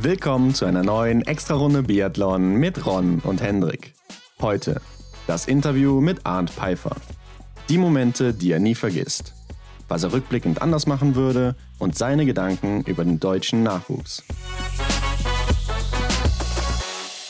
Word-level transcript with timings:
Willkommen 0.00 0.54
zu 0.54 0.64
einer 0.64 0.84
neuen 0.84 1.22
Extra-Runde 1.22 1.82
Biathlon 1.82 2.54
mit 2.54 2.86
Ron 2.86 3.18
und 3.18 3.42
Hendrik. 3.42 3.94
Heute 4.40 4.80
das 5.26 5.48
Interview 5.48 6.00
mit 6.00 6.24
Arndt 6.24 6.50
Pfeiffer. 6.50 6.94
Die 7.68 7.78
Momente, 7.78 8.32
die 8.32 8.52
er 8.52 8.60
nie 8.60 8.76
vergisst. 8.76 9.34
Was 9.88 10.04
er 10.04 10.12
rückblickend 10.12 10.62
anders 10.62 10.86
machen 10.86 11.16
würde 11.16 11.56
und 11.80 11.98
seine 11.98 12.26
Gedanken 12.26 12.84
über 12.84 13.04
den 13.04 13.18
deutschen 13.18 13.64
Nachwuchs. 13.64 14.22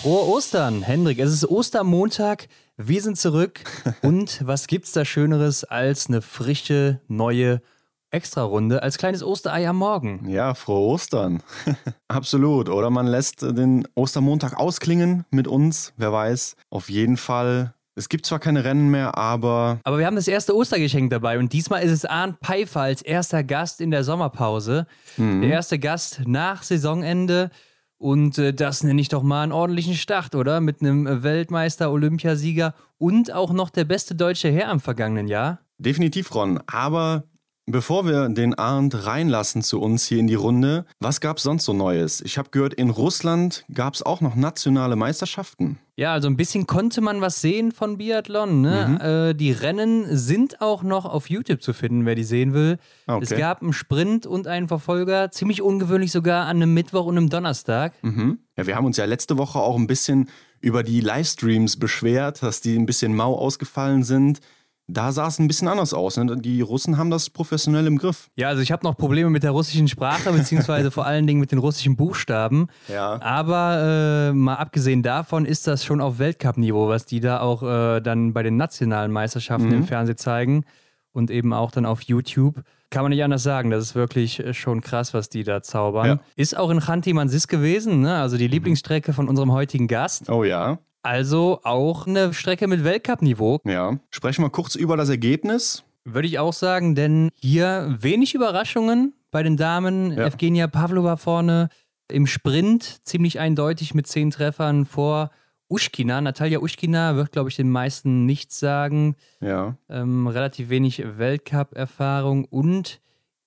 Frohe 0.03 0.29
Ostern, 0.29 0.82
Hendrik. 0.82 1.21
Es 1.21 1.32
ist 1.32 1.48
Ostermontag. 1.48 2.48
Wir 2.77 3.00
sind 3.00 3.16
zurück. 3.16 3.61
Und 4.03 4.46
was 4.46 4.66
gibt's 4.66 4.93
da 4.93 5.07
Schöneres 5.07 5.64
als 5.64 6.09
eine 6.09 6.21
frische, 6.21 7.00
neue 7.09 7.62
Extra-Runde 8.11 8.83
als 8.83 8.99
kleines 8.99 9.23
Osterei 9.23 9.69
am 9.69 9.77
Morgen? 9.77 10.29
Ja, 10.29 10.55
frohe 10.55 10.93
Ostern. 10.95 11.43
Absolut. 12.09 12.69
Oder 12.69 12.91
man 12.91 13.07
lässt 13.07 13.43
den 13.43 13.87
Ostermontag 13.95 14.57
ausklingen 14.57 15.25
mit 15.30 15.47
uns. 15.47 15.93
Wer 15.97 16.13
weiß. 16.13 16.57
Auf 16.71 16.89
jeden 16.89 17.16
Fall. 17.16 17.75
Es 17.95 18.09
gibt 18.09 18.27
zwar 18.27 18.39
keine 18.39 18.65
Rennen 18.65 18.91
mehr, 18.91 19.19
aber. 19.19 19.80
Aber 19.83 19.99
wir 19.99 20.07
haben 20.07 20.16
das 20.16 20.29
erste 20.29 20.55
Ostergeschenk 20.55 21.11
dabei 21.11 21.39
und 21.39 21.52
diesmal 21.52 21.83
ist 21.83 21.91
es 21.91 22.05
Arndt 22.05 22.39
Pfeiffer 22.45 22.83
als 22.83 23.02
erster 23.02 23.43
Gast 23.43 23.80
in 23.80 23.91
der 23.91 24.05
Sommerpause. 24.05 24.87
Mhm. 25.16 25.41
Der 25.43 25.51
erste 25.51 25.79
Gast 25.79 26.23
nach 26.25 26.63
Saisonende. 26.63 27.51
Und 27.99 28.38
äh, 28.38 28.55
das 28.55 28.85
nenne 28.85 29.01
ich 29.01 29.09
doch 29.09 29.25
mal 29.25 29.43
einen 29.43 29.51
ordentlichen 29.51 29.95
Start, 29.95 30.37
oder? 30.37 30.61
Mit 30.61 30.80
einem 30.80 31.25
Weltmeister, 31.25 31.91
Olympiasieger 31.91 32.75
und 32.97 33.33
auch 33.33 33.52
noch 33.52 33.71
der 33.71 33.85
beste 33.85 34.15
deutsche 34.15 34.49
Herr 34.49 34.71
im 34.71 34.79
vergangenen 34.79 35.27
Jahr. 35.27 35.59
Definitiv, 35.79 36.33
Ron. 36.33 36.61
Aber 36.69 37.25
Bevor 37.71 38.07
wir 38.07 38.31
den 38.31 38.55
Arndt 38.55 39.05
reinlassen 39.05 39.61
zu 39.61 39.79
uns 39.79 40.07
hier 40.07 40.21
in 40.21 40.27
die 40.27 40.35
Runde, 40.35 40.87
was 41.01 41.21
gab 41.21 41.37
es 41.37 41.43
sonst 41.43 41.67
so 41.67 41.75
Neues? 41.75 42.23
Ich 42.23 42.39
habe 42.39 42.49
gehört, 42.49 42.73
in 42.73 42.89
Russland 42.89 43.66
gab 43.75 43.93
es 43.93 44.02
auch 44.02 44.23
noch 44.23 44.35
nationale 44.37 44.97
Meisterschaften. 44.97 45.79
Ja, 45.95 46.15
also 46.15 46.29
ein 46.29 46.38
bisschen 46.38 46.66
konnte 46.66 47.02
man 47.02 47.21
was 47.21 47.43
sehen 47.43 47.73
von 47.73 47.99
Biathlon. 47.99 48.63
Ne? 48.63 48.88
Mhm. 48.88 49.07
Äh, 49.07 49.35
die 49.35 49.52
Rennen 49.52 50.07
sind 50.16 50.63
auch 50.63 50.83
noch 50.83 51.05
auf 51.05 51.29
YouTube 51.29 51.60
zu 51.60 51.75
finden, 51.75 52.07
wer 52.07 52.15
die 52.15 52.25
sehen 52.25 52.55
will. 52.55 52.79
Okay. 53.07 53.25
Es 53.25 53.37
gab 53.37 53.60
einen 53.60 53.75
Sprint 53.75 54.25
und 54.27 54.47
einen 54.47 54.66
Verfolger, 54.66 55.30
ziemlich 55.30 55.60
ungewöhnlich 55.60 56.10
sogar 56.10 56.47
an 56.47 56.57
einem 56.57 56.73
Mittwoch 56.73 57.05
und 57.05 57.19
einem 57.19 57.29
Donnerstag. 57.29 57.93
Mhm. 58.01 58.38
Ja, 58.57 58.66
wir 58.66 58.77
haben 58.77 58.87
uns 58.87 58.97
ja 58.97 59.05
letzte 59.05 59.37
Woche 59.37 59.59
auch 59.59 59.77
ein 59.77 59.87
bisschen 59.87 60.30
über 60.63 60.82
die 60.82 61.03
Livestreams 61.03 61.79
beschwert, 61.79 62.43
dass 62.43 62.63
die 62.63 62.77
ein 62.79 62.87
bisschen 62.87 63.15
mau 63.15 63.37
ausgefallen 63.37 64.05
sind 64.05 64.41
da 64.89 65.12
sah 65.12 65.27
es 65.27 65.39
ein 65.39 65.47
bisschen 65.47 65.69
anders 65.69 65.93
aus. 65.93 66.17
Ne? 66.17 66.37
Die 66.39 66.62
Russen 66.62 66.97
haben 66.97 67.11
das 67.11 67.28
professionell 67.28 67.87
im 67.87 67.99
Griff. 67.99 68.31
Ja, 68.37 68.49
also 68.49 68.62
ich 68.62 68.72
habe 68.72 68.84
noch 68.84 68.97
Probleme 68.97 69.28
mit 69.28 69.43
der 69.43 69.50
russischen 69.50 69.87
Sprache, 69.87 70.33
beziehungsweise 70.33 70.91
vor 70.91 71.06
allen 71.06 71.27
Dingen 71.27 71.41
mit 71.41 71.53
den 71.53 71.59
russischen 71.59 71.94
Buchstaben. 71.94 72.69
Ja. 72.89 73.21
Aber 73.21 74.31
äh, 74.31 74.33
mal 74.33 74.55
abgesehen 74.55 75.03
davon 75.03 75.44
ist 75.44 75.66
das 75.66 75.84
schon 75.84 76.00
auf 76.00 76.19
Weltcup-Niveau, 76.19 76.89
was 76.89 77.05
die 77.05 77.21
da 77.21 77.41
auch 77.41 77.62
äh, 77.62 78.00
dann 78.00 78.33
bei 78.33 78.43
den 78.43 78.56
nationalen 78.56 79.12
Meisterschaften 79.12 79.69
mhm. 79.69 79.75
im 79.75 79.84
Fernsehen 79.84 80.16
zeigen 80.16 80.65
und 81.12 81.31
eben 81.31 81.53
auch 81.53 81.71
dann 81.71 81.84
auf 81.84 82.03
YouTube. 82.03 82.62
Kann 82.91 83.03
man 83.03 83.11
nicht 83.11 83.22
anders 83.22 83.43
sagen. 83.43 83.71
Das 83.71 83.84
ist 83.84 83.94
wirklich 83.94 84.41
äh, 84.41 84.55
schon 84.55 84.81
krass, 84.81 85.12
was 85.12 85.28
die 85.28 85.44
da 85.44 85.62
zaubern. 85.62 86.06
Ja. 86.06 86.21
Ist 86.37 86.56
auch 86.56 86.71
in 86.71 86.81
Khanti 86.81 87.12
Mansis 87.12 87.47
gewesen, 87.47 88.00
ne? 88.00 88.16
also 88.16 88.39
die 88.39 88.49
Lieblingsstrecke 88.49 89.12
von 89.12 89.28
unserem 89.28 89.53
heutigen 89.53 89.87
Gast. 89.87 90.31
Oh 90.31 90.44
ja. 90.44 90.78
Also 91.03 91.60
auch 91.62 92.06
eine 92.06 92.34
Strecke 92.34 92.66
mit 92.66 92.84
Weltcup-Niveau. 92.84 93.60
Ja. 93.65 93.99
Sprechen 94.10 94.43
wir 94.44 94.50
kurz 94.50 94.75
über 94.75 94.97
das 94.97 95.09
Ergebnis. 95.09 95.84
Würde 96.04 96.28
ich 96.28 96.38
auch 96.38 96.53
sagen, 96.53 96.94
denn 96.94 97.31
hier 97.34 97.97
wenig 98.00 98.34
Überraschungen 98.34 99.15
bei 99.31 99.43
den 99.43 99.56
Damen. 99.56 100.12
Ja. 100.12 100.26
Evgenia 100.26 100.66
Pavlova 100.66 101.16
vorne 101.16 101.69
im 102.10 102.26
Sprint 102.26 103.06
ziemlich 103.06 103.38
eindeutig 103.38 103.94
mit 103.94 104.06
zehn 104.06 104.31
Treffern 104.31 104.87
vor 104.87 105.31
Uschkina. 105.69 106.21
Natalia 106.21 106.60
Uschkina 106.60 107.16
wird, 107.16 107.32
glaube 107.32 107.50
ich, 107.50 107.56
den 107.56 107.70
meisten 107.70 108.25
nichts 108.25 108.59
sagen. 108.59 109.16
Ja. 109.41 109.76
Ähm, 109.88 110.26
relativ 110.26 110.70
wenig 110.70 111.03
Weltcup-Erfahrung 111.19 112.47
und 112.47 113.00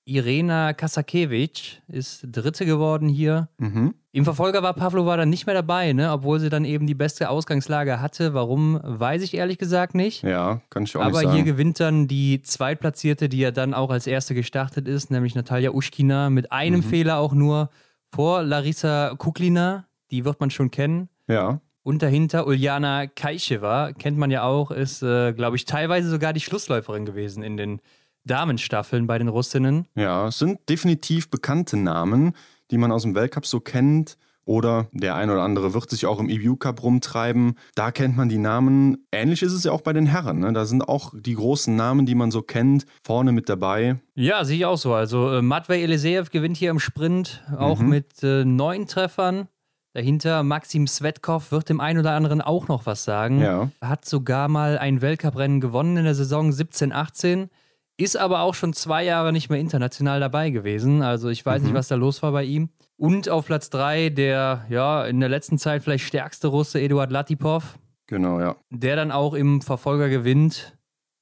Irena 0.05 0.73
Kasakewicz 0.73 1.79
ist 1.87 2.27
Dritte 2.31 2.65
geworden 2.65 3.07
hier. 3.07 3.49
Mhm. 3.57 3.95
Im 4.13 4.25
Verfolger 4.25 4.61
war 4.61 4.73
Pavlova 4.73 5.15
dann 5.15 5.29
nicht 5.29 5.45
mehr 5.45 5.55
dabei, 5.55 5.93
ne? 5.93 6.11
obwohl 6.11 6.39
sie 6.39 6.49
dann 6.49 6.65
eben 6.65 6.85
die 6.85 6.95
beste 6.95 7.29
Ausgangslage 7.29 8.01
hatte. 8.01 8.33
Warum, 8.33 8.77
weiß 8.83 9.21
ich 9.21 9.33
ehrlich 9.33 9.57
gesagt 9.57 9.95
nicht. 9.95 10.23
Ja, 10.23 10.59
kann 10.69 10.83
ich 10.83 10.97
auch 10.97 11.01
Aber 11.01 11.11
nicht 11.11 11.21
sagen. 11.21 11.35
hier 11.35 11.43
gewinnt 11.43 11.79
dann 11.79 12.09
die 12.09 12.41
Zweitplatzierte, 12.41 13.29
die 13.29 13.39
ja 13.39 13.51
dann 13.51 13.73
auch 13.73 13.89
als 13.89 14.07
Erste 14.07 14.35
gestartet 14.35 14.85
ist, 14.87 15.11
nämlich 15.11 15.33
Natalia 15.33 15.71
Uschkina, 15.71 16.29
mit 16.29 16.51
einem 16.51 16.81
mhm. 16.81 16.83
Fehler 16.83 17.17
auch 17.19 17.33
nur 17.33 17.69
vor 18.13 18.43
Larissa 18.43 19.15
Kuklina. 19.17 19.85
Die 20.11 20.25
wird 20.25 20.41
man 20.41 20.49
schon 20.51 20.71
kennen. 20.71 21.07
Ja. 21.27 21.61
Und 21.83 22.01
dahinter 22.01 22.47
Uljana 22.47 23.07
Kaicheva, 23.07 23.93
kennt 23.93 24.17
man 24.17 24.29
ja 24.29 24.43
auch, 24.43 24.71
ist, 24.71 25.01
äh, 25.01 25.31
glaube 25.31 25.55
ich, 25.55 25.65
teilweise 25.65 26.09
sogar 26.09 26.33
die 26.33 26.41
Schlussläuferin 26.41 27.05
gewesen 27.05 27.43
in 27.43 27.55
den 27.55 27.81
Damenstaffeln 28.25 29.07
bei 29.07 29.17
den 29.17 29.29
Russinnen. 29.29 29.87
Ja, 29.95 30.27
es 30.27 30.37
sind 30.37 30.59
definitiv 30.69 31.29
bekannte 31.29 31.77
Namen, 31.77 32.33
die 32.71 32.77
man 32.77 32.91
aus 32.91 33.03
dem 33.03 33.15
Weltcup 33.15 33.45
so 33.45 33.59
kennt. 33.59 34.17
Oder 34.43 34.87
der 34.91 35.15
ein 35.15 35.29
oder 35.29 35.43
andere 35.43 35.75
wird 35.75 35.89
sich 35.89 36.07
auch 36.07 36.19
im 36.19 36.27
EBU 36.27 36.55
Cup 36.55 36.81
rumtreiben. 36.81 37.57
Da 37.75 37.91
kennt 37.91 38.17
man 38.17 38.27
die 38.27 38.39
Namen. 38.39 39.05
Ähnlich 39.11 39.43
ist 39.43 39.53
es 39.53 39.63
ja 39.63 39.71
auch 39.71 39.81
bei 39.81 39.93
den 39.93 40.07
Herren. 40.07 40.39
Ne? 40.39 40.51
Da 40.51 40.65
sind 40.65 40.81
auch 40.81 41.13
die 41.15 41.35
großen 41.35 41.75
Namen, 41.75 42.07
die 42.07 42.15
man 42.15 42.31
so 42.31 42.41
kennt, 42.41 42.85
vorne 43.03 43.33
mit 43.33 43.49
dabei. 43.49 43.97
Ja, 44.15 44.43
sehe 44.43 44.57
ich 44.57 44.65
auch 44.65 44.77
so. 44.77 44.93
Also 44.95 45.31
äh, 45.31 45.41
Matvei 45.43 45.83
Eliseev 45.83 46.31
gewinnt 46.31 46.57
hier 46.57 46.71
im 46.71 46.79
Sprint, 46.79 47.43
auch 47.55 47.79
mhm. 47.79 47.89
mit 47.89 48.23
äh, 48.23 48.43
neun 48.43 48.87
Treffern. 48.87 49.47
Dahinter 49.93 50.41
Maxim 50.41 50.87
Svetkov 50.87 51.51
wird 51.51 51.69
dem 51.69 51.79
einen 51.79 51.99
oder 51.99 52.11
anderen 52.11 52.41
auch 52.41 52.67
noch 52.67 52.85
was 52.85 53.03
sagen. 53.03 53.41
Ja. 53.41 53.69
Hat 53.81 54.05
sogar 54.05 54.47
mal 54.47 54.77
ein 54.79 55.01
Weltcuprennen 55.01 55.61
gewonnen 55.61 55.97
in 55.97 56.05
der 56.05 56.15
Saison 56.15 56.49
17-18 56.49 57.49
ist 57.97 58.17
aber 58.17 58.41
auch 58.41 58.55
schon 58.55 58.73
zwei 58.73 59.03
Jahre 59.03 59.31
nicht 59.31 59.49
mehr 59.49 59.59
international 59.59 60.19
dabei 60.19 60.49
gewesen. 60.49 61.01
Also 61.01 61.29
ich 61.29 61.45
weiß 61.45 61.61
mhm. 61.61 61.67
nicht, 61.67 61.75
was 61.75 61.87
da 61.87 61.95
los 61.95 62.23
war 62.23 62.31
bei 62.31 62.43
ihm. 62.43 62.69
Und 62.97 63.29
auf 63.29 63.45
Platz 63.45 63.69
drei 63.69 64.09
der, 64.09 64.65
ja, 64.69 65.05
in 65.05 65.19
der 65.19 65.29
letzten 65.29 65.57
Zeit 65.57 65.83
vielleicht 65.83 66.05
stärkste 66.05 66.47
Russe, 66.47 66.79
Eduard 66.79 67.11
Latipov. 67.11 67.79
Genau, 68.07 68.39
ja. 68.39 68.55
Der 68.69 68.95
dann 68.95 69.11
auch 69.11 69.33
im 69.33 69.61
Verfolger 69.61 70.09
gewinnt 70.09 70.77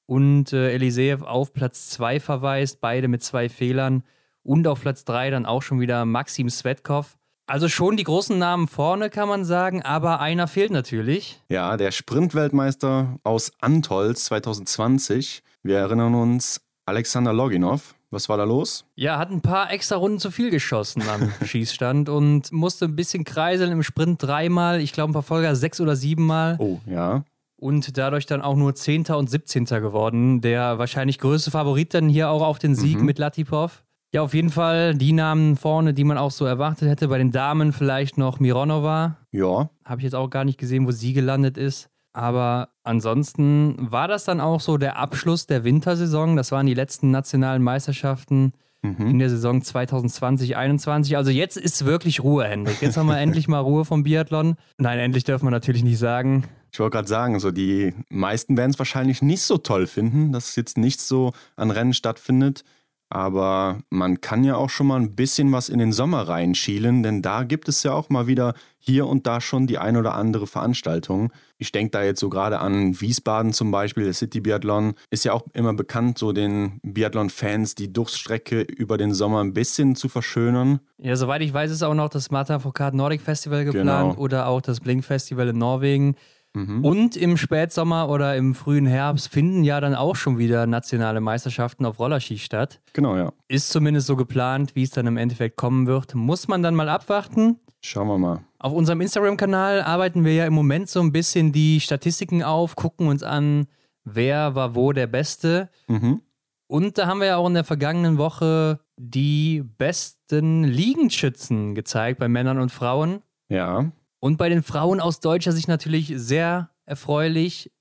und 0.06 0.52
äh, 0.52 0.72
Eliseev 0.72 1.22
auf 1.22 1.52
Platz 1.52 1.88
zwei 1.88 2.18
verweist, 2.20 2.80
beide 2.80 3.08
mit 3.08 3.22
zwei 3.22 3.48
Fehlern. 3.48 4.02
Und 4.42 4.66
auf 4.66 4.80
Platz 4.80 5.04
drei 5.04 5.30
dann 5.30 5.46
auch 5.46 5.62
schon 5.62 5.80
wieder 5.80 6.04
Maxim 6.04 6.50
Svetkov. 6.50 7.16
Also 7.46 7.68
schon 7.68 7.96
die 7.96 8.04
großen 8.04 8.38
Namen 8.38 8.68
vorne, 8.68 9.10
kann 9.10 9.28
man 9.28 9.44
sagen, 9.44 9.82
aber 9.82 10.20
einer 10.20 10.46
fehlt 10.46 10.70
natürlich. 10.70 11.42
Ja, 11.48 11.76
der 11.76 11.90
Sprintweltmeister 11.90 13.18
aus 13.24 13.52
Antolz 13.60 14.26
2020. 14.26 15.42
Wir 15.62 15.76
erinnern 15.78 16.14
uns, 16.14 16.60
Alexander 16.86 17.32
Loginov. 17.32 17.94
Was 18.12 18.28
war 18.28 18.36
da 18.36 18.44
los? 18.44 18.86
Ja, 18.96 19.18
hat 19.18 19.30
ein 19.30 19.40
paar 19.40 19.72
extra 19.72 19.94
Runden 19.96 20.18
zu 20.18 20.32
viel 20.32 20.50
geschossen 20.50 21.02
am 21.08 21.30
Schießstand 21.46 22.08
und 22.08 22.50
musste 22.50 22.86
ein 22.86 22.96
bisschen 22.96 23.22
kreiseln 23.24 23.70
im 23.70 23.84
Sprint 23.84 24.20
dreimal, 24.20 24.80
ich 24.80 24.92
glaube 24.92 25.10
im 25.10 25.12
Verfolger 25.12 25.54
sechs 25.54 25.80
oder 25.80 25.94
siebenmal. 25.94 26.56
Oh, 26.58 26.80
ja. 26.86 27.24
Und 27.56 27.98
dadurch 27.98 28.26
dann 28.26 28.40
auch 28.40 28.56
nur 28.56 28.74
Zehnter 28.74 29.18
und 29.18 29.30
Siebzehnter 29.30 29.80
geworden. 29.80 30.40
Der 30.40 30.78
wahrscheinlich 30.78 31.18
größte 31.18 31.50
Favorit 31.50 31.92
dann 31.92 32.08
hier 32.08 32.30
auch 32.30 32.42
auf 32.42 32.58
den 32.58 32.74
Sieg 32.74 32.98
mhm. 32.98 33.04
mit 33.04 33.18
Latipov. 33.18 33.84
Ja, 34.12 34.22
auf 34.22 34.34
jeden 34.34 34.50
Fall 34.50 34.94
die 34.94 35.12
Namen 35.12 35.56
vorne, 35.56 35.92
die 35.92 36.02
man 36.02 36.18
auch 36.18 36.32
so 36.32 36.46
erwartet 36.46 36.88
hätte. 36.88 37.08
Bei 37.08 37.18
den 37.18 37.30
Damen 37.30 37.72
vielleicht 37.72 38.18
noch 38.18 38.40
Mironova. 38.40 39.18
Ja. 39.30 39.68
Habe 39.84 40.00
ich 40.00 40.04
jetzt 40.04 40.14
auch 40.14 40.30
gar 40.30 40.44
nicht 40.44 40.58
gesehen, 40.58 40.86
wo 40.86 40.90
sie 40.90 41.12
gelandet 41.12 41.58
ist. 41.58 41.89
Aber 42.12 42.70
ansonsten 42.82 43.76
war 43.78 44.08
das 44.08 44.24
dann 44.24 44.40
auch 44.40 44.60
so 44.60 44.78
der 44.78 44.96
Abschluss 44.96 45.46
der 45.46 45.64
Wintersaison. 45.64 46.36
Das 46.36 46.50
waren 46.50 46.66
die 46.66 46.74
letzten 46.74 47.10
nationalen 47.10 47.62
Meisterschaften 47.62 48.52
mhm. 48.82 49.06
in 49.06 49.18
der 49.18 49.30
Saison 49.30 49.60
2020-21. 49.62 51.16
Also 51.16 51.30
jetzt 51.30 51.56
ist 51.56 51.84
wirklich 51.84 52.22
Ruhe, 52.22 52.44
Hendrik. 52.44 52.82
Jetzt 52.82 52.96
haben 52.96 53.06
wir 53.06 53.18
endlich 53.20 53.48
mal 53.48 53.60
Ruhe 53.60 53.84
vom 53.84 54.02
Biathlon. 54.02 54.56
Nein, 54.78 54.98
endlich 54.98 55.24
dürfen 55.24 55.46
wir 55.46 55.50
natürlich 55.50 55.84
nicht 55.84 55.98
sagen. 55.98 56.44
Ich 56.72 56.78
wollte 56.78 56.94
gerade 56.94 57.08
sagen, 57.08 57.40
so 57.40 57.50
die 57.50 57.94
meisten 58.08 58.56
werden 58.56 58.70
es 58.70 58.78
wahrscheinlich 58.78 59.22
nicht 59.22 59.42
so 59.42 59.58
toll 59.58 59.86
finden, 59.86 60.32
dass 60.32 60.54
jetzt 60.56 60.78
nichts 60.78 61.08
so 61.08 61.32
an 61.56 61.70
Rennen 61.70 61.94
stattfindet. 61.94 62.64
Aber 63.10 63.80
man 63.90 64.20
kann 64.20 64.44
ja 64.44 64.54
auch 64.54 64.70
schon 64.70 64.86
mal 64.86 65.00
ein 65.00 65.16
bisschen 65.16 65.50
was 65.50 65.68
in 65.68 65.80
den 65.80 65.92
Sommer 65.92 66.28
reinschielen, 66.28 67.02
denn 67.02 67.22
da 67.22 67.42
gibt 67.42 67.68
es 67.68 67.82
ja 67.82 67.92
auch 67.92 68.08
mal 68.08 68.28
wieder 68.28 68.54
hier 68.78 69.06
und 69.06 69.26
da 69.26 69.40
schon 69.40 69.66
die 69.66 69.78
ein 69.78 69.96
oder 69.96 70.14
andere 70.14 70.46
Veranstaltung. 70.46 71.32
Ich 71.58 71.72
denke 71.72 71.90
da 71.90 72.04
jetzt 72.04 72.20
so 72.20 72.30
gerade 72.30 72.60
an 72.60 73.00
Wiesbaden 73.00 73.52
zum 73.52 73.72
Beispiel, 73.72 74.04
der 74.04 74.14
City 74.14 74.40
Biathlon 74.40 74.94
ist 75.10 75.24
ja 75.24 75.32
auch 75.32 75.42
immer 75.54 75.74
bekannt, 75.74 76.18
so 76.18 76.32
den 76.32 76.80
Biathlon-Fans 76.84 77.74
die 77.74 77.92
Durchstrecke 77.92 78.62
über 78.62 78.96
den 78.96 79.12
Sommer 79.12 79.42
ein 79.42 79.54
bisschen 79.54 79.96
zu 79.96 80.08
verschönern. 80.08 80.78
Ja, 80.98 81.16
soweit 81.16 81.42
ich 81.42 81.52
weiß, 81.52 81.72
ist 81.72 81.82
auch 81.82 81.94
noch 81.94 82.08
das 82.10 82.30
Marta 82.30 82.60
Foucault 82.60 82.94
Nordic 82.94 83.22
Festival 83.22 83.64
geplant 83.64 84.12
genau. 84.12 84.22
oder 84.22 84.46
auch 84.46 84.60
das 84.60 84.78
Blink 84.78 85.04
Festival 85.04 85.48
in 85.48 85.58
Norwegen. 85.58 86.14
Mhm. 86.54 86.84
Und 86.84 87.16
im 87.16 87.36
Spätsommer 87.36 88.08
oder 88.08 88.36
im 88.36 88.54
frühen 88.54 88.86
Herbst 88.86 89.28
finden 89.28 89.62
ja 89.62 89.80
dann 89.80 89.94
auch 89.94 90.16
schon 90.16 90.38
wieder 90.38 90.66
nationale 90.66 91.20
Meisterschaften 91.20 91.84
auf 91.86 91.98
Rollerski 91.98 92.38
statt. 92.38 92.80
Genau, 92.92 93.16
ja. 93.16 93.32
Ist 93.48 93.70
zumindest 93.70 94.06
so 94.06 94.16
geplant, 94.16 94.74
wie 94.74 94.82
es 94.82 94.90
dann 94.90 95.06
im 95.06 95.16
Endeffekt 95.16 95.56
kommen 95.56 95.86
wird. 95.86 96.14
Muss 96.14 96.48
man 96.48 96.62
dann 96.62 96.74
mal 96.74 96.88
abwarten. 96.88 97.60
Schauen 97.80 98.08
wir 98.08 98.18
mal. 98.18 98.44
Auf 98.58 98.72
unserem 98.72 99.00
Instagram-Kanal 99.00 99.82
arbeiten 99.82 100.24
wir 100.24 100.34
ja 100.34 100.46
im 100.46 100.52
Moment 100.52 100.90
so 100.90 101.00
ein 101.00 101.12
bisschen 101.12 101.52
die 101.52 101.80
Statistiken 101.80 102.42
auf, 102.42 102.76
gucken 102.76 103.08
uns 103.08 103.22
an, 103.22 103.66
wer 104.04 104.54
war 104.54 104.74
wo 104.74 104.92
der 104.92 105.06
Beste. 105.06 105.70
Mhm. 105.88 106.20
Und 106.66 106.98
da 106.98 107.06
haben 107.06 107.20
wir 107.20 107.26
ja 107.26 107.36
auch 107.36 107.48
in 107.48 107.54
der 107.54 107.64
vergangenen 107.64 108.18
Woche 108.18 108.80
die 108.96 109.64
besten 109.78 110.64
Liegenschützen 110.64 111.74
gezeigt 111.74 112.20
bei 112.20 112.28
Männern 112.28 112.58
und 112.58 112.70
Frauen. 112.70 113.22
Ja. 113.48 113.90
Und 114.20 114.36
bei 114.36 114.48
den 114.48 114.62
Frauen 114.62 115.00
aus 115.00 115.20
deutscher 115.20 115.52
Sicht 115.52 115.68
natürlich 115.68 116.12
sehr 116.14 116.70
erfreulich. 116.84 117.72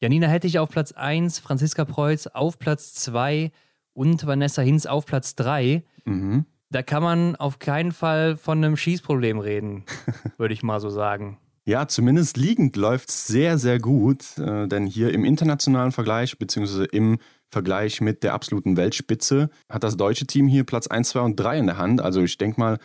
Janina 0.00 0.26
Hettich 0.28 0.58
auf 0.58 0.68
Platz 0.68 0.92
1, 0.92 1.38
Franziska 1.38 1.86
Preuß 1.86 2.28
auf 2.28 2.58
Platz 2.58 2.92
2 2.94 3.50
und 3.94 4.26
Vanessa 4.26 4.60
Hinz 4.60 4.84
auf 4.84 5.06
Platz 5.06 5.34
3. 5.36 5.82
Mhm. 6.04 6.44
Da 6.70 6.82
kann 6.82 7.02
man 7.02 7.36
auf 7.36 7.58
keinen 7.58 7.92
Fall 7.92 8.36
von 8.36 8.62
einem 8.62 8.76
Schießproblem 8.76 9.38
reden, 9.38 9.84
würde 10.36 10.52
ich 10.52 10.62
mal 10.62 10.80
so 10.80 10.90
sagen. 10.90 11.38
Ja, 11.64 11.88
zumindest 11.88 12.36
liegend 12.36 12.76
läuft 12.76 13.08
es 13.08 13.26
sehr, 13.26 13.58
sehr 13.58 13.80
gut, 13.80 14.38
äh, 14.38 14.68
denn 14.68 14.86
hier 14.86 15.12
im 15.12 15.24
internationalen 15.24 15.90
Vergleich, 15.92 16.38
beziehungsweise 16.38 16.84
im 16.84 17.18
Vergleich 17.48 18.00
mit 18.00 18.22
der 18.22 18.34
absoluten 18.34 18.76
Weltspitze, 18.76 19.50
hat 19.68 19.82
das 19.82 19.96
deutsche 19.96 20.26
Team 20.26 20.46
hier 20.46 20.64
Platz 20.64 20.86
1, 20.86 21.08
2 21.08 21.20
und 21.20 21.36
3 21.36 21.58
in 21.58 21.66
der 21.66 21.78
Hand. 21.78 22.00
Also 22.00 22.22
ich 22.22 22.38
denke 22.38 22.60
mal, 22.60 22.78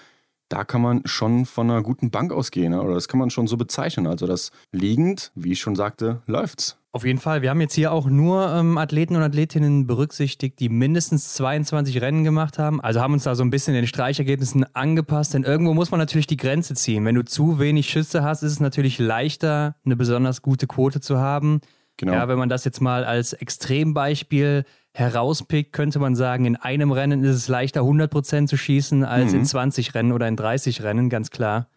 da 0.51 0.63
kann 0.65 0.81
man 0.81 1.01
schon 1.05 1.45
von 1.45 1.69
einer 1.69 1.81
guten 1.81 2.11
Bank 2.11 2.33
ausgehen, 2.33 2.71
ne? 2.71 2.81
oder 2.81 2.93
das 2.93 3.07
kann 3.07 3.19
man 3.19 3.29
schon 3.29 3.47
so 3.47 3.57
bezeichnen. 3.57 4.07
Also 4.07 4.27
das 4.27 4.51
liegend, 4.71 5.31
wie 5.35 5.53
ich 5.53 5.59
schon 5.59 5.75
sagte, 5.75 6.21
läuft's. 6.27 6.77
Auf 6.93 7.05
jeden 7.05 7.19
Fall. 7.19 7.41
Wir 7.41 7.51
haben 7.51 7.61
jetzt 7.61 7.73
hier 7.73 7.93
auch 7.93 8.07
nur 8.07 8.51
ähm, 8.51 8.77
Athleten 8.77 9.15
und 9.15 9.21
Athletinnen 9.21 9.87
berücksichtigt, 9.87 10.59
die 10.59 10.67
mindestens 10.67 11.33
22 11.35 12.01
Rennen 12.01 12.25
gemacht 12.25 12.59
haben. 12.59 12.81
Also 12.81 12.99
haben 12.99 13.13
uns 13.13 13.23
da 13.23 13.33
so 13.33 13.43
ein 13.43 13.49
bisschen 13.49 13.73
den 13.73 13.87
Streichergebnissen 13.87 14.65
angepasst, 14.75 15.33
denn 15.33 15.43
irgendwo 15.43 15.73
muss 15.73 15.89
man 15.89 16.01
natürlich 16.01 16.27
die 16.27 16.35
Grenze 16.35 16.73
ziehen. 16.73 17.05
Wenn 17.05 17.15
du 17.15 17.23
zu 17.23 17.59
wenig 17.59 17.89
Schüsse 17.89 18.23
hast, 18.23 18.43
ist 18.43 18.51
es 18.51 18.59
natürlich 18.59 18.99
leichter, 18.99 19.75
eine 19.85 19.95
besonders 19.95 20.41
gute 20.41 20.67
Quote 20.67 20.99
zu 20.99 21.17
haben. 21.17 21.61
Genau. 21.95 22.13
Ja, 22.13 22.27
wenn 22.27 22.37
man 22.37 22.49
das 22.49 22.65
jetzt 22.65 22.81
mal 22.81 23.05
als 23.05 23.31
Extrembeispiel 23.31 24.65
herauspickt, 24.93 25.73
könnte 25.73 25.99
man 25.99 26.15
sagen, 26.15 26.45
in 26.45 26.55
einem 26.55 26.91
Rennen 26.91 27.23
ist 27.23 27.35
es 27.35 27.47
leichter, 27.47 27.81
100% 27.81 28.47
zu 28.47 28.57
schießen, 28.57 29.03
als 29.03 29.31
mhm. 29.31 29.39
in 29.39 29.45
20 29.45 29.95
Rennen 29.95 30.11
oder 30.11 30.27
in 30.27 30.35
30 30.35 30.83
Rennen, 30.83 31.09
ganz 31.09 31.29
klar. 31.29 31.67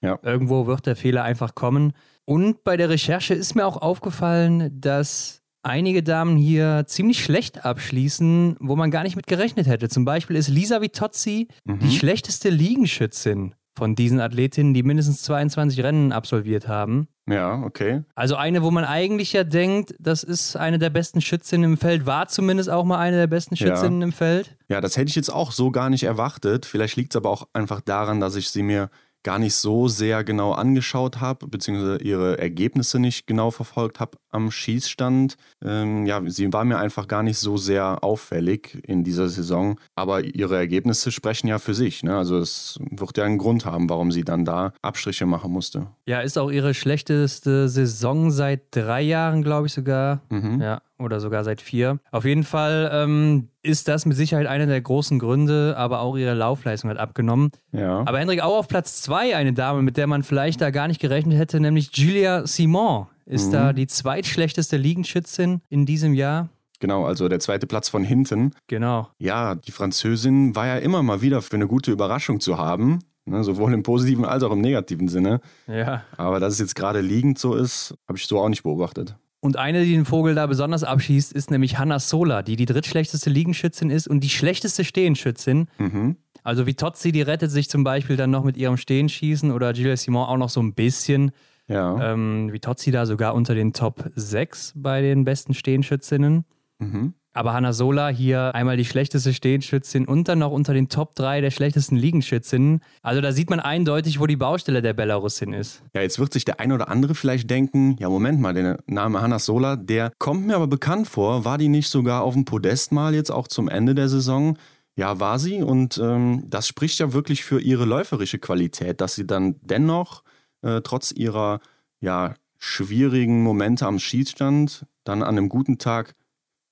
Ja. 0.00 0.18
Irgendwo 0.22 0.66
wird 0.66 0.86
der 0.86 0.96
Fehler 0.96 1.22
einfach 1.24 1.54
kommen. 1.54 1.92
Und 2.24 2.64
bei 2.64 2.76
der 2.76 2.90
Recherche 2.90 3.34
ist 3.34 3.54
mir 3.54 3.66
auch 3.66 3.76
aufgefallen, 3.76 4.80
dass 4.80 5.42
einige 5.62 6.02
Damen 6.02 6.36
hier 6.36 6.84
ziemlich 6.86 7.22
schlecht 7.22 7.64
abschließen, 7.64 8.56
wo 8.60 8.76
man 8.76 8.90
gar 8.90 9.02
nicht 9.02 9.16
mit 9.16 9.26
gerechnet 9.26 9.66
hätte. 9.66 9.88
Zum 9.88 10.04
Beispiel 10.04 10.36
ist 10.36 10.48
Lisa 10.48 10.80
Vitozzi 10.82 11.48
mhm. 11.64 11.78
die 11.78 11.96
schlechteste 11.96 12.50
Liegenschützin 12.50 13.54
von 13.76 13.94
diesen 13.94 14.20
Athletinnen, 14.20 14.74
die 14.74 14.82
mindestens 14.82 15.22
22 15.22 15.82
Rennen 15.82 16.12
absolviert 16.12 16.68
haben. 16.68 17.08
Ja, 17.26 17.62
okay. 17.62 18.02
Also 18.14 18.36
eine, 18.36 18.62
wo 18.62 18.70
man 18.70 18.84
eigentlich 18.84 19.32
ja 19.32 19.44
denkt, 19.44 19.94
das 19.98 20.22
ist 20.22 20.56
eine 20.56 20.78
der 20.78 20.90
besten 20.90 21.20
Schützinnen 21.20 21.72
im 21.72 21.78
Feld, 21.78 22.06
war 22.06 22.28
zumindest 22.28 22.68
auch 22.68 22.84
mal 22.84 22.98
eine 22.98 23.16
der 23.16 23.26
besten 23.26 23.56
Schützinnen 23.56 24.00
ja. 24.00 24.06
im 24.06 24.12
Feld. 24.12 24.56
Ja, 24.68 24.80
das 24.80 24.96
hätte 24.96 25.08
ich 25.08 25.16
jetzt 25.16 25.32
auch 25.32 25.50
so 25.50 25.70
gar 25.70 25.88
nicht 25.88 26.04
erwartet. 26.04 26.66
Vielleicht 26.66 26.96
liegt 26.96 27.14
es 27.14 27.16
aber 27.16 27.30
auch 27.30 27.48
einfach 27.52 27.80
daran, 27.80 28.20
dass 28.20 28.36
ich 28.36 28.50
sie 28.50 28.62
mir 28.62 28.90
gar 29.24 29.38
nicht 29.38 29.54
so 29.54 29.88
sehr 29.88 30.22
genau 30.22 30.52
angeschaut 30.52 31.20
habe, 31.20 31.48
beziehungsweise 31.48 32.02
ihre 32.02 32.38
Ergebnisse 32.38 32.98
nicht 33.00 33.26
genau 33.26 33.50
verfolgt 33.50 33.98
habe 33.98 34.18
am 34.30 34.50
Schießstand. 34.50 35.36
Ähm, 35.64 36.06
ja, 36.06 36.22
sie 36.26 36.52
war 36.52 36.64
mir 36.64 36.78
einfach 36.78 37.08
gar 37.08 37.22
nicht 37.22 37.38
so 37.38 37.56
sehr 37.56 38.04
auffällig 38.04 38.78
in 38.86 39.02
dieser 39.02 39.28
Saison, 39.28 39.80
aber 39.94 40.22
ihre 40.22 40.56
Ergebnisse 40.56 41.10
sprechen 41.10 41.48
ja 41.48 41.58
für 41.58 41.74
sich. 41.74 42.02
Ne? 42.02 42.16
Also 42.16 42.38
es 42.38 42.78
wird 42.90 43.16
ja 43.16 43.24
einen 43.24 43.38
Grund 43.38 43.64
haben, 43.64 43.88
warum 43.88 44.12
sie 44.12 44.24
dann 44.24 44.44
da 44.44 44.72
Abstriche 44.82 45.26
machen 45.26 45.50
musste. 45.52 45.88
Ja, 46.06 46.20
ist 46.20 46.38
auch 46.38 46.50
ihre 46.50 46.74
schlechteste 46.74 47.68
Saison 47.68 48.30
seit 48.30 48.76
drei 48.76 49.02
Jahren, 49.02 49.42
glaube 49.42 49.66
ich 49.66 49.72
sogar. 49.72 50.20
Mhm. 50.28 50.60
Ja, 50.60 50.80
oder 51.04 51.20
sogar 51.20 51.44
seit 51.44 51.60
vier. 51.60 51.98
Auf 52.10 52.24
jeden 52.24 52.44
Fall 52.44 52.90
ähm, 52.92 53.48
ist 53.62 53.88
das 53.88 54.06
mit 54.06 54.16
Sicherheit 54.16 54.46
einer 54.46 54.66
der 54.66 54.80
großen 54.80 55.18
Gründe, 55.18 55.74
aber 55.76 56.00
auch 56.00 56.16
ihre 56.16 56.34
Laufleistung 56.34 56.90
hat 56.90 56.98
abgenommen. 56.98 57.50
Ja. 57.72 58.00
Aber 58.06 58.18
Hendrik, 58.18 58.42
auch 58.42 58.58
auf 58.58 58.68
Platz 58.68 59.02
zwei 59.02 59.36
eine 59.36 59.52
Dame, 59.52 59.82
mit 59.82 59.96
der 59.96 60.06
man 60.06 60.22
vielleicht 60.22 60.60
da 60.60 60.70
gar 60.70 60.88
nicht 60.88 61.00
gerechnet 61.00 61.38
hätte, 61.38 61.60
nämlich 61.60 61.96
Julia 61.96 62.46
Simon 62.46 63.06
ist 63.26 63.48
mhm. 63.48 63.52
da 63.52 63.72
die 63.72 63.86
zweitschlechteste 63.86 64.76
Liegenschützin 64.76 65.62
in 65.68 65.86
diesem 65.86 66.14
Jahr. 66.14 66.48
Genau, 66.80 67.06
also 67.06 67.28
der 67.28 67.40
zweite 67.40 67.66
Platz 67.66 67.88
von 67.88 68.04
hinten. 68.04 68.52
Genau. 68.66 69.08
Ja, 69.18 69.54
die 69.54 69.72
Französin 69.72 70.54
war 70.54 70.66
ja 70.66 70.76
immer 70.76 71.02
mal 71.02 71.22
wieder 71.22 71.40
für 71.40 71.56
eine 71.56 71.66
gute 71.66 71.90
Überraschung 71.90 72.40
zu 72.40 72.58
haben. 72.58 72.98
Ne, 73.26 73.42
sowohl 73.42 73.72
im 73.72 73.82
positiven 73.82 74.26
als 74.26 74.42
auch 74.42 74.52
im 74.52 74.60
negativen 74.60 75.08
Sinne. 75.08 75.40
Ja. 75.66 76.02
Aber 76.18 76.40
dass 76.40 76.52
es 76.52 76.58
jetzt 76.58 76.74
gerade 76.74 77.00
liegend 77.00 77.38
so 77.38 77.54
ist, 77.54 77.94
habe 78.06 78.18
ich 78.18 78.26
so 78.26 78.38
auch 78.38 78.50
nicht 78.50 78.64
beobachtet. 78.64 79.16
Und 79.44 79.58
eine, 79.58 79.84
die 79.84 79.92
den 79.92 80.06
Vogel 80.06 80.34
da 80.34 80.46
besonders 80.46 80.84
abschießt, 80.84 81.30
ist 81.30 81.50
nämlich 81.50 81.78
Hanna 81.78 81.98
Sola, 81.98 82.40
die 82.40 82.56
die 82.56 82.64
drittschlechteste 82.64 83.28
Liegenschützin 83.28 83.90
ist 83.90 84.08
und 84.08 84.20
die 84.20 84.30
schlechteste 84.30 84.84
Stehenschützin. 84.84 85.68
Mhm. 85.76 86.16
Also 86.42 86.66
wie 86.66 86.72
Totzi, 86.72 87.12
die 87.12 87.20
rettet 87.20 87.50
sich 87.50 87.68
zum 87.68 87.84
Beispiel 87.84 88.16
dann 88.16 88.30
noch 88.30 88.42
mit 88.42 88.56
ihrem 88.56 88.78
Stehenschießen 88.78 89.52
oder 89.52 89.74
Gilles 89.74 90.04
Simon 90.04 90.24
auch 90.26 90.38
noch 90.38 90.48
so 90.48 90.62
ein 90.62 90.72
bisschen. 90.72 91.30
Ja. 91.68 92.14
Ähm, 92.14 92.54
wie 92.54 92.58
Totzi 92.58 92.90
da 92.90 93.04
sogar 93.04 93.34
unter 93.34 93.54
den 93.54 93.74
Top 93.74 94.10
6 94.14 94.72
bei 94.76 95.02
den 95.02 95.26
besten 95.26 95.52
Stehenschützinnen. 95.52 96.46
Mhm. 96.78 97.12
Aber 97.36 97.52
Hanna 97.52 97.72
Sola 97.72 98.08
hier 98.08 98.54
einmal 98.54 98.76
die 98.76 98.84
schlechteste 98.84 99.34
Stehenschützin 99.34 100.06
und 100.06 100.28
dann 100.28 100.38
noch 100.38 100.52
unter 100.52 100.72
den 100.72 100.88
Top 100.88 101.16
3 101.16 101.40
der 101.40 101.50
schlechtesten 101.50 101.96
Liegenschützinnen. 101.96 102.80
Also 103.02 103.20
da 103.20 103.32
sieht 103.32 103.50
man 103.50 103.58
eindeutig, 103.58 104.20
wo 104.20 104.26
die 104.26 104.36
Baustelle 104.36 104.82
der 104.82 104.92
Belarusin 104.92 105.52
ist. 105.52 105.82
Ja, 105.94 106.02
jetzt 106.02 106.20
wird 106.20 106.32
sich 106.32 106.44
der 106.44 106.60
ein 106.60 106.70
oder 106.70 106.88
andere 106.88 107.16
vielleicht 107.16 107.50
denken, 107.50 107.96
ja 107.98 108.08
Moment 108.08 108.40
mal, 108.40 108.54
der 108.54 108.78
Name 108.86 109.20
Hanna 109.20 109.40
Sola, 109.40 109.74
der 109.74 110.12
kommt 110.18 110.46
mir 110.46 110.54
aber 110.54 110.68
bekannt 110.68 111.08
vor. 111.08 111.44
War 111.44 111.58
die 111.58 111.68
nicht 111.68 111.88
sogar 111.88 112.22
auf 112.22 112.34
dem 112.34 112.44
Podest 112.44 112.92
mal 112.92 113.14
jetzt 113.14 113.30
auch 113.30 113.48
zum 113.48 113.68
Ende 113.68 113.96
der 113.96 114.08
Saison? 114.08 114.56
Ja, 114.94 115.18
war 115.18 115.40
sie 115.40 115.60
und 115.60 115.98
ähm, 115.98 116.44
das 116.46 116.68
spricht 116.68 117.00
ja 117.00 117.12
wirklich 117.12 117.42
für 117.42 117.60
ihre 117.60 117.84
läuferische 117.84 118.38
Qualität, 118.38 119.00
dass 119.00 119.16
sie 119.16 119.26
dann 119.26 119.56
dennoch 119.60 120.22
äh, 120.62 120.82
trotz 120.82 121.10
ihrer 121.10 121.58
ja, 122.00 122.34
schwierigen 122.58 123.42
Momente 123.42 123.86
am 123.86 123.98
Schießstand 123.98 124.86
dann 125.02 125.24
an 125.24 125.36
einem 125.36 125.48
guten 125.48 125.78
Tag 125.78 126.14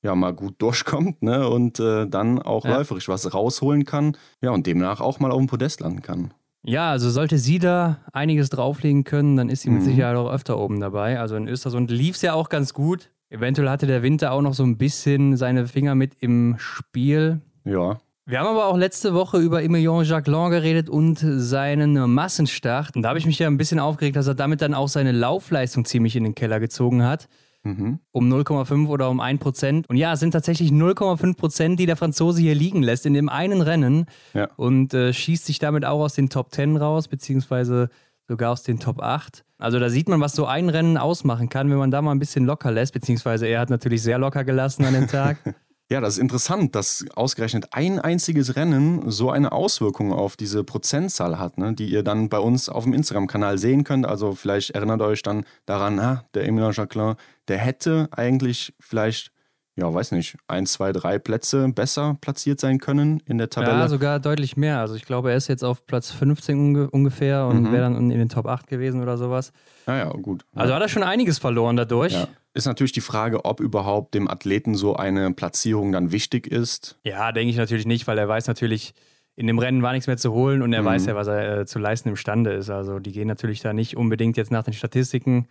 ja 0.03 0.15
mal 0.15 0.35
gut 0.35 0.55
durchkommt 0.59 1.23
ne? 1.23 1.49
und 1.49 1.81
äh, 1.81 2.07
dann 2.07 2.41
auch 2.41 2.65
ja. 2.65 2.77
läuferisch 2.77 3.09
was 3.09 3.33
rausholen 3.33 3.85
kann. 3.85 4.17
Ja, 4.41 4.51
und 4.51 4.67
demnach 4.67 5.01
auch 5.01 5.21
mal 5.21 5.31
auf 5.31 5.39
dem 5.39 5.47
Podest 5.47 5.81
landen 5.81 6.03
kann. 6.03 6.35
Ja, 6.65 6.91
also 6.91 7.11
sollte 7.11 7.39
sie 7.39 7.59
da 7.59 7.99
einiges 8.13 8.49
drauflegen 8.51 9.03
können, 9.05 9.37
dann 9.37 9.49
ist 9.49 9.63
sie 9.63 9.71
mit 9.71 9.83
mhm. 9.83 9.87
Sicherheit 9.87 10.17
auch 10.17 10.31
öfter 10.31 10.59
oben 10.59 10.81
dabei. 10.81 11.19
Also 11.19 11.35
in 11.35 11.49
Östersund 11.49 11.91
lief 11.91 12.17
es 12.17 12.23
ja 12.23 12.35
auch 12.35 12.49
ganz 12.49 12.73
gut. 12.73 13.11
Eventuell 13.31 13.69
hatte 13.69 13.87
der 13.87 14.03
Winter 14.03 14.33
auch 14.33 14.43
noch 14.43 14.55
so 14.55 14.63
ein 14.63 14.77
bisschen 14.77 15.37
seine 15.37 15.67
Finger 15.67 15.95
mit 15.95 16.15
im 16.21 16.57
Spiel. 16.59 17.41
Ja. 17.65 17.99
Wir 18.25 18.39
haben 18.39 18.47
aber 18.47 18.67
auch 18.67 18.77
letzte 18.77 19.15
Woche 19.15 19.39
über 19.39 19.65
Emilien 19.65 20.05
Jacquelin 20.05 20.51
geredet 20.51 20.89
und 20.89 21.19
seinen 21.19 21.95
Massenstart. 22.13 22.95
Und 22.95 23.03
da 23.03 23.09
habe 23.09 23.19
ich 23.19 23.27
mich 23.27 23.41
ja 23.41 23.49
ein 23.49 23.57
bisschen 23.57 23.81
aufgeregt, 23.81 24.15
dass 24.15 24.29
er 24.29 24.35
damit 24.35 24.63
dann 24.63 24.75
auch 24.75 24.87
seine 24.87 25.11
Laufleistung 25.11 25.85
ziemlich 25.85 26.15
in 26.15 26.23
den 26.23 26.37
Keller 26.37 26.61
gezogen 26.61 27.03
hat. 27.03 27.29
Mhm. 27.65 28.01
Um 28.11 28.33
0,5 28.33 28.89
oder 28.89 29.09
um 29.09 29.21
1 29.21 29.41
Prozent. 29.41 29.89
Und 29.89 29.97
ja, 29.97 30.13
es 30.13 30.21
sind 30.21 30.33
tatsächlich 30.33 30.71
0,5 30.71 31.37
Prozent, 31.37 31.81
die 31.81 31.87
der 31.87 31.97
Franzose 31.97 32.41
hier 32.41 32.55
liegen 32.55 32.83
lässt 32.83 33.07
in 33.07 33.15
dem 33.15 33.29
einen 33.29 33.61
Rennen. 33.61 34.07
Ja. 34.35 34.49
Und 34.57 34.95
äh, 34.95 35.13
schießt 35.13 35.47
sich 35.47 35.59
damit 35.59 35.85
auch 35.85 36.01
aus 36.01 36.15
den 36.15 36.29
Top 36.29 36.53
10 36.53 36.77
raus, 36.77 37.09
beziehungsweise 37.09 37.89
sogar 38.27 38.53
aus 38.53 38.63
den 38.63 38.81
Top 38.81 39.01
8. 39.01 39.45
Also 39.59 39.79
da 39.79 39.91
sieht 39.91 40.09
man, 40.09 40.21
was 40.21 40.35
so 40.35 40.47
ein 40.47 40.69
Rennen 40.69 40.97
ausmachen 40.97 41.49
kann, 41.49 41.71
wenn 41.71 41.79
man 41.79 41.91
da 41.91 42.03
mal 42.03 42.11
ein 42.11 42.19
bisschen 42.19 42.45
locker 42.45 42.73
lässt, 42.73 42.95
beziehungsweise 42.95 43.47
er 43.47 43.61
hat 43.61 43.71
natürlich 43.71 44.03
sehr 44.03 44.19
locker 44.19 44.43
gelassen 44.43 44.85
an 44.85 44.95
dem 44.95 45.07
Tag. 45.07 45.39
Ja, 45.93 46.01
das 46.01 46.15
ist 46.15 46.21
interessant, 46.21 46.75
dass 46.75 47.05
ausgerechnet 47.15 47.67
ein 47.73 47.99
einziges 47.99 48.57
Rennen 48.57 49.11
so 49.11 49.31
eine 49.31 49.53
Auswirkung 49.53 50.11
auf 50.11 50.39
diese 50.39 50.65
Prozentzahl 50.65 51.39
hat, 51.39 51.59
ne, 51.59 51.75
die 51.75 51.85
ihr 51.85 52.03
dann 52.03 52.31
bei 52.31 52.39
uns 52.39 52.71
auf 52.71 52.85
dem 52.85 52.95
Instagram-Kanal 52.95 53.59
sehen 53.59 53.85
könnt. 53.85 54.07
Also 54.07 54.33
vielleicht 54.33 54.71
erinnert 54.71 55.03
euch 55.03 55.21
dann 55.21 55.45
daran, 55.67 56.01
ah, 56.01 56.25
der 56.33 56.47
Emilien 56.47 56.73
Jacquelin, 56.73 57.17
der 57.49 57.59
hätte 57.59 58.09
eigentlich 58.11 58.73
vielleicht, 58.81 59.33
ja, 59.77 59.93
weiß 59.93 60.13
nicht, 60.13 60.39
ein, 60.49 60.65
zwei, 60.65 60.93
drei 60.93 61.19
Plätze 61.19 61.69
besser 61.69 62.17
platziert 62.23 62.59
sein 62.59 62.79
können 62.79 63.21
in 63.27 63.37
der 63.37 63.51
Tabelle. 63.51 63.81
Ja, 63.81 63.89
sogar 63.91 64.19
deutlich 64.19 64.57
mehr. 64.57 64.81
Also 64.81 64.95
ich 64.95 65.05
glaube, 65.05 65.31
er 65.31 65.37
ist 65.37 65.49
jetzt 65.49 65.63
auf 65.63 65.85
Platz 65.85 66.11
15 66.11 66.59
unge 66.59 66.91
ungefähr 66.91 67.47
und 67.47 67.65
mhm. 67.65 67.73
wäre 67.73 67.83
dann 67.83 68.11
in 68.11 68.19
den 68.19 68.31
Top 68.31 68.47
8 68.47 68.67
gewesen 68.67 69.03
oder 69.03 69.19
sowas. 69.19 69.53
Ja, 69.87 69.99
ja, 69.99 70.09
gut. 70.09 70.47
Also 70.55 70.73
hat 70.73 70.81
er 70.81 70.89
schon 70.89 71.03
einiges 71.03 71.39
verloren 71.39 71.77
dadurch. 71.77 72.15
Ja. 72.15 72.29
Ist 72.55 72.67
natürlich 72.67 72.93
die 72.93 73.01
Frage, 73.01 73.45
ob 73.45 73.61
überhaupt 73.61 74.15
dem 74.15 74.29
Athleten 74.29 74.75
so 74.75 74.95
eine 74.95 75.33
Platzierung 75.33 75.93
dann 75.93 76.13
wichtig 76.13 76.47
ist. 76.47 76.99
Ja, 77.03 77.33
denke 77.33 77.51
ich 77.51 77.57
natürlich 77.57 77.87
nicht, 77.87 78.07
weil 78.07 78.19
er 78.19 78.29
weiß 78.29 78.47
natürlich, 78.47 78.93
in 79.37 79.47
dem 79.47 79.59
Rennen 79.59 79.83
war 79.83 79.93
nichts 79.93 80.07
mehr 80.07 80.19
zu 80.19 80.33
holen 80.33 80.61
und 80.61 80.73
er 80.73 80.83
mhm. 80.83 80.87
weiß 80.87 81.07
ja, 81.07 81.15
was 81.15 81.29
er 81.29 81.61
äh, 81.61 81.67
zu 81.67 81.79
leisten 81.79 82.11
imstande 82.11 82.53
ist. 82.53 82.69
Also 82.69 82.99
die 82.99 83.13
gehen 83.13 83.29
natürlich 83.29 83.61
da 83.61 83.73
nicht 83.73 83.97
unbedingt 83.97 84.37
jetzt 84.37 84.51
nach 84.51 84.65
den 84.65 84.75
Statistiken. 84.75 85.49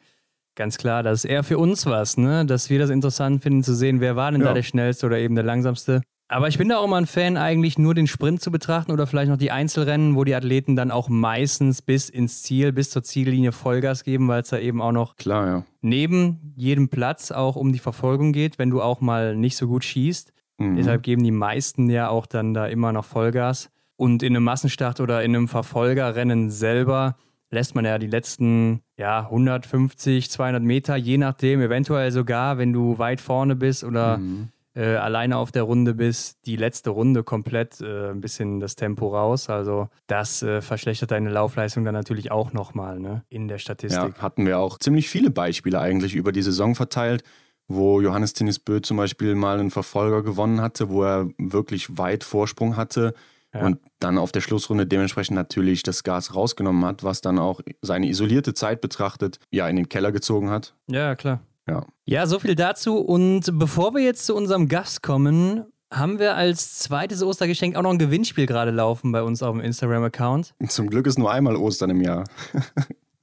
Ganz 0.56 0.78
klar, 0.78 1.02
das 1.02 1.24
ist 1.24 1.32
eher 1.32 1.44
für 1.44 1.58
uns 1.58 1.86
was, 1.86 2.18
ne? 2.18 2.46
Dass 2.46 2.70
wir 2.70 2.78
das 2.78 2.90
interessant 2.90 3.42
finden 3.42 3.64
zu 3.64 3.74
sehen, 3.74 4.02
wer 4.02 4.16
war 4.16 4.32
denn 4.32 4.42
ja. 4.42 4.48
da 4.48 4.54
der 4.54 4.64
schnellste 4.64 5.06
oder 5.08 5.18
eben 5.18 5.34
der 5.34 5.46
langsamste. 5.46 6.02
Aber 6.32 6.48
ich 6.48 6.58
bin 6.58 6.70
da 6.70 6.78
auch 6.78 6.86
immer 6.86 6.96
ein 6.96 7.08
Fan, 7.08 7.36
eigentlich 7.36 7.78
nur 7.78 7.94
den 7.94 8.08
Sprint 8.08 8.42
zu 8.42 8.52
betrachten 8.52 8.94
oder 8.94 9.06
vielleicht 9.06 9.30
noch 9.30 9.38
die 9.38 9.52
Einzelrennen, 9.52 10.16
wo 10.16 10.24
die 10.24 10.34
Athleten 10.34 10.78
dann 10.78 10.90
auch 10.90 11.10
meistens 11.10 11.82
bis 11.82 12.10
ins 12.10 12.42
Ziel, 12.42 12.72
bis 12.72 12.90
zur 12.90 13.04
Ziellinie 13.04 13.52
Vollgas 13.52 14.06
geben, 14.06 14.30
weil 14.30 14.42
es 14.42 14.48
da 14.48 14.58
eben 14.58 14.82
auch 14.82 14.94
noch 14.94 15.18
Klar, 15.18 15.48
ja. 15.48 15.64
neben 15.82 16.54
jedem 16.56 16.88
Platz 16.88 17.32
auch 17.32 17.58
um 17.58 17.74
die 17.74 17.80
Verfolgung 17.80 18.32
geht, 18.32 18.60
wenn 18.60 18.70
du 18.70 18.82
auch 18.82 19.02
mal 19.02 19.36
nicht 19.36 19.58
so 19.58 19.68
gut 19.68 19.84
schießt. 19.84 20.32
Mhm. 20.58 20.78
Deshalb 20.78 21.04
geben 21.04 21.22
die 21.22 21.32
meisten 21.32 21.90
ja 21.90 22.08
auch 22.08 22.26
dann 22.26 22.54
da 22.54 22.66
immer 22.66 22.94
noch 22.94 23.04
Vollgas. 23.04 23.70
Und 23.98 24.24
in 24.24 24.34
einem 24.34 24.46
Massenstart 24.46 25.02
oder 25.02 25.24
in 25.24 25.36
einem 25.36 25.50
Verfolgerrennen 25.50 26.50
selber 26.50 27.18
lässt 27.50 27.76
man 27.76 27.84
ja 27.84 28.00
die 28.00 28.08
letzten 28.08 28.80
ja, 28.98 29.24
150, 29.26 30.32
200 30.32 30.64
Meter, 30.64 30.96
je 30.96 31.18
nachdem, 31.18 31.60
eventuell 31.60 32.10
sogar, 32.14 32.58
wenn 32.58 32.72
du 32.72 33.00
weit 33.00 33.20
vorne 33.20 33.58
bist 33.58 33.84
oder 33.84 34.20
mhm 34.20 34.48
äh, 34.74 34.96
alleine 34.96 35.38
auf 35.38 35.52
der 35.52 35.64
Runde 35.64 35.94
bist, 35.94 36.46
die 36.46 36.56
letzte 36.56 36.92
Runde 36.92 37.24
komplett 37.24 37.82
äh, 37.82 38.12
ein 38.12 38.22
bisschen 38.22 38.60
das 38.60 38.76
Tempo 38.76 39.10
raus. 39.10 39.50
Also 39.50 39.90
das 40.08 40.44
äh, 40.44 40.62
verschlechtert 40.62 41.12
deine 41.12 41.30
Laufleistung 41.30 41.84
dann 41.84 41.94
natürlich 41.94 42.32
auch 42.32 42.54
nochmal 42.54 43.00
ne, 43.00 43.24
in 43.30 43.48
der 43.48 43.58
Statistik. 43.58 44.16
Ja, 44.18 44.22
hatten 44.22 44.46
wir 44.46 44.60
auch 44.60 44.78
ziemlich 44.80 45.10
viele 45.10 45.30
Beispiele 45.30 45.80
eigentlich 45.80 46.16
über 46.16 46.32
die 46.32 46.42
Saison 46.42 46.76
verteilt, 46.76 47.24
wo 47.68 48.02
Johannes 48.02 48.34
Tinnis 48.34 48.60
Bö 48.60 48.82
zum 48.82 48.98
Beispiel 48.98 49.36
mal 49.36 49.60
einen 49.60 49.72
Verfolger 49.72 50.24
gewonnen 50.24 50.62
hatte, 50.62 50.90
wo 50.90 51.04
er 51.04 51.28
wirklich 51.38 51.98
weit 51.98 52.24
Vorsprung 52.24 52.78
hatte. 52.78 53.14
Ja. 53.54 53.66
Und 53.66 53.80
dann 54.00 54.18
auf 54.18 54.32
der 54.32 54.40
Schlussrunde 54.40 54.88
dementsprechend 54.88 55.36
natürlich 55.36 55.84
das 55.84 56.04
Gas 56.04 56.34
rausgenommen 56.34 56.86
hat, 56.86 57.04
was 57.04 57.20
dann 57.20 57.38
auch 57.38 57.60
seine 57.82 58.08
isolierte 58.08 58.54
Zeit 58.54 58.80
betrachtet, 58.80 59.40
ja, 59.50 59.68
in 59.68 59.76
den 59.76 59.90
Keller 59.90 60.14
gezogen 60.14 60.50
hat. 60.50 60.74
Ja, 60.88 61.16
klar. 61.16 61.42
Ja. 61.68 61.86
ja, 62.06 62.26
so 62.28 62.40
viel 62.40 62.56
dazu. 62.56 62.98
Und 62.98 63.58
bevor 63.60 63.94
wir 63.94 64.02
jetzt 64.02 64.26
zu 64.26 64.36
unserem 64.36 64.68
Gast 64.68 65.04
kommen, 65.04 65.66
haben 65.92 66.20
wir 66.20 66.36
als 66.36 66.80
zweites 66.80 67.22
Ostergeschenk 67.22 67.76
auch 67.76 67.82
noch 67.82 67.92
ein 67.92 68.00
Gewinnspiel 68.00 68.46
gerade 68.46 68.72
laufen 68.72 69.12
bei 69.12 69.22
uns 69.22 69.44
auf 69.44 69.52
dem 69.54 69.62
Instagram-Account. 69.62 70.54
Zum 70.70 70.90
Glück 70.90 71.06
ist 71.06 71.20
nur 71.20 71.32
einmal 71.32 71.56
Ostern 71.56 71.90
im 71.90 72.02
Jahr. 72.02 72.24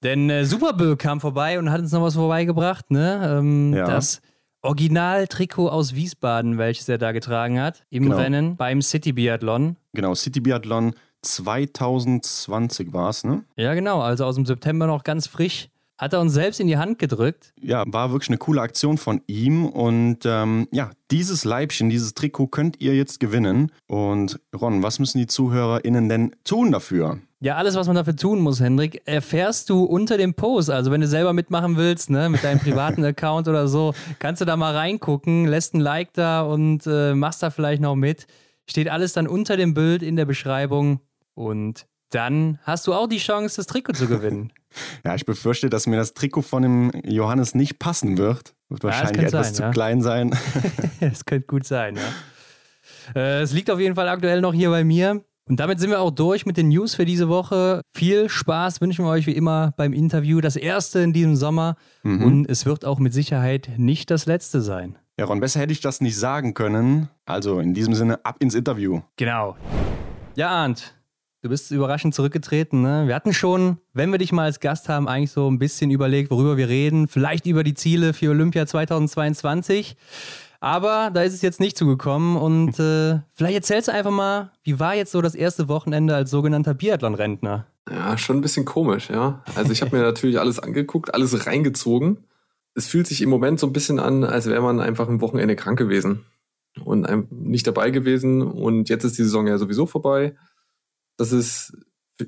Denn 0.03 0.31
äh, 0.31 0.45
Superbö 0.45 0.97
kam 0.97 1.21
vorbei 1.21 1.59
und 1.59 1.71
hat 1.71 1.81
uns 1.81 1.91
noch 1.93 2.03
was 2.03 2.15
vorbeigebracht, 2.15 2.91
ne? 2.91 3.39
Ähm, 3.39 3.75
ja. 3.75 3.87
Das 3.87 4.21
Original-Trikot 4.63 5.69
aus 5.69 5.95
Wiesbaden, 5.95 6.59
welches 6.59 6.89
er 6.89 6.99
da 6.99 7.13
getragen 7.13 7.61
hat, 7.61 7.85
im 7.91 8.05
genau. 8.05 8.17
Rennen 8.17 8.57
beim 8.57 8.83
City 8.83 9.13
Biathlon. 9.13 9.77
Genau, 9.95 10.15
City 10.15 10.41
Biathlon 10.41 10.95
2020 11.23 12.93
war 12.93 13.11
es, 13.11 13.25
ne? 13.25 13.45
Ja, 13.57 13.75
genau, 13.75 14.01
also 14.01 14.25
aus 14.25 14.37
dem 14.37 14.47
September 14.47 14.87
noch 14.87 15.03
ganz 15.03 15.27
frisch 15.27 15.69
hat 15.99 16.13
er 16.13 16.21
uns 16.21 16.33
selbst 16.33 16.61
in 16.61 16.69
die 16.69 16.79
Hand 16.79 16.99
gedrückt. 16.99 17.53
Ja, 17.61 17.85
war 17.87 18.13
wirklich 18.13 18.31
eine 18.31 18.39
coole 18.39 18.61
Aktion 18.63 18.97
von 18.97 19.21
ihm. 19.27 19.67
Und 19.67 20.21
ähm, 20.25 20.69
ja, 20.71 20.91
dieses 21.11 21.45
Leibchen, 21.45 21.91
dieses 21.91 22.15
Trikot 22.15 22.47
könnt 22.47 22.81
ihr 22.81 22.95
jetzt 22.95 23.19
gewinnen. 23.19 23.73
Und 23.89 24.41
Ron, 24.59 24.83
was 24.83 25.01
müssen 25.01 25.19
die 25.19 25.27
ZuhörerInnen 25.27 26.09
denn 26.09 26.37
tun 26.45 26.71
dafür? 26.71 27.19
Ja, 27.41 27.57
alles, 27.57 27.77
was 27.77 27.87
man 27.87 27.95
dafür 27.95 28.17
tun 28.17 28.41
muss, 28.41 28.61
Hendrik, 28.61 29.03
erfährst 29.05 29.71
du 29.71 29.85
unter 29.85 30.17
dem 30.17 30.35
Post. 30.35 30.71
Also, 30.71 30.91
wenn 30.91 31.01
du 31.01 31.07
selber 31.07 31.33
mitmachen 31.33 31.77
willst, 31.77 32.11
ne, 32.11 32.29
mit 32.29 32.43
deinem 32.43 32.59
privaten 32.59 33.05
Account 33.05 33.47
oder 33.47 33.69
so, 33.69 33.95
kannst 34.19 34.41
du 34.41 34.45
da 34.45 34.57
mal 34.57 34.75
reingucken, 34.75 35.47
lässt 35.47 35.75
ein 35.75 35.81
Like 35.81 36.13
da 36.15 36.43
und 36.43 36.87
äh, 36.87 37.15
machst 37.15 37.43
da 37.43 37.51
vielleicht 37.51 37.81
noch 37.81 37.95
mit. 37.95 38.27
Steht 38.69 38.89
alles 38.89 39.13
dann 39.13 39.29
unter 39.29 39.57
dem 39.57 39.73
Bild 39.73 40.03
in 40.03 40.17
der 40.17 40.25
Beschreibung. 40.25 41.01
Und 41.35 41.87
dann 42.11 42.59
hast 42.65 42.87
du 42.87 42.95
auch 42.95 43.07
die 43.07 43.19
Chance, 43.19 43.57
das 43.57 43.67
Trikot 43.67 43.93
zu 43.93 44.09
gewinnen. 44.09 44.53
ja, 45.05 45.15
ich 45.15 45.27
befürchte, 45.27 45.71
dass 45.71 45.87
mir 45.87 45.97
das 45.97 46.15
Trikot 46.15 46.43
von 46.43 46.63
dem 46.63 46.91
Johannes 47.05 47.55
nicht 47.55 47.79
passen 47.79 48.19
wird. 48.19 48.55
Wird 48.69 48.83
ja, 48.83 48.91
wahrscheinlich 48.91 49.27
etwas 49.27 49.49
sein, 49.49 49.55
zu 49.55 49.63
ja. 49.63 49.71
klein 49.71 50.03
sein. 50.03 50.37
Es 51.01 51.25
könnte 51.25 51.47
gut 51.47 51.65
sein, 51.65 51.97
ja. 51.97 53.21
Äh, 53.21 53.43
es 53.43 53.53
liegt 53.53 53.71
auf 53.71 53.81
jeden 53.81 53.95
Fall 53.95 54.09
aktuell 54.09 54.41
noch 54.41 54.53
hier 54.53 54.71
bei 54.71 54.85
mir. 54.85 55.25
Und 55.49 55.61
damit 55.61 55.81
sind 55.81 55.91
wir 55.91 56.01
auch 56.01 56.11
durch 56.11 56.45
mit 56.45 56.59
den 56.59 56.69
News 56.69 56.95
für 56.95 57.07
diese 57.07 57.29
Woche. 57.29 57.81
Viel 57.95 58.29
Spaß 58.29 58.83
wünschen 58.83 59.05
wir 59.05 59.11
euch 59.11 59.27
wie 59.27 59.33
immer 59.33 59.73
beim 59.79 59.95
Interview. 59.95 60.43
Das 60.43 60.57
erste 60.57 61.01
in 61.01 61.15
diesem 61.15 61.37
Sommer. 61.37 61.77
Mhm. 62.03 62.23
Und 62.23 62.51
es 62.51 62.67
wird 62.67 62.85
auch 62.85 62.99
mit 62.99 63.15
Sicherheit 63.15 63.71
nicht 63.79 64.11
das 64.11 64.27
letzte 64.27 64.61
sein. 64.61 64.99
Ja, 65.19 65.25
Ron, 65.25 65.41
besser 65.41 65.61
hätte 65.61 65.73
ich 65.73 65.81
das 65.81 66.01
nicht 66.03 66.17
sagen 66.17 66.53
können. 66.53 67.09
Also 67.25 67.61
in 67.61 67.73
diesem 67.73 67.95
Sinne, 67.95 68.25
ab 68.25 68.37
ins 68.41 68.55
Interview. 68.55 69.01
Genau. 69.17 69.57
Ja, 70.37 70.51
Arndt, 70.51 70.95
Du 71.41 71.49
bist 71.49 71.71
überraschend 71.71 72.17
zurückgetreten. 72.17 72.83
Ne? 72.83 73.05
Wir 73.07 73.15
hatten 73.15 73.33
schon, 73.33 73.79
wenn 73.93 74.11
wir 74.11 74.19
dich 74.19 74.33
mal 74.33 74.43
als 74.43 74.59
Gast 74.59 74.89
haben, 74.89 75.07
eigentlich 75.07 75.31
so 75.31 75.49
ein 75.49 75.61
bisschen 75.61 75.93
überlegt, 75.93 76.33
worüber 76.33 76.57
wir 76.57 76.69
reden. 76.69 77.07
Vielleicht 77.07 77.47
über 77.47 77.63
die 77.63 77.75
Ziele 77.75 78.13
für 78.13 78.31
Olympia 78.31 78.67
2022. 78.67 79.97
Aber 80.59 81.13
da 81.15 81.23
ist 81.23 81.35
es 81.35 81.43
jetzt 81.43 81.61
nicht 81.61 81.79
zugekommen. 81.79 82.37
Und 82.37 82.81
äh, 82.81 83.21
vielleicht 83.31 83.55
erzählst 83.55 83.87
du 83.87 83.93
einfach 83.93 84.11
mal, 84.11 84.51
wie 84.65 84.81
war 84.81 84.97
jetzt 84.97 85.13
so 85.13 85.23
das 85.23 85.37
erste 85.37 85.69
Wochenende 85.69 86.17
als 86.17 86.33
sogenannter 86.33 86.75
Biathlon-Rentner? 86.75 87.67
Ja, 87.89 88.19
schon 88.19 88.39
ein 88.39 88.43
bisschen 88.43 88.65
komisch, 88.65 89.09
ja. 89.09 89.45
Also 89.55 89.71
ich 89.71 89.81
habe 89.81 89.97
mir 89.97 90.03
natürlich 90.03 90.41
alles 90.41 90.59
angeguckt, 90.59 91.15
alles 91.15 91.47
reingezogen. 91.47 92.19
Es 92.75 92.89
fühlt 92.89 93.07
sich 93.07 93.23
im 93.23 93.31
Moment 93.31 93.61
so 93.61 93.69
ein 93.69 93.73
bisschen 93.73 94.01
an, 94.01 94.25
als 94.25 94.47
wäre 94.47 94.61
man 94.61 94.81
einfach 94.81 95.09
ein 95.09 95.21
Wochenende 95.21 95.55
krank 95.55 95.79
gewesen 95.79 96.25
und 96.85 97.31
nicht 97.31 97.69
dabei 97.69 97.91
gewesen. 97.91 98.43
Und 98.43 98.89
jetzt 98.89 99.05
ist 99.05 99.19
die 99.19 99.23
Saison 99.23 99.47
ja 99.47 99.57
sowieso 99.57 99.87
vorbei 99.87 100.35
das 101.19 101.33
ist, 101.33 101.77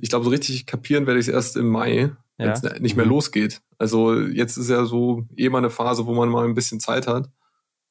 ich 0.01 0.11
glaube, 0.11 0.25
so 0.25 0.31
richtig 0.31 0.67
kapieren 0.67 1.07
werde 1.07 1.19
ich 1.19 1.29
es 1.29 1.33
erst 1.33 1.57
im 1.57 1.69
Mai, 1.69 2.13
wenn 2.37 2.51
es 2.51 2.63
nicht 2.81 2.97
mehr 2.97 3.07
mhm. 3.07 3.13
losgeht. 3.13 3.63
Also 3.79 4.21
jetzt 4.21 4.57
ist 4.57 4.69
ja 4.69 4.85
so 4.85 5.27
eh 5.37 5.49
mal 5.49 5.59
eine 5.59 5.71
Phase, 5.71 6.07
wo 6.07 6.15
man 6.15 6.29
mal 6.29 6.45
ein 6.45 6.55
bisschen 6.55 6.81
Zeit 6.81 7.07
hat. 7.07 7.31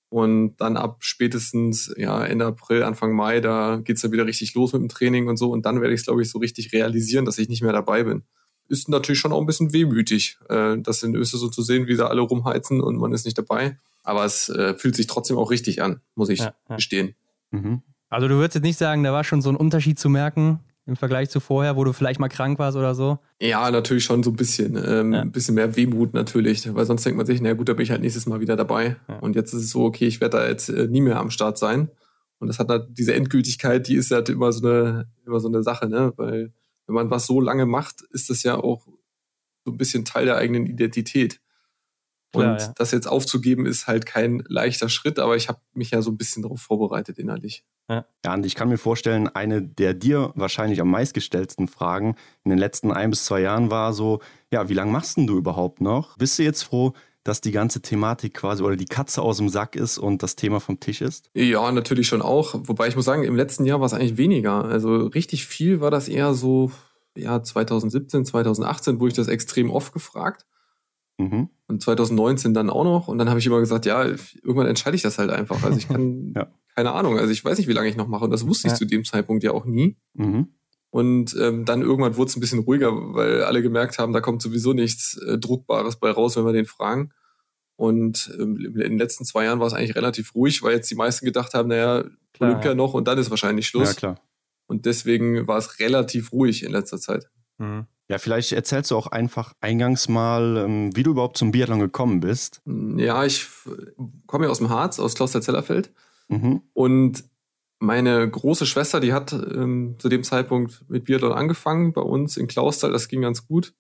Und 0.10 0.58
dann 0.58 0.75
ab 0.75 0.98
spätestens 1.01 1.94
ja, 1.96 2.24
Ende 2.24 2.48
April, 2.48 2.84
Anfang 2.84 3.13
Mai, 3.13 3.41
da 3.41 3.79
geht's 3.84 4.01
dann 4.01 4.12
wieder 4.12 4.25
richtig 4.25 4.56
los 4.56 4.74
mit 4.74 4.82
dem 4.82 4.89
Training 4.89 5.27
und 5.27 5.38
so. 5.38 5.51
Und 5.51 5.65
dann 5.65 5.82
werde 5.82 5.94
ich 5.94 6.01
es, 6.01 6.06
glaube 6.06 6.22
ich, 6.22 6.32
so 6.32 6.39
richtig 6.39 6.74
realisieren, 6.74 7.25
dass 7.25 7.38
ich 7.38 7.48
nicht 7.48 7.62
mehr 7.62 7.74
dabei 7.74 8.03
bin. 8.03 8.24
Ist 8.68 8.89
natürlich 8.89 9.20
schon 9.20 9.32
auch 9.32 9.39
ein 9.39 9.46
bisschen 9.46 9.72
wehmütig, 9.72 10.39
äh, 10.50 10.77
das 10.79 11.03
in 11.03 11.15
Österreich 11.15 11.41
so 11.41 11.50
zu 11.50 11.62
sehen, 11.62 11.88
wie 11.88 11.96
da 11.96 12.08
alle 12.08 12.22
rumheizen 12.22 12.82
und 12.82 12.98
man 12.98 13.13
ist 13.13 13.25
nicht 13.25 13.38
dabei. 13.38 13.77
Aber 14.03 14.25
es 14.25 14.50
äh, 14.50 14.75
fühlt 14.75 14.96
sich 14.96 15.08
trotzdem 15.08 15.38
auch 15.38 15.51
richtig 15.51 15.82
an, 15.82 16.01
muss 16.15 16.29
ich 16.29 16.39
ja, 16.39 16.56
ja. 16.68 16.75
gestehen. 16.75 17.15
Mhm. 17.51 17.84
Also 18.10 18.27
du 18.27 18.36
würdest 18.36 18.56
jetzt 18.56 18.63
nicht 18.63 18.79
sagen, 18.79 19.03
da 19.03 19.13
war 19.13 19.24
schon 19.24 19.44
so 19.44 19.50
ein 19.50 19.56
Unterschied 19.56 20.00
zu 20.00 20.10
merken 20.10 20.60
im 20.89 20.96
Vergleich 20.96 21.29
zu 21.29 21.39
vorher, 21.39 21.75
wo 21.75 21.84
du 21.84 21.93
vielleicht 21.93 22.19
mal 22.19 22.27
krank 22.27 22.60
warst 22.60 22.77
oder 22.77 22.96
so? 22.96 23.19
Ja, 23.39 23.69
natürlich 23.72 24.03
schon 24.03 24.24
so 24.24 24.31
ein 24.31 24.36
bisschen. 24.36 24.75
Ähm, 24.75 25.13
ja. 25.13 25.22
Ein 25.22 25.31
bisschen 25.31 25.55
mehr 25.55 25.75
Wehmut 25.75 26.13
natürlich, 26.13 26.74
weil 26.74 26.86
sonst 26.86 27.05
denkt 27.05 27.17
man 27.17 27.25
sich, 27.25 27.39
na 27.41 27.53
gut, 27.53 27.69
da 27.69 27.74
bin 27.74 27.84
ich 27.84 27.91
halt 27.91 28.01
nächstes 28.01 28.25
Mal 28.25 28.41
wieder 28.41 28.55
dabei. 28.55 28.98
Ja. 29.08 29.19
Und 29.19 29.36
jetzt 29.36 29.53
ist 29.53 29.63
es 29.63 29.69
so, 29.69 29.86
okay, 29.86 30.08
ich 30.08 30.19
werde 30.19 30.38
da 30.38 30.48
jetzt 30.48 30.69
äh, 30.69 30.88
nie 30.88 31.01
mehr 31.01 31.19
am 31.19 31.29
Start 31.29 31.58
sein. 31.58 31.89
Und 32.39 32.48
das 32.48 32.60
hat 32.60 32.69
halt 32.69 32.88
diese 32.98 33.13
Endgültigkeit, 33.13 33.88
die 33.88 33.96
ist 33.96 34.12
halt 34.12 34.29
immer 34.29 34.51
so 34.51 34.67
eine, 34.67 35.08
immer 35.25 35.39
so 35.39 35.48
eine 35.48 35.63
Sache, 35.63 35.88
ne? 35.88 36.13
Weil 36.17 36.53
wenn 36.88 36.96
man 36.96 37.12
was 37.12 37.27
so 37.27 37.39
lange 37.39 37.65
macht, 37.65 38.01
ist 38.12 38.29
das 38.29 38.43
ja 38.43 38.55
auch 38.55 38.88
so 39.65 39.72
ein 39.72 39.77
bisschen 39.77 40.05
Teil 40.05 40.25
der 40.25 40.38
eigenen 40.38 40.65
Identität. 40.65 41.39
Und 42.33 42.41
Klar, 42.41 42.59
ja. 42.59 42.74
das 42.75 42.91
jetzt 42.91 43.07
aufzugeben, 43.07 43.65
ist 43.65 43.88
halt 43.88 44.05
kein 44.05 44.43
leichter 44.48 44.88
Schritt, 44.88 45.17
aber 45.17 45.36
ich 45.36 45.50
habe 45.50 45.59
mich 45.74 45.91
ja 45.91 46.01
so 46.01 46.12
ein 46.12 46.17
bisschen 46.17 46.43
darauf 46.43 46.62
vorbereitet 46.62 47.17
innerlich. 47.17 47.65
Ja. 47.89 48.05
ja, 48.24 48.33
und 48.36 48.45
ich 48.45 48.53
kann 48.53 48.69
mir 48.69 48.77
vorstellen, 48.77 49.27
eine 49.27 49.63
der 49.63 49.95
dir 49.95 50.31
wahrscheinlich 50.36 50.79
am 50.79 50.91
meistgestellten 50.91 51.67
Fragen 51.67 52.15
in 52.43 52.51
den 52.51 52.59
letzten 52.59 52.91
ein 52.91 53.09
bis 53.09 53.25
zwei 53.25 53.41
Jahren 53.41 53.71
war 53.71 53.93
so, 53.93 54.19
ja, 54.53 54.69
wie 54.69 54.75
lange 54.75 54.91
machst 54.91 55.17
denn 55.17 55.25
du 55.25 55.38
überhaupt 55.38 55.81
noch? 55.81 56.15
Bist 56.17 56.38
du 56.38 56.43
jetzt 56.43 56.62
froh, 56.62 56.93
dass 57.24 57.41
die 57.41 57.51
ganze 57.51 57.81
Thematik 57.81 58.36
quasi 58.36 58.63
oder 58.63 58.75
die 58.75 58.86
Katze 58.86 59.24
aus 59.24 59.38
dem 59.38 59.50
Sack 59.50 59.75
ist 59.75 59.98
und 59.98 60.21
das 60.21 60.36
Thema 60.36 60.59
vom 60.59 60.79
Tisch 60.79 61.01
ist? 61.01 61.29
Ja, 61.33 61.71
natürlich 61.71 62.07
schon 62.07 62.21
auch. 62.21 62.53
Wobei 62.63 62.88
ich 62.88 62.95
muss 62.95 63.05
sagen, 63.05 63.24
im 63.24 63.36
letzten 63.36 63.65
Jahr 63.65 63.79
war 63.79 63.88
es 63.88 63.93
eigentlich 63.93 64.17
weniger. 64.17 64.65
Also 64.65 65.07
richtig 65.07 65.45
viel 65.45 65.81
war 65.81 65.91
das 65.91 66.07
eher 66.07 66.36
so, 66.36 66.71
ja, 67.17 67.41
2017, 67.41 68.25
2018 68.25 69.00
wurde 69.00 69.09
ich 69.09 69.15
das 69.15 69.27
extrem 69.27 69.71
oft 69.71 69.93
gefragt. 69.93 70.45
Mhm. 71.19 71.49
Und 71.67 71.81
2019 71.83 72.53
dann 72.53 72.69
auch 72.69 72.85
noch. 72.85 73.09
Und 73.09 73.17
dann 73.17 73.29
habe 73.29 73.39
ich 73.39 73.45
immer 73.45 73.59
gesagt, 73.59 73.85
ja, 73.85 74.05
irgendwann 74.05 74.67
entscheide 74.67 74.95
ich 74.95 75.01
das 75.01 75.17
halt 75.19 75.29
einfach. 75.29 75.61
Also 75.63 75.77
ich 75.77 75.88
kann, 75.88 76.33
ja. 76.35 76.47
keine 76.75 76.93
Ahnung, 76.93 77.19
also 77.19 77.31
ich 77.31 77.43
weiß 77.43 77.57
nicht, 77.57 77.67
wie 77.67 77.73
lange 77.73 77.89
ich 77.89 77.97
noch 77.97 78.07
mache. 78.07 78.23
Und 78.23 78.31
das 78.31 78.47
wusste 78.47 78.67
ja. 78.67 78.73
ich 78.73 78.79
zu 78.79 78.85
dem 78.85 79.03
Zeitpunkt 79.03 79.43
ja 79.43 79.51
auch 79.51 79.65
nie. 79.65 79.97
Mhm. 80.13 80.47
Und 80.91 81.35
ähm, 81.39 81.65
dann 81.65 81.81
irgendwann 81.81 82.15
wurde 82.15 82.29
es 82.29 82.38
ein 82.38 82.39
bisschen 82.39 82.59
ruhiger, 82.59 82.91
weil 83.13 83.43
alle 83.43 83.61
gemerkt 83.61 83.99
haben, 83.99 84.13
da 84.13 84.21
kommt 84.21 84.41
sowieso 84.41 84.73
nichts 84.73 85.17
äh, 85.17 85.38
Druckbares 85.38 85.97
bei 85.97 86.09
raus, 86.09 86.38
wenn 86.38 86.45
wir 86.45 86.53
den 86.53 86.65
fragen. 86.65 87.11
Und 87.75 88.31
ähm, 88.39 88.57
in 88.57 88.73
den 88.73 88.97
letzten 88.97 89.25
zwei 89.25 89.43
Jahren 89.43 89.59
war 89.59 89.67
es 89.67 89.73
eigentlich 89.73 89.95
relativ 89.95 90.33
ruhig, 90.35 90.63
weil 90.63 90.73
jetzt 90.73 90.89
die 90.89 90.95
meisten 90.95 91.25
gedacht 91.25 91.53
haben, 91.53 91.69
naja, 91.69 92.05
klar, 92.33 92.49
Olympia 92.49 92.71
ja. 92.71 92.75
noch 92.75 92.93
und 92.93 93.07
dann 93.07 93.17
ist 93.17 93.29
wahrscheinlich 93.29 93.67
Schluss. 93.67 93.89
Ja, 93.89 93.93
klar. 93.93 94.21
Und 94.67 94.85
deswegen 94.85 95.47
war 95.47 95.57
es 95.57 95.79
relativ 95.79 96.31
ruhig 96.31 96.63
in 96.63 96.71
letzter 96.71 96.97
Zeit. 96.97 97.29
Mhm. 97.57 97.88
Ja, 98.10 98.18
vielleicht 98.18 98.51
erzählst 98.51 98.89
du 98.89 98.98
auch 98.98 99.08
einfach 99.08 99.54
eingangs 99.62 100.10
mal, 100.10 100.58
ähm, 100.58 100.96
wie 100.96 101.04
du 101.04 101.12
überhaupt 101.12 101.38
zum 101.38 101.51
Biathlon 101.51 101.80
gekommen 101.80 102.22
bist. 102.22 102.62
Ja, 102.66 103.24
ich 103.24 103.46
komme 104.25 104.46
ja 104.46 104.51
aus 104.51 104.58
dem 104.58 104.70
Harz, 104.70 105.00
aus 105.00 105.13
Kloster-Zellerfeld. 105.13 105.92
Mhm. 106.28 106.63
Und 106.74 107.24
meine 107.78 108.28
große 108.28 108.66
Schwester, 108.66 109.00
die 109.00 109.13
hat 109.13 109.32
ähm, 109.32 109.96
zu 110.00 110.10
dem 110.10 110.24
Zeitpunkt 110.24 110.84
mit 110.89 111.06
Biathlon 111.06 111.34
angefangen 111.34 111.94
bei 111.94 112.01
uns 112.01 112.36
in 112.36 112.48
Klausthal. 112.48 112.92
Das 112.92 113.10
ging 113.10 113.22
ganz 113.22 113.46
gut, 113.46 113.74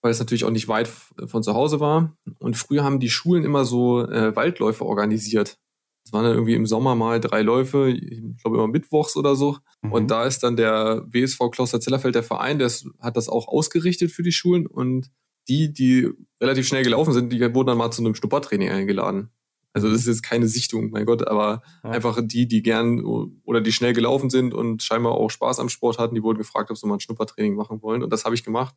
weil 0.00 0.12
es 0.12 0.20
natürlich 0.20 0.44
auch 0.44 0.50
nicht 0.50 0.68
weit 0.68 0.88
von 0.88 1.42
zu 1.42 1.54
Hause 1.54 1.80
war. 1.80 2.16
Und 2.38 2.56
früher 2.56 2.84
haben 2.84 3.00
die 3.00 3.10
Schulen 3.10 3.44
immer 3.44 3.64
so 3.64 4.08
äh, 4.08 4.34
Waldläufe 4.36 4.84
organisiert. 4.84 5.58
Es 6.06 6.12
waren 6.12 6.22
dann 6.22 6.34
irgendwie 6.34 6.54
im 6.54 6.66
Sommer 6.66 6.94
mal 6.94 7.18
drei 7.18 7.42
Läufe, 7.42 7.88
ich 7.90 8.40
glaube 8.40 8.58
immer 8.58 8.68
mittwochs 8.68 9.16
oder 9.16 9.34
so. 9.34 9.58
Mhm. 9.82 9.92
Und 9.92 10.10
da 10.12 10.24
ist 10.24 10.44
dann 10.44 10.56
der 10.56 11.04
WSV 11.08 11.50
Kloster 11.50 11.80
Zellerfeld, 11.80 12.14
der 12.14 12.22
Verein, 12.22 12.60
der 12.60 12.70
hat 13.00 13.16
das 13.16 13.28
auch 13.28 13.48
ausgerichtet 13.48 14.12
für 14.12 14.22
die 14.22 14.30
Schulen. 14.30 14.68
Und 14.68 15.10
die, 15.48 15.72
die 15.72 16.08
relativ 16.40 16.68
schnell 16.68 16.84
gelaufen 16.84 17.12
sind, 17.12 17.32
die 17.32 17.40
wurden 17.40 17.66
dann 17.66 17.78
mal 17.78 17.90
zu 17.90 18.02
einem 18.02 18.14
Schnuppertraining 18.14 18.70
eingeladen. 18.70 19.30
Also 19.72 19.90
das 19.90 20.02
ist 20.02 20.06
jetzt 20.06 20.22
keine 20.22 20.46
Sichtung, 20.46 20.90
mein 20.90 21.06
Gott, 21.06 21.26
aber 21.26 21.62
ja. 21.82 21.90
einfach 21.90 22.20
die, 22.22 22.46
die 22.46 22.62
gern 22.62 23.04
oder 23.44 23.60
die 23.60 23.72
schnell 23.72 23.92
gelaufen 23.92 24.30
sind 24.30 24.54
und 24.54 24.84
scheinbar 24.84 25.14
auch 25.14 25.28
Spaß 25.28 25.58
am 25.58 25.68
Sport 25.68 25.98
hatten, 25.98 26.14
die 26.14 26.22
wurden 26.22 26.38
gefragt, 26.38 26.70
ob 26.70 26.78
sie 26.78 26.86
mal 26.86 26.94
ein 26.94 27.00
Schnuppertraining 27.00 27.56
machen 27.56 27.82
wollen. 27.82 28.04
Und 28.04 28.12
das 28.12 28.24
habe 28.24 28.36
ich 28.36 28.44
gemacht. 28.44 28.76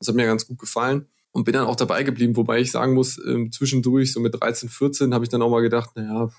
Das 0.00 0.08
hat 0.08 0.16
mir 0.16 0.26
ganz 0.26 0.48
gut 0.48 0.58
gefallen 0.58 1.06
und 1.30 1.44
bin 1.44 1.54
dann 1.54 1.66
auch 1.66 1.76
dabei 1.76 2.02
geblieben, 2.02 2.36
wobei 2.36 2.60
ich 2.60 2.72
sagen 2.72 2.94
muss, 2.94 3.18
ähm, 3.24 3.52
zwischendurch, 3.52 4.12
so 4.12 4.20
mit 4.20 4.40
13, 4.40 4.68
14, 4.68 5.14
habe 5.14 5.24
ich 5.24 5.30
dann 5.30 5.40
auch 5.40 5.50
mal 5.50 5.62
gedacht, 5.62 5.90
naja, 5.96 6.30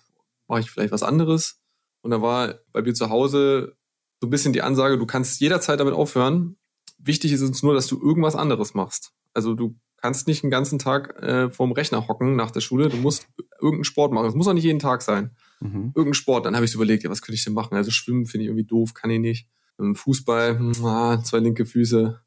mache 0.47 0.61
ich 0.61 0.71
vielleicht 0.71 0.91
was 0.91 1.03
anderes. 1.03 1.59
Und 2.01 2.11
da 2.11 2.21
war 2.21 2.55
bei 2.71 2.81
mir 2.81 2.93
zu 2.93 3.09
Hause 3.09 3.75
so 4.21 4.27
ein 4.27 4.29
bisschen 4.29 4.53
die 4.53 4.61
Ansage, 4.61 4.97
du 4.97 5.05
kannst 5.05 5.39
jederzeit 5.41 5.79
damit 5.79 5.93
aufhören. 5.93 6.57
Wichtig 6.97 7.31
ist 7.31 7.41
uns 7.41 7.63
nur, 7.63 7.73
dass 7.73 7.87
du 7.87 7.99
irgendwas 8.01 8.35
anderes 8.35 8.73
machst. 8.73 9.11
Also 9.33 9.53
du 9.53 9.75
kannst 9.97 10.27
nicht 10.27 10.43
den 10.43 10.51
ganzen 10.51 10.79
Tag 10.79 11.21
äh, 11.21 11.49
vorm 11.49 11.71
Rechner 11.71 12.07
hocken 12.07 12.35
nach 12.35 12.51
der 12.51 12.61
Schule. 12.61 12.89
Du 12.89 12.97
musst 12.97 13.27
irgendeinen 13.59 13.83
Sport 13.85 14.13
machen. 14.13 14.27
Es 14.27 14.35
muss 14.35 14.47
auch 14.47 14.53
nicht 14.53 14.63
jeden 14.63 14.79
Tag 14.79 15.01
sein. 15.01 15.35
Mhm. 15.59 15.91
Irgendeinen 15.95 16.13
Sport. 16.13 16.45
Dann 16.45 16.55
habe 16.55 16.65
ich 16.65 16.71
so 16.71 16.77
überlegt, 16.77 17.03
ja, 17.03 17.09
was 17.09 17.21
könnte 17.21 17.37
ich 17.37 17.43
denn 17.43 17.53
machen? 17.53 17.75
Also 17.75 17.91
Schwimmen 17.91 18.25
finde 18.25 18.43
ich 18.43 18.49
irgendwie 18.49 18.67
doof, 18.67 18.93
kann 18.93 19.09
ich 19.09 19.19
nicht. 19.19 19.47
Fußball, 19.77 20.57
hm, 20.57 20.85
ah, 20.85 21.21
zwei 21.23 21.39
linke 21.39 21.65
Füße. 21.65 22.21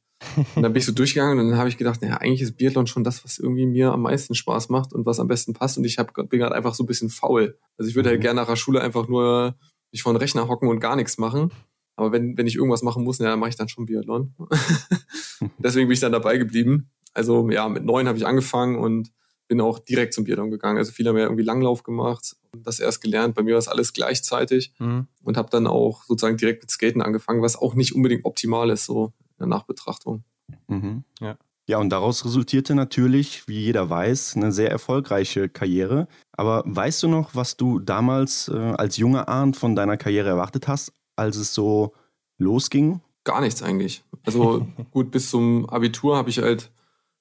Und 0.55 0.63
dann 0.63 0.73
bin 0.73 0.81
ich 0.81 0.87
so 0.87 0.93
durchgegangen 0.93 1.39
und 1.39 1.51
dann 1.51 1.59
habe 1.59 1.69
ich 1.69 1.77
gedacht, 1.77 2.03
naja, 2.03 2.17
eigentlich 2.17 2.43
ist 2.43 2.57
Biathlon 2.57 2.87
schon 2.87 3.05
das, 3.05 3.25
was 3.25 3.39
irgendwie 3.39 3.67
mir 3.67 3.93
am 3.93 4.03
meisten 4.03 4.35
Spaß 4.35 4.69
macht 4.69 4.93
und 4.93 5.07
was 5.07 5.21
am 5.21 5.29
besten 5.29 5.53
passt. 5.53 5.79
Und 5.79 5.85
ich 5.85 5.99
hab, 5.99 6.13
bin 6.13 6.41
gerade 6.41 6.55
einfach 6.55 6.75
so 6.75 6.83
ein 6.83 6.87
bisschen 6.87 7.09
faul. 7.09 7.57
Also 7.77 7.89
ich 7.89 7.95
würde 7.95 8.09
halt 8.09 8.19
mhm. 8.19 8.23
gerne 8.23 8.41
nach 8.41 8.49
der 8.49 8.57
Schule 8.57 8.81
einfach 8.81 9.09
nur 9.09 9.57
mich 9.93 10.03
vor 10.03 10.13
den 10.13 10.19
Rechner 10.19 10.49
hocken 10.49 10.69
und 10.69 10.81
gar 10.81 10.97
nichts 10.97 11.19
machen. 11.19 11.51
Aber 11.97 12.13
wenn, 12.13 12.37
wenn 12.37 12.47
ich 12.47 12.57
irgendwas 12.57 12.83
machen 12.83 13.05
muss, 13.05 13.19
ja, 13.19 13.27
dann 13.27 13.39
mache 13.39 13.51
ich 13.51 13.57
dann 13.57 13.69
schon 13.69 13.87
Biathlon. 13.87 14.35
Deswegen 15.59 15.89
bin 15.89 15.95
ich 15.95 16.01
dann 16.01 16.13
dabei 16.13 16.39
geblieben. 16.39 16.91
Also 17.15 17.49
ja, 17.51 17.69
mit 17.69 17.85
neun 17.85 18.07
habe 18.07 18.19
ich 18.19 18.27
angefangen 18.27 18.77
und 18.77 19.11
bin 19.49 19.61
auch 19.61 19.79
direkt 19.79 20.15
zum 20.15 20.25
Biathlon 20.25 20.51
gegangen. 20.51 20.79
Also 20.79 20.93
viele 20.93 21.09
haben 21.09 21.17
ja 21.17 21.25
irgendwie 21.25 21.43
Langlauf 21.43 21.83
gemacht, 21.83 22.37
das 22.53 22.81
erst 22.81 23.01
gelernt. 23.01 23.35
Bei 23.35 23.43
mir 23.43 23.55
war 23.55 23.59
es 23.59 23.69
alles 23.69 23.93
gleichzeitig 23.93 24.75
mhm. 24.79 25.09
und 25.23 25.37
habe 25.37 25.49
dann 25.51 25.67
auch 25.67 26.05
sozusagen 26.05 26.37
direkt 26.37 26.63
mit 26.63 26.71
Skaten 26.71 27.03
angefangen, 27.03 27.43
was 27.43 27.57
auch 27.57 27.75
nicht 27.75 27.95
unbedingt 27.95 28.25
optimal 28.25 28.71
ist, 28.71 28.85
so 28.85 29.13
der 29.39 29.47
Nachbetrachtung. 29.47 30.25
Mhm. 30.69 31.05
Ja. 31.21 31.37
Ja, 31.69 31.77
und 31.77 31.91
daraus 31.91 32.25
resultierte 32.25 32.75
natürlich, 32.75 33.47
wie 33.47 33.61
jeder 33.61 33.91
weiß, 33.91 34.37
eine 34.37 34.53
sehr 34.53 34.71
erfolgreiche 34.71 35.51
Karriere. 35.51 36.09
Aber 36.33 36.63
weißt 36.65 37.03
du 37.03 37.09
noch, 37.09 37.35
was 37.35 37.59
du 37.59 37.79
damals 37.79 38.49
äh, 38.49 38.57
als 38.57 38.97
junger 38.97 39.29
Arndt 39.29 39.57
von 39.57 39.77
deiner 39.77 39.99
Karriere 39.99 40.31
erwartet 40.31 40.67
hast, 40.67 40.95
als 41.15 41.37
es 41.37 41.53
so 41.53 41.93
losging? 42.39 43.03
Gar 43.25 43.43
nichts 43.43 43.63
eigentlich. 43.63 44.03
Also 44.25 44.67
gut, 44.91 45.11
bis 45.11 45.29
zum 45.29 45.69
Abitur 45.69 46.17
habe 46.17 46.31
ich 46.31 46.39
halt 46.39 46.71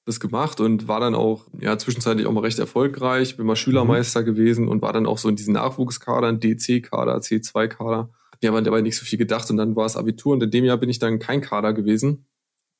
das 0.06 0.18
gemacht 0.18 0.60
und 0.60 0.88
war 0.88 1.00
dann 1.00 1.14
auch 1.14 1.44
ja 1.60 1.76
zwischenzeitlich 1.76 2.26
auch 2.26 2.32
mal 2.32 2.40
recht 2.40 2.58
erfolgreich, 2.58 3.36
bin 3.36 3.44
mal 3.44 3.56
Schülermeister 3.56 4.22
mhm. 4.22 4.24
gewesen 4.24 4.68
und 4.68 4.80
war 4.80 4.94
dann 4.94 5.06
auch 5.06 5.18
so 5.18 5.28
in 5.28 5.36
diesen 5.36 5.52
Nachwuchskadern, 5.52 6.40
DC-Kader, 6.40 7.18
C2-Kader. 7.18 8.08
Mir 8.40 8.50
aber 8.50 8.62
dabei 8.62 8.80
nicht 8.80 8.96
so 8.96 9.04
viel 9.04 9.18
gedacht 9.18 9.50
und 9.50 9.56
dann 9.56 9.74
war 9.76 9.86
es 9.86 9.96
Abitur 9.96 10.32
und 10.32 10.42
in 10.42 10.50
dem 10.50 10.64
Jahr 10.64 10.76
bin 10.76 10.88
ich 10.88 10.98
dann 10.98 11.18
kein 11.18 11.40
Kader 11.40 11.72
gewesen 11.72 12.26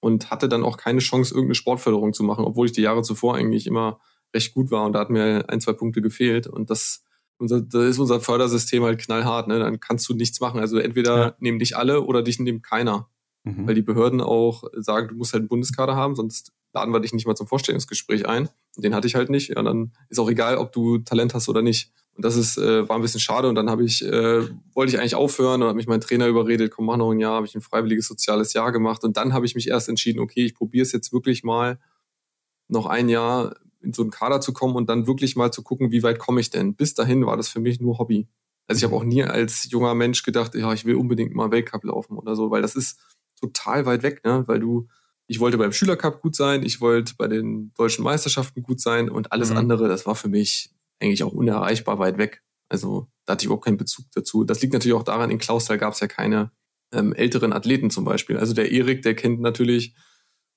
und 0.01 0.31
hatte 0.31 0.49
dann 0.49 0.63
auch 0.63 0.77
keine 0.77 1.01
Chance, 1.01 1.35
irgendeine 1.35 1.57
Sportförderung 1.57 2.13
zu 2.13 2.23
machen, 2.23 2.45
obwohl 2.45 2.67
ich 2.67 2.73
die 2.73 2.83
Jahre 2.83 3.03
zuvor 3.03 3.37
eigentlich 3.37 3.67
immer 3.67 4.01
recht 4.35 4.55
gut 4.55 4.71
war 4.71 4.85
und 4.85 4.93
da 4.93 5.01
hat 5.01 5.11
mir 5.11 5.49
ein, 5.49 5.61
zwei 5.61 5.73
Punkte 5.73 6.03
gefehlt 6.03 6.47
und 6.47 6.71
das 6.71 7.05
unser, 7.39 7.61
da 7.61 7.87
ist 7.87 7.99
unser 7.99 8.21
Fördersystem 8.21 8.83
halt 8.83 8.99
knallhart, 8.99 9.49
ne? 9.49 9.59
Dann 9.59 9.81
kannst 9.81 10.09
du 10.09 10.15
nichts 10.15 10.41
machen. 10.41 10.61
Also 10.61 10.79
entweder 10.79 11.19
ja. 11.19 11.35
nehmen 11.39 11.59
dich 11.59 11.77
alle 11.77 12.03
oder 12.03 12.23
dich 12.23 12.39
nimmt 12.41 12.65
keiner. 12.65 13.09
Mhm. 13.45 13.67
Weil 13.67 13.75
die 13.75 13.83
Behörden 13.83 14.21
auch 14.21 14.65
sagen, 14.77 15.09
du 15.09 15.15
musst 15.15 15.33
halt 15.33 15.43
einen 15.43 15.49
Bundeskader 15.49 15.95
haben, 15.95 16.17
sonst 16.17 16.53
laden 16.75 16.93
wir 16.93 17.01
dich 17.01 17.13
nicht 17.13 17.27
mal 17.27 17.37
zum 17.37 17.47
Vorstellungsgespräch 17.47 18.27
ein. 18.27 18.49
Den 18.77 18.95
hatte 18.95 19.07
ich 19.07 19.15
halt 19.15 19.31
nicht. 19.31 19.51
Ja, 19.51 19.63
dann 19.63 19.93
ist 20.09 20.19
auch 20.19 20.29
egal, 20.29 20.57
ob 20.57 20.73
du 20.73 20.99
Talent 20.99 21.35
hast 21.35 21.49
oder 21.49 21.63
nicht. 21.63 21.93
Und 22.19 22.25
das 22.25 22.35
ist, 22.35 22.59
äh, 22.59 22.89
war 22.89 22.97
ein 22.97 23.03
bisschen 23.03 23.21
schade. 23.21 23.49
Und 23.49 23.55
dann 23.55 23.71
habe 23.71 23.85
ich, 23.85 24.05
äh, 24.05 24.43
wollte 24.75 24.93
ich 24.93 24.99
eigentlich 24.99 25.15
aufhören 25.15 25.63
und 25.63 25.69
hat 25.69 25.77
mich 25.77 25.87
mein 25.87 26.01
Trainer 26.01 26.27
überredet, 26.27 26.73
komm, 26.73 26.87
mach 26.87 26.97
noch 26.97 27.13
ein 27.13 27.21
Jahr, 27.21 27.35
habe 27.35 27.47
ich 27.47 27.55
ein 27.55 27.61
freiwilliges 27.61 28.09
soziales 28.09 28.55
Jahr 28.55 28.73
gemacht. 28.73 29.05
Und 29.05 29.17
dann 29.17 29.33
habe 29.33 29.47
ich 29.47 29.55
mich 29.55 29.69
erst 29.69 29.89
entschieden, 29.89 30.19
okay, 30.19 30.45
ich 30.45 30.57
probiere 30.57 30.83
es 30.83 30.91
jetzt 30.91 31.13
wirklich 31.13 31.45
mal 31.45 31.79
noch 32.67 32.87
ein 32.87 33.09
Jahr 33.09 33.55
in 33.81 33.93
so 33.93 34.03
einen 34.03 34.11
Kader 34.11 34.41
zu 34.41 34.53
kommen 34.53 34.75
und 34.75 34.89
dann 34.89 35.07
wirklich 35.07 35.37
mal 35.37 35.53
zu 35.53 35.63
gucken, 35.63 35.93
wie 35.93 36.03
weit 36.03 36.19
komme 36.19 36.41
ich 36.41 36.51
denn. 36.51 36.75
Bis 36.75 36.93
dahin 36.93 37.25
war 37.25 37.37
das 37.37 37.47
für 37.47 37.61
mich 37.61 37.81
nur 37.81 37.99
Hobby. 38.01 38.27
Also 38.67 38.79
ich 38.79 38.85
habe 38.85 38.97
auch 38.97 39.05
nie 39.05 39.23
als 39.23 39.71
junger 39.71 39.95
Mensch 39.95 40.25
gedacht, 40.25 40.57
ja, 40.57 40.73
ich 40.73 40.85
will 40.85 40.97
unbedingt 40.97 41.37
mal 41.37 41.53
Weltcup 41.53 41.85
laufen 41.85 42.19
oder 42.19 42.35
so, 42.35 42.51
weil 42.51 42.63
das 42.63 42.75
ist 42.75 42.99
total 43.41 43.87
weit 43.87 44.03
weg, 44.03 44.25
ne? 44.25 44.43
Weil 44.49 44.59
du 44.59 44.89
ich 45.29 45.41
wollte 45.41 45.59
beim 45.59 45.73
Schülercup 45.73 46.21
gut 46.23 46.35
sein, 46.35 46.65
ich 46.65 46.81
wollte 46.81 47.15
bei 47.17 47.29
den 47.29 47.73
deutschen 47.75 48.03
Meisterschaften 48.03 48.63
gut 48.63 48.81
sein 48.81 49.09
und 49.11 49.31
alles 49.31 49.51
mhm. 49.51 49.59
andere, 49.59 49.87
das 49.87 50.07
war 50.07 50.15
für 50.15 50.29
mich 50.29 50.71
eigentlich 51.01 51.23
auch 51.23 51.33
unerreichbar 51.33 51.99
weit 51.99 52.19
weg. 52.19 52.43
Also 52.69 53.09
da 53.25 53.33
hatte 53.33 53.43
ich 53.43 53.47
überhaupt 53.47 53.65
keinen 53.65 53.77
Bezug 53.77 54.07
dazu. 54.15 54.45
Das 54.45 54.61
liegt 54.61 54.73
natürlich 54.73 54.97
auch 54.97 55.03
daran, 55.03 55.31
in 55.31 55.39
Klausthal 55.39 55.79
gab 55.79 55.95
es 55.95 56.01
ja 56.01 56.07
keine 56.07 56.51
ähm, 56.93 57.13
älteren 57.13 57.53
Athleten 57.53 57.91
zum 57.91 58.05
Beispiel. 58.05 58.37
Also 58.37 58.55
der 58.55 58.73
Erik, 58.73 59.03
der 59.03 59.15
kennt 59.15 59.41
natürlich 59.41 59.95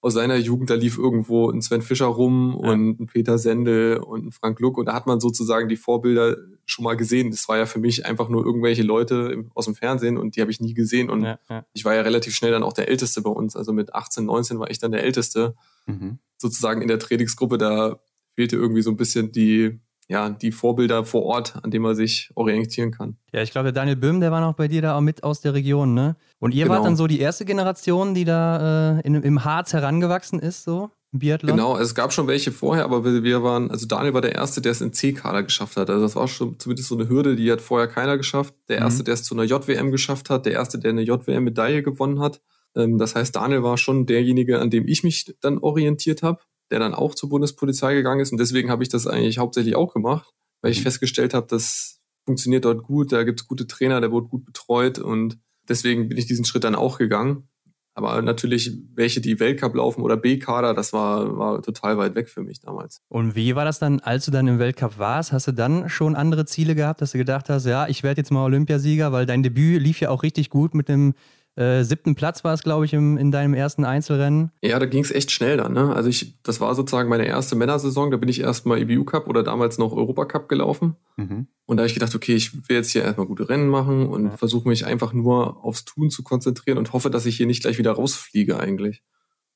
aus 0.04 0.16
seiner 0.16 0.36
Jugend, 0.36 0.70
da 0.72 0.74
lief 0.74 0.98
irgendwo 0.98 1.52
ein 1.52 1.62
Sven 1.62 1.84
Fischer 1.84 2.08
rum 2.08 2.60
ja. 2.64 2.72
und 2.72 3.00
ein 3.00 3.06
Peter 3.06 3.38
Sendel 3.38 3.98
und 3.98 4.26
ein 4.26 4.32
Frank 4.32 4.60
Luck 4.60 4.80
und 4.80 4.88
da 4.88 4.94
hat 4.94 5.06
man 5.06 5.20
sozusagen 5.20 5.70
die 5.70 5.76
Vorbilder 5.76 6.38
schon 6.66 6.84
mal 6.84 6.96
gesehen. 6.96 7.30
Das 7.30 7.48
war 7.48 7.58
ja 7.58 7.68
für 7.68 7.78
mich 7.78 8.04
einfach 8.06 8.28
nur 8.28 8.44
irgendwelche 8.44 8.82
Leute 8.82 9.46
aus 9.54 9.66
dem 9.66 9.76
Fernsehen 9.76 10.18
und 10.18 10.36
die 10.36 10.42
habe 10.42 10.50
ich 10.50 10.60
nie 10.60 10.74
gesehen 10.74 11.12
und 11.12 11.22
ja, 11.22 11.40
ja. 11.50 11.66
ich 11.74 11.86
war 11.86 11.94
ja 11.94 12.02
relativ 12.02 12.34
schnell 12.34 12.52
dann 12.52 12.64
auch 12.64 12.74
der 12.74 12.88
Älteste 12.88 13.22
bei 13.22 13.30
uns. 13.30 13.56
Also 13.56 13.74
mit 13.74 13.94
18, 13.94 14.26
19 14.26 14.58
war 14.58 14.72
ich 14.72 14.80
dann 14.80 14.92
der 14.92 15.04
Älteste 15.04 15.56
mhm. 15.86 16.18
sozusagen 16.38 16.82
in 16.82 16.88
der 16.88 16.98
Trainingsgruppe. 16.98 17.60
Da 17.60 18.00
fehlte 18.34 18.56
irgendwie 18.56 18.82
so 18.82 18.90
ein 18.90 18.98
bisschen 18.98 19.32
die 19.32 19.80
ja, 20.12 20.30
die 20.30 20.52
Vorbilder 20.52 21.06
vor 21.06 21.24
Ort, 21.24 21.56
an 21.64 21.72
denen 21.72 21.84
man 21.84 21.96
sich 21.96 22.32
orientieren 22.36 22.92
kann. 22.92 23.16
Ja, 23.32 23.42
ich 23.42 23.52
glaube, 23.52 23.72
der 23.72 23.72
Daniel 23.72 23.96
Böhm, 23.96 24.20
der 24.20 24.30
war 24.30 24.42
noch 24.42 24.56
bei 24.56 24.68
dir 24.68 24.82
da 24.82 24.98
auch 24.98 25.02
mit 25.02 25.24
aus 25.24 25.40
der 25.40 25.54
Region, 25.54 25.94
ne? 25.94 26.18
Und 26.40 26.54
ihr 26.54 26.66
genau. 26.66 26.76
wart 26.76 26.86
dann 26.86 26.98
so 26.98 27.08
die 27.08 27.22
erste 27.22 27.46
Generation, 27.46 28.14
die 28.14 28.26
da 28.26 28.98
äh, 28.98 29.08
in, 29.08 29.16
im 29.16 29.46
Harz 29.46 29.72
herangewachsen 29.72 30.40
ist, 30.40 30.66
so? 30.66 30.90
Im 31.14 31.20
Biathlon? 31.20 31.56
Genau, 31.56 31.78
es 31.78 31.96
gab 31.96 32.12
schon 32.12 32.28
welche 32.28 32.52
vorher, 32.52 32.84
aber 32.84 33.06
wir 33.06 33.42
waren, 33.42 33.72
also 33.72 33.88
Daniel 33.88 34.14
war 34.14 34.20
der 34.20 34.36
Erste, 34.36 34.60
der 34.60 34.74
es 34.74 34.82
in 34.82 34.92
C-Kader 34.92 35.44
geschafft 35.44 35.78
hat. 35.78 35.90
Also 35.90 36.02
das 36.02 36.18
war 36.18 36.28
schon 36.28 36.60
zumindest 36.60 36.90
so 36.90 36.96
eine 36.96 37.08
Hürde, 37.08 37.38
die 37.38 37.50
hat 37.50 37.62
vorher 37.62 37.88
keiner 37.88 38.18
geschafft. 38.18 38.54
Der 38.68 38.80
mhm. 38.80 38.84
Erste, 38.84 39.04
mhm. 39.04 39.06
der 39.06 39.14
es 39.14 39.24
zu 39.24 39.34
einer 39.34 39.46
JWM 39.46 39.92
geschafft 39.92 40.30
hat, 40.30 40.46
der 40.46 40.54
Erste, 40.54 40.78
der 40.78 40.92
eine 40.92 41.04
JWM-Medaille 41.04 41.84
gewonnen 41.84 42.20
hat. 42.20 42.42
Ähm, 42.76 42.98
das 42.98 43.16
heißt, 43.16 43.34
Daniel 43.34 43.64
war 43.64 43.78
schon 43.78 44.06
derjenige, 44.06 44.60
an 44.60 44.70
dem 44.70 44.90
ich 44.90 45.04
mich 45.04 45.34
dann 45.40 45.58
orientiert 45.58 46.22
habe 46.22 46.42
der 46.72 46.80
dann 46.80 46.94
auch 46.94 47.16
zur 47.16 47.30
Bundespolizei 47.30 47.94
gegangen 47.94 48.22
ist. 48.22 48.32
Und 48.32 48.40
deswegen 48.40 48.70
habe 48.70 48.84
ich 48.84 48.90
das 48.90 49.08
eigentlich 49.08 49.38
hauptsächlich 49.38 49.76
auch 49.76 49.94
gemacht, 49.94 50.30
weil 50.62 50.72
ich 50.72 50.80
mhm. 50.80 50.84
festgestellt 50.84 51.34
habe, 51.34 51.48
das 51.48 52.00
funktioniert 52.26 52.66
dort 52.66 52.84
gut, 52.84 53.12
da 53.12 53.24
gibt 53.24 53.42
es 53.42 53.48
gute 53.48 53.68
Trainer, 53.68 54.00
der 54.00 54.12
wurde 54.12 54.28
gut 54.28 54.46
betreut 54.46 55.00
und 55.00 55.38
deswegen 55.68 56.08
bin 56.08 56.18
ich 56.18 56.28
diesen 56.28 56.46
Schritt 56.46 56.64
dann 56.64 56.76
auch 56.76 56.98
gegangen. 56.98 57.48
Aber 57.94 58.22
natürlich, 58.22 58.72
welche 58.94 59.20
die 59.20 59.40
Weltcup 59.42 59.76
laufen 59.76 60.02
oder 60.02 60.16
B-Kader, 60.16 60.74
das 60.74 60.94
war, 60.94 61.38
war 61.38 61.62
total 61.62 61.98
weit 61.98 62.16
weg 62.16 62.30
für 62.30 62.42
mich 62.42 62.62
damals. 62.62 63.02
Und 63.10 63.36
wie 63.36 63.54
war 63.56 63.66
das 63.66 63.80
dann, 63.80 64.00
als 64.00 64.24
du 64.24 64.32
dann 64.32 64.48
im 64.48 64.60
Weltcup 64.60 64.98
warst? 64.98 65.34
Hast 65.34 65.48
du 65.48 65.52
dann 65.52 65.90
schon 65.90 66.16
andere 66.16 66.46
Ziele 66.46 66.74
gehabt, 66.74 67.02
dass 67.02 67.12
du 67.12 67.18
gedacht 67.18 67.50
hast, 67.50 67.66
ja, 67.66 67.88
ich 67.88 68.02
werde 68.02 68.22
jetzt 68.22 68.32
mal 68.32 68.46
Olympiasieger, 68.46 69.12
weil 69.12 69.26
dein 69.26 69.44
Debüt 69.44 69.82
lief 69.82 70.00
ja 70.00 70.10
auch 70.10 70.24
richtig 70.24 70.50
gut 70.50 70.74
mit 70.74 70.88
dem 70.88 71.16
äh, 71.56 71.84
siebten 71.84 72.16
Platz 72.16 72.44
war 72.44 72.54
es, 72.54 72.64
glaube 72.64 72.86
ich, 72.86 72.94
im, 72.94 73.18
in 73.18 73.32
deinem 73.32 73.54
ersten 73.54 73.84
Einzelrennen. 73.84 74.52
Ja, 74.62 74.80
da 74.80 74.86
ging 74.86 75.04
es 75.04 75.12
echt 75.12 75.32
schnell 75.32 75.58
dann. 75.58 75.74
Ne? 75.74 75.94
Also 75.94 76.08
ich, 76.08 76.42
das 76.44 76.62
war 76.62 76.74
sozusagen 76.76 77.10
meine 77.10 77.26
erste 77.26 77.56
Männersaison. 77.56 78.10
Da 78.10 78.18
bin 78.18 78.30
ich 78.30 78.40
erstmal 78.40 78.80
EBU 78.80 79.04
Cup 79.04 79.28
oder 79.28 79.44
damals 79.44 79.78
noch 79.78 79.92
Europacup 79.92 80.48
gelaufen. 80.48 80.96
Mhm. 81.18 81.48
Und 81.66 81.78
da 81.78 81.82
habe 81.82 81.88
ich 81.88 81.94
gedacht, 81.94 82.16
okay, 82.16 82.36
ich 82.36 82.54
will 82.54 82.78
jetzt 82.78 82.92
hier 82.92 83.04
erstmal 83.04 83.28
gute 83.28 83.50
Rennen 83.50 83.68
machen 83.68 84.08
und 84.08 84.26
ja. 84.26 84.38
versuche 84.38 84.68
mich 84.68 84.86
einfach 84.86 85.12
nur 85.12 85.64
aufs 85.64 85.84
Tun 85.84 86.10
zu 86.10 86.24
konzentrieren 86.24 86.78
und 86.78 86.94
hoffe, 86.94 87.10
dass 87.10 87.26
ich 87.26 87.36
hier 87.36 87.48
nicht 87.48 87.62
gleich 87.62 87.78
wieder 87.78 87.92
rausfliege 87.92 88.58
eigentlich. 88.58 89.04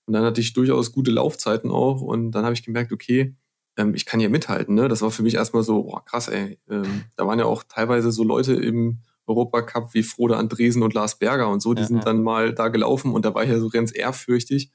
Und 0.05 0.13
dann 0.13 0.23
hatte 0.23 0.41
ich 0.41 0.53
durchaus 0.53 0.91
gute 0.91 1.11
Laufzeiten 1.11 1.71
auch 1.71 2.01
und 2.01 2.31
dann 2.31 2.43
habe 2.43 2.53
ich 2.53 2.63
gemerkt, 2.63 2.91
okay, 2.91 3.35
ähm, 3.77 3.95
ich 3.95 4.05
kann 4.05 4.19
hier 4.19 4.29
mithalten. 4.29 4.75
Ne? 4.75 4.87
Das 4.87 5.01
war 5.01 5.11
für 5.11 5.23
mich 5.23 5.35
erstmal 5.35 5.63
so, 5.63 5.83
boah, 5.83 6.03
krass, 6.03 6.27
ey. 6.27 6.59
Ähm, 6.69 7.05
da 7.15 7.25
waren 7.25 7.39
ja 7.39 7.45
auch 7.45 7.63
teilweise 7.63 8.11
so 8.11 8.23
Leute 8.23 8.53
im 8.53 8.99
Europacup 9.27 9.93
wie 9.93 10.03
Frode 10.03 10.37
Andresen 10.37 10.83
und 10.83 10.93
Lars 10.93 11.17
Berger 11.17 11.49
und 11.49 11.61
so, 11.61 11.73
die 11.73 11.81
ja, 11.81 11.87
sind 11.87 11.97
ja. 11.97 12.03
dann 12.03 12.23
mal 12.23 12.53
da 12.53 12.67
gelaufen 12.67 13.13
und 13.13 13.25
da 13.25 13.33
war 13.33 13.43
ich 13.43 13.49
ja 13.49 13.59
so 13.59 13.69
ganz 13.69 13.95
ehrfürchtig. 13.95 14.71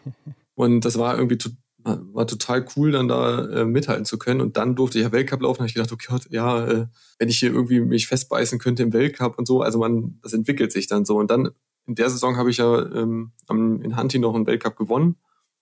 und 0.54 0.84
das 0.84 0.98
war 0.98 1.16
irgendwie 1.16 1.38
to 1.38 1.50
war 1.84 2.26
total 2.26 2.66
cool, 2.76 2.92
dann 2.92 3.08
da 3.08 3.44
äh, 3.46 3.64
mithalten 3.66 4.06
zu 4.06 4.18
können. 4.18 4.40
Und 4.40 4.56
dann 4.56 4.74
durfte 4.74 4.98
ich 4.98 5.04
ja 5.04 5.12
Weltcup 5.12 5.42
laufen, 5.42 5.58
habe 5.58 5.68
ich 5.68 5.74
gedacht, 5.74 5.92
okay, 5.92 6.18
ja, 6.30 6.66
äh, 6.66 6.86
wenn 7.18 7.28
ich 7.28 7.38
hier 7.38 7.52
irgendwie 7.52 7.80
mich 7.80 8.06
festbeißen 8.06 8.58
könnte 8.58 8.82
im 8.82 8.92
Weltcup 8.92 9.38
und 9.38 9.46
so, 9.46 9.60
also 9.60 9.78
man, 9.78 10.18
das 10.22 10.32
entwickelt 10.32 10.72
sich 10.72 10.86
dann 10.86 11.04
so. 11.04 11.16
Und 11.18 11.30
dann 11.30 11.50
in 11.86 11.94
der 11.94 12.08
Saison 12.08 12.36
habe 12.36 12.50
ich 12.50 12.56
ja 12.56 12.90
ähm, 12.92 13.32
in 13.50 13.96
Hanti 13.96 14.18
noch 14.18 14.34
einen 14.34 14.46
Weltcup 14.46 14.76
gewonnen 14.76 15.16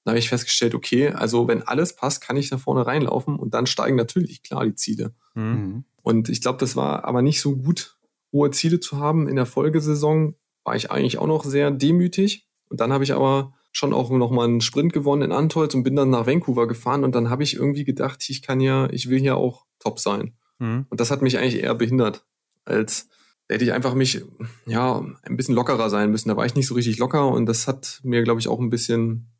Da 0.04 0.12
habe 0.12 0.18
ich 0.18 0.28
festgestellt, 0.28 0.74
okay, 0.74 1.08
also 1.08 1.48
wenn 1.48 1.62
alles 1.62 1.96
passt, 1.96 2.20
kann 2.20 2.36
ich 2.36 2.50
da 2.50 2.58
vorne 2.58 2.86
reinlaufen 2.86 3.36
und 3.36 3.54
dann 3.54 3.66
steigen 3.66 3.96
natürlich 3.96 4.42
klar 4.42 4.64
die 4.64 4.74
Ziele. 4.74 5.14
Mhm. 5.34 5.44
mhm. 5.44 5.84
Und 6.04 6.28
ich 6.28 6.40
glaube, 6.40 6.58
das 6.58 6.74
war 6.74 7.04
aber 7.04 7.22
nicht 7.22 7.40
so 7.40 7.56
gut, 7.56 7.96
hohe 8.32 8.50
Ziele 8.50 8.80
zu 8.80 8.98
haben. 8.98 9.28
In 9.28 9.36
der 9.36 9.46
Folgesaison 9.46 10.34
war 10.64 10.76
ich 10.76 10.90
eigentlich 10.90 11.18
auch 11.18 11.26
noch 11.26 11.44
sehr 11.44 11.70
demütig. 11.70 12.48
Und 12.68 12.80
dann 12.80 12.92
habe 12.92 13.04
ich 13.04 13.12
aber 13.12 13.52
schon 13.72 13.92
auch 13.92 14.10
noch 14.10 14.30
mal 14.30 14.44
einen 14.44 14.60
Sprint 14.60 14.92
gewonnen 14.92 15.22
in 15.22 15.32
Antolz 15.32 15.74
und 15.74 15.82
bin 15.82 15.96
dann 15.96 16.10
nach 16.10 16.26
Vancouver 16.26 16.68
gefahren 16.68 17.04
und 17.04 17.14
dann 17.14 17.30
habe 17.30 17.42
ich 17.42 17.56
irgendwie 17.56 17.84
gedacht, 17.84 18.24
ich 18.28 18.42
kann 18.42 18.60
ja, 18.60 18.88
ich 18.90 19.08
will 19.08 19.18
hier 19.18 19.36
auch 19.36 19.64
top 19.78 19.98
sein. 19.98 20.36
Mhm. 20.58 20.86
Und 20.90 21.00
das 21.00 21.10
hat 21.10 21.22
mich 21.22 21.38
eigentlich 21.38 21.62
eher 21.62 21.74
behindert, 21.74 22.26
als 22.64 23.08
hätte 23.48 23.64
ich 23.64 23.72
einfach 23.72 23.94
mich, 23.94 24.22
ja, 24.66 25.04
ein 25.22 25.36
bisschen 25.36 25.54
lockerer 25.54 25.90
sein 25.90 26.10
müssen. 26.10 26.28
Da 26.28 26.36
war 26.36 26.46
ich 26.46 26.54
nicht 26.54 26.66
so 26.66 26.74
richtig 26.74 26.98
locker 26.98 27.28
und 27.28 27.46
das 27.46 27.66
hat 27.66 28.00
mir, 28.02 28.22
glaube 28.22 28.40
ich, 28.40 28.48
auch 28.48 28.60
ein 28.60 28.70
bisschen, 28.70 29.32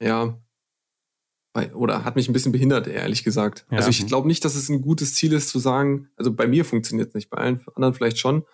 ja, 0.00 0.38
oder 1.74 2.04
hat 2.04 2.16
mich 2.16 2.28
ein 2.28 2.32
bisschen 2.32 2.52
behindert, 2.52 2.86
ehrlich 2.86 3.24
gesagt. 3.24 3.66
Ja. 3.70 3.78
Also 3.78 3.90
ich 3.90 4.06
glaube 4.06 4.26
nicht, 4.26 4.44
dass 4.44 4.54
es 4.54 4.68
ein 4.68 4.80
gutes 4.80 5.14
Ziel 5.14 5.32
ist 5.32 5.48
zu 5.48 5.58
sagen, 5.58 6.08
also 6.16 6.32
bei 6.32 6.46
mir 6.46 6.64
funktioniert 6.64 7.08
es 7.08 7.14
nicht, 7.14 7.30
bei 7.30 7.38
allen 7.38 7.60
anderen 7.74 7.94
vielleicht 7.94 8.18
schon, 8.18 8.44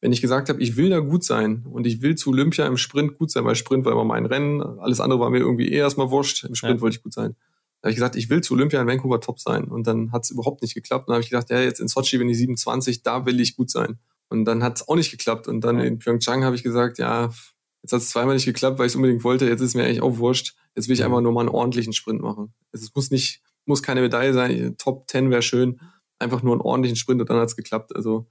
wenn 0.00 0.12
ich 0.12 0.20
gesagt 0.20 0.48
habe, 0.48 0.60
ich 0.60 0.76
will 0.76 0.90
da 0.90 0.98
gut 0.98 1.24
sein 1.24 1.64
und 1.70 1.86
ich 1.86 2.02
will 2.02 2.14
zu 2.14 2.30
Olympia 2.30 2.66
im 2.66 2.76
Sprint 2.76 3.18
gut 3.18 3.30
sein, 3.30 3.44
weil 3.44 3.54
Sprint 3.54 3.84
war 3.84 3.92
immer 3.92 4.04
mein 4.04 4.26
Rennen, 4.26 4.60
alles 4.60 5.00
andere 5.00 5.20
war 5.20 5.30
mir 5.30 5.38
irgendwie 5.38 5.68
eh 5.68 5.76
erstmal 5.76 6.10
wurscht, 6.10 6.44
im 6.44 6.54
Sprint 6.54 6.78
ja. 6.78 6.80
wollte 6.80 6.96
ich 6.96 7.02
gut 7.02 7.12
sein. 7.12 7.36
Da 7.82 7.86
habe 7.86 7.90
ich 7.90 7.96
gesagt, 7.96 8.16
ich 8.16 8.30
will 8.30 8.40
zu 8.40 8.54
Olympia 8.54 8.80
in 8.80 8.86
Vancouver 8.86 9.20
top 9.20 9.40
sein 9.40 9.64
und 9.64 9.86
dann 9.86 10.12
hat 10.12 10.24
es 10.24 10.30
überhaupt 10.30 10.62
nicht 10.62 10.74
geklappt. 10.74 11.08
Dann 11.08 11.14
habe 11.14 11.22
ich 11.22 11.30
gedacht, 11.30 11.50
ja, 11.50 11.60
jetzt 11.60 11.80
in 11.80 11.88
Sochi 11.88 12.16
bin 12.16 12.28
ich 12.28 12.38
27, 12.38 13.02
da 13.02 13.26
will 13.26 13.40
ich 13.40 13.56
gut 13.56 13.70
sein. 13.70 13.98
Und 14.28 14.44
dann 14.44 14.62
hat 14.62 14.76
es 14.76 14.88
auch 14.88 14.94
nicht 14.94 15.10
geklappt. 15.10 15.48
Und 15.48 15.62
dann 15.62 15.78
ja. 15.78 15.84
in 15.84 15.98
Pyeongchang 15.98 16.44
habe 16.44 16.54
ich 16.54 16.62
gesagt, 16.62 16.98
ja, 16.98 17.30
jetzt 17.82 17.92
hat 17.92 18.00
es 18.00 18.10
zweimal 18.10 18.34
nicht 18.34 18.44
geklappt, 18.44 18.78
weil 18.78 18.86
ich 18.86 18.92
es 18.92 18.96
unbedingt 18.96 19.24
wollte. 19.24 19.46
Jetzt 19.46 19.60
ist 19.60 19.74
mir 19.74 19.84
eigentlich 19.84 20.02
auch 20.02 20.18
wurscht. 20.18 20.54
Jetzt 20.74 20.88
will 20.88 20.94
ich 20.94 21.04
einfach 21.04 21.20
nur 21.20 21.32
mal 21.32 21.40
einen 21.40 21.48
ordentlichen 21.48 21.92
Sprint 21.92 22.20
machen. 22.20 22.54
Es 22.72 22.94
muss 22.94 23.10
nicht, 23.10 23.42
muss 23.66 23.82
keine 23.82 24.00
Medaille 24.00 24.32
sein. 24.32 24.76
Top 24.78 25.08
10 25.08 25.30
wäre 25.30 25.42
schön. 25.42 25.80
Einfach 26.18 26.42
nur 26.42 26.54
einen 26.54 26.62
ordentlichen 26.62 26.96
Sprint 26.96 27.20
und 27.20 27.28
dann 27.28 27.38
hat 27.38 27.48
es 27.48 27.56
geklappt. 27.56 27.94
Also 27.94 28.26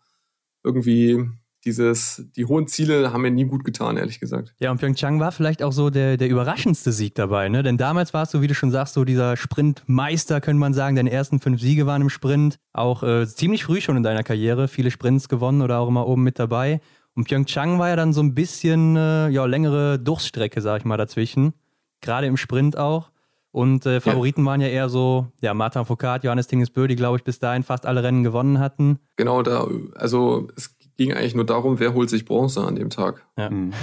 irgendwie 0.63 1.27
dieses, 1.65 2.25
die 2.35 2.45
hohen 2.45 2.67
Ziele 2.67 3.13
haben 3.13 3.21
mir 3.21 3.31
nie 3.31 3.45
gut 3.45 3.63
getan, 3.63 3.97
ehrlich 3.97 4.19
gesagt. 4.19 4.55
Ja, 4.59 4.71
und 4.71 4.79
Pyeongchang 4.79 5.19
war 5.19 5.31
vielleicht 5.31 5.61
auch 5.61 5.71
so 5.71 5.89
der, 5.89 6.17
der 6.17 6.27
überraschendste 6.27 6.91
Sieg 6.91 7.15
dabei, 7.15 7.49
ne? 7.49 7.61
Denn 7.61 7.77
damals 7.77 8.13
warst 8.13 8.33
du, 8.33 8.41
wie 8.41 8.47
du 8.47 8.55
schon 8.55 8.71
sagst, 8.71 8.95
so 8.95 9.05
dieser 9.05 9.37
Sprintmeister, 9.37 10.41
könnte 10.41 10.59
man 10.59 10.73
sagen. 10.73 10.95
Deine 10.95 11.11
ersten 11.11 11.39
fünf 11.39 11.61
Siege 11.61 11.85
waren 11.85 12.01
im 12.01 12.09
Sprint. 12.09 12.57
Auch 12.73 13.03
äh, 13.03 13.27
ziemlich 13.27 13.65
früh 13.65 13.81
schon 13.81 13.97
in 13.97 14.03
deiner 14.03 14.23
Karriere. 14.23 14.67
Viele 14.67 14.89
Sprints 14.89 15.29
gewonnen 15.29 15.61
oder 15.61 15.79
auch 15.79 15.87
immer 15.87 16.07
oben 16.07 16.23
mit 16.23 16.39
dabei. 16.39 16.81
Und 17.13 17.27
Pyeongchang 17.27 17.77
war 17.79 17.89
ja 17.89 17.95
dann 17.95 18.13
so 18.13 18.21
ein 18.21 18.33
bisschen, 18.33 18.95
äh, 18.95 19.29
ja, 19.29 19.45
längere 19.45 19.99
Durchstrecke, 19.99 20.61
sag 20.61 20.79
ich 20.79 20.85
mal, 20.85 20.97
dazwischen. 20.97 21.53
Gerade 22.01 22.27
im 22.27 22.37
Sprint 22.37 22.77
auch. 22.77 23.11
Und 23.51 23.85
äh, 23.85 23.99
Favoriten 23.99 24.41
ja. 24.41 24.45
waren 24.47 24.61
ja 24.61 24.67
eher 24.67 24.87
so, 24.87 25.27
ja, 25.41 25.53
Martin 25.53 25.83
Foucault, 25.83 26.23
Johannes 26.23 26.47
Tingesbö, 26.47 26.87
die, 26.87 26.95
glaube 26.95 27.17
ich, 27.17 27.23
bis 27.23 27.39
dahin 27.39 27.63
fast 27.63 27.85
alle 27.85 28.01
Rennen 28.01 28.23
gewonnen 28.23 28.59
hatten. 28.59 28.99
Genau, 29.17 29.41
da, 29.41 29.67
also 29.95 30.47
es 30.55 30.77
ging 30.95 31.13
eigentlich 31.13 31.35
nur 31.35 31.45
darum, 31.45 31.79
wer 31.79 31.93
holt 31.93 32.09
sich 32.09 32.23
Bronze 32.23 32.61
an 32.61 32.75
dem 32.75 32.89
Tag. 32.89 33.25
Ja. 33.37 33.49
Mhm. 33.49 33.73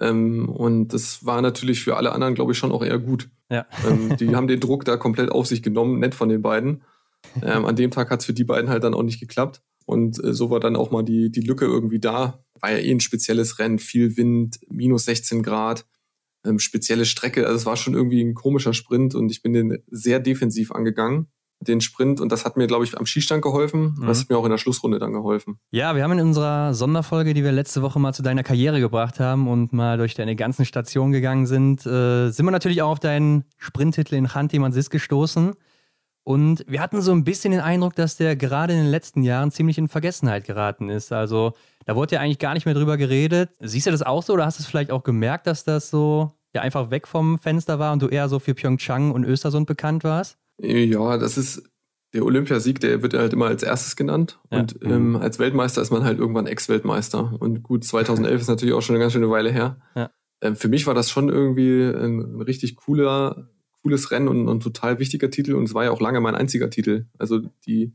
Ähm, 0.00 0.48
und 0.48 0.88
das 0.88 1.24
war 1.24 1.40
natürlich 1.40 1.82
für 1.82 1.96
alle 1.96 2.12
anderen, 2.12 2.34
glaube 2.34 2.52
ich, 2.52 2.58
schon 2.58 2.72
auch 2.72 2.84
eher 2.84 2.98
gut. 2.98 3.30
Ja. 3.50 3.66
Ähm, 3.86 4.16
die 4.16 4.34
haben 4.34 4.46
den 4.46 4.60
Druck 4.60 4.84
da 4.84 4.96
komplett 4.96 5.30
auf 5.30 5.46
sich 5.46 5.62
genommen, 5.62 5.98
nett 5.98 6.14
von 6.14 6.28
den 6.28 6.42
beiden. 6.42 6.82
Ähm, 7.42 7.64
an 7.64 7.76
dem 7.76 7.90
Tag 7.90 8.10
hat 8.10 8.20
es 8.20 8.26
für 8.26 8.32
die 8.32 8.44
beiden 8.44 8.68
halt 8.68 8.84
dann 8.84 8.94
auch 8.94 9.02
nicht 9.02 9.20
geklappt. 9.20 9.62
Und 9.86 10.22
äh, 10.22 10.32
so 10.32 10.50
war 10.50 10.60
dann 10.60 10.76
auch 10.76 10.90
mal 10.90 11.02
die, 11.02 11.30
die 11.30 11.40
Lücke 11.40 11.64
irgendwie 11.64 12.00
da. 12.00 12.44
War 12.60 12.72
ja 12.72 12.78
eh 12.78 12.90
ein 12.90 13.00
spezielles 13.00 13.58
Rennen, 13.58 13.78
viel 13.78 14.16
Wind, 14.16 14.60
minus 14.68 15.04
16 15.06 15.42
Grad, 15.42 15.86
ähm, 16.44 16.58
spezielle 16.58 17.04
Strecke. 17.04 17.46
Also 17.46 17.56
es 17.56 17.66
war 17.66 17.76
schon 17.76 17.94
irgendwie 17.94 18.22
ein 18.22 18.34
komischer 18.34 18.74
Sprint 18.74 19.14
und 19.14 19.30
ich 19.30 19.42
bin 19.42 19.52
den 19.52 19.78
sehr 19.90 20.20
defensiv 20.20 20.72
angegangen 20.72 21.28
den 21.62 21.80
Sprint 21.80 22.20
und 22.20 22.30
das 22.32 22.44
hat 22.44 22.56
mir, 22.56 22.66
glaube 22.66 22.84
ich, 22.84 22.96
am 22.98 23.06
Skistand 23.06 23.42
geholfen. 23.42 23.94
Mhm. 23.98 24.06
Das 24.06 24.20
hat 24.20 24.30
mir 24.30 24.36
auch 24.36 24.44
in 24.44 24.50
der 24.50 24.58
Schlussrunde 24.58 24.98
dann 24.98 25.12
geholfen. 25.12 25.58
Ja, 25.70 25.94
wir 25.94 26.02
haben 26.02 26.12
in 26.12 26.20
unserer 26.20 26.74
Sonderfolge, 26.74 27.34
die 27.34 27.44
wir 27.44 27.52
letzte 27.52 27.82
Woche 27.82 27.98
mal 27.98 28.12
zu 28.12 28.22
deiner 28.22 28.42
Karriere 28.42 28.80
gebracht 28.80 29.20
haben 29.20 29.48
und 29.48 29.72
mal 29.72 29.98
durch 29.98 30.14
deine 30.14 30.36
ganzen 30.36 30.64
Stationen 30.64 31.12
gegangen 31.12 31.46
sind, 31.46 31.86
äh, 31.86 32.30
sind 32.30 32.46
wir 32.46 32.50
natürlich 32.50 32.82
auch 32.82 32.90
auf 32.90 33.00
deinen 33.00 33.44
Sprinttitel 33.58 34.14
in 34.14 34.28
Chanti 34.28 34.58
Mansis 34.58 34.90
gestoßen. 34.90 35.52
Und 36.24 36.64
wir 36.68 36.80
hatten 36.80 37.02
so 37.02 37.12
ein 37.12 37.24
bisschen 37.24 37.50
den 37.50 37.60
Eindruck, 37.60 37.96
dass 37.96 38.16
der 38.16 38.36
gerade 38.36 38.72
in 38.72 38.78
den 38.78 38.90
letzten 38.90 39.22
Jahren 39.22 39.50
ziemlich 39.50 39.78
in 39.78 39.88
Vergessenheit 39.88 40.44
geraten 40.44 40.88
ist. 40.88 41.12
Also 41.12 41.54
da 41.84 41.96
wurde 41.96 42.14
ja 42.14 42.20
eigentlich 42.20 42.38
gar 42.38 42.54
nicht 42.54 42.64
mehr 42.64 42.74
drüber 42.74 42.96
geredet. 42.96 43.50
Siehst 43.60 43.86
du 43.86 43.90
das 43.90 44.02
auch 44.02 44.22
so 44.22 44.34
oder 44.34 44.46
hast 44.46 44.58
du 44.58 44.62
es 44.62 44.68
vielleicht 44.68 44.92
auch 44.92 45.02
gemerkt, 45.02 45.46
dass 45.46 45.64
das 45.64 45.90
so 45.90 46.32
ja 46.54 46.60
einfach 46.60 46.90
weg 46.90 47.08
vom 47.08 47.38
Fenster 47.38 47.78
war 47.78 47.92
und 47.92 48.02
du 48.02 48.08
eher 48.08 48.28
so 48.28 48.38
für 48.38 48.54
Pyeongchang 48.54 49.10
und 49.10 49.24
Östersund 49.24 49.66
bekannt 49.66 50.04
warst? 50.04 50.38
Ja, 50.58 51.18
das 51.18 51.36
ist 51.36 51.62
der 52.12 52.24
Olympiasieg, 52.24 52.78
der 52.80 53.02
wird 53.02 53.14
halt 53.14 53.32
immer 53.32 53.46
als 53.46 53.62
erstes 53.62 53.96
genannt. 53.96 54.38
Ja. 54.50 54.60
Und 54.60 54.78
ähm, 54.82 55.16
als 55.16 55.38
Weltmeister 55.38 55.80
ist 55.80 55.90
man 55.90 56.04
halt 56.04 56.18
irgendwann 56.18 56.46
Ex-Weltmeister. 56.46 57.36
Und 57.40 57.62
gut, 57.62 57.84
2011 57.84 58.42
ist 58.42 58.48
natürlich 58.48 58.74
auch 58.74 58.82
schon 58.82 58.94
eine 58.94 59.02
ganz 59.02 59.14
schöne 59.14 59.30
Weile 59.30 59.50
her. 59.50 59.78
Ja. 59.96 60.10
Ähm, 60.42 60.56
für 60.56 60.68
mich 60.68 60.86
war 60.86 60.94
das 60.94 61.10
schon 61.10 61.30
irgendwie 61.30 61.82
ein 61.84 62.42
richtig 62.42 62.76
cooler, 62.76 63.48
cooles 63.82 64.10
Rennen 64.10 64.28
und 64.28 64.48
ein 64.48 64.60
total 64.60 64.98
wichtiger 64.98 65.30
Titel. 65.30 65.54
Und 65.54 65.64
es 65.64 65.74
war 65.74 65.84
ja 65.84 65.90
auch 65.90 66.00
lange 66.00 66.20
mein 66.20 66.34
einziger 66.34 66.70
Titel. 66.70 67.06
Also 67.18 67.40
die, 67.66 67.94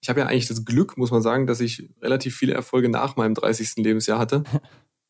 ich 0.00 0.08
habe 0.08 0.20
ja 0.20 0.26
eigentlich 0.26 0.48
das 0.48 0.64
Glück, 0.64 0.96
muss 0.96 1.10
man 1.10 1.22
sagen, 1.22 1.46
dass 1.46 1.60
ich 1.60 1.90
relativ 2.02 2.36
viele 2.36 2.54
Erfolge 2.54 2.88
nach 2.88 3.16
meinem 3.16 3.34
30. 3.34 3.76
Lebensjahr 3.76 4.18
hatte. 4.18 4.44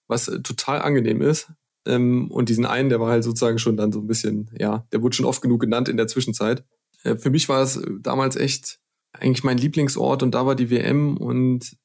was 0.08 0.28
äh, 0.28 0.40
total 0.40 0.82
angenehm 0.82 1.22
ist. 1.22 1.52
Ähm, 1.86 2.30
und 2.30 2.48
diesen 2.48 2.66
einen, 2.66 2.88
der 2.88 3.00
war 3.00 3.10
halt 3.10 3.22
sozusagen 3.22 3.58
schon 3.58 3.76
dann 3.76 3.92
so 3.92 4.00
ein 4.00 4.06
bisschen, 4.06 4.50
ja, 4.58 4.86
der 4.92 5.02
wurde 5.02 5.14
schon 5.14 5.26
oft 5.26 5.40
genug 5.40 5.60
genannt 5.60 5.88
in 5.88 5.96
der 5.96 6.08
Zwischenzeit. 6.08 6.64
Äh, 7.04 7.16
für 7.16 7.30
mich 7.30 7.48
war 7.48 7.62
es 7.62 7.76
äh, 7.76 7.86
damals 8.00 8.34
echt 8.34 8.80
eigentlich 9.12 9.44
mein 9.44 9.58
Lieblingsort 9.58 10.22
und 10.22 10.34
da 10.34 10.44
war 10.44 10.54
die 10.54 10.70
WM 10.70 11.16
und 11.16 11.76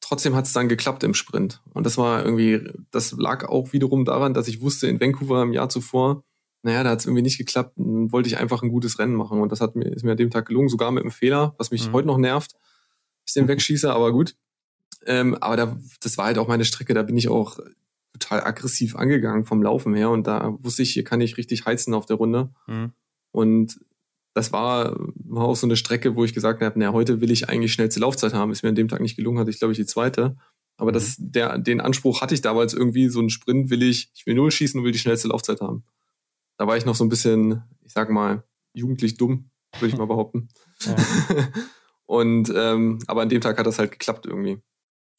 trotzdem 0.00 0.34
hat 0.34 0.46
es 0.46 0.52
dann 0.52 0.68
geklappt 0.68 1.04
im 1.04 1.14
Sprint. 1.14 1.62
Und 1.74 1.84
das 1.84 1.98
war 1.98 2.24
irgendwie, 2.24 2.60
das 2.90 3.12
lag 3.12 3.48
auch 3.48 3.72
wiederum 3.72 4.04
daran, 4.04 4.34
dass 4.34 4.48
ich 4.48 4.60
wusste, 4.60 4.86
in 4.86 5.00
Vancouver 5.00 5.42
im 5.42 5.52
Jahr 5.52 5.68
zuvor, 5.68 6.22
naja, 6.66 6.82
da 6.82 6.90
hat 6.90 6.98
es 6.98 7.06
irgendwie 7.06 7.22
nicht 7.22 7.38
geklappt. 7.38 7.74
Dann 7.76 8.10
wollte 8.10 8.28
ich 8.28 8.38
einfach 8.38 8.60
ein 8.60 8.70
gutes 8.70 8.98
Rennen 8.98 9.14
machen. 9.14 9.40
Und 9.40 9.52
das 9.52 9.60
hat 9.60 9.76
mir, 9.76 9.84
ist 9.84 10.04
mir 10.04 10.10
an 10.10 10.16
dem 10.16 10.30
Tag 10.30 10.46
gelungen, 10.46 10.68
sogar 10.68 10.90
mit 10.90 11.04
einem 11.04 11.12
Fehler, 11.12 11.54
was 11.58 11.70
mich 11.70 11.86
mhm. 11.86 11.92
heute 11.92 12.08
noch 12.08 12.18
nervt. 12.18 12.56
Ich 13.24 13.34
den 13.34 13.46
wegschieße, 13.46 13.92
aber 13.92 14.10
gut. 14.10 14.34
Ähm, 15.06 15.36
aber 15.36 15.56
da, 15.56 15.78
das 16.00 16.18
war 16.18 16.26
halt 16.26 16.38
auch 16.38 16.48
meine 16.48 16.64
Strecke, 16.64 16.92
da 16.92 17.04
bin 17.04 17.16
ich 17.16 17.28
auch 17.28 17.60
total 18.14 18.42
aggressiv 18.42 18.96
angegangen 18.96 19.44
vom 19.44 19.62
Laufen 19.62 19.94
her. 19.94 20.10
Und 20.10 20.26
da 20.26 20.56
wusste 20.58 20.82
ich, 20.82 20.92
hier 20.92 21.04
kann 21.04 21.20
ich 21.20 21.36
richtig 21.36 21.66
heizen 21.66 21.94
auf 21.94 22.06
der 22.06 22.16
Runde. 22.16 22.50
Mhm. 22.66 22.90
Und 23.30 23.78
das 24.34 24.52
war, 24.52 24.96
war 25.24 25.44
auch 25.44 25.54
so 25.54 25.68
eine 25.68 25.76
Strecke, 25.76 26.16
wo 26.16 26.24
ich 26.24 26.34
gesagt 26.34 26.62
habe, 26.62 26.76
naja, 26.80 26.92
heute 26.92 27.20
will 27.20 27.30
ich 27.30 27.48
eigentlich 27.48 27.72
schnellste 27.72 28.00
Laufzeit 28.00 28.34
haben. 28.34 28.50
Ist 28.50 28.64
mir 28.64 28.70
an 28.70 28.74
dem 28.74 28.88
Tag 28.88 29.00
nicht 29.00 29.14
gelungen, 29.14 29.38
hatte 29.38 29.50
ich, 29.50 29.60
glaube 29.60 29.70
ich, 29.70 29.78
die 29.78 29.86
zweite. 29.86 30.36
Aber 30.78 30.90
das, 30.90 31.16
mhm. 31.20 31.30
der, 31.30 31.58
den 31.58 31.80
Anspruch 31.80 32.22
hatte 32.22 32.34
ich 32.34 32.40
damals 32.40 32.74
irgendwie, 32.74 33.08
so 33.08 33.20
einen 33.20 33.30
Sprint 33.30 33.70
will 33.70 33.84
ich, 33.84 34.10
ich 34.16 34.26
will 34.26 34.34
null 34.34 34.50
schießen 34.50 34.80
und 34.80 34.84
will 34.84 34.92
die 34.92 34.98
schnellste 34.98 35.28
Laufzeit 35.28 35.60
haben. 35.60 35.84
Da 36.58 36.66
war 36.66 36.76
ich 36.76 36.86
noch 36.86 36.94
so 36.94 37.04
ein 37.04 37.08
bisschen, 37.08 37.62
ich 37.82 37.92
sag 37.92 38.10
mal, 38.10 38.44
jugendlich 38.72 39.16
dumm, 39.16 39.50
würde 39.78 39.88
ich 39.88 39.98
mal 39.98 40.06
behaupten. 40.06 40.48
Ja. 40.80 40.96
und 42.06 42.52
ähm, 42.54 42.98
aber 43.06 43.22
an 43.22 43.28
dem 43.28 43.40
Tag 43.40 43.58
hat 43.58 43.66
das 43.66 43.78
halt 43.78 43.92
geklappt 43.92 44.26
irgendwie. 44.26 44.58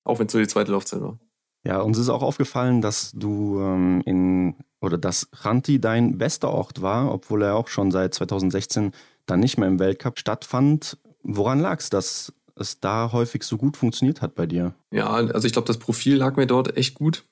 Auch 0.03 0.19
wenn 0.19 0.27
es 0.27 0.31
so 0.31 0.39
die 0.39 0.47
zweite 0.47 0.71
Laufzeit 0.71 1.01
war. 1.01 1.19
Ja, 1.65 1.81
uns 1.81 1.97
ist 1.97 2.09
auch 2.09 2.21
aufgefallen, 2.21 2.81
dass 2.81 3.11
du 3.11 3.59
ähm, 3.59 4.01
in 4.05 4.55
oder 4.79 4.97
dass 4.97 5.27
Ranti 5.33 5.81
dein 5.81 6.17
bester 6.17 6.49
Ort 6.49 6.81
war, 6.81 7.11
obwohl 7.11 7.41
er 7.41 7.55
auch 7.55 7.67
schon 7.67 7.91
seit 7.91 8.13
2016 8.13 8.93
dann 9.25 9.39
nicht 9.39 9.57
mehr 9.57 9.67
im 9.67 9.79
Weltcup 9.79 10.19
stattfand. 10.19 10.97
Woran 11.23 11.59
lag 11.59 11.79
es, 11.79 11.89
dass 11.89 12.33
es 12.55 12.79
da 12.79 13.11
häufig 13.11 13.43
so 13.43 13.57
gut 13.57 13.75
funktioniert 13.75 14.21
hat 14.21 14.35
bei 14.35 14.45
dir? 14.45 14.75
Ja, 14.91 15.09
also 15.09 15.45
ich 15.45 15.53
glaube, 15.53 15.67
das 15.67 15.77
Profil 15.77 16.15
lag 16.15 16.37
mir 16.37 16.47
dort 16.47 16.77
echt 16.77 16.95
gut. 16.95 17.25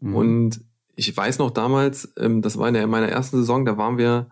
Mhm. 0.00 0.14
Und 0.14 0.60
ich 0.98 1.16
weiß 1.16 1.38
noch 1.38 1.52
damals, 1.52 2.12
ähm, 2.18 2.42
das 2.42 2.58
war 2.58 2.66
in, 2.66 2.74
der, 2.74 2.82
in 2.82 2.90
meiner 2.90 3.08
ersten 3.08 3.36
Saison, 3.36 3.64
da 3.64 3.78
waren 3.78 3.98
wir 3.98 4.30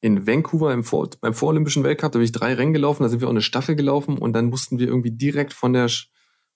in 0.00 0.24
Vancouver 0.26 0.72
im 0.72 0.84
Vor 0.84 1.10
beim 1.20 1.34
Vorolympischen 1.34 1.82
Weltcup, 1.82 2.12
da 2.12 2.18
bin 2.18 2.24
ich 2.24 2.32
drei 2.32 2.54
Rennen 2.54 2.72
gelaufen, 2.72 3.02
da 3.02 3.08
sind 3.08 3.20
wir 3.20 3.26
auch 3.26 3.32
eine 3.32 3.42
Staffel 3.42 3.74
gelaufen 3.74 4.16
und 4.16 4.32
dann 4.32 4.46
mussten 4.46 4.78
wir 4.78 4.86
irgendwie 4.86 5.10
direkt 5.10 5.52
von 5.52 5.72
der 5.72 5.88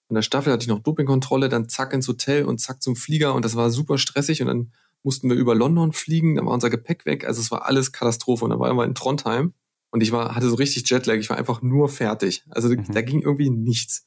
in 0.09 0.15
der 0.15 0.23
Staffel 0.23 0.53
hatte 0.53 0.63
ich 0.63 0.69
noch 0.69 0.81
Dopingkontrolle, 0.81 1.49
dann 1.49 1.69
zack 1.69 1.93
ins 1.93 2.09
Hotel 2.09 2.45
und 2.45 2.59
zack 2.59 2.83
zum 2.83 2.97
Flieger 2.97 3.35
und 3.35 3.45
das 3.45 3.55
war 3.55 3.71
super 3.71 3.97
stressig 3.97 4.41
und 4.41 4.49
dann 4.49 4.73
mussten 5.03 5.29
wir 5.29 5.37
über 5.37 5.55
London 5.55 5.93
fliegen, 5.93 6.37
dann 6.37 6.47
war 6.47 6.55
unser 6.55 6.71
Gepäck 6.71 7.07
weg, 7.07 7.25
also 7.25 7.41
es 7.41 7.51
war 7.51 7.67
alles 7.67 7.93
Katastrophe 7.93 8.45
und 8.45 8.51
dann 8.51 8.61
waren 8.61 8.77
wir 8.77 8.85
in 8.85 8.95
Trondheim 8.95 9.55
und 9.91 10.01
ich 10.01 10.13
war, 10.13 10.35
hatte 10.37 10.49
so 10.49 10.57
richtig 10.57 10.89
Jetlag, 10.89 11.17
ich 11.17 11.31
war 11.31 11.37
einfach 11.37 11.63
nur 11.63 11.89
fertig. 11.89 12.45
Also 12.51 12.69
mhm. 12.69 12.85
da 12.93 13.03
ging 13.03 13.23
irgendwie 13.23 13.51
nichts. 13.51 14.07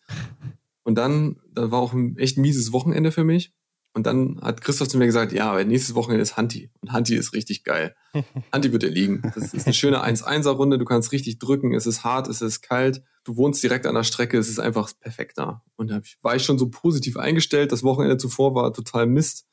Und 0.83 0.95
dann, 0.95 1.37
da 1.51 1.71
war 1.71 1.79
auch 1.79 1.93
ein 1.93 2.17
echt 2.17 2.37
mieses 2.37 2.71
Wochenende 2.71 3.11
für 3.11 3.23
mich. 3.23 3.53
Und 3.93 4.07
dann 4.07 4.39
hat 4.41 4.61
Christoph 4.61 4.87
zu 4.87 4.97
mir 4.97 5.05
gesagt, 5.05 5.33
ja, 5.33 5.51
aber 5.51 5.63
nächstes 5.65 5.93
Wochenende 5.93 6.23
ist 6.23 6.35
Hanti. 6.35 6.71
Und 6.81 6.91
Hanti 6.91 7.15
ist 7.15 7.33
richtig 7.33 7.63
geil. 7.63 7.95
Hanti 8.51 8.71
wird 8.71 8.81
dir 8.81 8.89
liegen. 8.89 9.21
Das 9.35 9.53
ist 9.53 9.67
eine 9.67 9.73
schöne 9.73 10.03
1-1er-Runde. 10.03 10.79
Du 10.79 10.85
kannst 10.85 11.11
richtig 11.11 11.37
drücken. 11.37 11.75
Es 11.75 11.85
ist 11.85 12.03
hart, 12.03 12.27
es 12.27 12.41
ist 12.41 12.61
kalt. 12.61 13.03
Du 13.23 13.37
wohnst 13.37 13.61
direkt 13.61 13.85
an 13.85 13.93
der 13.93 14.03
Strecke. 14.03 14.39
Es 14.39 14.49
ist 14.49 14.59
einfach 14.59 14.91
perfekt 14.99 15.37
da. 15.37 15.63
Und 15.75 15.91
da 15.91 16.01
war 16.23 16.35
ich 16.35 16.43
schon 16.43 16.57
so 16.57 16.69
positiv 16.69 17.17
eingestellt. 17.17 17.71
Das 17.71 17.83
Wochenende 17.83 18.17
zuvor 18.17 18.55
war 18.55 18.73
total 18.73 19.05
Mist. 19.05 19.45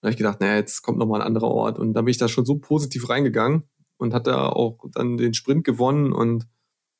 Da 0.00 0.06
habe 0.06 0.12
ich 0.12 0.18
gedacht, 0.18 0.40
naja, 0.40 0.56
jetzt 0.56 0.80
kommt 0.82 0.98
nochmal 0.98 1.20
ein 1.20 1.26
anderer 1.26 1.48
Ort. 1.48 1.78
Und 1.78 1.92
da 1.92 2.00
bin 2.00 2.10
ich 2.10 2.18
da 2.18 2.28
schon 2.28 2.46
so 2.46 2.56
positiv 2.56 3.10
reingegangen 3.10 3.64
und 3.98 4.14
hat 4.14 4.26
da 4.26 4.48
auch 4.48 4.86
dann 4.94 5.18
den 5.18 5.34
Sprint 5.34 5.64
gewonnen 5.64 6.12
und 6.12 6.46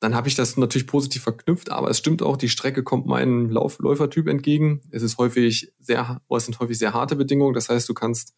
dann 0.03 0.15
habe 0.15 0.27
ich 0.27 0.35
das 0.35 0.57
natürlich 0.57 0.85
positiv 0.85 1.23
verknüpft, 1.23 1.71
aber 1.71 1.89
es 1.89 1.97
stimmt 1.97 2.21
auch, 2.21 2.35
die 2.35 2.49
Strecke 2.49 2.83
kommt 2.83 3.05
meinem 3.05 3.49
Lauf 3.49 3.79
Läufertyp 3.79 4.27
entgegen. 4.27 4.81
Es 4.91 5.01
ist 5.01 5.17
häufig 5.17 5.71
sehr, 5.79 6.21
oh, 6.27 6.35
es 6.35 6.43
sind 6.43 6.59
häufig 6.59 6.77
sehr 6.77 6.93
harte 6.93 7.15
Bedingungen. 7.15 7.53
Das 7.53 7.69
heißt, 7.69 7.87
du 7.87 7.93
kannst 7.93 8.35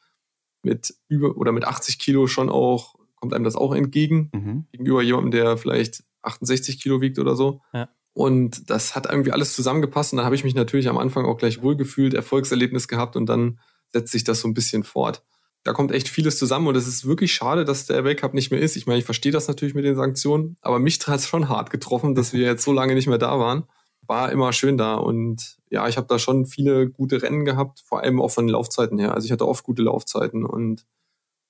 mit 0.61 0.93
über 1.07 1.35
oder 1.37 1.51
mit 1.51 1.65
80 1.65 1.97
Kilo 1.97 2.27
schon 2.27 2.51
auch, 2.51 2.93
kommt 3.15 3.33
einem 3.33 3.43
das 3.43 3.55
auch 3.55 3.73
entgegen, 3.73 4.29
mhm. 4.31 4.67
gegenüber 4.73 5.01
jemandem, 5.01 5.31
der 5.31 5.57
vielleicht 5.57 6.03
68 6.21 6.79
Kilo 6.79 7.01
wiegt 7.01 7.17
oder 7.17 7.35
so. 7.35 7.61
Ja. 7.73 7.89
Und 8.13 8.69
das 8.69 8.95
hat 8.95 9.07
irgendwie 9.07 9.31
alles 9.31 9.55
zusammengepasst. 9.55 10.13
Und 10.13 10.17
dann 10.17 10.25
habe 10.25 10.35
ich 10.35 10.43
mich 10.43 10.53
natürlich 10.53 10.87
am 10.87 10.99
Anfang 10.99 11.25
auch 11.25 11.37
gleich 11.37 11.63
wohlgefühlt, 11.63 12.13
Erfolgserlebnis 12.13 12.87
gehabt 12.87 13.15
und 13.15 13.25
dann 13.25 13.59
setzt 13.89 14.11
sich 14.11 14.23
das 14.23 14.39
so 14.39 14.47
ein 14.47 14.53
bisschen 14.53 14.83
fort 14.83 15.23
da 15.65 15.73
kommt 15.73 15.91
echt 15.91 16.07
vieles 16.07 16.37
zusammen 16.37 16.67
und 16.67 16.77
es 16.77 16.87
ist 16.87 17.07
wirklich 17.07 17.33
schade, 17.33 17.65
dass 17.65 17.87
der 17.87 18.03
Weltcup 18.03 18.35
nicht 18.35 18.51
mehr 18.51 18.61
ist. 18.61 18.75
Ich 18.75 18.85
meine, 18.85 18.99
ich 18.99 19.05
verstehe 19.05 19.31
das 19.31 19.47
natürlich 19.47 19.73
mit 19.73 19.83
den 19.83 19.95
Sanktionen, 19.95 20.57
aber 20.61 20.77
mich 20.77 20.99
hat 21.07 21.19
es 21.19 21.27
schon 21.27 21.49
hart 21.49 21.71
getroffen, 21.71 22.13
dass 22.13 22.33
wir 22.33 22.45
jetzt 22.45 22.63
so 22.63 22.71
lange 22.71 22.93
nicht 22.93 23.07
mehr 23.07 23.17
da 23.17 23.39
waren. 23.39 23.63
War 24.05 24.31
immer 24.31 24.53
schön 24.53 24.77
da 24.77 24.93
und 24.93 25.57
ja, 25.71 25.87
ich 25.87 25.97
habe 25.97 26.05
da 26.05 26.19
schon 26.19 26.45
viele 26.45 26.87
gute 26.87 27.23
Rennen 27.23 27.45
gehabt, 27.45 27.81
vor 27.83 28.03
allem 28.03 28.21
auch 28.21 28.29
von 28.29 28.45
den 28.45 28.51
Laufzeiten 28.51 28.99
her. 28.99 29.15
Also 29.15 29.25
ich 29.25 29.31
hatte 29.31 29.47
oft 29.47 29.63
gute 29.63 29.81
Laufzeiten 29.81 30.45
und 30.45 30.85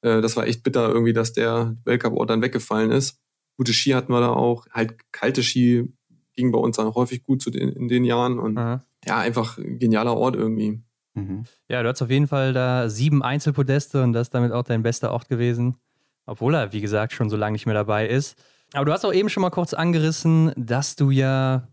äh, 0.01 0.21
das 0.21 0.37
war 0.37 0.47
echt 0.47 0.63
bitter 0.63 0.87
irgendwie, 0.87 1.11
dass 1.11 1.33
der 1.33 1.75
Weltcup-Ort 1.83 2.29
dann 2.29 2.41
weggefallen 2.41 2.91
ist. 2.91 3.19
Gute 3.57 3.73
Ski 3.73 3.91
hatten 3.91 4.13
wir 4.13 4.21
da 4.21 4.29
auch, 4.29 4.65
halt 4.71 4.95
kalte 5.11 5.43
Ski 5.43 5.93
ging 6.37 6.53
bei 6.53 6.59
uns 6.59 6.77
dann 6.77 6.93
häufig 6.95 7.21
gut 7.21 7.41
zu 7.41 7.49
den, 7.49 7.67
in 7.67 7.89
den 7.89 8.05
Jahren 8.05 8.39
und 8.39 8.57
Aha. 8.57 8.85
ja, 9.05 9.17
einfach 9.17 9.57
ein 9.57 9.77
genialer 9.77 10.15
Ort 10.15 10.37
irgendwie. 10.37 10.79
Mhm. 11.15 11.45
Ja, 11.69 11.81
du 11.81 11.89
hast 11.89 12.01
auf 12.01 12.09
jeden 12.09 12.27
Fall 12.27 12.53
da 12.53 12.89
sieben 12.89 13.23
Einzelpodeste 13.23 14.03
und 14.03 14.13
das 14.13 14.27
ist 14.27 14.33
damit 14.33 14.51
auch 14.51 14.63
dein 14.63 14.83
bester 14.83 15.11
Ort 15.11 15.27
gewesen. 15.27 15.77
Obwohl 16.25 16.55
er, 16.55 16.73
wie 16.73 16.81
gesagt, 16.81 17.13
schon 17.13 17.29
so 17.29 17.37
lange 17.37 17.53
nicht 17.53 17.65
mehr 17.65 17.75
dabei 17.75 18.07
ist. 18.07 18.37
Aber 18.73 18.85
du 18.85 18.91
hast 18.91 19.05
auch 19.05 19.13
eben 19.13 19.29
schon 19.29 19.41
mal 19.41 19.51
kurz 19.51 19.73
angerissen, 19.73 20.51
dass 20.57 20.95
du 20.95 21.11
ja 21.11 21.67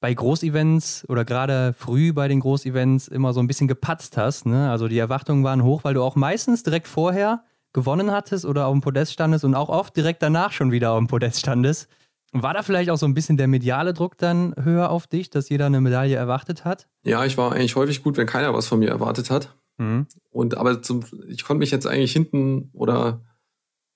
bei 0.00 0.12
Großevents 0.12 1.08
oder 1.08 1.24
gerade 1.24 1.72
früh 1.72 2.12
bei 2.12 2.26
den 2.26 2.40
Großevents 2.40 3.08
immer 3.08 3.32
so 3.32 3.40
ein 3.40 3.46
bisschen 3.46 3.68
gepatzt 3.68 4.16
hast. 4.16 4.46
Ne? 4.46 4.70
Also 4.70 4.88
die 4.88 4.98
Erwartungen 4.98 5.44
waren 5.44 5.62
hoch, 5.62 5.84
weil 5.84 5.94
du 5.94 6.02
auch 6.02 6.16
meistens 6.16 6.64
direkt 6.64 6.88
vorher 6.88 7.44
gewonnen 7.72 8.10
hattest 8.10 8.44
oder 8.44 8.66
auf 8.66 8.72
dem 8.72 8.80
Podest 8.80 9.12
standest 9.12 9.44
und 9.44 9.54
auch 9.54 9.68
oft 9.68 9.96
direkt 9.96 10.22
danach 10.22 10.52
schon 10.52 10.72
wieder 10.72 10.92
auf 10.92 10.98
dem 10.98 11.06
Podest 11.06 11.38
standest. 11.38 11.88
War 12.32 12.54
da 12.54 12.62
vielleicht 12.62 12.90
auch 12.90 12.96
so 12.96 13.06
ein 13.06 13.14
bisschen 13.14 13.36
der 13.36 13.46
mediale 13.46 13.92
Druck 13.92 14.16
dann 14.16 14.54
höher 14.58 14.90
auf 14.90 15.06
dich, 15.06 15.28
dass 15.28 15.50
jeder 15.50 15.66
eine 15.66 15.82
Medaille 15.82 16.16
erwartet 16.16 16.64
hat? 16.64 16.88
Ja, 17.04 17.24
ich 17.26 17.36
war 17.36 17.52
eigentlich 17.52 17.76
häufig 17.76 18.02
gut, 18.02 18.16
wenn 18.16 18.26
keiner 18.26 18.54
was 18.54 18.66
von 18.66 18.78
mir 18.78 18.88
erwartet 18.88 19.30
hat. 19.30 19.54
Mhm. 19.76 20.06
Und 20.30 20.56
aber 20.56 20.82
zum, 20.82 21.04
ich 21.28 21.44
konnte 21.44 21.58
mich 21.58 21.70
jetzt 21.70 21.86
eigentlich 21.86 22.12
hinten 22.12 22.70
oder 22.72 23.22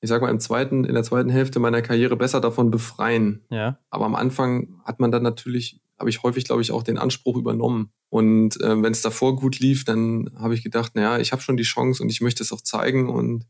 ich 0.00 0.08
sag 0.08 0.20
mal 0.20 0.30
im 0.30 0.40
zweiten, 0.40 0.84
in 0.84 0.94
der 0.94 1.02
zweiten 1.02 1.30
Hälfte 1.30 1.58
meiner 1.58 1.80
Karriere 1.80 2.16
besser 2.16 2.40
davon 2.40 2.70
befreien. 2.70 3.44
Ja. 3.50 3.78
Aber 3.88 4.04
am 4.04 4.14
Anfang 4.14 4.80
hat 4.84 5.00
man 5.00 5.10
dann 5.10 5.22
natürlich, 5.22 5.80
habe 5.98 6.10
ich 6.10 6.22
häufig, 6.22 6.44
glaube 6.44 6.60
ich, 6.60 6.72
auch 6.72 6.82
den 6.82 6.98
Anspruch 6.98 7.36
übernommen. 7.36 7.90
Und 8.10 8.60
äh, 8.60 8.82
wenn 8.82 8.92
es 8.92 9.02
davor 9.02 9.36
gut 9.36 9.58
lief, 9.58 9.84
dann 9.84 10.30
habe 10.36 10.54
ich 10.54 10.62
gedacht, 10.62 10.94
naja, 10.94 11.18
ich 11.18 11.32
habe 11.32 11.42
schon 11.42 11.56
die 11.56 11.62
Chance 11.62 12.02
und 12.02 12.10
ich 12.10 12.20
möchte 12.20 12.42
es 12.42 12.52
auch 12.52 12.60
zeigen. 12.60 13.08
Und 13.08 13.46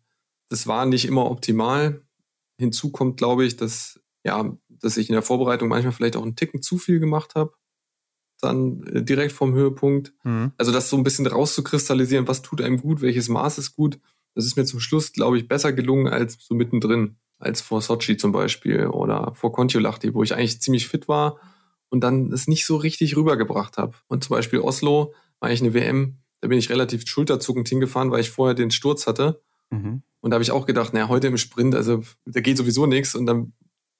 das 0.48 0.66
war 0.66 0.86
nicht 0.86 1.06
immer 1.06 1.28
optimal. 1.30 2.02
Hinzu 2.58 2.90
kommt, 2.90 3.16
glaube 3.16 3.44
ich, 3.44 3.56
dass 3.56 4.00
ja, 4.26 4.52
dass 4.68 4.96
ich 4.96 5.08
in 5.08 5.14
der 5.14 5.22
Vorbereitung 5.22 5.68
manchmal 5.68 5.92
vielleicht 5.92 6.16
auch 6.16 6.22
einen 6.22 6.36
Ticken 6.36 6.60
zu 6.60 6.78
viel 6.78 6.98
gemacht 6.98 7.34
habe. 7.36 7.52
Dann 8.40 8.82
äh, 8.88 9.02
direkt 9.02 9.32
vom 9.32 9.54
Höhepunkt. 9.54 10.12
Mhm. 10.24 10.52
Also 10.58 10.72
das 10.72 10.90
so 10.90 10.96
ein 10.96 11.04
bisschen 11.04 11.26
rauszukristallisieren, 11.26 12.28
was 12.28 12.42
tut 12.42 12.60
einem 12.60 12.78
gut, 12.78 13.00
welches 13.00 13.28
Maß 13.28 13.58
ist 13.58 13.76
gut. 13.76 14.00
Das 14.34 14.44
ist 14.44 14.56
mir 14.56 14.64
zum 14.64 14.80
Schluss, 14.80 15.12
glaube 15.12 15.38
ich, 15.38 15.48
besser 15.48 15.72
gelungen 15.72 16.08
als 16.08 16.36
so 16.40 16.54
mittendrin. 16.54 17.16
Als 17.38 17.60
vor 17.60 17.80
Sochi 17.82 18.16
zum 18.16 18.32
Beispiel 18.32 18.86
oder 18.86 19.32
vor 19.34 19.52
Kontiolahti, 19.52 20.12
wo 20.14 20.22
ich 20.22 20.34
eigentlich 20.34 20.60
ziemlich 20.60 20.88
fit 20.88 21.06
war 21.06 21.38
und 21.90 22.00
dann 22.00 22.32
es 22.32 22.48
nicht 22.48 22.66
so 22.66 22.76
richtig 22.76 23.16
rübergebracht 23.16 23.76
habe. 23.76 23.94
Und 24.08 24.24
zum 24.24 24.34
Beispiel 24.34 24.58
Oslo 24.58 25.12
war 25.38 25.48
eigentlich 25.48 25.62
eine 25.62 25.74
WM, 25.74 26.18
da 26.40 26.48
bin 26.48 26.58
ich 26.58 26.70
relativ 26.70 27.06
schulterzuckend 27.06 27.68
hingefahren, 27.68 28.10
weil 28.10 28.20
ich 28.20 28.30
vorher 28.30 28.54
den 28.54 28.70
Sturz 28.70 29.06
hatte. 29.06 29.42
Mhm. 29.70 30.02
Und 30.20 30.30
da 30.30 30.36
habe 30.36 30.42
ich 30.42 30.50
auch 30.50 30.66
gedacht, 30.66 30.94
naja, 30.94 31.08
heute 31.08 31.26
im 31.26 31.36
Sprint, 31.36 31.74
also 31.74 32.02
da 32.24 32.40
geht 32.40 32.56
sowieso 32.56 32.86
nichts. 32.86 33.14
Und 33.14 33.26
dann 33.26 33.52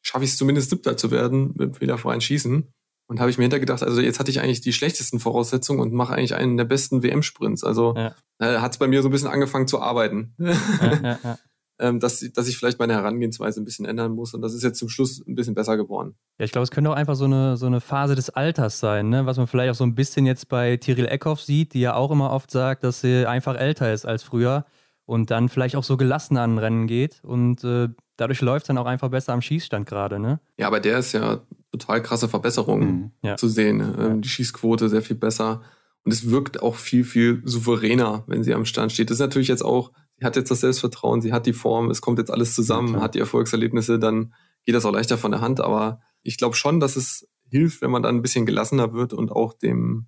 schaffe 0.06 0.24
ich 0.24 0.30
es 0.30 0.36
zumindest 0.36 0.70
siebter 0.70 0.96
zu 0.96 1.10
werden 1.10 1.52
mit 1.56 1.76
fehlerfreien 1.76 2.20
Schießen. 2.20 2.68
Und 3.08 3.20
habe 3.20 3.30
ich 3.30 3.38
mir 3.38 3.44
hintergedacht, 3.44 3.84
also 3.84 4.00
jetzt 4.00 4.18
hatte 4.18 4.30
ich 4.30 4.40
eigentlich 4.40 4.62
die 4.62 4.72
schlechtesten 4.72 5.20
Voraussetzungen 5.20 5.80
und 5.80 5.92
mache 5.92 6.14
eigentlich 6.14 6.34
einen 6.34 6.56
der 6.56 6.64
besten 6.64 7.04
WM-Sprints. 7.04 7.62
Also 7.62 7.94
ja. 7.96 8.14
äh, 8.40 8.58
hat 8.58 8.72
es 8.72 8.78
bei 8.78 8.88
mir 8.88 9.02
so 9.02 9.08
ein 9.08 9.12
bisschen 9.12 9.28
angefangen 9.28 9.68
zu 9.68 9.80
arbeiten. 9.80 10.34
Ja, 10.38 11.18
ja, 11.22 11.38
ähm, 11.78 12.00
dass, 12.00 12.20
dass 12.32 12.48
ich 12.48 12.56
vielleicht 12.56 12.78
meine 12.78 12.94
Herangehensweise 12.94 13.60
ein 13.60 13.64
bisschen 13.64 13.84
ändern 13.84 14.12
muss. 14.12 14.34
Und 14.34 14.42
das 14.42 14.54
ist 14.54 14.62
jetzt 14.62 14.78
zum 14.78 14.88
Schluss 14.88 15.22
ein 15.26 15.34
bisschen 15.34 15.54
besser 15.54 15.76
geworden. 15.76 16.16
Ja, 16.38 16.44
ich 16.44 16.52
glaube, 16.52 16.64
es 16.64 16.70
könnte 16.70 16.90
auch 16.90 16.94
einfach 16.96 17.16
so 17.16 17.26
eine, 17.26 17.56
so 17.56 17.66
eine 17.66 17.80
Phase 17.80 18.14
des 18.14 18.30
Alters 18.30 18.80
sein, 18.80 19.08
ne? 19.08 19.26
was 19.26 19.36
man 19.36 19.46
vielleicht 19.46 19.70
auch 19.70 19.76
so 19.76 19.84
ein 19.84 19.94
bisschen 19.94 20.26
jetzt 20.26 20.48
bei 20.48 20.76
Tiril 20.76 21.06
Eckhoff 21.06 21.40
sieht, 21.40 21.74
die 21.74 21.80
ja 21.80 21.94
auch 21.94 22.10
immer 22.10 22.30
oft 22.30 22.50
sagt, 22.50 22.82
dass 22.82 23.02
sie 23.02 23.26
einfach 23.26 23.56
älter 23.56 23.92
ist 23.92 24.06
als 24.06 24.22
früher 24.22 24.64
und 25.04 25.30
dann 25.30 25.48
vielleicht 25.48 25.76
auch 25.76 25.84
so 25.84 25.96
gelassen 25.96 26.36
an 26.38 26.58
Rennen 26.58 26.86
geht. 26.86 27.22
Und 27.22 27.62
äh, 27.62 27.88
dadurch 28.16 28.40
läuft 28.40 28.64
es 28.64 28.68
dann 28.68 28.78
auch 28.78 28.86
einfach 28.86 29.10
besser 29.10 29.32
am 29.32 29.42
Schießstand 29.42 29.86
gerade, 29.86 30.18
ne? 30.18 30.40
Ja, 30.58 30.66
aber 30.66 30.80
der 30.80 30.98
ist 30.98 31.12
ja 31.12 31.40
total 31.72 32.02
krasse 32.02 32.28
Verbesserungen 32.28 32.88
mhm. 32.88 33.10
ja. 33.22 33.36
zu 33.36 33.48
sehen. 33.48 33.80
Ähm, 33.98 34.22
die 34.22 34.28
Schießquote 34.28 34.88
sehr 34.88 35.02
viel 35.02 35.16
besser. 35.16 35.62
Und 36.04 36.12
es 36.12 36.30
wirkt 36.30 36.62
auch 36.62 36.76
viel, 36.76 37.04
viel 37.04 37.42
souveräner, 37.44 38.24
wenn 38.26 38.44
sie 38.44 38.54
am 38.54 38.64
Stand 38.64 38.92
steht. 38.92 39.10
Das 39.10 39.16
ist 39.16 39.20
natürlich 39.20 39.48
jetzt 39.48 39.64
auch, 39.64 39.90
sie 40.18 40.24
hat 40.24 40.36
jetzt 40.36 40.50
das 40.50 40.60
Selbstvertrauen, 40.60 41.20
sie 41.20 41.32
hat 41.32 41.46
die 41.46 41.52
Form, 41.52 41.90
es 41.90 42.00
kommt 42.00 42.18
jetzt 42.18 42.30
alles 42.30 42.54
zusammen, 42.54 42.94
ja, 42.94 43.00
hat 43.00 43.14
die 43.14 43.18
Erfolgserlebnisse, 43.18 43.98
dann 43.98 44.32
geht 44.64 44.74
das 44.74 44.84
auch 44.84 44.92
leichter 44.92 45.18
von 45.18 45.32
der 45.32 45.40
Hand. 45.40 45.60
Aber 45.60 46.00
ich 46.22 46.38
glaube 46.38 46.54
schon, 46.54 46.80
dass 46.80 46.96
es 46.96 47.28
hilft, 47.50 47.82
wenn 47.82 47.90
man 47.90 48.02
dann 48.02 48.16
ein 48.16 48.22
bisschen 48.22 48.46
gelassener 48.46 48.92
wird 48.92 49.12
und 49.12 49.32
auch 49.32 49.52
dem, 49.52 50.06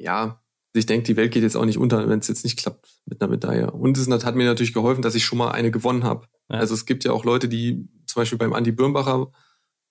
ja, 0.00 0.42
ich 0.72 0.86
denke, 0.86 1.06
die 1.06 1.16
Welt 1.16 1.32
geht 1.32 1.42
jetzt 1.42 1.56
auch 1.56 1.64
nicht 1.64 1.78
unter, 1.78 2.08
wenn 2.08 2.18
es 2.18 2.28
jetzt 2.28 2.44
nicht 2.44 2.58
klappt 2.58 3.00
mit 3.06 3.20
einer 3.20 3.30
Medaille. 3.30 3.70
Und 3.70 3.96
es 3.96 4.08
hat 4.08 4.36
mir 4.36 4.44
natürlich 4.44 4.74
geholfen, 4.74 5.02
dass 5.02 5.14
ich 5.14 5.24
schon 5.24 5.38
mal 5.38 5.50
eine 5.50 5.70
gewonnen 5.70 6.04
habe. 6.04 6.26
Ja. 6.48 6.58
Also 6.58 6.74
es 6.74 6.86
gibt 6.86 7.04
ja 7.04 7.12
auch 7.12 7.24
Leute, 7.24 7.48
die 7.48 7.88
zum 8.06 8.20
Beispiel 8.20 8.38
beim 8.38 8.52
Andi 8.52 8.72
Birnbacher 8.72 9.30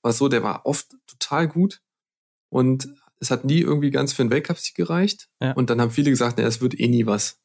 war 0.01 0.11
es 0.11 0.17
so, 0.17 0.27
der 0.27 0.43
war 0.43 0.65
oft 0.65 0.95
total 1.07 1.47
gut 1.47 1.81
und 2.49 2.87
es 3.19 3.31
hat 3.31 3.45
nie 3.45 3.59
irgendwie 3.59 3.91
ganz 3.91 4.13
für 4.13 4.21
einen 4.21 4.31
Weltcup-Sieg 4.31 4.75
gereicht. 4.75 5.29
Ja. 5.41 5.53
Und 5.53 5.69
dann 5.69 5.81
haben 5.81 5.91
viele 5.91 6.09
gesagt, 6.09 6.37
naja, 6.37 6.47
es 6.47 6.61
wird 6.61 6.79
eh 6.79 6.87
nie 6.87 7.05
was. 7.05 7.39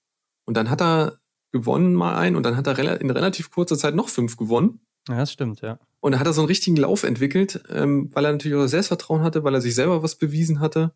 Und 0.44 0.56
dann 0.56 0.68
hat 0.68 0.82
er 0.82 1.20
gewonnen 1.52 1.94
mal 1.94 2.16
ein 2.16 2.36
und 2.36 2.44
dann 2.44 2.56
hat 2.56 2.66
er 2.66 3.00
in 3.00 3.10
relativ 3.10 3.50
kurzer 3.50 3.78
Zeit 3.78 3.94
noch 3.94 4.08
fünf 4.08 4.36
gewonnen. 4.36 4.80
Ja, 5.08 5.16
das 5.16 5.32
stimmt, 5.32 5.60
ja. 5.62 5.78
Und 6.00 6.12
dann 6.12 6.20
hat 6.20 6.26
er 6.26 6.32
so 6.32 6.42
einen 6.42 6.48
richtigen 6.48 6.76
Lauf 6.76 7.02
entwickelt, 7.02 7.62
ähm, 7.68 8.10
weil 8.14 8.24
er 8.24 8.32
natürlich 8.32 8.56
auch 8.56 8.66
Selbstvertrauen 8.66 9.22
hatte, 9.22 9.44
weil 9.44 9.54
er 9.54 9.60
sich 9.60 9.74
selber 9.74 10.02
was 10.02 10.16
bewiesen 10.16 10.60
hatte 10.60 10.94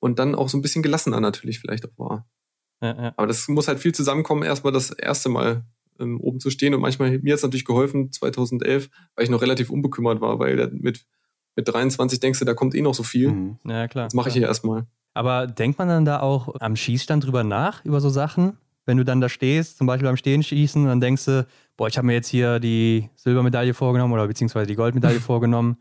und 0.00 0.18
dann 0.18 0.34
auch 0.34 0.48
so 0.48 0.56
ein 0.58 0.62
bisschen 0.62 0.82
gelassener 0.82 1.20
natürlich 1.20 1.60
vielleicht 1.60 1.86
auch 1.86 1.98
war. 1.98 2.28
Ja, 2.82 3.02
ja. 3.02 3.14
Aber 3.16 3.26
das 3.26 3.48
muss 3.48 3.68
halt 3.68 3.80
viel 3.80 3.94
zusammenkommen, 3.94 4.42
erstmal 4.42 4.72
das 4.72 4.90
erste 4.90 5.28
Mal 5.28 5.64
ähm, 6.00 6.20
oben 6.20 6.40
zu 6.40 6.50
stehen. 6.50 6.74
Und 6.74 6.80
manchmal, 6.80 7.18
mir 7.18 7.32
hat 7.32 7.38
es 7.38 7.42
natürlich 7.42 7.64
geholfen, 7.64 8.12
2011, 8.12 8.88
weil 9.14 9.24
ich 9.24 9.30
noch 9.30 9.42
relativ 9.42 9.70
unbekümmert 9.70 10.20
war, 10.20 10.38
weil 10.38 10.70
mit, 10.72 11.04
mit 11.56 11.68
23 11.68 12.20
denkst 12.20 12.38
du, 12.38 12.44
da 12.44 12.54
kommt 12.54 12.74
eh 12.74 12.82
noch 12.82 12.94
so 12.94 13.02
viel. 13.02 13.28
Mhm. 13.30 13.56
Ja, 13.66 13.88
klar. 13.88 14.06
Das 14.06 14.14
mache 14.14 14.28
ich 14.28 14.34
hier 14.34 14.46
erstmal. 14.46 14.86
Aber 15.14 15.46
denkt 15.46 15.78
man 15.78 15.88
dann 15.88 16.04
da 16.04 16.20
auch 16.20 16.54
am 16.60 16.76
Schießstand 16.76 17.24
drüber 17.24 17.44
nach, 17.44 17.84
über 17.84 18.00
so 18.00 18.10
Sachen? 18.10 18.56
Wenn 18.86 18.96
du 18.96 19.04
dann 19.04 19.20
da 19.20 19.28
stehst, 19.28 19.78
zum 19.78 19.86
Beispiel 19.86 20.08
beim 20.08 20.16
Stehen 20.16 20.42
schießen, 20.42 20.86
dann 20.86 21.00
denkst 21.00 21.26
du, 21.26 21.46
boah, 21.76 21.88
ich 21.88 21.96
habe 21.96 22.06
mir 22.06 22.14
jetzt 22.14 22.28
hier 22.28 22.58
die 22.60 23.10
Silbermedaille 23.16 23.74
vorgenommen 23.74 24.12
oder 24.14 24.26
beziehungsweise 24.26 24.66
die 24.66 24.76
Goldmedaille 24.76 25.20
vorgenommen 25.20 25.76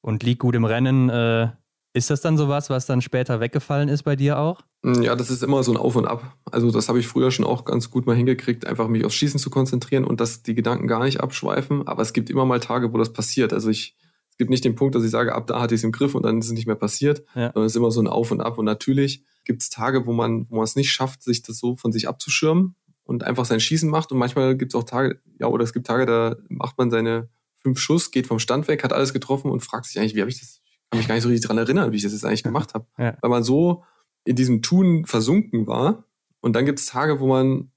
und 0.00 0.22
lieg 0.22 0.38
gut 0.38 0.54
im 0.54 0.64
Rennen. 0.64 1.08
Äh, 1.08 1.48
ist 1.94 2.10
das 2.10 2.20
dann 2.20 2.36
sowas, 2.36 2.70
was 2.70 2.86
dann 2.86 3.02
später 3.02 3.40
weggefallen 3.40 3.88
ist 3.88 4.02
bei 4.02 4.16
dir 4.16 4.38
auch? 4.38 4.62
Mm, 4.82 5.02
ja, 5.02 5.14
das 5.16 5.30
ist 5.30 5.42
immer 5.42 5.62
so 5.62 5.72
ein 5.72 5.76
Auf 5.76 5.96
und 5.96 6.06
Ab. 6.06 6.36
Also 6.50 6.70
das 6.70 6.88
habe 6.88 6.98
ich 6.98 7.06
früher 7.06 7.30
schon 7.30 7.46
auch 7.46 7.64
ganz 7.64 7.90
gut 7.90 8.06
mal 8.06 8.16
hingekriegt, 8.16 8.66
einfach 8.66 8.88
mich 8.88 9.04
aufs 9.04 9.14
Schießen 9.14 9.40
zu 9.40 9.50
konzentrieren 9.50 10.04
und 10.04 10.20
dass 10.20 10.42
die 10.42 10.54
Gedanken 10.54 10.86
gar 10.86 11.04
nicht 11.04 11.20
abschweifen. 11.20 11.86
Aber 11.86 12.02
es 12.02 12.12
gibt 12.12 12.30
immer 12.30 12.44
mal 12.44 12.60
Tage, 12.60 12.92
wo 12.92 12.98
das 12.98 13.12
passiert. 13.12 13.52
Also 13.52 13.70
ich, 13.70 13.96
es 14.30 14.36
gibt 14.36 14.50
nicht 14.50 14.64
den 14.64 14.74
Punkt, 14.74 14.94
dass 14.94 15.04
ich 15.04 15.10
sage, 15.10 15.34
ab 15.34 15.46
da 15.46 15.60
hatte 15.60 15.74
ich 15.74 15.80
es 15.80 15.84
im 15.84 15.92
Griff 15.92 16.14
und 16.14 16.24
dann 16.24 16.38
ist 16.38 16.46
es 16.46 16.52
nicht 16.52 16.66
mehr 16.66 16.76
passiert. 16.76 17.24
Ja. 17.34 17.52
Sondern 17.52 17.64
es 17.64 17.72
ist 17.72 17.76
immer 17.76 17.90
so 17.90 18.00
ein 18.00 18.08
Auf 18.08 18.30
und 18.30 18.40
Ab. 18.40 18.58
Und 18.58 18.64
natürlich 18.64 19.24
gibt 19.44 19.62
es 19.62 19.70
Tage, 19.70 20.06
wo 20.06 20.12
man, 20.12 20.46
wo 20.50 20.56
man 20.56 20.64
es 20.64 20.76
nicht 20.76 20.90
schafft, 20.90 21.22
sich 21.22 21.42
das 21.42 21.58
so 21.58 21.76
von 21.76 21.92
sich 21.92 22.08
abzuschirmen 22.08 22.74
und 23.04 23.24
einfach 23.24 23.44
sein 23.44 23.60
Schießen 23.60 23.88
macht. 23.88 24.10
Und 24.10 24.18
manchmal 24.18 24.56
gibt 24.56 24.74
es 24.74 24.80
auch 24.80 24.84
Tage, 24.84 25.20
ja, 25.38 25.46
oder 25.46 25.64
es 25.64 25.72
gibt 25.72 25.86
Tage, 25.86 26.06
da 26.06 26.36
macht 26.48 26.78
man 26.78 26.90
seine 26.90 27.28
fünf 27.56 27.78
Schuss, 27.78 28.10
geht 28.10 28.26
vom 28.26 28.40
Stand 28.40 28.66
weg, 28.66 28.82
hat 28.82 28.92
alles 28.92 29.12
getroffen 29.12 29.50
und 29.50 29.60
fragt 29.60 29.86
sich 29.86 29.98
eigentlich, 30.00 30.16
wie 30.16 30.20
habe 30.20 30.30
ich 30.30 30.40
das 30.40 30.62
kann 30.92 30.98
mich 30.98 31.08
gar 31.08 31.14
nicht 31.14 31.22
so 31.22 31.30
richtig 31.30 31.46
dran 31.46 31.56
erinnern, 31.56 31.90
wie 31.90 31.96
ich 31.96 32.02
das 32.02 32.12
jetzt 32.12 32.26
eigentlich 32.26 32.42
gemacht 32.42 32.74
habe. 32.74 32.84
Ja. 32.98 33.16
Weil 33.22 33.30
man 33.30 33.42
so 33.42 33.82
in 34.24 34.36
diesem 34.36 34.62
Tun 34.62 35.04
versunken 35.06 35.66
war. 35.66 36.06
Und 36.40 36.54
dann 36.54 36.66
gibt 36.66 36.78
es 36.78 36.86
Tage, 36.86 37.20
wo 37.20 37.26
man, 37.26 37.72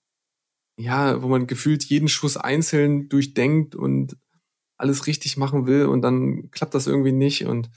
ja, 0.77 1.21
wo 1.21 1.27
man 1.27 1.47
gefühlt 1.47 1.83
jeden 1.85 2.07
Schuss 2.07 2.37
einzeln 2.37 3.09
durchdenkt 3.09 3.75
und 3.75 4.17
alles 4.77 5.07
richtig 5.07 5.37
machen 5.37 5.67
will 5.67 5.85
und 5.85 6.01
dann 6.01 6.51
klappt 6.51 6.73
das 6.73 6.87
irgendwie 6.87 7.11
nicht. 7.11 7.45
Und 7.45 7.69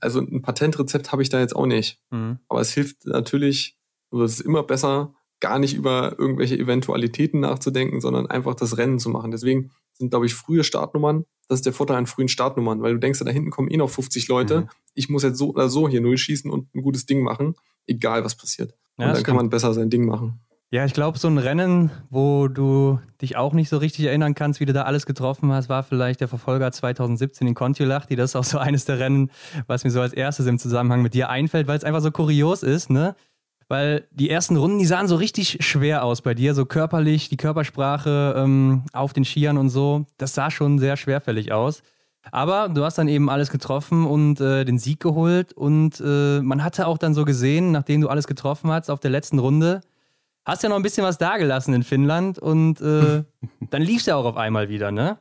also 0.00 0.20
ein 0.20 0.42
Patentrezept 0.42 1.12
habe 1.12 1.22
ich 1.22 1.28
da 1.28 1.40
jetzt 1.40 1.56
auch 1.56 1.66
nicht. 1.66 2.00
Mhm. 2.10 2.38
Aber 2.48 2.60
es 2.60 2.72
hilft 2.72 3.06
natürlich, 3.06 3.78
oder 4.10 4.24
es 4.24 4.34
ist 4.34 4.46
immer 4.46 4.62
besser, 4.62 5.14
gar 5.42 5.58
nicht 5.58 5.74
über 5.74 6.18
irgendwelche 6.18 6.56
Eventualitäten 6.56 7.40
nachzudenken, 7.40 8.00
sondern 8.00 8.26
einfach 8.26 8.54
das 8.54 8.78
Rennen 8.78 9.00
zu 9.00 9.10
machen. 9.10 9.32
Deswegen 9.32 9.72
sind, 9.92 10.10
glaube 10.10 10.24
ich, 10.24 10.34
frühe 10.34 10.64
Startnummern, 10.64 11.26
das 11.48 11.58
ist 11.58 11.66
der 11.66 11.72
Vorteil 11.72 11.96
an 11.96 12.06
frühen 12.06 12.28
Startnummern, 12.28 12.80
weil 12.80 12.94
du 12.94 13.00
denkst, 13.00 13.18
da 13.18 13.30
hinten 13.30 13.50
kommen 13.50 13.68
eh 13.68 13.76
noch 13.76 13.90
50 13.90 14.28
Leute, 14.28 14.60
mhm. 14.60 14.68
ich 14.94 15.10
muss 15.10 15.24
jetzt 15.24 15.36
so 15.36 15.50
oder 15.50 15.68
so 15.68 15.88
hier 15.88 16.00
null 16.00 16.16
schießen 16.16 16.50
und 16.50 16.72
ein 16.74 16.82
gutes 16.82 17.06
Ding 17.06 17.22
machen, 17.22 17.56
egal 17.86 18.24
was 18.24 18.36
passiert. 18.36 18.70
Ja, 18.70 18.76
und 18.76 18.98
dann 18.98 19.10
stimmt. 19.16 19.26
kann 19.26 19.36
man 19.36 19.50
besser 19.50 19.74
sein 19.74 19.90
Ding 19.90 20.06
machen. 20.06 20.40
Ja, 20.70 20.86
ich 20.86 20.94
glaube, 20.94 21.18
so 21.18 21.28
ein 21.28 21.36
Rennen, 21.36 21.90
wo 22.08 22.48
du 22.48 22.98
dich 23.20 23.36
auch 23.36 23.52
nicht 23.52 23.68
so 23.68 23.76
richtig 23.76 24.06
erinnern 24.06 24.34
kannst, 24.34 24.60
wie 24.60 24.64
du 24.64 24.72
da 24.72 24.84
alles 24.84 25.04
getroffen 25.04 25.52
hast, 25.52 25.68
war 25.68 25.82
vielleicht 25.82 26.22
der 26.22 26.28
Verfolger 26.28 26.72
2017 26.72 27.48
in 27.48 27.54
Kontiolahti. 27.54 28.16
Das 28.16 28.30
ist 28.30 28.36
auch 28.36 28.44
so 28.44 28.58
eines 28.60 28.86
der 28.86 28.98
Rennen, 28.98 29.30
was 29.66 29.84
mir 29.84 29.90
so 29.90 30.00
als 30.00 30.14
erstes 30.14 30.46
im 30.46 30.58
Zusammenhang 30.58 31.02
mit 31.02 31.12
dir 31.12 31.28
einfällt, 31.28 31.66
weil 31.66 31.76
es 31.76 31.84
einfach 31.84 32.00
so 32.00 32.10
kurios 32.10 32.62
ist, 32.62 32.88
ne? 32.88 33.16
Weil 33.72 34.06
die 34.10 34.28
ersten 34.28 34.58
Runden, 34.58 34.78
die 34.78 34.84
sahen 34.84 35.08
so 35.08 35.16
richtig 35.16 35.64
schwer 35.64 36.04
aus 36.04 36.20
bei 36.20 36.34
dir, 36.34 36.54
so 36.54 36.66
körperlich, 36.66 37.30
die 37.30 37.38
Körpersprache 37.38 38.34
ähm, 38.36 38.82
auf 38.92 39.14
den 39.14 39.24
Skiern 39.24 39.56
und 39.56 39.70
so. 39.70 40.04
Das 40.18 40.34
sah 40.34 40.50
schon 40.50 40.78
sehr 40.78 40.98
schwerfällig 40.98 41.52
aus. 41.52 41.82
Aber 42.30 42.68
du 42.68 42.84
hast 42.84 42.98
dann 42.98 43.08
eben 43.08 43.30
alles 43.30 43.50
getroffen 43.50 44.04
und 44.04 44.42
äh, 44.42 44.66
den 44.66 44.78
Sieg 44.78 45.00
geholt. 45.00 45.54
Und 45.54 46.02
äh, 46.04 46.42
man 46.42 46.62
hatte 46.62 46.86
auch 46.86 46.98
dann 46.98 47.14
so 47.14 47.24
gesehen, 47.24 47.72
nachdem 47.72 48.02
du 48.02 48.08
alles 48.08 48.26
getroffen 48.26 48.70
hast 48.70 48.90
auf 48.90 49.00
der 49.00 49.10
letzten 49.10 49.38
Runde, 49.38 49.80
hast 50.44 50.62
ja 50.62 50.68
noch 50.68 50.76
ein 50.76 50.82
bisschen 50.82 51.04
was 51.04 51.16
dagelassen 51.16 51.72
in 51.72 51.82
Finnland 51.82 52.38
und 52.38 52.78
äh, 52.82 53.24
dann 53.70 53.80
lief 53.80 54.00
es 54.00 54.06
ja 54.06 54.16
auch 54.16 54.26
auf 54.26 54.36
einmal 54.36 54.68
wieder, 54.68 54.92
ne? 54.92 55.16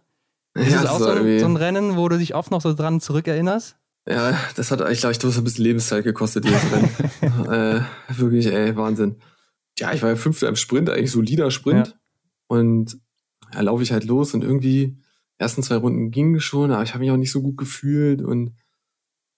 Ist 0.55 0.73
ja, 0.73 0.81
das 0.81 0.91
auch 0.91 0.99
so 0.99 1.05
so 1.05 1.45
ein, 1.45 1.55
Rennen, 1.55 1.95
wo 1.95 2.09
du 2.09 2.17
dich 2.17 2.35
oft 2.35 2.51
noch 2.51 2.59
so 2.59 2.73
dran 2.73 2.99
zurückerinnerst? 2.99 3.77
Ja, 4.07 4.37
das 4.55 4.71
hat 4.71 4.81
eigentlich, 4.81 4.99
glaube 4.99 5.13
ich, 5.13 5.21
so 5.21 5.27
ein 5.27 5.43
bisschen 5.43 5.63
Lebenszeit 5.63 6.03
gekostet, 6.03 6.45
dieses 6.45 6.63
Rennen. 6.71 7.49
äh, 7.51 7.81
wirklich, 8.19 8.47
ey, 8.47 8.75
Wahnsinn. 8.75 9.17
Ja, 9.77 9.93
ich 9.93 10.01
war 10.01 10.09
ja 10.09 10.15
Fünfter 10.15 10.47
im 10.47 10.55
Sprint, 10.55 10.89
eigentlich 10.89 11.11
solider 11.11 11.51
Sprint. 11.51 11.87
Ja. 11.87 11.93
Und 12.47 12.99
ja, 13.53 13.61
laufe 13.61 13.83
ich 13.83 13.91
halt 13.91 14.05
los 14.05 14.33
und 14.33 14.43
irgendwie, 14.43 14.97
ersten 15.37 15.63
zwei 15.63 15.75
Runden 15.75 16.11
gingen 16.11 16.39
schon, 16.39 16.71
aber 16.71 16.83
ich 16.83 16.93
habe 16.93 17.03
mich 17.03 17.11
auch 17.11 17.17
nicht 17.17 17.31
so 17.31 17.41
gut 17.41 17.57
gefühlt 17.57 18.21
und 18.21 18.55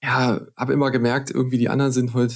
ja, 0.03 0.41
habe 0.57 0.73
immer 0.73 0.91
gemerkt, 0.91 1.31
irgendwie 1.31 1.57
die 1.57 1.69
anderen 1.69 1.93
sind 1.93 2.13
heute 2.13 2.35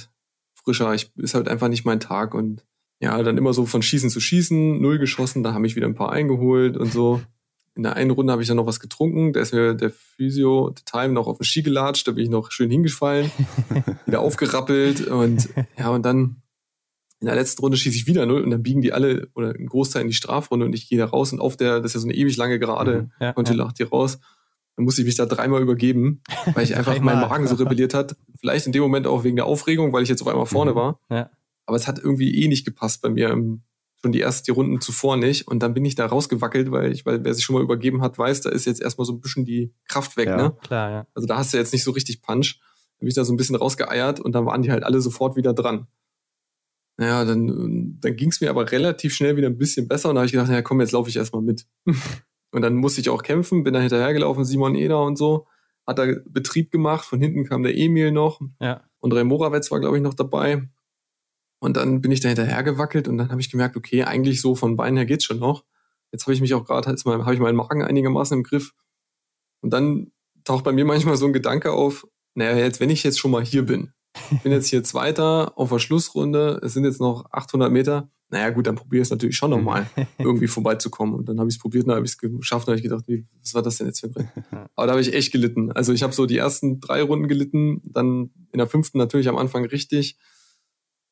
frischer. 0.54 0.94
Ich 0.94 1.12
ist 1.16 1.34
halt 1.34 1.48
einfach 1.48 1.68
nicht 1.68 1.84
mein 1.84 2.00
Tag 2.00 2.34
und 2.34 2.64
ja, 3.00 3.22
dann 3.22 3.36
immer 3.36 3.52
so 3.52 3.66
von 3.66 3.82
Schießen 3.82 4.10
zu 4.10 4.20
Schießen, 4.20 4.80
null 4.80 4.98
geschossen, 4.98 5.42
da 5.42 5.52
habe 5.52 5.66
ich 5.66 5.76
wieder 5.76 5.86
ein 5.86 5.94
paar 5.94 6.10
eingeholt 6.10 6.76
und 6.76 6.92
so. 6.92 7.20
In 7.78 7.84
der 7.84 7.94
einen 7.94 8.10
Runde 8.10 8.32
habe 8.32 8.42
ich 8.42 8.48
dann 8.48 8.56
noch 8.56 8.66
was 8.66 8.80
getrunken, 8.80 9.32
da 9.32 9.40
ist 9.40 9.54
mir 9.54 9.72
der 9.72 9.90
Physio, 9.90 10.70
der 10.70 10.84
Time, 10.84 11.14
noch 11.14 11.28
auf 11.28 11.38
den 11.38 11.44
Ski 11.44 11.62
gelatscht, 11.62 12.08
da 12.08 12.12
bin 12.12 12.24
ich 12.24 12.28
noch 12.28 12.50
schön 12.50 12.72
hingefallen, 12.72 13.30
wieder 14.04 14.18
aufgerappelt 14.18 15.06
und 15.06 15.48
ja, 15.78 15.88
und 15.90 16.02
dann 16.02 16.42
in 17.20 17.26
der 17.26 17.36
letzten 17.36 17.60
Runde 17.60 17.76
schieße 17.76 17.96
ich 17.96 18.08
wieder 18.08 18.26
null 18.26 18.42
und 18.42 18.50
dann 18.50 18.64
biegen 18.64 18.82
die 18.82 18.92
alle 18.92 19.28
oder 19.36 19.54
ein 19.54 19.66
Großteil 19.66 20.02
in 20.02 20.08
die 20.08 20.14
Strafrunde 20.14 20.66
und 20.66 20.72
ich 20.72 20.88
gehe 20.88 20.98
da 20.98 21.04
raus 21.04 21.32
und 21.32 21.38
auf 21.38 21.56
der, 21.56 21.76
das 21.76 21.92
ist 21.92 21.94
ja 21.94 22.00
so 22.00 22.08
eine 22.08 22.16
ewig 22.16 22.36
lange 22.36 22.58
Gerade, 22.58 23.02
mhm, 23.02 23.12
ja, 23.20 23.32
konnte 23.32 23.54
ja. 23.54 23.70
hier 23.76 23.90
raus. 23.90 24.18
Dann 24.74 24.84
musste 24.84 25.02
ich 25.02 25.06
mich 25.06 25.14
da 25.14 25.26
dreimal 25.26 25.62
übergeben, 25.62 26.22
weil 26.54 26.64
ich 26.64 26.74
einfach 26.74 26.98
mein 27.00 27.20
Magen 27.20 27.46
so 27.46 27.54
rebelliert 27.54 27.94
hat. 27.94 28.16
Vielleicht 28.40 28.66
in 28.66 28.72
dem 28.72 28.82
Moment 28.82 29.06
auch 29.06 29.22
wegen 29.22 29.36
der 29.36 29.46
Aufregung, 29.46 29.92
weil 29.92 30.02
ich 30.02 30.08
jetzt 30.08 30.22
auf 30.22 30.28
einmal 30.28 30.46
vorne 30.46 30.72
mhm. 30.72 30.76
war. 30.76 31.00
Ja. 31.10 31.30
Aber 31.66 31.76
es 31.76 31.86
hat 31.86 31.98
irgendwie 31.98 32.42
eh 32.42 32.48
nicht 32.48 32.64
gepasst 32.64 33.02
bei 33.02 33.08
mir. 33.08 33.36
Schon 34.00 34.12
die 34.12 34.20
ersten 34.20 34.44
die 34.44 34.50
Runden 34.52 34.80
zuvor 34.80 35.16
nicht. 35.16 35.48
Und 35.48 35.62
dann 35.62 35.74
bin 35.74 35.84
ich 35.84 35.94
da 35.94 36.06
rausgewackelt, 36.06 36.70
weil 36.70 36.92
ich, 36.92 37.04
weil 37.04 37.24
wer 37.24 37.34
sich 37.34 37.44
schon 37.44 37.54
mal 37.54 37.62
übergeben 37.62 38.00
hat, 38.00 38.16
weiß, 38.16 38.42
da 38.42 38.50
ist 38.50 38.64
jetzt 38.64 38.80
erstmal 38.80 39.04
so 39.04 39.12
ein 39.12 39.20
bisschen 39.20 39.44
die 39.44 39.74
Kraft 39.88 40.16
weg, 40.16 40.28
ja, 40.28 40.36
ne? 40.36 40.56
Klar, 40.62 40.90
ja. 40.90 41.06
Also 41.14 41.26
da 41.26 41.36
hast 41.36 41.52
du 41.52 41.56
jetzt 41.56 41.72
nicht 41.72 41.82
so 41.82 41.90
richtig 41.90 42.22
Punch. 42.22 42.60
Dann 42.98 43.06
bin 43.06 43.08
ich 43.08 43.14
da 43.14 43.24
so 43.24 43.32
ein 43.32 43.36
bisschen 43.36 43.56
rausgeeiert 43.56 44.20
und 44.20 44.32
dann 44.32 44.46
waren 44.46 44.62
die 44.62 44.70
halt 44.70 44.84
alle 44.84 45.00
sofort 45.00 45.36
wieder 45.36 45.52
dran. 45.52 45.88
Naja, 46.96 47.24
dann, 47.24 47.96
dann 48.00 48.16
ging 48.16 48.30
es 48.30 48.40
mir 48.40 48.50
aber 48.50 48.70
relativ 48.70 49.14
schnell 49.14 49.36
wieder 49.36 49.48
ein 49.48 49.56
bisschen 49.56 49.86
besser 49.86 50.08
und 50.08 50.16
da 50.16 50.20
habe 50.20 50.26
ich 50.26 50.32
gedacht, 50.32 50.50
ja 50.50 50.62
komm, 50.62 50.80
jetzt 50.80 50.92
laufe 50.92 51.08
ich 51.08 51.16
erstmal 51.16 51.42
mit. 51.42 51.64
und 52.50 52.62
dann 52.62 52.74
musste 52.74 53.00
ich 53.00 53.08
auch 53.08 53.22
kämpfen, 53.22 53.62
bin 53.62 53.72
da 53.72 53.80
hinterhergelaufen, 53.80 54.44
Simon 54.44 54.74
Eder 54.74 55.02
und 55.04 55.16
so, 55.16 55.46
hat 55.86 55.98
da 55.98 56.06
Betrieb 56.26 56.72
gemacht, 56.72 57.04
von 57.04 57.20
hinten 57.20 57.44
kam 57.44 57.62
der 57.62 57.76
Emil 57.76 58.10
noch 58.10 58.40
ja. 58.60 58.82
und 58.98 59.12
Ray 59.12 59.22
Morawetz 59.22 59.70
war, 59.70 59.78
glaube 59.78 59.96
ich, 59.96 60.02
noch 60.02 60.14
dabei. 60.14 60.68
Und 61.60 61.76
dann 61.76 62.00
bin 62.00 62.12
ich 62.12 62.20
da 62.20 62.28
hinterher 62.28 62.62
gewackelt 62.62 63.08
und 63.08 63.18
dann 63.18 63.30
habe 63.30 63.40
ich 63.40 63.50
gemerkt, 63.50 63.76
okay, 63.76 64.04
eigentlich 64.04 64.40
so 64.40 64.54
von 64.54 64.76
Beinen 64.76 64.96
her 64.96 65.06
geht's 65.06 65.24
schon 65.24 65.38
noch. 65.38 65.64
Jetzt 66.12 66.24
habe 66.24 66.32
ich 66.32 66.40
mich 66.40 66.54
auch 66.54 66.64
gerade, 66.64 66.90
jetzt 66.90 67.04
habe 67.04 67.34
ich 67.34 67.40
meinen 67.40 67.56
Magen 67.56 67.82
einigermaßen 67.82 68.38
im 68.38 68.44
Griff. 68.44 68.72
Und 69.60 69.72
dann 69.72 70.12
taucht 70.44 70.64
bei 70.64 70.72
mir 70.72 70.84
manchmal 70.84 71.16
so 71.16 71.26
ein 71.26 71.32
Gedanke 71.32 71.72
auf, 71.72 72.06
naja, 72.34 72.56
jetzt, 72.56 72.80
wenn 72.80 72.90
ich 72.90 73.02
jetzt 73.02 73.18
schon 73.18 73.30
mal 73.30 73.44
hier 73.44 73.66
bin, 73.66 73.92
bin 74.42 74.52
jetzt 74.52 74.68
hier 74.68 74.84
Zweiter 74.84 75.52
auf 75.56 75.70
der 75.70 75.78
Schlussrunde, 75.78 76.60
es 76.62 76.72
sind 76.72 76.84
jetzt 76.84 77.00
noch 77.00 77.26
800 77.32 77.70
Meter, 77.70 78.10
naja 78.30 78.50
gut, 78.50 78.66
dann 78.66 78.76
probiere 78.76 79.02
ich 79.02 79.06
es 79.06 79.10
natürlich 79.10 79.36
schon 79.36 79.50
nochmal, 79.50 79.88
irgendwie 80.18 80.48
vorbeizukommen. 80.48 81.14
Und 81.14 81.28
dann 81.28 81.38
habe 81.38 81.48
ich 81.48 81.56
es 81.56 81.60
probiert, 81.60 81.86
dann 81.86 81.96
habe 81.96 82.06
ich 82.06 82.12
es 82.12 82.18
geschafft, 82.18 82.68
dann 82.68 82.72
habe 82.72 82.76
ich 82.76 82.82
gedacht, 82.82 83.04
wie, 83.06 83.26
was 83.40 83.54
war 83.54 83.62
das 83.62 83.78
denn 83.78 83.86
jetzt 83.86 84.00
für 84.00 84.06
ein 84.06 84.12
Rennen? 84.12 84.30
Aber 84.76 84.86
da 84.86 84.92
habe 84.92 85.00
ich 85.00 85.14
echt 85.14 85.32
gelitten. 85.32 85.72
Also 85.72 85.92
ich 85.92 86.02
habe 86.02 86.12
so 86.12 86.26
die 86.26 86.36
ersten 86.36 86.80
drei 86.80 87.02
Runden 87.02 87.28
gelitten, 87.28 87.80
dann 87.84 88.30
in 88.52 88.58
der 88.58 88.66
fünften 88.66 88.98
natürlich 88.98 89.28
am 89.28 89.36
Anfang 89.36 89.64
richtig 89.64 90.18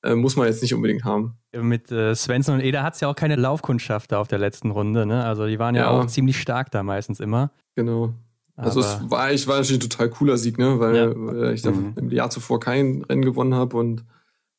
äh, 0.07 0.15
muss 0.15 0.37
man 0.37 0.47
jetzt 0.47 0.63
nicht 0.63 0.75
unbedingt 0.75 1.05
haben. 1.05 1.37
Mit 1.53 1.91
äh, 1.91 2.15
Svensson 2.15 2.57
und 2.57 2.61
Eder 2.61 2.83
hat 2.83 2.95
es 2.95 3.01
ja 3.01 3.09
auch 3.09 3.17
keine 3.17 3.37
Laufkundschaft 3.37 4.13
da 4.13 4.21
auf 4.21 4.29
der 4.29 4.39
letzten 4.39 4.71
Runde. 4.71 5.07
Ne? 5.07 5.25
Also 5.25 5.47
die 5.47 5.59
waren 5.59 5.75
ja, 5.75 5.83
ja, 5.83 5.91
auch 5.91 6.07
ziemlich 6.07 6.41
stark 6.41 6.71
da 6.71 6.83
meistens 6.83 7.21
immer. 7.21 7.51
Genau. 7.75 8.15
Also 8.57 8.81
es 8.81 8.99
war, 9.11 9.33
ich 9.33 9.47
war 9.47 9.57
natürlich 9.59 9.85
ein 9.85 9.89
total 9.89 10.09
cooler 10.09 10.39
Sieg, 10.39 10.59
ne? 10.59 10.81
weil, 10.81 10.97
ja. 10.97 11.13
weil 11.15 11.55
ich 11.55 11.65
mhm. 11.65 11.93
im 11.97 12.11
Jahr 12.11 12.31
zuvor 12.31 12.59
kein 12.59 13.05
Rennen 13.05 13.23
gewonnen 13.23 13.55
habe 13.55 13.77
und 13.77 14.05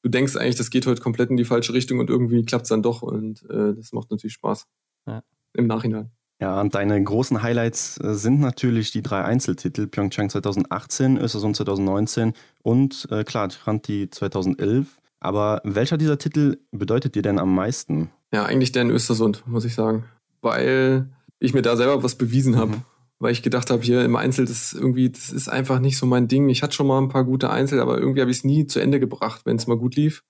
du 0.03 0.09
denkst 0.09 0.35
eigentlich, 0.35 0.55
das 0.55 0.69
geht 0.69 0.85
heute 0.85 1.01
komplett 1.01 1.31
in 1.31 1.37
die 1.37 1.45
falsche 1.45 1.73
Richtung 1.73 1.99
und 1.99 2.09
irgendwie 2.09 2.45
klappt 2.45 2.63
es 2.63 2.69
dann 2.69 2.83
doch 2.83 3.01
und 3.01 3.43
äh, 3.49 3.73
das 3.73 3.93
macht 3.93 4.11
natürlich 4.11 4.33
Spaß. 4.33 4.67
Ja. 5.07 5.23
Im 5.53 5.65
Nachhinein. 5.65 6.11
Ja, 6.39 6.61
und 6.61 6.75
deine 6.75 7.03
großen 7.03 7.41
Highlights 7.41 7.99
äh, 7.99 8.13
sind 8.13 8.39
natürlich 8.39 8.91
die 8.91 9.01
drei 9.01 9.23
Einzeltitel, 9.23 9.87
Pyeongchang 9.87 10.29
2018, 10.29 11.17
Östersund 11.17 11.55
2019 11.55 12.33
und 12.61 13.07
äh, 13.09 13.23
klar, 13.23 13.49
Tranti 13.49 14.09
2011. 14.11 14.99
Aber 15.19 15.61
welcher 15.63 15.97
dieser 15.97 16.17
Titel 16.17 16.57
bedeutet 16.71 17.15
dir 17.15 17.21
denn 17.21 17.39
am 17.39 17.53
meisten? 17.53 18.11
Ja, 18.31 18.45
eigentlich 18.45 18.71
der 18.71 18.83
in 18.83 18.91
Östersund, 18.91 19.43
muss 19.47 19.65
ich 19.65 19.73
sagen. 19.73 20.05
Weil 20.41 21.09
ich 21.39 21.53
mir 21.53 21.61
da 21.61 21.75
selber 21.75 22.03
was 22.03 22.15
bewiesen 22.15 22.55
habe. 22.55 22.71
Mhm. 22.71 22.81
Weil 23.19 23.31
ich 23.31 23.41
gedacht 23.41 23.71
habe, 23.71 23.81
hier 23.81 24.05
im 24.05 24.15
Einzel, 24.15 24.45
das 24.45 24.73
ist 24.73 24.73
irgendwie, 24.73 25.09
das 25.09 25.31
ist 25.31 25.47
einfach 25.47 25.79
nicht 25.79 25.97
so 25.97 26.05
mein 26.05 26.27
Ding. 26.27 26.49
Ich 26.49 26.61
hatte 26.61 26.75
schon 26.75 26.85
mal 26.85 27.01
ein 27.01 27.09
paar 27.09 27.23
gute 27.23 27.49
Einzel, 27.49 27.79
aber 27.79 27.97
irgendwie 27.97 28.21
habe 28.21 28.29
ich 28.29 28.37
es 28.37 28.43
nie 28.43 28.67
zu 28.67 28.79
Ende 28.79 28.99
gebracht, 28.99 29.41
wenn 29.45 29.55
es 29.55 29.65
mal 29.65 29.77
gut 29.77 29.95
lief. 29.95 30.23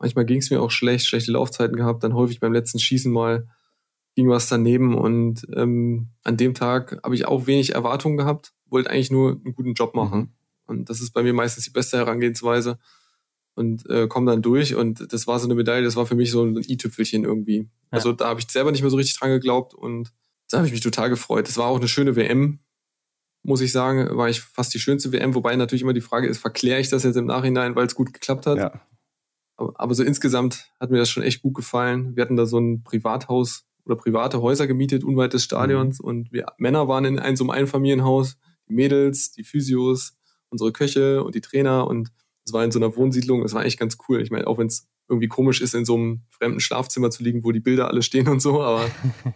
Manchmal 0.00 0.24
ging 0.24 0.38
es 0.38 0.50
mir 0.50 0.60
auch 0.60 0.72
schlecht, 0.72 1.06
schlechte 1.06 1.30
Laufzeiten 1.30 1.76
gehabt, 1.76 2.02
dann 2.02 2.14
häufig 2.14 2.40
beim 2.40 2.52
letzten 2.52 2.80
Schießen 2.80 3.12
mal 3.12 3.46
ging 4.14 4.28
was 4.28 4.48
daneben 4.48 4.94
und 4.94 5.46
ähm, 5.54 6.08
an 6.22 6.36
dem 6.36 6.54
Tag 6.54 7.00
habe 7.02 7.14
ich 7.14 7.24
auch 7.26 7.46
wenig 7.46 7.74
Erwartungen 7.74 8.16
gehabt, 8.16 8.52
wollte 8.66 8.90
eigentlich 8.90 9.10
nur 9.10 9.40
einen 9.42 9.54
guten 9.54 9.74
Job 9.74 9.94
machen. 9.94 10.18
Mhm. 10.20 10.28
Und 10.66 10.90
das 10.90 11.00
ist 11.00 11.12
bei 11.12 11.22
mir 11.22 11.32
meistens 11.32 11.64
die 11.64 11.70
beste 11.70 11.96
Herangehensweise 11.96 12.78
und 13.54 13.88
äh, 13.88 14.08
komme 14.08 14.30
dann 14.30 14.42
durch. 14.42 14.74
Und 14.74 15.12
das 15.12 15.26
war 15.26 15.38
so 15.38 15.46
eine 15.46 15.54
Medaille, 15.54 15.84
das 15.84 15.96
war 15.96 16.06
für 16.06 16.14
mich 16.14 16.30
so 16.30 16.44
ein 16.44 16.56
i-Tüpfelchen 16.56 17.24
irgendwie. 17.24 17.58
Ja. 17.58 17.68
Also 17.90 18.12
da 18.12 18.28
habe 18.28 18.40
ich 18.40 18.50
selber 18.50 18.72
nicht 18.72 18.82
mehr 18.82 18.90
so 18.90 18.96
richtig 18.96 19.18
dran 19.18 19.30
geglaubt 19.30 19.74
und 19.74 20.12
da 20.50 20.58
habe 20.58 20.66
ich 20.66 20.72
mich 20.72 20.82
total 20.82 21.08
gefreut. 21.08 21.48
Das 21.48 21.56
war 21.56 21.66
auch 21.66 21.78
eine 21.78 21.88
schöne 21.88 22.16
WM, 22.16 22.60
muss 23.42 23.60
ich 23.60 23.72
sagen. 23.72 24.16
War 24.16 24.28
ich 24.28 24.40
fast 24.40 24.74
die 24.74 24.78
schönste 24.78 25.12
WM, 25.12 25.34
wobei 25.34 25.56
natürlich 25.56 25.82
immer 25.82 25.94
die 25.94 26.00
Frage 26.00 26.28
ist, 26.28 26.38
verkläre 26.38 26.80
ich 26.80 26.90
das 26.90 27.04
jetzt 27.04 27.16
im 27.16 27.26
Nachhinein, 27.26 27.74
weil 27.74 27.86
es 27.86 27.94
gut 27.94 28.12
geklappt 28.12 28.46
hat? 28.46 28.58
Ja. 28.58 28.82
Aber, 29.56 29.72
aber 29.76 29.94
so 29.94 30.02
insgesamt 30.02 30.70
hat 30.78 30.90
mir 30.90 30.98
das 30.98 31.10
schon 31.10 31.22
echt 31.22 31.42
gut 31.42 31.54
gefallen. 31.54 32.16
Wir 32.16 32.22
hatten 32.24 32.36
da 32.36 32.46
so 32.46 32.58
ein 32.58 32.82
Privathaus 32.82 33.64
oder 33.84 33.96
private 33.96 34.42
Häuser 34.42 34.66
gemietet, 34.66 35.04
unweit 35.04 35.32
des 35.32 35.44
Stadions. 35.44 36.00
Mhm. 36.00 36.04
Und 36.04 36.32
wir 36.32 36.46
Männer 36.58 36.88
waren 36.88 37.04
in 37.04 37.18
einem 37.18 37.36
so 37.36 37.44
einem 37.44 37.50
Einfamilienhaus, 37.50 38.36
die 38.68 38.74
Mädels, 38.74 39.32
die 39.32 39.44
Physios, 39.44 40.16
unsere 40.50 40.72
Köche 40.72 41.24
und 41.24 41.34
die 41.34 41.40
Trainer 41.40 41.86
und 41.86 42.10
es 42.44 42.52
war 42.52 42.64
in 42.64 42.70
so 42.70 42.78
einer 42.78 42.96
Wohnsiedlung, 42.96 43.42
es 43.44 43.54
war 43.54 43.64
echt 43.64 43.78
ganz 43.78 43.98
cool. 44.08 44.20
Ich 44.20 44.30
meine, 44.30 44.46
auch 44.46 44.58
wenn 44.58 44.66
es 44.66 44.88
irgendwie 45.08 45.28
komisch 45.28 45.60
ist, 45.60 45.74
in 45.74 45.84
so 45.84 45.94
einem 45.94 46.22
fremden 46.30 46.60
Schlafzimmer 46.60 47.10
zu 47.10 47.22
liegen, 47.22 47.44
wo 47.44 47.52
die 47.52 47.60
Bilder 47.60 47.88
alle 47.88 48.02
stehen 48.02 48.28
und 48.28 48.40
so, 48.40 48.62
aber 48.62 48.86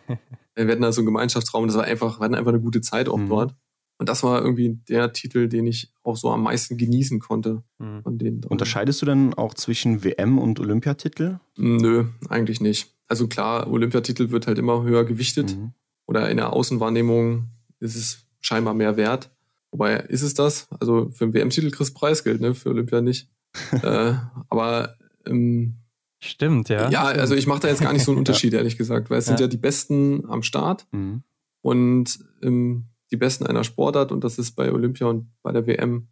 wir 0.55 0.69
hatten 0.69 0.83
da 0.83 0.93
so 0.93 1.01
einen 1.01 1.07
Gemeinschaftsraum, 1.07 1.67
das 1.67 1.77
war 1.77 1.85
einfach, 1.85 2.19
wir 2.19 2.25
hatten 2.25 2.35
einfach 2.35 2.53
eine 2.53 2.61
gute 2.61 2.81
Zeit 2.81 3.09
auch 3.09 3.19
mhm. 3.19 3.29
dort. 3.29 3.55
Und 3.99 4.11
das 4.11 4.23
war 4.23 4.43
irgendwie 4.43 4.79
der 4.89 5.13
Titel, 5.13 5.49
den 5.49 5.67
ich 5.67 5.91
auch 6.03 6.17
so 6.17 6.31
am 6.31 6.43
meisten 6.43 6.77
genießen 6.77 7.19
konnte 7.19 7.63
mhm. 7.79 8.03
von 8.03 8.19
den 8.19 8.43
drei. 8.43 8.51
Unterscheidest 8.51 9.01
du 9.01 9.07
denn 9.07 9.33
auch 9.35 9.55
zwischen 9.55 10.05
WM 10.05 10.39
und 10.39 10.61
Olympiatitel? 10.61 11.41
Nö, 11.57 12.05
eigentlich 12.29 12.61
nicht. 12.61 12.95
Also 13.09 13.27
klar, 13.27 13.71
Olympiatitel 13.71 14.31
wird 14.31 14.47
halt 14.47 14.59
immer 14.59 14.83
höher 14.83 15.05
gewichtet. 15.05 15.57
Mhm. 15.57 15.73
Oder 16.07 16.29
in 16.31 16.37
der 16.37 16.53
Außenwahrnehmung 16.53 17.49
ist 17.81 17.97
es 17.97 18.27
scheinbar 18.41 18.75
mehr 18.75 18.97
wert. 18.97 19.31
Wobei, 19.77 19.97
ist 19.97 20.23
es 20.23 20.33
das? 20.33 20.69
Also 20.81 21.11
für 21.11 21.25
einen 21.25 21.35
WM-Titel 21.35 21.71
kriegst 21.71 21.95
du 21.95 21.99
Preisgeld, 21.99 22.41
ne? 22.41 22.55
Für 22.55 22.71
Olympia 22.71 23.03
nicht. 23.03 23.29
äh, 23.83 24.15
aber 24.49 24.97
ähm, 25.27 25.77
Stimmt, 26.19 26.71
ja. 26.71 26.89
Ja, 26.89 27.05
also 27.05 27.35
ich 27.35 27.47
mache 27.47 27.61
da 27.61 27.69
jetzt 27.69 27.83
gar 27.83 27.93
nicht 27.93 28.05
so 28.05 28.13
einen 28.13 28.19
Unterschied, 28.21 28.55
ja. 28.55 28.59
ehrlich 28.59 28.79
gesagt, 28.79 29.11
weil 29.11 29.19
es 29.19 29.27
ja. 29.27 29.37
sind 29.37 29.41
ja 29.41 29.49
die 29.49 29.59
Besten 29.59 30.25
am 30.31 30.43
Start 30.43 30.87
mhm. 30.93 31.25
und 31.61 32.19
ähm, 32.43 32.87
die 33.11 33.19
Besten 33.19 33.47
einer 33.47 33.65
Sportart 33.65 34.13
und 34.13 34.25
das 34.25 34.39
ist 34.39 34.53
bei 34.53 34.73
Olympia 34.73 35.09
und 35.09 35.31
bei 35.43 35.53
der 35.53 35.67
WM 35.67 36.09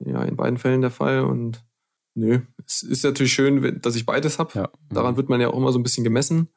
ja 0.00 0.22
in 0.22 0.36
beiden 0.36 0.58
Fällen 0.58 0.80
der 0.80 0.90
Fall 0.90 1.20
und 1.20 1.62
Nö, 2.14 2.40
es 2.66 2.82
ist 2.82 3.04
natürlich 3.04 3.32
schön, 3.32 3.80
dass 3.80 3.96
ich 3.96 4.04
beides 4.04 4.38
habe. 4.38 4.50
Ja. 4.54 4.70
Daran 4.90 5.16
wird 5.16 5.28
man 5.28 5.40
ja 5.40 5.48
auch 5.48 5.56
immer 5.56 5.72
so 5.72 5.78
ein 5.78 5.82
bisschen 5.82 6.04
gemessen. 6.04 6.48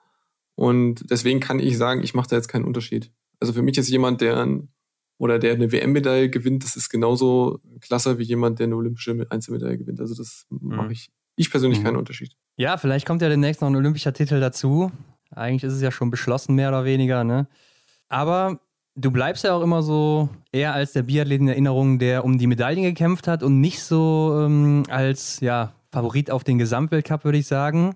Und 0.56 1.10
deswegen 1.10 1.40
kann 1.40 1.60
ich 1.60 1.78
sagen, 1.78 2.04
ich 2.04 2.14
mache 2.14 2.28
da 2.30 2.36
jetzt 2.36 2.48
keinen 2.48 2.66
Unterschied. 2.66 3.12
Also 3.40 3.54
für 3.54 3.62
mich 3.62 3.78
ist 3.78 3.90
jemand, 3.90 4.22
der 4.22 4.46
oder 5.18 5.40
der 5.40 5.54
eine 5.54 5.72
WM-Medaille 5.72 6.30
gewinnt, 6.30 6.64
das 6.64 6.76
ist 6.76 6.90
genauso 6.90 7.60
klasse 7.82 8.18
wie 8.18 8.24
jemand, 8.24 8.60
der 8.60 8.66
eine 8.66 8.76
olympische 8.76 9.26
Einzelmedaille 9.30 9.78
gewinnt. 9.78 10.02
Also 10.02 10.16
das 10.16 10.46
mhm. 10.50 10.76
mache 10.76 10.92
ich, 10.92 11.10
ich 11.36 11.50
persönlich 11.50 11.80
mhm. 11.80 11.84
keinen 11.84 11.96
Unterschied. 11.98 12.34
Ja, 12.58 12.78
vielleicht 12.78 13.06
kommt 13.06 13.22
ja 13.22 13.30
demnächst 13.30 13.62
noch 13.62 13.70
ein 13.70 13.76
olympischer 13.76 14.14
Titel 14.14 14.40
dazu. 14.40 14.92
Eigentlich 15.32 15.64
ist 15.64 15.74
es 15.74 15.82
ja 15.82 15.92
schon 15.92 16.12
beschlossen, 16.12 16.56
mehr 16.56 16.70
oder 16.70 16.86
weniger, 16.86 17.24
ne? 17.24 17.48
Aber 18.08 18.60
du 18.96 19.12
bleibst 19.12 19.44
ja 19.44 19.54
auch 19.54 19.62
immer 19.62 19.84
so 19.84 20.30
eher 20.52 20.74
als 20.74 20.94
der 20.94 21.04
Biathlet 21.04 21.42
in 21.42 21.48
Erinnerung, 21.48 22.00
der 22.00 22.24
um 22.24 22.38
die 22.38 22.48
Medaillen 22.48 22.84
gekämpft 22.84 23.28
hat 23.28 23.44
und 23.44 23.60
nicht 23.60 23.82
so 23.84 24.44
ähm, 24.46 24.84
als 24.90 25.40
ja, 25.42 25.74
Favorit 25.92 26.32
auf 26.32 26.44
den 26.44 26.58
Gesamtweltcup, 26.58 27.26
würde 27.26 27.38
ich 27.38 27.48
sagen. 27.48 27.96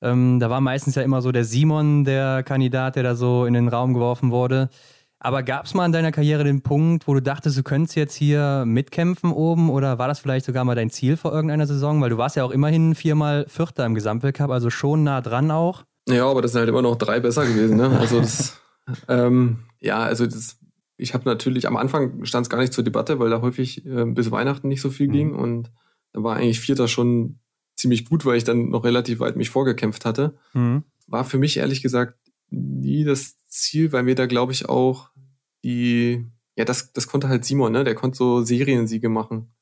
Ähm, 0.00 0.40
da 0.40 0.50
war 0.50 0.60
meistens 0.60 0.96
ja 0.96 1.02
immer 1.02 1.22
so 1.22 1.32
der 1.32 1.44
Simon, 1.44 2.04
der 2.04 2.42
Kandidat, 2.42 2.96
der 2.96 3.04
da 3.04 3.14
so 3.14 3.46
in 3.46 3.54
den 3.54 3.68
Raum 3.68 3.94
geworfen 3.94 4.30
wurde. 4.30 4.68
Aber 5.24 5.44
gab 5.44 5.66
es 5.66 5.74
mal 5.74 5.86
in 5.86 5.92
deiner 5.92 6.10
Karriere 6.10 6.42
den 6.42 6.62
Punkt, 6.62 7.06
wo 7.06 7.14
du 7.14 7.22
dachtest, 7.22 7.56
du 7.56 7.62
könntest 7.62 7.94
jetzt 7.94 8.14
hier 8.16 8.64
mitkämpfen 8.66 9.30
oben 9.30 9.70
oder 9.70 9.96
war 9.96 10.08
das 10.08 10.18
vielleicht 10.18 10.44
sogar 10.44 10.64
mal 10.64 10.74
dein 10.74 10.90
Ziel 10.90 11.16
vor 11.16 11.32
irgendeiner 11.32 11.68
Saison? 11.68 12.00
Weil 12.02 12.10
du 12.10 12.18
warst 12.18 12.34
ja 12.34 12.42
auch 12.42 12.50
immerhin 12.50 12.96
viermal 12.96 13.46
Vierter 13.48 13.86
im 13.86 13.94
Gesamtweltcup, 13.94 14.50
also 14.50 14.68
schon 14.68 15.04
nah 15.04 15.20
dran 15.20 15.52
auch. 15.52 15.84
Ja, 16.08 16.26
aber 16.28 16.42
das 16.42 16.50
sind 16.50 16.58
halt 16.58 16.68
immer 16.68 16.82
noch 16.82 16.96
drei 16.96 17.20
besser 17.20 17.46
gewesen. 17.46 17.76
Ne? 17.76 17.96
Also 18.00 18.18
das, 18.18 18.60
ähm, 19.08 19.60
ja, 19.78 20.00
also 20.00 20.26
das, 20.26 20.58
ich 20.96 21.14
habe 21.14 21.24
natürlich, 21.24 21.68
am 21.68 21.76
Anfang 21.76 22.24
stand 22.24 22.46
es 22.46 22.50
gar 22.50 22.58
nicht 22.58 22.72
zur 22.72 22.82
Debatte, 22.82 23.20
weil 23.20 23.30
da 23.30 23.40
häufig 23.42 23.86
äh, 23.86 24.04
bis 24.06 24.32
Weihnachten 24.32 24.66
nicht 24.66 24.80
so 24.80 24.90
viel 24.90 25.06
mhm. 25.06 25.12
ging 25.12 25.34
und 25.36 25.70
da 26.12 26.24
war 26.24 26.34
eigentlich 26.34 26.58
Vierter 26.58 26.88
schon 26.88 27.38
ziemlich 27.76 28.06
gut, 28.06 28.24
weil 28.26 28.38
ich 28.38 28.44
dann 28.44 28.70
noch 28.70 28.82
relativ 28.82 29.20
weit 29.20 29.36
mich 29.36 29.50
vorgekämpft 29.50 30.04
hatte. 30.04 30.34
Mhm. 30.52 30.82
War 31.06 31.24
für 31.24 31.38
mich 31.38 31.58
ehrlich 31.58 31.80
gesagt 31.80 32.18
nie 32.50 33.04
das 33.04 33.36
Ziel, 33.48 33.92
weil 33.92 34.02
mir 34.02 34.14
da 34.14 34.26
glaube 34.26 34.52
ich 34.52 34.68
auch 34.68 35.10
die, 35.64 36.26
ja, 36.56 36.64
das, 36.64 36.92
das 36.92 37.06
konnte 37.06 37.28
halt 37.28 37.44
Simon, 37.44 37.72
ne? 37.72 37.84
Der 37.84 37.94
konnte 37.94 38.16
so 38.16 38.42
Seriensiege 38.42 39.08
machen. 39.08 39.54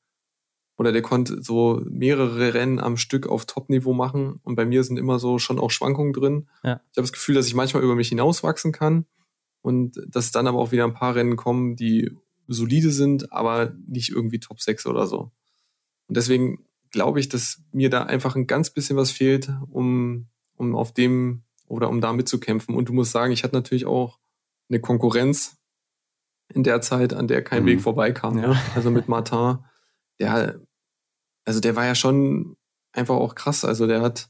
Oder 0.77 0.91
der 0.91 1.01
konnte 1.01 1.43
so 1.43 1.81
mehrere 1.85 2.53
Rennen 2.53 2.79
am 2.79 2.97
Stück 2.97 3.27
auf 3.27 3.45
Top-Niveau 3.45 3.93
machen. 3.93 4.39
Und 4.43 4.55
bei 4.55 4.65
mir 4.65 4.83
sind 4.83 4.97
immer 4.97 5.19
so 5.19 5.37
schon 5.37 5.59
auch 5.59 5.69
Schwankungen 5.69 6.13
drin. 6.13 6.47
Ja. 6.63 6.81
Ich 6.91 6.97
habe 6.97 7.03
das 7.03 7.11
Gefühl, 7.11 7.35
dass 7.35 7.47
ich 7.47 7.53
manchmal 7.53 7.83
über 7.83 7.95
mich 7.95 8.09
hinauswachsen 8.09 8.71
kann. 8.71 9.05
Und 9.61 10.01
dass 10.07 10.31
dann 10.31 10.47
aber 10.47 10.57
auch 10.57 10.71
wieder 10.71 10.85
ein 10.85 10.95
paar 10.95 11.13
Rennen 11.13 11.35
kommen, 11.35 11.75
die 11.75 12.09
solide 12.47 12.89
sind, 12.89 13.31
aber 13.31 13.75
nicht 13.87 14.09
irgendwie 14.09 14.39
Top 14.39 14.59
6 14.59 14.87
oder 14.87 15.05
so. 15.05 15.31
Und 16.07 16.17
deswegen 16.17 16.65
glaube 16.89 17.19
ich, 17.19 17.29
dass 17.29 17.61
mir 17.71 17.89
da 17.89 18.03
einfach 18.03 18.35
ein 18.35 18.47
ganz 18.47 18.71
bisschen 18.71 18.97
was 18.97 19.11
fehlt, 19.11 19.51
um, 19.69 20.27
um 20.55 20.75
auf 20.75 20.93
dem 20.93 21.43
oder 21.67 21.89
um 21.89 22.01
da 22.01 22.11
mitzukämpfen. 22.11 22.75
Und 22.75 22.89
du 22.89 22.93
musst 22.93 23.11
sagen, 23.11 23.31
ich 23.31 23.43
hatte 23.43 23.55
natürlich 23.55 23.85
auch 23.85 24.19
eine 24.69 24.81
Konkurrenz 24.81 25.60
in 26.53 26.63
der 26.63 26.81
Zeit, 26.81 27.13
an 27.13 27.27
der 27.27 27.43
kein 27.43 27.63
mhm. 27.63 27.67
Weg 27.67 27.81
vorbeikam. 27.81 28.37
Ja. 28.37 28.55
Also 28.75 28.91
mit 28.91 29.07
Martin, 29.07 29.59
der, 30.19 30.59
also 31.45 31.59
der 31.59 31.75
war 31.75 31.85
ja 31.85 31.95
schon 31.95 32.55
einfach 32.93 33.15
auch 33.15 33.35
krass. 33.35 33.65
Also 33.65 33.87
der 33.87 34.01
hat, 34.01 34.29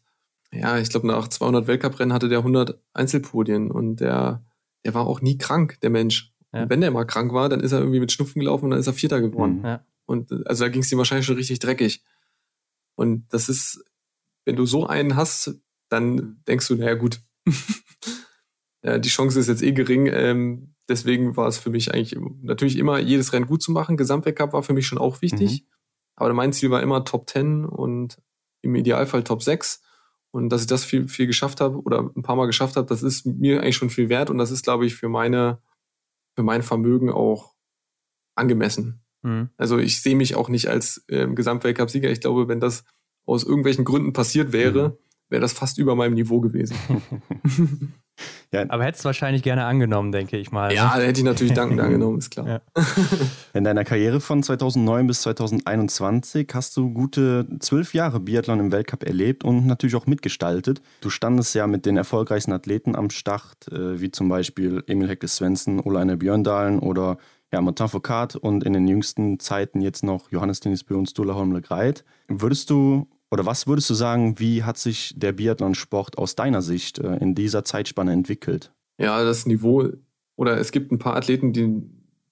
ja, 0.51 0.78
ich 0.78 0.89
glaube, 0.89 1.07
nach 1.07 1.28
200 1.28 1.67
Weltcuprennen 1.67 2.13
hatte 2.13 2.30
der 2.30 2.39
100 2.39 2.80
Einzelpodien 2.93 3.72
und 3.72 3.97
der, 3.97 4.45
der 4.86 4.93
war 4.93 5.07
auch 5.07 5.22
nie 5.22 5.38
krank, 5.38 5.80
der 5.82 5.89
Mensch. 5.89 6.34
Ja. 6.53 6.69
Wenn 6.69 6.82
der 6.82 6.91
mal 6.91 7.05
krank 7.05 7.34
war, 7.34 7.49
dann 7.49 7.61
ist 7.61 7.72
er 7.72 7.80
irgendwie 7.80 7.99
mit 7.99 8.11
Schnupfen 8.11 8.39
gelaufen 8.39 8.65
und 8.65 8.72
dann 8.72 8.80
ist 8.80 8.88
er 8.88 8.93
Vierter 8.93 9.22
geworden. 9.22 9.59
Mhm. 9.59 9.65
Ja. 9.65 9.86
Und 10.05 10.32
also 10.47 10.65
da 10.65 10.69
ging 10.69 10.82
es 10.82 10.91
ihm 10.91 10.97
wahrscheinlich 10.97 11.26
schon 11.26 11.38
richtig 11.38 11.59
dreckig. 11.59 12.03
Und 12.95 13.26
das 13.30 13.47
ist, 13.47 13.84
wenn 14.45 14.57
du 14.57 14.65
so 14.65 14.86
einen 14.86 15.15
hast, 15.15 15.55
dann 15.89 16.41
denkst 16.47 16.67
du, 16.67 16.76
naja, 16.76 16.95
gut, 16.95 17.22
ja, 18.84 18.97
die 18.97 19.09
Chance 19.09 19.39
ist 19.39 19.47
jetzt 19.47 19.63
eh 19.63 19.72
gering. 19.72 20.07
Ähm, 20.07 20.76
deswegen 20.91 21.35
war 21.37 21.47
es 21.47 21.57
für 21.57 21.69
mich 21.69 21.93
eigentlich 21.93 22.19
natürlich 22.41 22.77
immer, 22.77 22.99
jedes 22.99 23.33
Rennen 23.33 23.47
gut 23.47 23.63
zu 23.63 23.71
machen. 23.71 23.97
Gesamtweltcup 23.97 24.53
war 24.53 24.63
für 24.63 24.73
mich 24.73 24.85
schon 24.85 24.97
auch 24.99 25.21
wichtig. 25.21 25.61
Mhm. 25.61 25.67
Aber 26.15 26.33
mein 26.33 26.53
Ziel 26.53 26.69
war 26.69 26.81
immer 26.81 27.03
Top 27.03 27.29
10 27.29 27.65
und 27.65 28.21
im 28.61 28.75
Idealfall 28.75 29.23
Top 29.23 29.41
6. 29.41 29.81
Und 30.31 30.49
dass 30.49 30.61
ich 30.61 30.67
das 30.67 30.85
viel, 30.85 31.07
viel 31.07 31.27
geschafft 31.27 31.59
habe 31.59 31.81
oder 31.81 32.11
ein 32.15 32.21
paar 32.21 32.35
Mal 32.35 32.45
geschafft 32.45 32.75
habe, 32.75 32.87
das 32.87 33.03
ist 33.03 33.25
mir 33.25 33.61
eigentlich 33.61 33.75
schon 33.75 33.89
viel 33.89 34.07
wert 34.07 34.29
und 34.29 34.37
das 34.37 34.51
ist, 34.51 34.63
glaube 34.63 34.85
ich, 34.85 34.95
für 34.95 35.09
meine, 35.09 35.59
für 36.35 36.43
mein 36.43 36.61
Vermögen 36.61 37.09
auch 37.09 37.53
angemessen. 38.35 39.03
Mhm. 39.23 39.49
Also 39.57 39.77
ich 39.77 40.01
sehe 40.01 40.15
mich 40.15 40.35
auch 40.35 40.47
nicht 40.47 40.67
als 40.67 41.03
äh, 41.07 41.27
Gesamtweltcup-Sieger. 41.27 42.09
Ich 42.09 42.21
glaube, 42.21 42.47
wenn 42.47 42.59
das 42.59 42.85
aus 43.25 43.43
irgendwelchen 43.43 43.83
Gründen 43.85 44.13
passiert 44.13 44.53
wäre, 44.53 44.89
mhm. 44.89 44.97
Wäre 45.32 45.41
das 45.41 45.53
fast 45.53 45.77
über 45.77 45.95
meinem 45.95 46.13
Niveau 46.13 46.39
gewesen. 46.39 46.75
Ja. 48.53 48.65
Aber 48.67 48.84
hättest 48.84 49.03
du 49.03 49.07
wahrscheinlich 49.07 49.43
gerne 49.43 49.65
angenommen, 49.65 50.11
denke 50.11 50.38
ich 50.38 50.51
mal. 50.51 50.73
Ja, 50.73 50.95
hätte 50.95 51.21
ich 51.21 51.25
natürlich 51.25 51.53
dankend 51.53 51.79
angenommen, 51.79 52.19
ist 52.19 52.29
klar. 52.29 52.47
Ja. 52.47 52.61
In 53.53 53.63
deiner 53.63 53.84
Karriere 53.86 54.19
von 54.19 54.43
2009 54.43 55.07
bis 55.07 55.21
2021 55.21 56.49
hast 56.53 56.75
du 56.75 56.91
gute 56.91 57.47
zwölf 57.59 57.93
Jahre 57.93 58.19
Biathlon 58.19 58.59
im 58.59 58.71
Weltcup 58.71 59.03
erlebt 59.03 59.43
und 59.45 59.65
natürlich 59.65 59.95
auch 59.95 60.05
mitgestaltet. 60.05 60.82
Du 60.99 61.09
standest 61.09 61.55
ja 61.55 61.65
mit 61.65 61.86
den 61.86 61.95
erfolgreichsten 61.95 62.51
Athleten 62.51 62.95
am 62.95 63.09
Start, 63.09 63.71
äh, 63.71 64.01
wie 64.01 64.11
zum 64.11 64.27
Beispiel 64.27 64.84
Emil 64.86 65.07
Hecke 65.07 65.29
Svensson, 65.29 65.79
Oleine 65.79 66.17
Björndalen 66.17 66.79
oder 66.79 67.17
ja, 67.53 67.61
Martin 67.61 67.88
Foucault 67.88 68.36
und 68.36 68.63
in 68.65 68.73
den 68.73 68.88
jüngsten 68.88 69.39
Zeiten 69.39 69.82
jetzt 69.82 70.03
noch 70.03 70.29
Johannes 70.32 70.59
Tinnisbö 70.59 70.95
und 70.95 71.09
Stula 71.09 71.36
Holmle 71.36 71.61
Greit. 71.61 72.03
Würdest 72.27 72.69
du 72.69 73.07
oder 73.32 73.45
was 73.45 73.65
würdest 73.65 73.89
du 73.89 73.93
sagen, 73.93 74.39
wie 74.39 74.63
hat 74.63 74.77
sich 74.77 75.13
der 75.15 75.32
Biathlonsport 75.32 76.17
aus 76.17 76.36
deiner 76.36 76.61
Sicht 76.61 76.99
äh, 76.99 77.15
in 77.17 77.34
dieser 77.34 77.63
Zeitspanne 77.63 78.11
entwickelt? 78.11 78.73
Ja, 78.97 79.23
das 79.23 79.45
Niveau, 79.45 79.89
oder 80.36 80.57
es 80.57 80.71
gibt 80.71 80.91
ein 80.91 80.99
paar 80.99 81.15
Athleten, 81.15 81.53
die 81.53 81.82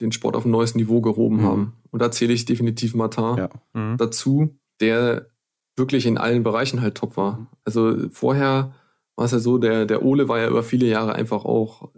den 0.02 0.12
Sport 0.12 0.36
auf 0.36 0.46
ein 0.46 0.52
neues 0.52 0.76
Niveau 0.76 1.02
gehoben 1.02 1.38
mhm. 1.38 1.44
haben. 1.44 1.74
Und 1.92 2.02
da 2.02 2.12
zähle 2.12 2.34
ich 2.34 2.46
definitiv 2.46 2.96
Martin 2.96 3.38
ja. 3.38 3.50
mhm. 3.74 3.98
dazu, 3.98 4.60
der 4.80 5.28
wirklich 5.76 6.06
in 6.06 6.18
allen 6.18 6.44
Bereichen 6.44 6.82
halt 6.82 6.96
top 6.96 7.18
war. 7.18 7.48
Also 7.64 8.10
vorher 8.12 8.74
war 9.16 9.26
es 9.26 9.32
ja 9.32 9.40
so, 9.40 9.58
der, 9.58 9.86
der 9.86 10.04
Ole 10.04 10.28
war 10.28 10.40
ja 10.40 10.50
über 10.50 10.64
viele 10.64 10.88
Jahre 10.88 11.14
einfach 11.16 11.46
auch 11.46 11.90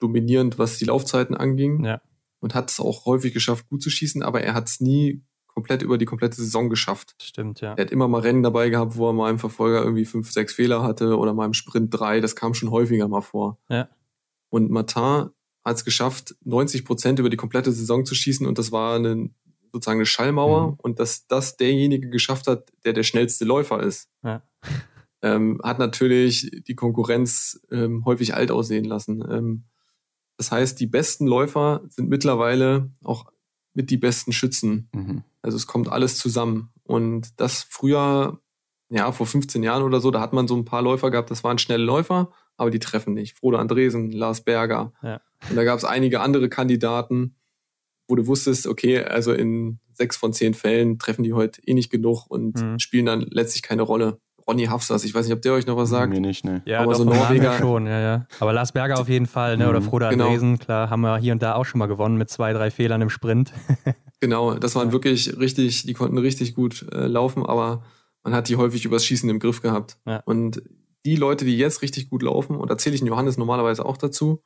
dominierend, 0.00 0.58
was 0.58 0.78
die 0.78 0.84
Laufzeiten 0.84 1.36
anging. 1.36 1.84
Ja. 1.84 2.00
Und 2.40 2.54
hat 2.54 2.70
es 2.70 2.78
auch 2.78 3.04
häufig 3.06 3.34
geschafft, 3.34 3.68
gut 3.68 3.82
zu 3.82 3.90
schießen, 3.90 4.22
aber 4.22 4.42
er 4.42 4.54
hat 4.54 4.68
es 4.68 4.80
nie 4.80 5.24
komplett 5.58 5.82
über 5.82 5.98
die 5.98 6.04
komplette 6.04 6.36
Saison 6.36 6.70
geschafft. 6.70 7.16
Stimmt, 7.20 7.60
ja. 7.60 7.74
Er 7.74 7.84
hat 7.84 7.90
immer 7.90 8.06
mal 8.06 8.20
Rennen 8.20 8.44
dabei 8.44 8.68
gehabt, 8.70 8.94
wo 8.94 9.08
er 9.08 9.12
mal 9.12 9.28
im 9.28 9.40
Verfolger 9.40 9.82
irgendwie 9.82 10.04
fünf, 10.04 10.30
sechs 10.30 10.54
Fehler 10.54 10.84
hatte 10.84 11.18
oder 11.18 11.34
mal 11.34 11.46
im 11.46 11.52
Sprint 11.52 11.92
drei. 11.92 12.20
Das 12.20 12.36
kam 12.36 12.54
schon 12.54 12.70
häufiger 12.70 13.08
mal 13.08 13.22
vor. 13.22 13.58
Ja. 13.68 13.88
Und 14.50 14.70
Martin 14.70 15.30
hat 15.64 15.76
es 15.76 15.84
geschafft, 15.84 16.36
90 16.44 16.84
Prozent 16.84 17.18
über 17.18 17.28
die 17.28 17.36
komplette 17.36 17.72
Saison 17.72 18.04
zu 18.04 18.14
schießen 18.14 18.46
und 18.46 18.56
das 18.56 18.70
war 18.70 18.94
eine, 18.94 19.30
sozusagen 19.72 19.98
eine 19.98 20.06
Schallmauer 20.06 20.68
mhm. 20.68 20.76
und 20.80 21.00
dass 21.00 21.26
das 21.26 21.56
derjenige 21.56 22.08
geschafft 22.08 22.46
hat, 22.46 22.70
der 22.84 22.92
der 22.92 23.02
schnellste 23.02 23.44
Läufer 23.44 23.82
ist. 23.82 24.08
Ja. 24.22 24.42
Ähm, 25.20 25.60
hat 25.64 25.80
natürlich 25.80 26.48
die 26.68 26.76
Konkurrenz 26.76 27.60
ähm, 27.72 28.04
häufig 28.04 28.36
alt 28.36 28.52
aussehen 28.52 28.84
lassen. 28.84 29.20
Ähm, 29.28 29.64
das 30.36 30.52
heißt, 30.52 30.78
die 30.78 30.86
besten 30.86 31.26
Läufer 31.26 31.82
sind 31.88 32.08
mittlerweile 32.08 32.92
auch 33.02 33.26
mit 33.74 33.90
die 33.90 33.96
besten 33.96 34.32
Schützen. 34.32 34.88
Mhm. 34.94 35.24
Also 35.42 35.56
es 35.56 35.66
kommt 35.66 35.88
alles 35.88 36.18
zusammen. 36.18 36.70
Und 36.84 37.40
das 37.40 37.62
früher, 37.68 38.40
ja, 38.90 39.12
vor 39.12 39.26
15 39.26 39.62
Jahren 39.62 39.82
oder 39.82 40.00
so, 40.00 40.10
da 40.10 40.20
hat 40.20 40.32
man 40.32 40.48
so 40.48 40.56
ein 40.56 40.64
paar 40.64 40.82
Läufer 40.82 41.10
gehabt, 41.10 41.30
das 41.30 41.44
waren 41.44 41.58
schnelle 41.58 41.84
Läufer, 41.84 42.32
aber 42.56 42.70
die 42.70 42.78
treffen 42.78 43.14
nicht. 43.14 43.36
Frodo 43.36 43.58
Andresen, 43.58 44.10
Lars 44.10 44.42
Berger. 44.42 44.92
Ja. 45.02 45.20
Und 45.48 45.56
da 45.56 45.64
gab 45.64 45.78
es 45.78 45.84
einige 45.84 46.20
andere 46.20 46.48
Kandidaten, 46.48 47.36
wo 48.08 48.16
du 48.16 48.26
wusstest, 48.26 48.66
okay, 48.66 49.00
also 49.02 49.32
in 49.32 49.78
sechs 49.92 50.16
von 50.16 50.32
zehn 50.32 50.54
Fällen 50.54 50.98
treffen 50.98 51.22
die 51.22 51.34
heute 51.34 51.60
eh 51.66 51.74
nicht 51.74 51.90
genug 51.90 52.26
und 52.28 52.60
mhm. 52.60 52.78
spielen 52.78 53.06
dann 53.06 53.20
letztlich 53.30 53.62
keine 53.62 53.82
Rolle. 53.82 54.20
Ronny 54.48 54.64
Hafsas, 54.64 55.04
ich 55.04 55.14
weiß 55.14 55.26
nicht, 55.26 55.34
ob 55.34 55.42
der 55.42 55.52
euch 55.52 55.66
noch 55.66 55.76
was 55.76 55.90
sagt. 55.90 56.10
Mir 56.10 56.20
nicht, 56.20 56.44
ne. 56.44 56.62
Ja, 56.64 56.80
aber 56.80 56.92
doch, 56.92 57.00
so 57.00 57.04
Norweger 57.04 57.58
schon, 57.58 57.86
ja, 57.86 58.00
ja. 58.00 58.26
Aber 58.40 58.54
Lars 58.54 58.72
Berger 58.72 58.98
auf 58.98 59.08
jeden 59.08 59.26
Fall, 59.26 59.58
ne? 59.58 59.68
Oder 59.68 59.80
mhm. 59.80 59.84
Frodo 59.84 60.08
genau. 60.08 60.24
Andresen, 60.24 60.58
klar, 60.58 60.88
haben 60.88 61.02
wir 61.02 61.18
hier 61.18 61.32
und 61.32 61.42
da 61.42 61.54
auch 61.54 61.66
schon 61.66 61.78
mal 61.78 61.86
gewonnen 61.86 62.16
mit 62.16 62.30
zwei, 62.30 62.54
drei 62.54 62.70
Fehlern 62.70 63.02
im 63.02 63.10
Sprint. 63.10 63.52
genau, 64.20 64.54
das 64.54 64.74
waren 64.74 64.90
wirklich 64.90 65.38
richtig, 65.38 65.82
die 65.82 65.92
konnten 65.92 66.16
richtig 66.16 66.54
gut 66.54 66.86
äh, 66.92 67.06
laufen, 67.06 67.44
aber 67.44 67.82
man 68.24 68.34
hat 68.34 68.48
die 68.48 68.56
häufig 68.56 68.86
übers 68.86 69.04
Schießen 69.04 69.28
im 69.28 69.38
Griff 69.38 69.60
gehabt. 69.60 69.98
Ja. 70.06 70.22
Und 70.24 70.62
die 71.04 71.16
Leute, 71.16 71.44
die 71.44 71.58
jetzt 71.58 71.82
richtig 71.82 72.08
gut 72.08 72.22
laufen, 72.22 72.56
und 72.56 72.70
da 72.70 72.78
zähle 72.78 72.94
ich 72.94 73.02
den 73.02 73.08
Johannes 73.08 73.36
normalerweise 73.36 73.84
auch 73.84 73.98
dazu, 73.98 74.42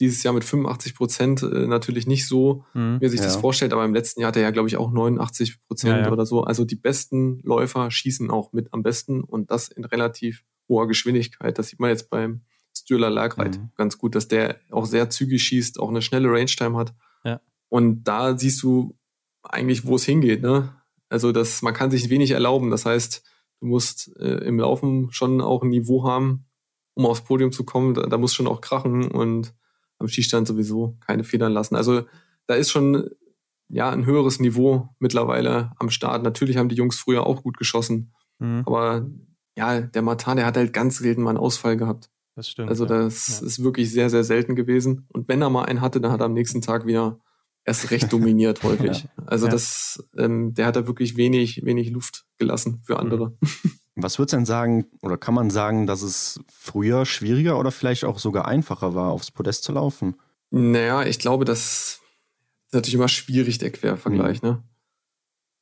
dieses 0.00 0.22
Jahr 0.22 0.34
mit 0.34 0.44
85 0.44 0.94
Prozent 0.94 1.42
äh, 1.42 1.66
natürlich 1.66 2.06
nicht 2.06 2.26
so, 2.26 2.64
mhm, 2.74 3.00
wie 3.00 3.06
er 3.06 3.10
sich 3.10 3.20
ja. 3.20 3.26
das 3.26 3.36
vorstellt, 3.36 3.72
aber 3.72 3.84
im 3.84 3.94
letzten 3.94 4.20
Jahr 4.20 4.28
hat 4.28 4.36
er 4.36 4.42
ja, 4.42 4.50
glaube 4.50 4.68
ich, 4.68 4.76
auch 4.76 4.90
89 4.90 5.64
Prozent 5.66 5.96
ja, 5.96 6.06
ja. 6.06 6.12
oder 6.12 6.26
so. 6.26 6.42
Also 6.42 6.64
die 6.64 6.76
besten 6.76 7.40
Läufer 7.42 7.90
schießen 7.90 8.30
auch 8.30 8.52
mit 8.52 8.72
am 8.72 8.82
besten 8.82 9.22
und 9.22 9.50
das 9.50 9.68
in 9.68 9.84
relativ 9.84 10.44
hoher 10.68 10.86
Geschwindigkeit. 10.88 11.58
Das 11.58 11.68
sieht 11.68 11.80
man 11.80 11.90
jetzt 11.90 12.10
beim 12.10 12.42
Stürler 12.76 13.10
Lagreit 13.10 13.58
mhm. 13.58 13.70
ganz 13.76 13.96
gut, 13.98 14.14
dass 14.14 14.28
der 14.28 14.60
auch 14.70 14.84
sehr 14.84 15.08
zügig 15.08 15.42
schießt, 15.42 15.80
auch 15.80 15.88
eine 15.88 16.02
schnelle 16.02 16.28
Range-Time 16.28 16.76
hat. 16.76 16.94
Ja. 17.24 17.40
Und 17.68 18.04
da 18.04 18.36
siehst 18.36 18.62
du 18.62 18.98
eigentlich, 19.42 19.86
wo 19.86 19.96
es 19.96 20.04
hingeht. 20.04 20.42
Ne? 20.42 20.74
Also 21.08 21.32
das, 21.32 21.62
man 21.62 21.74
kann 21.74 21.90
sich 21.90 22.10
wenig 22.10 22.32
erlauben. 22.32 22.70
Das 22.70 22.84
heißt, 22.84 23.22
du 23.60 23.66
musst 23.66 24.14
äh, 24.18 24.44
im 24.44 24.58
Laufen 24.58 25.10
schon 25.10 25.40
auch 25.40 25.62
ein 25.62 25.70
Niveau 25.70 26.04
haben, 26.04 26.46
um 26.94 27.06
aufs 27.06 27.22
Podium 27.22 27.52
zu 27.52 27.64
kommen. 27.64 27.94
Da, 27.94 28.02
da 28.02 28.18
muss 28.18 28.34
schon 28.34 28.46
auch 28.46 28.60
krachen 28.60 29.10
und 29.10 29.54
am 29.98 30.08
Skistand 30.08 30.46
sowieso 30.46 30.96
keine 31.06 31.24
Federn 31.24 31.52
lassen. 31.52 31.76
Also 31.76 32.04
da 32.46 32.54
ist 32.54 32.70
schon 32.70 33.10
ja 33.68 33.90
ein 33.90 34.06
höheres 34.06 34.38
Niveau 34.40 34.88
mittlerweile 34.98 35.72
am 35.78 35.90
Start. 35.90 36.22
Natürlich 36.22 36.56
haben 36.56 36.68
die 36.68 36.76
Jungs 36.76 36.98
früher 36.98 37.26
auch 37.26 37.42
gut 37.42 37.56
geschossen, 37.56 38.12
mhm. 38.38 38.62
aber 38.66 39.06
ja, 39.56 39.80
der 39.80 40.02
Matan, 40.02 40.36
der 40.36 40.46
hat 40.46 40.56
halt 40.56 40.72
ganz 40.72 40.98
selten 40.98 41.22
mal 41.22 41.30
einen 41.30 41.38
Ausfall 41.38 41.76
gehabt. 41.76 42.10
Das 42.34 42.50
stimmt. 42.50 42.68
Also 42.68 42.84
das 42.84 43.40
ja. 43.40 43.46
ist 43.46 43.62
wirklich 43.62 43.90
sehr, 43.90 44.10
sehr 44.10 44.22
selten 44.22 44.54
gewesen. 44.54 45.06
Und 45.08 45.26
wenn 45.28 45.40
er 45.40 45.48
mal 45.48 45.64
einen 45.64 45.80
hatte, 45.80 46.00
dann 46.00 46.12
hat 46.12 46.20
er 46.20 46.26
am 46.26 46.34
nächsten 46.34 46.60
Tag 46.60 46.86
wieder 46.86 47.18
erst 47.64 47.90
recht 47.90 48.12
dominiert 48.12 48.62
häufig. 48.62 49.08
Ja. 49.16 49.24
Also 49.26 49.46
ja. 49.46 49.52
das, 49.52 50.04
ähm, 50.16 50.54
der 50.54 50.66
hat 50.66 50.76
da 50.76 50.86
wirklich 50.86 51.16
wenig, 51.16 51.64
wenig 51.64 51.90
Luft 51.90 52.26
gelassen 52.38 52.80
für 52.84 52.98
andere. 52.98 53.36
Mhm. 53.40 53.70
Was 53.96 54.18
würdest 54.18 54.34
du 54.34 54.36
denn 54.36 54.46
sagen, 54.46 54.86
oder 55.00 55.16
kann 55.16 55.34
man 55.34 55.48
sagen, 55.48 55.86
dass 55.86 56.02
es 56.02 56.40
früher 56.48 57.06
schwieriger 57.06 57.58
oder 57.58 57.70
vielleicht 57.70 58.04
auch 58.04 58.18
sogar 58.18 58.46
einfacher 58.46 58.94
war, 58.94 59.10
aufs 59.10 59.30
Podest 59.30 59.64
zu 59.64 59.72
laufen? 59.72 60.16
Naja, 60.50 61.02
ich 61.04 61.18
glaube, 61.18 61.46
das 61.46 62.00
ist 62.66 62.74
natürlich 62.74 62.94
immer 62.94 63.08
schwierig, 63.08 63.58
der 63.58 63.72
Quervergleich. 63.72 64.42
Mhm. 64.42 64.48
Ne? 64.48 64.62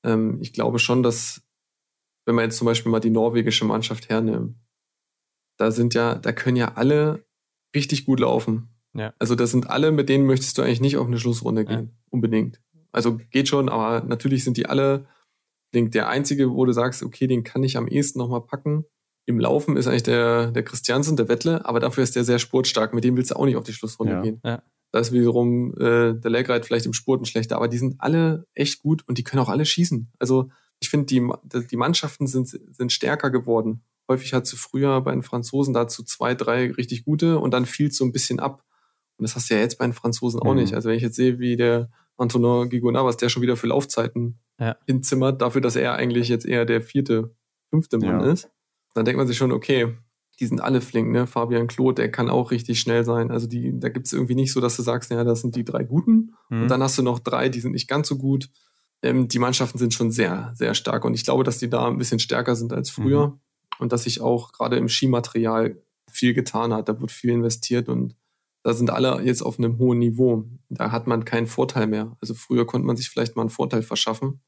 Ähm, 0.04 0.38
ich 0.40 0.52
glaube 0.52 0.80
schon, 0.80 1.04
dass, 1.04 1.42
wenn 2.26 2.34
man 2.34 2.44
jetzt 2.44 2.58
zum 2.58 2.66
Beispiel 2.66 2.90
mal 2.90 3.00
die 3.00 3.10
norwegische 3.10 3.64
Mannschaft 3.64 4.08
hernimmt, 4.08 4.56
da 5.56 5.70
sind 5.70 5.94
ja, 5.94 6.16
da 6.16 6.32
können 6.32 6.56
ja 6.56 6.72
alle 6.74 7.24
richtig 7.74 8.04
gut 8.04 8.18
laufen. 8.18 8.68
Ja. 8.94 9.14
Also 9.18 9.34
das 9.34 9.52
sind 9.52 9.70
alle, 9.70 9.92
mit 9.92 10.08
denen 10.08 10.26
möchtest 10.26 10.58
du 10.58 10.62
eigentlich 10.62 10.80
nicht 10.80 10.96
auf 10.96 11.06
eine 11.06 11.18
Schlussrunde 11.18 11.64
gehen, 11.64 11.86
ja. 11.86 12.04
unbedingt. 12.10 12.60
Also 12.92 13.20
geht 13.30 13.48
schon, 13.48 13.68
aber 13.68 14.04
natürlich 14.06 14.44
sind 14.44 14.56
die 14.56 14.66
alle, 14.66 15.06
der 15.74 16.08
einzige, 16.08 16.52
wo 16.52 16.64
du 16.64 16.72
sagst, 16.72 17.02
okay, 17.02 17.26
den 17.26 17.44
kann 17.44 17.62
ich 17.62 17.76
am 17.76 17.88
ehesten 17.88 18.18
nochmal 18.18 18.42
packen. 18.42 18.84
Im 19.26 19.40
Laufen 19.40 19.76
ist 19.76 19.86
eigentlich 19.86 20.02
der, 20.02 20.50
der 20.50 20.62
Christiansen, 20.62 21.16
der 21.16 21.28
Wettle, 21.28 21.64
aber 21.64 21.80
dafür 21.80 22.04
ist 22.04 22.14
der 22.14 22.24
sehr 22.24 22.38
sportstark. 22.38 22.92
Mit 22.92 23.04
dem 23.04 23.16
willst 23.16 23.30
du 23.30 23.36
auch 23.36 23.46
nicht 23.46 23.56
auf 23.56 23.64
die 23.64 23.72
Schlussrunde 23.72 24.12
ja. 24.12 24.22
gehen. 24.22 24.40
Ja. 24.44 24.62
Da 24.92 25.00
ist 25.00 25.12
wiederum 25.12 25.74
äh, 25.74 26.14
der 26.14 26.30
Legreit 26.30 26.66
vielleicht 26.66 26.86
im 26.86 26.92
Spurten 26.92 27.26
schlechter, 27.26 27.56
aber 27.56 27.68
die 27.68 27.78
sind 27.78 27.96
alle 27.98 28.46
echt 28.54 28.80
gut 28.80 29.02
und 29.08 29.18
die 29.18 29.24
können 29.24 29.42
auch 29.42 29.48
alle 29.48 29.64
schießen. 29.64 30.12
Also 30.18 30.50
ich 30.78 30.88
finde, 30.88 31.06
die, 31.06 31.66
die 31.68 31.76
Mannschaften 31.76 32.26
sind, 32.26 32.48
sind 32.48 32.92
stärker 32.92 33.30
geworden. 33.30 33.82
Häufig 34.08 34.34
hat 34.34 34.50
du 34.52 34.56
früher 34.56 35.00
bei 35.00 35.12
den 35.12 35.22
Franzosen 35.22 35.74
dazu 35.74 36.04
zwei, 36.04 36.34
drei 36.34 36.70
richtig 36.70 37.04
gute 37.04 37.38
und 37.38 37.52
dann 37.52 37.66
fiel 37.66 37.88
es 37.88 37.96
so 37.96 38.04
ein 38.04 38.12
bisschen 38.12 38.38
ab. 38.38 38.62
Und 39.16 39.24
das 39.24 39.34
hast 39.34 39.50
du 39.50 39.54
ja 39.54 39.60
jetzt 39.60 39.78
bei 39.78 39.86
den 39.86 39.94
Franzosen 39.94 40.40
auch 40.40 40.52
mhm. 40.52 40.60
nicht. 40.60 40.74
Also 40.74 40.90
wenn 40.90 40.96
ich 40.96 41.02
jetzt 41.02 41.16
sehe, 41.16 41.38
wie 41.38 41.56
der 41.56 41.90
Antonin 42.16 42.68
Gigonat, 42.68 43.04
was 43.04 43.16
der 43.16 43.30
schon 43.30 43.42
wieder 43.42 43.56
für 43.56 43.66
Laufzeiten 43.66 44.38
ja. 44.58 44.76
hinzimmert, 44.86 45.42
dafür, 45.42 45.60
dass 45.60 45.76
er 45.76 45.94
eigentlich 45.94 46.28
jetzt 46.28 46.46
eher 46.46 46.64
der 46.64 46.80
vierte, 46.80 47.34
fünfte 47.70 47.98
Mann 47.98 48.20
ja. 48.20 48.32
ist, 48.32 48.50
dann 48.94 49.04
denkt 49.04 49.18
man 49.18 49.26
sich 49.26 49.36
schon, 49.36 49.52
okay, 49.52 49.96
die 50.40 50.46
sind 50.46 50.60
alle 50.60 50.80
flink, 50.80 51.10
ne? 51.10 51.26
Fabian 51.26 51.68
Claude, 51.68 52.02
der 52.02 52.10
kann 52.10 52.28
auch 52.28 52.50
richtig 52.50 52.80
schnell 52.80 53.04
sein. 53.04 53.30
Also 53.30 53.46
die, 53.46 53.78
da 53.78 53.88
gibt 53.88 54.06
es 54.06 54.12
irgendwie 54.12 54.34
nicht 54.34 54.52
so, 54.52 54.60
dass 54.60 54.76
du 54.76 54.82
sagst, 54.82 55.10
ja, 55.10 55.22
das 55.22 55.40
sind 55.40 55.54
die 55.54 55.64
drei 55.64 55.84
Guten. 55.84 56.34
Mhm. 56.48 56.62
Und 56.62 56.68
dann 56.68 56.82
hast 56.82 56.98
du 56.98 57.02
noch 57.02 57.20
drei, 57.20 57.48
die 57.48 57.60
sind 57.60 57.72
nicht 57.72 57.88
ganz 57.88 58.08
so 58.08 58.18
gut. 58.18 58.50
Ähm, 59.02 59.28
die 59.28 59.38
Mannschaften 59.38 59.78
sind 59.78 59.94
schon 59.94 60.10
sehr, 60.10 60.52
sehr 60.54 60.74
stark. 60.74 61.04
Und 61.04 61.14
ich 61.14 61.24
glaube, 61.24 61.44
dass 61.44 61.58
die 61.58 61.70
da 61.70 61.86
ein 61.86 61.98
bisschen 61.98 62.18
stärker 62.18 62.56
sind 62.56 62.72
als 62.72 62.90
früher. 62.90 63.28
Mhm 63.28 63.40
und 63.78 63.92
dass 63.92 64.04
sich 64.04 64.20
auch 64.20 64.52
gerade 64.52 64.76
im 64.76 64.88
Skimaterial 64.88 65.80
viel 66.10 66.34
getan 66.34 66.72
hat. 66.72 66.88
Da 66.88 67.00
wird 67.00 67.10
viel 67.10 67.30
investiert 67.30 67.88
und 67.88 68.16
da 68.64 68.72
sind 68.72 68.90
alle 68.90 69.22
jetzt 69.22 69.42
auf 69.42 69.58
einem 69.58 69.78
hohen 69.78 69.98
Niveau. 69.98 70.44
Da 70.70 70.90
hat 70.90 71.06
man 71.06 71.24
keinen 71.24 71.46
Vorteil 71.46 71.86
mehr. 71.86 72.16
Also 72.20 72.34
früher 72.34 72.66
konnte 72.66 72.86
man 72.86 72.96
sich 72.96 73.10
vielleicht 73.10 73.36
mal 73.36 73.42
einen 73.42 73.50
Vorteil 73.50 73.82
verschaffen 73.82 74.40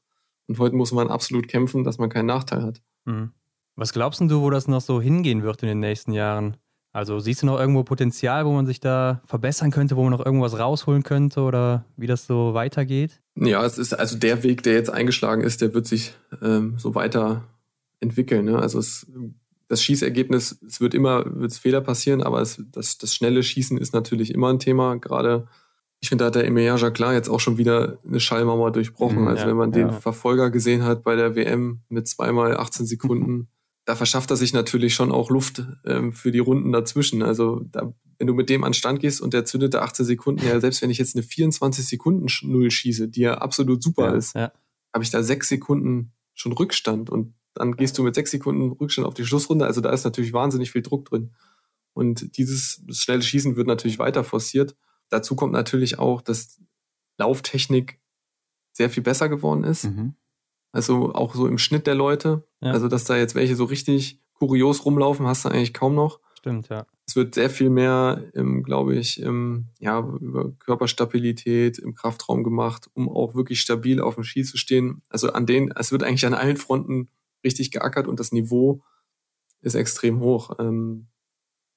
und 0.47 0.59
heute 0.59 0.75
muss 0.75 0.91
man 0.91 1.07
absolut 1.07 1.47
kämpfen, 1.47 1.83
dass 1.83 1.99
man 1.99 2.09
keinen 2.09 2.25
Nachteil 2.25 2.63
hat. 2.63 2.81
Mhm. 3.05 3.31
Was 3.75 3.93
glaubst 3.93 4.19
du, 4.19 4.41
wo 4.41 4.49
das 4.49 4.67
noch 4.67 4.81
so 4.81 4.99
hingehen 4.99 5.43
wird 5.43 5.61
in 5.61 5.69
den 5.69 5.79
nächsten 5.79 6.11
Jahren? 6.11 6.57
Also 6.93 7.19
siehst 7.19 7.43
du 7.43 7.45
noch 7.45 7.59
irgendwo 7.59 7.83
Potenzial, 7.83 8.47
wo 8.47 8.53
man 8.53 8.65
sich 8.65 8.79
da 8.79 9.21
verbessern 9.25 9.69
könnte, 9.69 9.95
wo 9.95 10.01
man 10.01 10.11
noch 10.11 10.25
irgendwas 10.25 10.57
rausholen 10.57 11.03
könnte 11.03 11.41
oder 11.41 11.85
wie 11.95 12.07
das 12.07 12.25
so 12.25 12.55
weitergeht? 12.55 13.21
Ja, 13.35 13.63
es 13.63 13.77
ist 13.77 13.93
also 13.93 14.17
der 14.17 14.41
Weg, 14.41 14.63
der 14.63 14.73
jetzt 14.73 14.89
eingeschlagen 14.89 15.43
ist, 15.43 15.61
der 15.61 15.75
wird 15.75 15.85
sich 15.85 16.15
ähm, 16.41 16.73
so 16.79 16.95
weiter 16.95 17.43
entwickeln. 17.99 18.45
Ne? 18.45 18.57
Also 18.57 18.79
es, 18.79 19.05
das 19.67 19.83
Schießergebnis, 19.83 20.59
es 20.65 20.79
wird 20.79 20.93
immer 20.93 21.23
wird's 21.25 21.57
Fehler 21.57 21.81
passieren, 21.81 22.23
aber 22.23 22.41
es, 22.41 22.61
das, 22.71 22.97
das 22.97 23.13
schnelle 23.13 23.43
Schießen 23.43 23.77
ist 23.77 23.93
natürlich 23.93 24.33
immer 24.33 24.49
ein 24.49 24.59
Thema. 24.59 24.95
Gerade, 24.95 25.47
ich 25.99 26.09
finde, 26.09 26.23
da 26.23 26.27
hat 26.27 26.35
der 26.35 26.45
Emilien 26.45 26.77
Jacquelin 26.77 27.13
jetzt 27.13 27.29
auch 27.29 27.39
schon 27.39 27.57
wieder 27.57 27.99
eine 28.07 28.19
Schallmauer 28.19 28.71
durchbrochen. 28.71 29.21
Mhm, 29.21 29.27
also 29.27 29.43
ja, 29.43 29.47
wenn 29.49 29.57
man 29.57 29.71
den 29.71 29.91
Verfolger 29.91 30.51
gesehen 30.51 30.83
hat 30.83 31.03
bei 31.03 31.15
der 31.15 31.35
WM 31.35 31.81
mit 31.89 32.07
zweimal 32.07 32.57
18 32.57 32.85
Sekunden, 32.85 33.49
da 33.85 33.95
verschafft 33.95 34.31
er 34.31 34.37
sich 34.37 34.53
natürlich 34.53 34.93
schon 34.93 35.11
auch 35.11 35.29
Luft 35.29 35.65
ähm, 35.85 36.11
für 36.11 36.31
die 36.31 36.39
Runden 36.39 36.71
dazwischen. 36.71 37.21
Also 37.23 37.61
da, 37.71 37.93
wenn 38.17 38.27
du 38.27 38.33
mit 38.33 38.49
dem 38.49 38.63
an 38.63 38.73
Stand 38.73 38.99
gehst 38.99 39.21
und 39.21 39.33
der 39.33 39.45
zündet 39.45 39.73
da 39.73 39.81
18 39.81 40.05
Sekunden, 40.05 40.45
ja, 40.45 40.59
selbst 40.59 40.81
wenn 40.81 40.89
ich 40.89 40.97
jetzt 40.97 41.15
eine 41.15 41.23
24 41.23 41.85
Sekunden 41.85 42.27
Null 42.43 42.71
schieße, 42.71 43.07
die 43.07 43.21
ja 43.21 43.35
absolut 43.35 43.83
super 43.83 44.07
ja, 44.09 44.15
ist, 44.15 44.35
ja. 44.35 44.51
habe 44.93 45.03
ich 45.03 45.09
da 45.09 45.23
sechs 45.23 45.49
Sekunden 45.49 46.13
schon 46.33 46.51
Rückstand 46.51 47.09
und 47.09 47.33
dann 47.57 47.75
gehst 47.75 47.97
du 47.97 48.03
mit 48.03 48.15
sechs 48.15 48.31
Sekunden 48.31 48.71
Rückstand 48.71 49.07
auf 49.07 49.13
die 49.13 49.25
Schlussrunde. 49.25 49.65
Also 49.65 49.81
da 49.81 49.91
ist 49.91 50.03
natürlich 50.03 50.33
wahnsinnig 50.33 50.71
viel 50.71 50.81
Druck 50.81 51.05
drin. 51.05 51.33
Und 51.93 52.37
dieses 52.37 52.83
schnelle 52.89 53.21
Schießen 53.21 53.55
wird 53.55 53.67
natürlich 53.67 53.99
weiter 53.99 54.23
forciert. 54.23 54.75
Dazu 55.09 55.35
kommt 55.35 55.53
natürlich 55.53 55.99
auch, 55.99 56.21
dass 56.21 56.59
Lauftechnik 57.17 57.99
sehr 58.73 58.89
viel 58.89 59.03
besser 59.03 59.29
geworden 59.29 59.63
ist. 59.63 59.85
Mhm. 59.85 60.13
Also 60.71 61.13
auch 61.13 61.33
so 61.33 61.47
im 61.47 61.57
Schnitt 61.57 61.87
der 61.87 61.95
Leute. 61.95 62.47
Ja. 62.61 62.71
Also, 62.71 62.87
dass 62.87 63.05
da 63.05 63.17
jetzt 63.17 63.33
welche 63.33 63.55
so 63.55 63.63
richtig 63.65 64.21
kurios 64.33 64.85
rumlaufen, 64.85 65.25
hast 65.25 65.45
du 65.45 65.49
eigentlich 65.49 65.73
kaum 65.73 65.95
noch. 65.95 66.19
Stimmt, 66.37 66.69
ja. 66.69 66.85
Es 67.07 67.15
wird 67.15 67.35
sehr 67.35 67.49
viel 67.49 67.69
mehr, 67.69 68.21
glaube 68.63 68.95
ich, 68.95 69.19
im, 69.21 69.69
ja, 69.79 69.99
über 69.99 70.51
Körperstabilität 70.59 71.79
im 71.79 71.95
Kraftraum 71.95 72.43
gemacht, 72.43 72.89
um 72.93 73.09
auch 73.09 73.33
wirklich 73.33 73.61
stabil 73.61 74.01
auf 74.01 74.15
dem 74.15 74.23
Ski 74.23 74.43
zu 74.43 74.57
stehen. 74.57 75.01
Also 75.09 75.31
an 75.31 75.45
denen, 75.45 75.71
es 75.71 75.91
wird 75.91 76.03
eigentlich 76.03 76.25
an 76.25 76.33
allen 76.33 76.57
Fronten 76.57 77.09
richtig 77.47 77.71
geackert 77.71 78.07
und 78.07 78.19
das 78.19 78.31
Niveau 78.31 78.83
ist 79.61 79.75
extrem 79.75 80.19
hoch. 80.19 80.51
Ähm, 80.59 81.07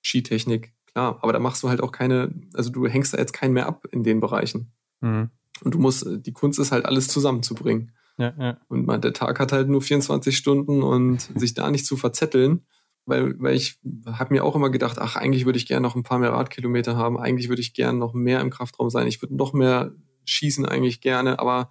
Skitechnik, 0.03 0.75
klar, 0.87 1.19
aber 1.23 1.33
da 1.33 1.39
machst 1.39 1.63
du 1.63 1.69
halt 1.69 1.83
auch 1.83 1.93
keine, 1.93 2.35
also 2.55 2.71
du 2.71 2.87
hängst 2.87 3.15
da 3.15 3.19
jetzt 3.19 3.33
keinen 3.33 3.55
mehr 3.55 3.67
ab 3.67 3.87
in 3.91 4.03
den 4.03 4.21
Bereichen. 4.21 4.73
Mhm. 5.01 5.31
Und 5.63 5.75
du 5.75 5.79
musst, 5.79 6.07
die 6.09 6.33
Kunst 6.33 6.59
ist 6.59 6.73
halt 6.73 6.87
alles 6.87 7.09
zusammenzubringen. 7.09 7.93
Ja, 8.19 8.35
ja. 8.39 8.61
Und 8.69 8.87
man, 8.87 9.01
der 9.01 9.13
Tag 9.13 9.41
hat 9.41 9.53
halt 9.53 9.69
nur 9.69 9.83
24 9.83 10.37
Stunden 10.37 10.83
und 10.83 11.21
sich 11.35 11.55
da 11.55 11.71
nicht 11.71 11.87
zu 11.87 11.97
verzetteln, 11.97 12.67
weil, 13.07 13.41
weil 13.41 13.57
ich 13.57 13.81
habe 14.07 14.35
mir 14.35 14.45
auch 14.45 14.57
immer 14.57 14.71
gedacht, 14.71 14.99
ach, 14.99 15.17
eigentlich 15.17 15.47
würde 15.47 15.59
ich 15.59 15.67
gerne 15.67 15.83
noch 15.83 15.97
ein 15.97 16.03
paar 16.03 16.19
mehr 16.19 16.33
Radkilometer 16.33 16.97
haben, 16.97 17.19
eigentlich 17.19 17.49
würde 17.49 17.63
ich 17.63 17.75
gerne 17.75 17.99
noch 17.99 18.15
mehr 18.15 18.41
im 18.41 18.51
Kraftraum 18.51 18.91
sein, 18.91 19.07
ich 19.07 19.23
würde 19.23 19.37
noch 19.37 19.53
mehr 19.53 19.93
schießen 20.27 20.67
eigentlich 20.67 21.01
gerne, 21.01 21.39
aber 21.39 21.71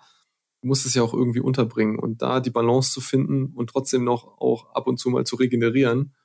du 0.62 0.68
musst 0.68 0.86
es 0.86 0.94
ja 0.94 1.04
auch 1.04 1.14
irgendwie 1.14 1.40
unterbringen. 1.40 1.98
Und 2.00 2.22
da 2.22 2.40
die 2.40 2.50
Balance 2.50 2.92
zu 2.92 3.02
finden 3.02 3.54
und 3.56 3.70
trotzdem 3.70 4.04
noch 4.04 4.40
auch 4.40 4.74
ab 4.74 4.88
und 4.88 4.98
zu 4.98 5.10
mal 5.10 5.26
zu 5.26 5.36
regenerieren, 5.36 6.16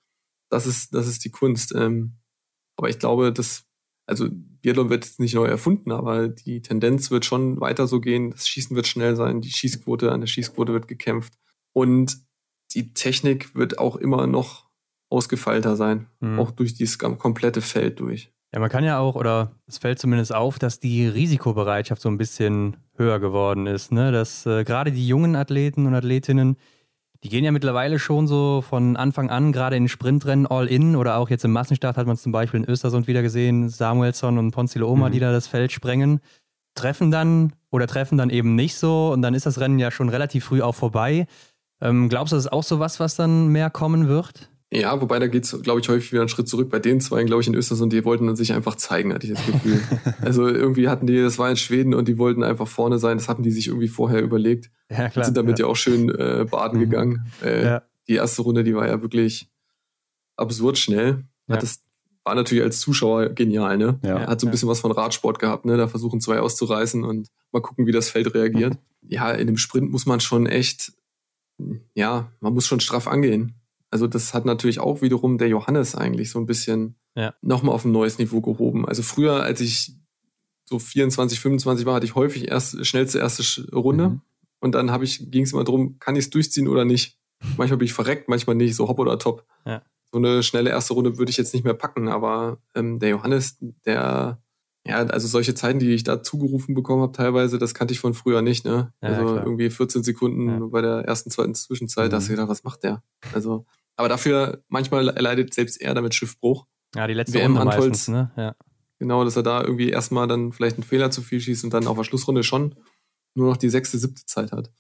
das 0.51 0.66
ist, 0.66 0.95
das 0.95 1.07
ist 1.07 1.24
die 1.24 1.30
Kunst. 1.30 1.74
Ähm, 1.74 2.18
aber 2.76 2.89
ich 2.89 2.99
glaube, 2.99 3.32
dass, 3.32 3.64
also 4.07 4.28
Biathlon 4.30 4.91
wird 4.91 5.05
jetzt 5.05 5.20
nicht 5.20 5.35
neu 5.35 5.47
erfunden, 5.47 5.93
aber 5.93 6.28
die 6.28 6.62
Tendenz 6.62 7.11
wird 7.11 7.24
schon 7.24 7.61
weiter 7.61 7.87
so 7.87 8.01
gehen. 8.01 8.30
Das 8.30 8.49
Schießen 8.49 8.76
wird 8.76 8.87
schnell 8.87 9.16
sein, 9.16 9.41
die 9.41 9.51
Schießquote, 9.51 10.12
an 10.12 10.20
der 10.20 10.26
Schießquote 10.26 10.72
wird 10.72 10.89
gekämpft. 10.89 11.35
Und 11.72 12.18
die 12.74 12.93
Technik 12.95 13.55
wird 13.55 13.78
auch 13.78 13.97
immer 13.97 14.26
noch 14.26 14.68
ausgefeilter 15.11 15.76
sein, 15.76 16.09
mhm. 16.20 16.39
auch 16.39 16.51
durch 16.51 16.74
dieses 16.74 16.99
komplette 16.99 17.61
Feld 17.61 18.01
durch. 18.01 18.32
Ja, 18.53 18.61
man 18.61 18.70
kann 18.70 18.85
ja 18.85 18.99
auch, 18.99 19.16
oder 19.16 19.61
es 19.66 19.78
fällt 19.78 19.99
zumindest 19.99 20.35
auf, 20.35 20.59
dass 20.59 20.80
die 20.80 21.07
Risikobereitschaft 21.07 22.01
so 22.01 22.09
ein 22.09 22.18
bisschen 22.18 22.76
höher 22.97 23.20
geworden 23.20 23.66
ist. 23.66 23.92
Ne? 23.92 24.12
Dass 24.12 24.47
äh, 24.47 24.64
gerade 24.64 24.92
die 24.92 25.07
jungen 25.07 25.36
Athleten 25.36 25.86
und 25.86 25.95
Athletinnen, 25.95 26.57
die 27.22 27.28
gehen 27.28 27.45
ja 27.45 27.53
mittlerweile 27.53 27.99
schon 27.99 28.26
so 28.26 28.62
von 28.62 28.97
Anfang 28.97 29.30
an, 29.30 29.53
gerade 29.53 29.76
in 29.76 29.88
Sprintrennen 29.88 30.47
all 30.47 30.66
in 30.66 30.95
oder 30.95 31.16
auch 31.16 31.30
jetzt 31.30 31.45
im 31.45 31.53
Massenstart 31.53 31.97
hat 31.97 32.07
man 32.07 32.14
es 32.14 32.22
zum 32.22 32.32
Beispiel 32.32 32.61
in 32.61 32.68
Östersund 32.68 33.07
wieder 33.07 33.22
gesehen, 33.22 33.68
Samuelsson 33.68 34.38
und 34.38 34.51
Ponzilo 34.51 34.88
Oma, 34.88 35.09
mhm. 35.09 35.12
die 35.12 35.20
da 35.20 35.32
das 35.32 35.47
Feld 35.47 35.72
sprengen, 35.72 36.20
treffen 36.74 37.11
dann 37.11 37.53
oder 37.70 37.86
treffen 37.86 38.18
dann 38.18 38.30
eben 38.30 38.55
nicht 38.55 38.76
so 38.76 39.11
und 39.12 39.22
dann 39.22 39.34
ist 39.34 39.47
das 39.47 39.59
Rennen 39.59 39.78
ja 39.78 39.90
schon 39.90 40.09
relativ 40.09 40.45
früh 40.45 40.61
auch 40.61 40.74
vorbei. 40.74 41.26
Ähm, 41.80 42.09
glaubst 42.09 42.32
du, 42.32 42.36
das 42.36 42.47
ist 42.47 42.53
auch 42.53 42.62
so 42.62 42.78
was, 42.78 43.01
was 43.01 43.16
dann 43.16 43.49
mehr 43.49 43.70
kommen 43.70 44.09
wird? 44.09 44.51
Ja, 44.75 45.01
wobei 45.01 45.18
da 45.18 45.29
geht's, 45.29 45.57
glaube 45.62 45.81
ich, 45.81 45.89
häufig 45.89 46.11
wieder 46.12 46.22
einen 46.22 46.29
Schritt 46.29 46.49
zurück. 46.49 46.68
Bei 46.68 46.81
den 46.81 47.01
zwei, 47.01 47.22
glaube 47.25 47.43
ich, 47.43 47.49
in 47.49 47.55
Österreich, 47.55 47.89
die 47.91 48.05
wollten 48.05 48.35
sich 48.35 48.53
einfach 48.53 48.75
zeigen, 48.75 49.14
hatte 49.14 49.27
ich 49.27 49.35
das 49.35 49.47
Gefühl. 49.47 49.81
also 50.20 50.49
irgendwie 50.49 50.89
hatten 50.89 51.07
die, 51.07 51.20
das 51.20 51.39
war 51.39 51.49
in 51.49 51.57
Schweden 51.57 51.95
und 51.95 52.09
die 52.09 52.18
wollten 52.18 52.43
einfach 52.43 52.66
vorne 52.66 52.99
sein. 52.99 53.16
Das 53.16 53.29
hatten 53.29 53.43
die 53.43 53.53
sich 53.53 53.68
irgendwie 53.68 53.89
vorher 53.89 54.20
überlegt. 54.20 54.70
Ja, 54.91 55.09
klar. 55.09 55.25
Sind 55.25 55.37
damit 55.37 55.59
ja, 55.59 55.66
ja 55.66 55.70
auch 55.70 55.77
schön 55.77 56.11
äh, 56.11 56.47
baden 56.51 56.79
mhm. 56.79 56.85
gegangen. 56.85 57.33
Äh, 57.43 57.64
ja. 57.64 57.83
Die 58.09 58.14
erste 58.14 58.43
Runde, 58.43 58.64
die 58.64 58.75
war 58.75 58.89
ja 58.89 59.01
wirklich 59.01 59.49
absurd 60.37 60.77
schnell. 60.77 61.25
Ja. 61.47 61.57
Das 61.57 61.81
war 62.25 62.35
natürlich 62.35 62.64
als 62.64 62.81
Zuschauer 62.81 63.29
genial, 63.29 63.79
ne? 63.79 64.01
Ja. 64.03 64.27
Hat 64.27 64.41
so 64.41 64.47
ein 64.47 64.51
bisschen 64.51 64.68
was 64.68 64.81
von 64.81 64.91
Radsport 64.91 65.39
gehabt, 65.39 65.66
ne? 65.66 65.77
Da 65.77 65.89
versuchen 65.89 66.20
zwei 66.20 66.41
auszureißen 66.41 67.05
und 67.05 67.29
mal 67.53 67.61
gucken, 67.61 67.87
wie 67.87 67.93
das 67.93 68.11
Feld 68.11 68.35
reagiert. 68.35 68.77
Ja, 69.03 69.31
in 69.31 69.47
dem 69.47 69.59
Sprint 69.59 69.91
muss 69.91 70.07
man 70.07 70.20
schon 70.20 70.47
echt 70.47 70.93
ja, 71.95 72.33
man 72.41 72.55
muss 72.55 72.66
schon 72.66 72.81
straff 72.81 73.07
angehen. 73.07 73.55
Also 73.95 74.09
das 74.09 74.34
hat 74.34 74.45
natürlich 74.45 74.80
auch 74.80 75.03
wiederum 75.03 75.38
der 75.38 75.47
Johannes 75.47 75.95
eigentlich 75.95 76.28
so 76.28 76.40
ein 76.40 76.47
bisschen 76.47 76.97
ja. 77.14 77.32
nochmal 77.42 77.76
auf 77.76 77.84
ein 77.84 77.92
neues 77.92 78.18
Niveau 78.18 78.40
gehoben. 78.40 78.88
Also 78.88 79.05
früher, 79.05 79.45
als 79.45 79.61
ich 79.61 79.95
so 80.64 80.80
24, 80.80 81.38
25 81.38 81.86
war, 81.86 81.95
hatte 81.95 82.05
ich 82.05 82.16
häufig 82.16 82.51
erst 82.51 82.84
schnellste 82.84 83.20
erste 83.20 83.70
Runde. 83.72 84.09
Mhm. 84.09 84.20
Und 84.59 84.74
dann 84.74 85.01
ich, 85.05 85.30
ging 85.30 85.45
es 85.45 85.53
immer 85.53 85.62
darum, 85.62 86.01
kann 86.01 86.16
ich 86.16 86.24
es 86.24 86.30
durchziehen 86.30 86.66
oder 86.66 86.84
nicht. 86.84 87.20
Manchmal 87.57 87.78
bin 87.78 87.86
ich 87.86 87.92
verreckt, 87.92 88.28
manchmal 88.28 88.57
nicht, 88.57 88.74
so 88.74 88.88
hopp 88.88 88.99
oder 88.99 89.16
top. 89.16 89.47
Ja. 89.64 89.80
So 90.11 90.18
eine 90.18 90.42
schnelle 90.42 90.70
erste 90.70 90.95
Runde 90.95 91.16
würde 91.16 91.30
ich 91.30 91.36
jetzt 91.36 91.55
nicht 91.55 91.64
mehr 91.64 91.74
packen, 91.74 92.09
aber 92.09 92.59
ähm, 92.74 92.99
der 92.99 93.11
Johannes, 93.11 93.59
der, 93.86 94.42
ja, 94.84 94.97
also 94.97 95.28
solche 95.28 95.55
Zeiten, 95.55 95.78
die 95.78 95.92
ich 95.92 96.03
da 96.03 96.20
zugerufen 96.20 96.74
bekommen 96.74 97.03
habe, 97.03 97.12
teilweise, 97.12 97.59
das 97.59 97.74
kannte 97.74 97.95
ich 97.95 98.01
von 98.01 98.12
früher 98.12 98.42
nicht, 98.42 98.64
ne? 98.64 98.92
Ja, 99.01 99.11
also 99.11 99.34
klar. 99.34 99.45
irgendwie 99.45 99.70
14 99.70 100.03
Sekunden 100.03 100.49
ja. 100.49 100.66
bei 100.66 100.80
der 100.80 101.05
ersten, 101.05 101.30
zweiten 101.30 101.55
Zwischenzeit, 101.55 102.07
mhm. 102.07 102.11
da 102.11 102.16
hast 102.16 102.26
du 102.26 102.32
gedacht, 102.32 102.49
was 102.49 102.64
macht 102.64 102.82
der? 102.82 103.05
Also, 103.32 103.66
aber 103.97 104.09
dafür, 104.09 104.62
manchmal 104.68 105.09
erleidet 105.09 105.55
selbst 105.55 105.80
er 105.80 105.95
damit 105.95 106.14
Schiffbruch. 106.14 106.66
Ja, 106.95 107.07
die 107.07 107.14
letzte 107.14 107.38
WM 107.38 107.57
Runde 107.57 107.76
meistens, 107.76 108.09
ne? 108.09 108.30
Ja. 108.36 108.55
Genau, 108.99 109.24
dass 109.24 109.36
er 109.36 109.42
da 109.42 109.62
irgendwie 109.62 109.90
erstmal 109.90 110.28
dann 110.28 110.53
vielleicht 110.53 110.76
einen 110.76 110.84
Fehler 110.84 111.11
zu 111.11 111.22
viel 111.22 111.40
schießt 111.40 111.64
und 111.64 111.74
dann 111.74 111.86
auf 111.86 111.97
der 111.97 112.05
Schlussrunde 112.05 112.42
schon 112.42 112.74
nur 113.34 113.49
noch 113.49 113.57
die 113.57 113.68
sechste, 113.68 113.99
siebte 113.99 114.24
Zeit 114.26 114.53
hat. 114.53 114.70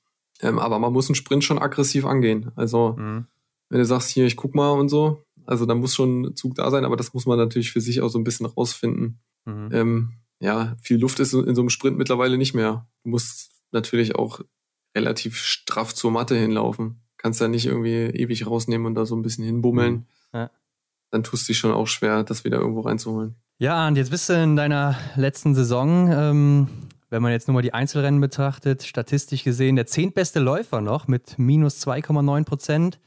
Ähm, 0.40 0.58
aber 0.58 0.78
man 0.78 0.92
muss 0.92 1.08
einen 1.08 1.16
Sprint 1.16 1.44
schon 1.44 1.58
aggressiv 1.58 2.04
angehen. 2.04 2.52
Also, 2.56 2.94
mhm. 2.96 3.26
wenn 3.68 3.78
du 3.78 3.84
sagst, 3.84 4.10
hier, 4.10 4.26
ich 4.26 4.36
guck 4.36 4.54
mal 4.54 4.70
und 4.70 4.88
so, 4.88 5.24
also 5.46 5.66
da 5.66 5.74
muss 5.74 5.94
schon 5.94 6.22
ein 6.22 6.36
Zug 6.36 6.54
da 6.54 6.70
sein, 6.70 6.84
aber 6.84 6.96
das 6.96 7.12
muss 7.14 7.26
man 7.26 7.38
natürlich 7.38 7.72
für 7.72 7.80
sich 7.80 8.00
auch 8.00 8.08
so 8.08 8.18
ein 8.18 8.24
bisschen 8.24 8.46
rausfinden. 8.46 9.20
Mhm. 9.44 9.68
Ähm, 9.72 10.12
ja, 10.40 10.76
viel 10.80 10.98
Luft 10.98 11.20
ist 11.20 11.32
in 11.32 11.54
so 11.54 11.62
einem 11.62 11.70
Sprint 11.70 11.98
mittlerweile 11.98 12.38
nicht 12.38 12.54
mehr. 12.54 12.88
Du 13.02 13.10
musst 13.10 13.52
natürlich 13.72 14.16
auch 14.16 14.40
relativ 14.96 15.36
straff 15.36 15.94
zur 15.94 16.10
Matte 16.10 16.36
hinlaufen. 16.36 17.03
Kannst 17.24 17.40
da 17.40 17.48
nicht 17.48 17.64
irgendwie 17.64 18.10
ewig 18.20 18.46
rausnehmen 18.46 18.86
und 18.86 18.96
da 18.96 19.06
so 19.06 19.16
ein 19.16 19.22
bisschen 19.22 19.46
hinbummeln. 19.46 19.94
Mhm. 19.94 20.04
Ja. 20.34 20.50
Dann 21.10 21.22
tust 21.22 21.44
du 21.44 21.52
dich 21.52 21.58
schon 21.58 21.72
auch 21.72 21.86
schwer, 21.86 22.22
das 22.22 22.44
wieder 22.44 22.58
irgendwo 22.58 22.82
reinzuholen. 22.82 23.34
Ja, 23.56 23.88
und 23.88 23.96
jetzt 23.96 24.10
bist 24.10 24.28
du 24.28 24.34
in 24.34 24.56
deiner 24.56 24.98
letzten 25.16 25.54
Saison. 25.54 26.12
Ähm, 26.12 26.68
wenn 27.08 27.22
man 27.22 27.32
jetzt 27.32 27.48
nur 27.48 27.54
mal 27.54 27.62
die 27.62 27.72
Einzelrennen 27.72 28.20
betrachtet, 28.20 28.82
statistisch 28.82 29.42
gesehen 29.42 29.76
der 29.76 29.86
zehntbeste 29.86 30.38
Läufer 30.38 30.82
noch 30.82 31.08
mit 31.08 31.38
minus 31.38 31.82
2,9 31.86 32.44
Prozent, 32.44 33.00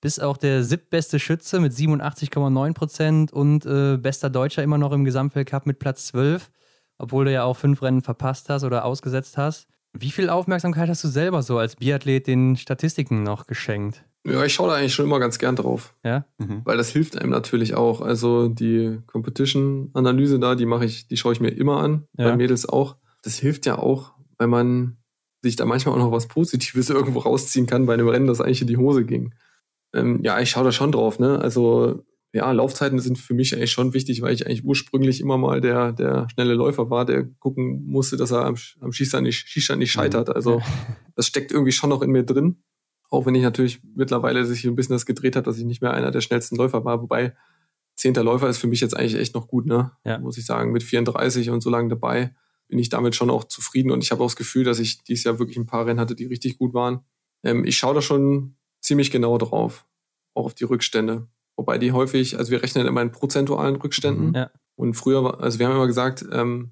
bis 0.00 0.18
auch 0.18 0.38
der 0.38 0.64
siebtbeste 0.64 1.18
Schütze 1.18 1.60
mit 1.60 1.74
87,9 1.74 2.72
Prozent 2.72 3.32
und 3.34 3.66
äh, 3.66 3.98
bester 3.98 4.30
Deutscher 4.30 4.62
immer 4.62 4.78
noch 4.78 4.92
im 4.92 5.04
Gesamtweltcup 5.04 5.66
mit 5.66 5.78
Platz 5.78 6.06
12, 6.06 6.50
obwohl 6.96 7.26
du 7.26 7.32
ja 7.34 7.42
auch 7.42 7.58
fünf 7.58 7.82
Rennen 7.82 8.00
verpasst 8.00 8.48
hast 8.48 8.64
oder 8.64 8.86
ausgesetzt 8.86 9.36
hast. 9.36 9.68
Wie 10.00 10.10
viel 10.10 10.30
Aufmerksamkeit 10.30 10.88
hast 10.88 11.04
du 11.04 11.08
selber 11.08 11.42
so 11.42 11.58
als 11.58 11.76
Biathlet 11.76 12.26
den 12.26 12.56
Statistiken 12.56 13.22
noch 13.22 13.46
geschenkt? 13.46 14.04
Ja, 14.26 14.44
ich 14.44 14.52
schaue 14.52 14.68
da 14.68 14.74
eigentlich 14.74 14.94
schon 14.94 15.06
immer 15.06 15.20
ganz 15.20 15.38
gern 15.38 15.56
drauf. 15.56 15.94
Ja. 16.04 16.24
Mhm. 16.38 16.62
Weil 16.64 16.76
das 16.76 16.90
hilft 16.90 17.16
einem 17.16 17.30
natürlich 17.30 17.74
auch. 17.74 18.00
Also 18.00 18.48
die 18.48 18.98
Competition-Analyse 19.06 20.38
da, 20.38 20.54
die 20.54 20.66
mache 20.66 20.84
ich, 20.84 21.08
die 21.08 21.16
schaue 21.16 21.32
ich 21.32 21.40
mir 21.40 21.50
immer 21.50 21.78
an, 21.80 22.04
ja. 22.16 22.28
bei 22.30 22.36
Mädels 22.36 22.68
auch 22.68 22.96
das 23.22 23.38
hilft 23.38 23.66
ja 23.66 23.78
auch, 23.78 24.12
weil 24.38 24.48
man 24.48 24.96
sich 25.42 25.56
da 25.56 25.64
manchmal 25.64 25.94
auch 25.94 25.98
noch 25.98 26.12
was 26.12 26.28
Positives 26.28 26.90
irgendwo 26.90 27.20
rausziehen 27.20 27.66
kann 27.66 27.86
bei 27.86 27.94
einem 27.94 28.08
Rennen, 28.08 28.26
das 28.26 28.40
eigentlich 28.40 28.62
in 28.62 28.66
die 28.66 28.76
Hose 28.76 29.04
ging. 29.04 29.34
Ähm, 29.94 30.22
ja, 30.22 30.38
ich 30.40 30.50
schaue 30.50 30.64
da 30.64 30.72
schon 30.72 30.92
drauf, 30.92 31.18
ne? 31.18 31.38
Also 31.38 32.04
ja, 32.32 32.50
Laufzeiten 32.52 32.98
sind 32.98 33.18
für 33.18 33.34
mich 33.34 33.54
eigentlich 33.54 33.72
schon 33.72 33.94
wichtig, 33.94 34.20
weil 34.20 34.34
ich 34.34 34.46
eigentlich 34.46 34.64
ursprünglich 34.64 35.20
immer 35.20 35.38
mal 35.38 35.60
der, 35.60 35.92
der 35.92 36.28
schnelle 36.30 36.54
Läufer 36.54 36.90
war, 36.90 37.04
der 37.04 37.24
gucken 37.24 37.86
musste, 37.86 38.16
dass 38.16 38.30
er 38.30 38.44
am, 38.44 38.56
am 38.80 38.92
Schießstand, 38.92 39.24
nicht, 39.24 39.48
Schießstand 39.48 39.78
nicht 39.78 39.92
scheitert. 39.92 40.34
Also 40.34 40.60
das 41.14 41.26
steckt 41.26 41.52
irgendwie 41.52 41.72
schon 41.72 41.90
noch 41.90 42.02
in 42.02 42.10
mir 42.10 42.24
drin. 42.24 42.62
Auch 43.10 43.24
wenn 43.24 43.34
ich 43.34 43.42
natürlich 43.42 43.80
mittlerweile 43.94 44.44
sich 44.44 44.66
ein 44.66 44.74
bisschen 44.74 44.94
das 44.94 45.06
gedreht 45.06 45.36
hat, 45.36 45.46
dass 45.46 45.56
ich 45.56 45.64
nicht 45.64 45.80
mehr 45.80 45.94
einer 45.94 46.10
der 46.10 46.20
schnellsten 46.20 46.56
Läufer 46.56 46.84
war. 46.84 47.00
Wobei 47.00 47.34
zehnter 47.94 48.22
Läufer 48.22 48.48
ist 48.48 48.58
für 48.58 48.66
mich 48.66 48.80
jetzt 48.80 48.94
eigentlich 48.94 49.18
echt 49.18 49.34
noch 49.34 49.48
gut, 49.48 49.64
ne? 49.64 49.92
Ja. 50.04 50.18
Muss 50.18 50.36
ich 50.36 50.44
sagen, 50.44 50.72
mit 50.72 50.82
34 50.82 51.48
und 51.48 51.62
so 51.62 51.70
lange 51.70 51.88
dabei 51.88 52.34
bin 52.68 52.78
ich 52.78 52.90
damit 52.90 53.16
schon 53.16 53.30
auch 53.30 53.44
zufrieden 53.44 53.90
und 53.90 54.04
ich 54.04 54.10
habe 54.10 54.22
auch 54.22 54.26
das 54.26 54.36
Gefühl, 54.36 54.64
dass 54.64 54.78
ich 54.78 55.02
dieses 55.02 55.24
Jahr 55.24 55.38
wirklich 55.38 55.56
ein 55.56 55.66
paar 55.66 55.86
Rennen 55.86 55.98
hatte, 55.98 56.14
die 56.14 56.26
richtig 56.26 56.58
gut 56.58 56.74
waren. 56.74 57.00
Ähm, 57.42 57.64
ich 57.64 57.78
schaue 57.78 57.94
da 57.94 58.02
schon 58.02 58.56
ziemlich 58.80 59.10
genau 59.10 59.38
drauf, 59.38 59.86
auch 60.34 60.44
auf 60.44 60.54
die 60.54 60.64
Rückstände. 60.64 61.28
Wobei 61.58 61.76
die 61.76 61.92
häufig, 61.92 62.38
also 62.38 62.50
wir 62.50 62.62
rechnen 62.62 62.86
immer 62.86 63.02
in 63.02 63.12
prozentualen 63.12 63.76
Rückständen. 63.76 64.32
Ja. 64.34 64.50
Und 64.76 64.94
früher, 64.94 65.40
also 65.40 65.58
wir 65.58 65.66
haben 65.66 65.74
immer 65.74 65.86
gesagt, 65.86 66.24
ähm, 66.32 66.70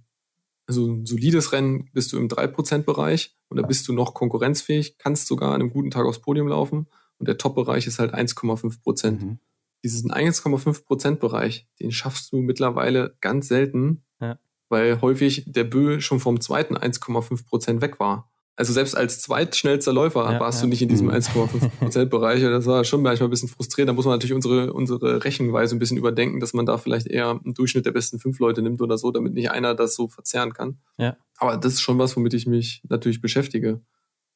also 0.67 0.87
ein 0.87 1.07
solides 1.07 1.53
Rennen 1.53 1.91
bist 1.93 2.13
du 2.13 2.17
im 2.17 2.29
3%-Bereich 2.29 3.37
und 3.49 3.57
da 3.59 3.67
bist 3.67 3.87
du 3.89 3.93
noch 3.93 4.15
konkurrenzfähig, 4.15 4.97
kannst 4.99 5.27
sogar 5.27 5.51
an 5.51 5.61
einem 5.61 5.71
guten 5.71 5.91
Tag 5.91 6.07
aufs 6.07 6.21
Podium 6.21 6.49
laufen 6.49 6.87
und 7.19 7.29
der 7.29 7.37
Top-Bereich 7.37 7.87
ist 7.87 7.99
halt 7.99 8.15
1,5 8.15 8.81
Prozent. 8.81 9.23
Mhm. 9.23 9.39
Diesen 9.85 10.11
1,5 10.11 10.85
Prozent-Bereich, 10.85 11.69
den 11.81 11.93
schaffst 11.93 12.33
du 12.33 12.39
mittlerweile 12.39 13.17
ganz 13.21 13.49
selten. 13.49 14.05
Ja 14.21 14.39
weil 14.69 15.01
häufig 15.01 15.45
der 15.47 15.65
Bö 15.65 16.01
schon 16.01 16.21
vom 16.21 16.41
zweiten 16.41 16.77
1,5 16.77 17.47
Prozent 17.47 17.81
weg 17.81 18.01
war. 18.01 18.31
Also 18.59 18.73
selbst 18.73 18.97
als 18.97 19.21
zweitschnellster 19.21 19.93
Läufer 19.93 20.33
ja, 20.33 20.41
warst 20.41 20.61
ja. 20.61 20.63
du 20.63 20.71
nicht 20.71 20.81
in 20.81 20.89
diesem 20.89 21.11
1,5 21.11 21.63
mhm. 21.63 21.71
Prozent 21.79 22.11
Bereich. 22.11 22.41
Das 22.41 22.65
war 22.65 22.85
schon 22.85 23.03
manchmal 23.03 23.29
ein 23.29 23.31
bisschen 23.31 23.51
frustrierend. 23.51 23.91
Da 23.91 23.93
muss 23.93 24.07
man 24.07 24.15
natürlich 24.15 24.33
unsere, 24.33 24.73
unsere 24.73 25.25
Rechenweise 25.25 25.77
ein 25.77 25.79
bisschen 25.79 25.99
überdenken, 25.99 26.41
dass 26.41 26.55
man 26.55 26.65
da 26.65 26.79
vielleicht 26.79 27.07
eher 27.07 27.31
einen 27.31 27.53
Durchschnitt 27.53 27.85
der 27.85 27.93
besten 27.93 28.19
fünf 28.19 28.39
Leute 28.39 28.63
nimmt 28.63 28.81
oder 28.81 28.97
so, 28.97 29.11
damit 29.11 29.35
nicht 29.35 29.51
einer 29.51 29.75
das 29.75 29.95
so 29.95 30.09
verzerren 30.09 30.55
kann. 30.55 30.79
Ja. 30.97 31.17
Aber 31.37 31.59
das 31.59 31.75
ist 31.75 31.83
schon 31.83 31.99
was, 31.99 32.17
womit 32.17 32.33
ich 32.33 32.47
mich 32.47 32.83
natürlich 32.89 33.21
beschäftige. 33.21 33.83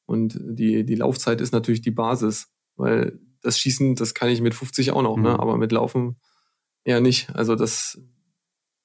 Und 0.05 0.37
die, 0.39 0.85
die 0.85 0.95
Laufzeit 0.95 1.41
ist 1.41 1.51
natürlich 1.51 1.81
die 1.81 1.91
Basis, 1.91 2.51
weil 2.75 3.19
das 3.41 3.57
Schießen, 3.57 3.95
das 3.95 4.13
kann 4.13 4.29
ich 4.29 4.41
mit 4.41 4.53
50 4.53 4.91
auch 4.91 5.01
noch, 5.01 5.15
ne? 5.15 5.21
mhm. 5.21 5.27
ne? 5.29 5.39
aber 5.39 5.57
mit 5.57 5.71
Laufen 5.71 6.17
eher 6.83 7.01
nicht. 7.01 7.33
Also 7.35 7.55
das 7.55 7.99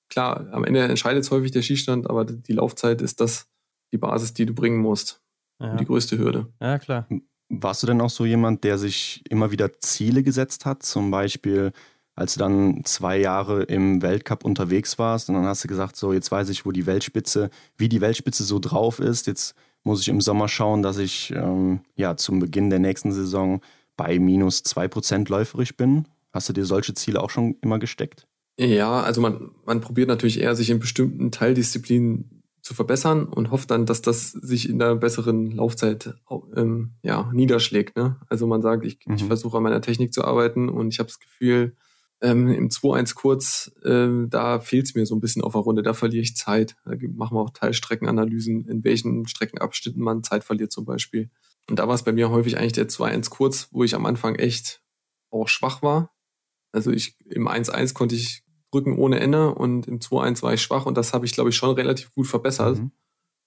klar, 0.08 0.48
am 0.52 0.64
Ende 0.64 0.82
entscheidet 0.82 1.24
es 1.24 1.30
häufig 1.30 1.50
der 1.50 1.62
Schießstand, 1.62 2.08
aber 2.08 2.24
die 2.24 2.52
Laufzeit 2.52 3.02
ist 3.02 3.20
das 3.20 3.50
die 3.92 3.98
Basis, 3.98 4.34
die 4.34 4.46
du 4.46 4.54
bringen 4.54 4.78
musst. 4.78 5.22
Ja. 5.60 5.76
Die 5.76 5.84
größte 5.84 6.18
Hürde. 6.18 6.46
Ja, 6.60 6.78
klar. 6.78 7.08
Warst 7.48 7.82
du 7.82 7.86
denn 7.86 8.00
auch 8.00 8.10
so 8.10 8.24
jemand, 8.24 8.64
der 8.64 8.78
sich 8.78 9.22
immer 9.28 9.50
wieder 9.50 9.78
Ziele 9.78 10.22
gesetzt 10.22 10.66
hat? 10.66 10.82
Zum 10.82 11.10
Beispiel, 11.10 11.72
als 12.14 12.34
du 12.34 12.40
dann 12.40 12.82
zwei 12.84 13.18
Jahre 13.18 13.62
im 13.62 14.02
Weltcup 14.02 14.44
unterwegs 14.44 14.98
warst 14.98 15.28
und 15.28 15.36
dann 15.36 15.44
hast 15.44 15.64
du 15.64 15.68
gesagt, 15.68 15.96
so 15.96 16.12
jetzt 16.12 16.30
weiß 16.32 16.48
ich, 16.48 16.66
wo 16.66 16.72
die 16.72 16.86
Weltspitze, 16.86 17.50
wie 17.76 17.88
die 17.88 18.00
Weltspitze 18.00 18.42
so 18.42 18.58
drauf 18.58 18.98
ist. 18.98 19.26
Jetzt 19.26 19.54
muss 19.84 20.00
ich 20.00 20.08
im 20.08 20.20
Sommer 20.20 20.48
schauen, 20.48 20.82
dass 20.82 20.98
ich 20.98 21.30
ähm, 21.30 21.80
ja 21.94 22.16
zum 22.16 22.40
Beginn 22.40 22.70
der 22.70 22.80
nächsten 22.80 23.12
Saison 23.12 23.60
bei 23.96 24.18
minus 24.18 24.62
zwei 24.62 24.88
Prozent 24.88 25.28
läuferisch 25.28 25.76
bin. 25.76 26.06
Hast 26.32 26.48
du 26.48 26.52
dir 26.52 26.64
solche 26.64 26.94
Ziele 26.94 27.22
auch 27.22 27.30
schon 27.30 27.56
immer 27.62 27.78
gesteckt? 27.78 28.26
Ja, 28.58 29.02
also 29.02 29.20
man, 29.20 29.50
man 29.64 29.80
probiert 29.80 30.08
natürlich 30.08 30.40
eher, 30.40 30.54
sich 30.54 30.70
in 30.70 30.80
bestimmten 30.80 31.30
Teildisziplinen 31.30 32.35
zu 32.66 32.74
verbessern 32.74 33.26
und 33.26 33.52
hofft 33.52 33.70
dann, 33.70 33.86
dass 33.86 34.02
das 34.02 34.32
sich 34.32 34.68
in 34.68 34.80
der 34.80 34.96
besseren 34.96 35.52
Laufzeit 35.52 36.14
ähm, 36.56 36.94
ja, 37.00 37.30
niederschlägt. 37.32 37.96
Ne? 37.96 38.16
Also 38.28 38.48
man 38.48 38.60
sagt, 38.60 38.84
ich, 38.84 38.98
mhm. 39.06 39.14
ich 39.14 39.24
versuche 39.24 39.56
an 39.56 39.62
meiner 39.62 39.80
Technik 39.80 40.12
zu 40.12 40.24
arbeiten 40.24 40.68
und 40.68 40.92
ich 40.92 40.98
habe 40.98 41.06
das 41.06 41.20
Gefühl, 41.20 41.76
ähm, 42.20 42.48
im 42.48 42.68
2-1 42.68 43.14
kurz, 43.14 43.70
äh, 43.84 44.26
da 44.26 44.58
fehlt 44.58 44.86
es 44.86 44.96
mir 44.96 45.06
so 45.06 45.14
ein 45.14 45.20
bisschen 45.20 45.42
auf 45.42 45.52
der 45.52 45.60
Runde, 45.60 45.84
da 45.84 45.94
verliere 45.94 46.22
ich 46.22 46.34
Zeit. 46.34 46.74
Da 46.84 46.96
machen 47.14 47.36
wir 47.36 47.42
auch 47.42 47.50
Teilstreckenanalysen, 47.50 48.66
in 48.66 48.82
welchen 48.82 49.28
Streckenabschnitten 49.28 50.02
man 50.02 50.24
Zeit 50.24 50.42
verliert 50.42 50.72
zum 50.72 50.84
Beispiel. 50.84 51.30
Und 51.70 51.78
da 51.78 51.86
war 51.86 51.94
es 51.94 52.02
bei 52.02 52.12
mir 52.12 52.30
häufig 52.30 52.58
eigentlich 52.58 52.72
der 52.72 52.88
2-1 52.88 53.30
kurz, 53.30 53.68
wo 53.70 53.84
ich 53.84 53.94
am 53.94 54.06
Anfang 54.06 54.34
echt 54.34 54.82
auch 55.30 55.46
schwach 55.46 55.82
war. 55.82 56.10
Also 56.72 56.90
ich 56.90 57.16
im 57.26 57.46
1-1 57.46 57.94
konnte 57.94 58.16
ich 58.16 58.42
Rücken 58.74 58.98
ohne 58.98 59.20
Ende 59.20 59.54
und 59.54 59.86
im 59.86 60.00
2-1 60.00 60.42
war 60.42 60.54
ich 60.54 60.62
schwach 60.62 60.86
und 60.86 60.96
das 60.96 61.12
habe 61.12 61.26
ich, 61.26 61.32
glaube 61.32 61.50
ich, 61.50 61.56
schon 61.56 61.74
relativ 61.74 62.12
gut 62.12 62.26
verbessert 62.26 62.78
mhm. 62.78 62.90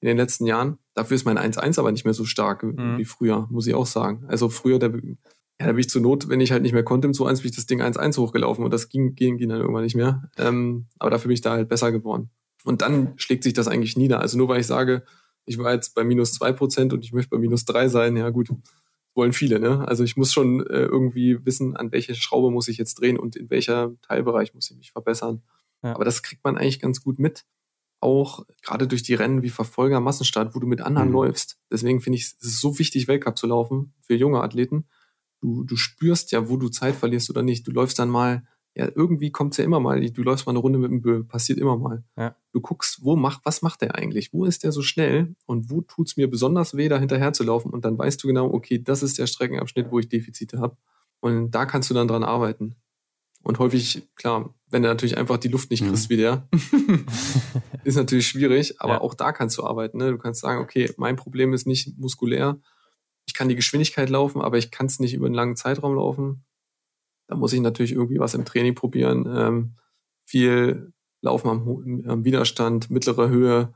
in 0.02 0.08
den 0.08 0.18
letzten 0.18 0.46
Jahren. 0.46 0.78
Dafür 0.94 1.16
ist 1.16 1.26
mein 1.26 1.38
1-1 1.38 1.80
aber 1.80 1.92
nicht 1.92 2.06
mehr 2.06 2.14
so 2.14 2.26
stark 2.26 2.64
mhm. 2.64 2.98
wie 2.98 3.06
früher, 3.06 3.48
muss 3.50 3.68
ich 3.68 3.76
auch 3.76 3.86
sagen. 3.86 4.26
Also 4.28 4.50
früher, 4.50 4.80
da, 4.80 4.88
ja, 4.88 5.66
da 5.66 5.72
bin 5.74 5.80
ich 5.80 5.90
zur 5.90 6.02
Not, 6.02 6.30
wenn 6.30 6.42
ich 6.42 6.52
halt 6.52 6.64
nicht 6.64 6.74
mehr 6.74 6.84
konnte 6.84 7.08
im 7.08 7.14
2-1, 7.14 7.38
bin 7.38 7.50
ich 7.50 7.56
das 7.56 7.66
Ding 7.66 7.82
1-1 7.82 8.18
hochgelaufen 8.18 8.64
und 8.64 8.74
das 8.74 8.90
ging, 8.90 9.16
ging, 9.16 9.38
ging 9.38 9.50
dann 9.50 9.60
irgendwann 9.60 9.84
nicht 9.84 9.96
mehr. 9.96 10.30
Ähm, 10.38 10.88
aber 11.00 11.12
dafür 11.12 11.28
bin 11.28 11.36
ich 11.36 11.42
da 11.42 11.52
halt 11.52 11.68
besser 11.68 11.92
geworden. 11.92 12.30
Und 12.64 12.82
dann 12.82 13.14
schlägt 13.18 13.44
sich 13.44 13.54
das 13.54 13.68
eigentlich 13.68 13.98
nieder. 13.98 14.22
Also 14.22 14.38
nur 14.38 14.48
weil 14.48 14.60
ich 14.60 14.68
sage, 14.68 15.04
ich 15.46 15.58
war 15.58 15.74
jetzt 15.74 15.96
bei 15.96 16.04
minus 16.04 16.40
2% 16.40 16.94
und 16.94 17.04
ich 17.04 17.12
möchte 17.12 17.32
bei 17.32 17.38
minus 17.38 17.66
3 17.66 17.88
sein, 17.88 18.16
ja 18.16 18.30
gut, 18.30 18.50
wollen 19.20 19.34
viele. 19.34 19.60
Ne? 19.60 19.86
Also 19.86 20.06
ich 20.06 20.16
muss 20.16 20.32
schon 20.32 20.62
äh, 20.62 20.86
irgendwie 20.86 21.46
wissen, 21.46 21.76
an 21.76 21.92
welche 21.92 22.16
Schraube 22.16 22.52
muss 22.52 22.70
ich 22.70 22.78
jetzt 22.78 22.96
drehen 22.96 23.20
und 23.20 23.36
in 23.36 23.50
welcher 23.50 23.92
Teilbereich 24.02 24.54
muss 24.54 24.72
ich 24.72 24.78
mich 24.78 24.92
verbessern. 24.92 25.44
Ja. 25.84 25.94
Aber 25.94 26.06
das 26.06 26.24
kriegt 26.24 26.44
man 26.46 26.58
eigentlich 26.58 26.80
ganz 26.80 27.04
gut 27.04 27.20
mit. 27.20 27.46
Auch 28.00 28.46
gerade 28.64 28.88
durch 28.88 29.04
die 29.04 29.14
Rennen 29.14 29.44
wie 29.44 29.50
Verfolger, 29.50 30.00
Massenstart, 30.00 30.56
wo 30.56 30.60
du 30.60 30.68
mit 30.68 30.80
anderen 30.80 31.10
mhm. 31.10 31.16
läufst. 31.16 31.60
Deswegen 31.70 32.00
finde 32.00 32.18
ich 32.18 32.24
es 32.24 32.34
ist 32.42 32.62
so 32.62 32.80
wichtig, 32.80 33.10
Weltcup 33.10 33.38
zu 33.38 33.46
laufen 33.46 33.94
für 34.00 34.16
junge 34.16 34.42
Athleten. 34.42 34.88
Du, 35.42 35.66
du 35.66 35.76
spürst 35.76 36.32
ja, 36.32 36.48
wo 36.48 36.56
du 36.56 36.70
Zeit 36.70 36.96
verlierst 36.96 37.30
oder 37.30 37.44
nicht. 37.44 37.68
Du 37.68 37.72
läufst 37.72 38.00
dann 38.00 38.10
mal 38.10 38.48
ja, 38.76 38.88
irgendwie 38.94 39.32
kommt 39.32 39.54
es 39.54 39.58
ja 39.58 39.64
immer 39.64 39.80
mal, 39.80 40.10
du 40.10 40.24
läufst 40.24 40.46
mal 40.46 40.52
eine 40.52 40.60
Runde 40.60 40.80
mit 40.80 40.92
dem 40.92 41.02
Bö, 41.02 41.24
passiert 41.24 41.60
immer 41.60 41.78
mal. 41.78 42.04
Ja. 42.18 42.36
Du 42.54 42.62
guckst, 42.62 43.04
wo 43.04 43.16
macht, 43.16 43.42
was 43.44 43.62
macht 43.62 43.82
der 43.82 43.96
eigentlich? 43.96 44.32
Wo 44.32 44.46
ist 44.46 44.64
der 44.64 44.72
so 44.72 44.82
schnell 44.82 45.36
und 45.46 45.70
wo 45.70 45.82
tut 45.82 46.08
es 46.08 46.18
mir 46.18 46.30
besonders 46.30 46.78
weh, 46.78 46.88
da 46.88 46.98
hinterher 46.98 47.34
zu 47.34 47.44
laufen? 47.44 47.72
Und 47.72 47.84
dann 47.84 47.98
weißt 47.98 48.24
du 48.24 48.28
genau, 48.28 48.52
okay, 48.52 48.82
das 48.82 49.04
ist 49.04 49.18
der 49.18 49.28
Streckenabschnitt, 49.28 49.92
wo 49.92 50.00
ich 50.00 50.08
Defizite 50.08 50.60
habe. 50.60 50.78
Und 51.20 51.52
da 51.52 51.66
kannst 51.66 51.90
du 51.90 51.94
dann 51.94 52.08
dran 52.08 52.24
arbeiten. 52.24 52.76
Und 53.42 53.60
häufig, 53.60 54.08
klar, 54.16 54.54
wenn 54.70 54.84
du 54.84 54.90
natürlich 54.90 55.18
einfach 55.18 55.38
die 55.38 55.48
Luft 55.48 55.72
nicht 55.72 55.86
kriegst 55.86 56.10
mhm. 56.10 56.14
wie 56.14 56.18
der, 56.18 56.48
ist 57.84 57.96
natürlich 57.96 58.28
schwierig, 58.28 58.80
aber 58.80 58.94
ja. 58.94 59.02
auch 59.02 59.14
da 59.14 59.32
kannst 59.32 59.58
du 59.58 59.64
arbeiten. 59.64 59.98
Ne? 59.98 60.12
Du 60.12 60.18
kannst 60.18 60.42
sagen, 60.42 60.62
okay, 60.62 60.92
mein 60.98 61.16
Problem 61.16 61.54
ist 61.54 61.66
nicht 61.66 61.98
muskulär. 61.98 62.60
Ich 63.26 63.34
kann 63.34 63.50
die 63.50 63.56
Geschwindigkeit 63.56 64.10
laufen, 64.10 64.42
aber 64.42 64.58
ich 64.58 64.72
kann 64.72 64.88
es 64.88 65.00
nicht 65.00 65.14
über 65.14 65.26
einen 65.26 65.36
langen 65.36 65.56
Zeitraum 65.56 65.96
laufen. 65.96 66.44
Da 67.30 67.36
muss 67.36 67.54
ich 67.54 67.62
natürlich 67.62 67.92
irgendwie 67.92 68.20
was 68.20 68.34
im 68.34 68.44
Training 68.44 68.74
probieren. 68.74 69.26
Ähm, 69.32 69.76
viel 70.26 70.92
Laufen 71.22 71.48
am, 71.48 72.04
am, 72.08 72.26
Widerstand, 72.26 72.90
mittlere 72.90 73.30
Höhe, 73.30 73.74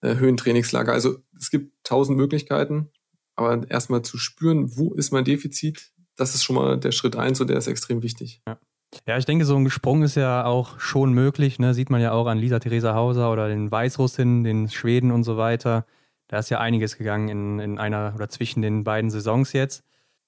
äh, 0.00 0.16
Höhentrainingslager. 0.16 0.92
Also 0.92 1.18
es 1.38 1.50
gibt 1.50 1.72
tausend 1.84 2.18
Möglichkeiten, 2.18 2.90
aber 3.36 3.70
erstmal 3.70 4.02
zu 4.02 4.18
spüren, 4.18 4.76
wo 4.76 4.94
ist 4.94 5.12
mein 5.12 5.24
Defizit, 5.24 5.92
das 6.16 6.34
ist 6.34 6.42
schon 6.42 6.56
mal 6.56 6.78
der 6.78 6.90
Schritt 6.90 7.14
eins 7.14 7.40
und 7.40 7.48
der 7.48 7.56
ist 7.56 7.68
extrem 7.68 8.02
wichtig. 8.02 8.42
Ja. 8.46 8.58
Ja, 9.06 9.16
ich 9.16 9.24
denke, 9.24 9.46
so 9.46 9.56
ein 9.56 9.70
Sprung 9.70 10.02
ist 10.02 10.16
ja 10.16 10.44
auch 10.44 10.78
schon 10.78 11.14
möglich. 11.14 11.58
Ne? 11.58 11.72
Sieht 11.72 11.88
man 11.88 12.02
ja 12.02 12.12
auch 12.12 12.26
an 12.26 12.36
Lisa 12.36 12.58
Theresa 12.58 12.94
Hauser 12.94 13.32
oder 13.32 13.48
den 13.48 13.70
Weißrussinnen, 13.70 14.44
den 14.44 14.68
Schweden 14.68 15.12
und 15.12 15.24
so 15.24 15.38
weiter. 15.38 15.86
Da 16.28 16.38
ist 16.38 16.50
ja 16.50 16.60
einiges 16.60 16.98
gegangen 16.98 17.28
in, 17.28 17.58
in 17.58 17.78
einer 17.78 18.12
oder 18.14 18.28
zwischen 18.28 18.60
den 18.60 18.84
beiden 18.84 19.10
Saisons 19.10 19.54
jetzt. 19.54 19.82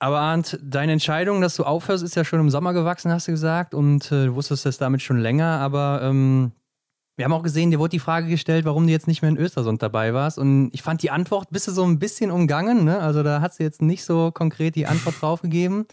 Aber 0.05 0.21
Arndt, 0.21 0.59
deine 0.63 0.93
Entscheidung, 0.93 1.41
dass 1.41 1.57
du 1.57 1.65
aufhörst, 1.65 2.05
ist 2.05 2.15
ja 2.15 2.27
schon 2.27 2.39
im 2.39 2.51
Sommer 2.51 2.75
gewachsen, 2.75 3.11
hast 3.11 3.27
du 3.27 3.33
gesagt. 3.33 3.73
Und 3.73 4.13
äh, 4.13 4.27
du 4.27 4.35
wusstest 4.35 4.67
das 4.67 4.77
damit 4.77 5.01
schon 5.01 5.17
länger. 5.17 5.61
Aber 5.61 6.01
ähm, 6.03 6.53
wir 7.17 7.25
haben 7.25 7.33
auch 7.33 7.43
gesehen, 7.43 7.71
dir 7.71 7.79
wurde 7.79 7.93
die 7.93 8.01
Frage 8.01 8.29
gestellt, 8.29 8.67
warum 8.67 8.87
du 8.87 8.93
jetzt 8.93 9.09
nicht 9.09 9.23
mehr 9.23 9.31
in 9.31 9.39
Östersund 9.39 9.83
dabei 9.83 10.13
warst. 10.13 10.37
Und 10.39 10.69
ich 10.75 10.83
fand 10.83 11.03
die 11.03 11.11
Antwort 11.11 11.49
bist 11.53 11.69
du 11.69 11.73
so 11.73 11.85
ein 11.85 11.99
bisschen 11.99 12.31
umgangen. 12.31 12.85
Ne? 12.85 12.99
Also 12.99 13.23
da 13.23 13.41
hat 13.41 13.55
sie 13.55 13.63
jetzt 13.63 13.81
nicht 13.81 14.05
so 14.05 14.31
konkret 14.31 14.75
die 14.75 14.87
Antwort 14.87 15.23
drauf 15.23 15.41
gegeben. 15.41 15.87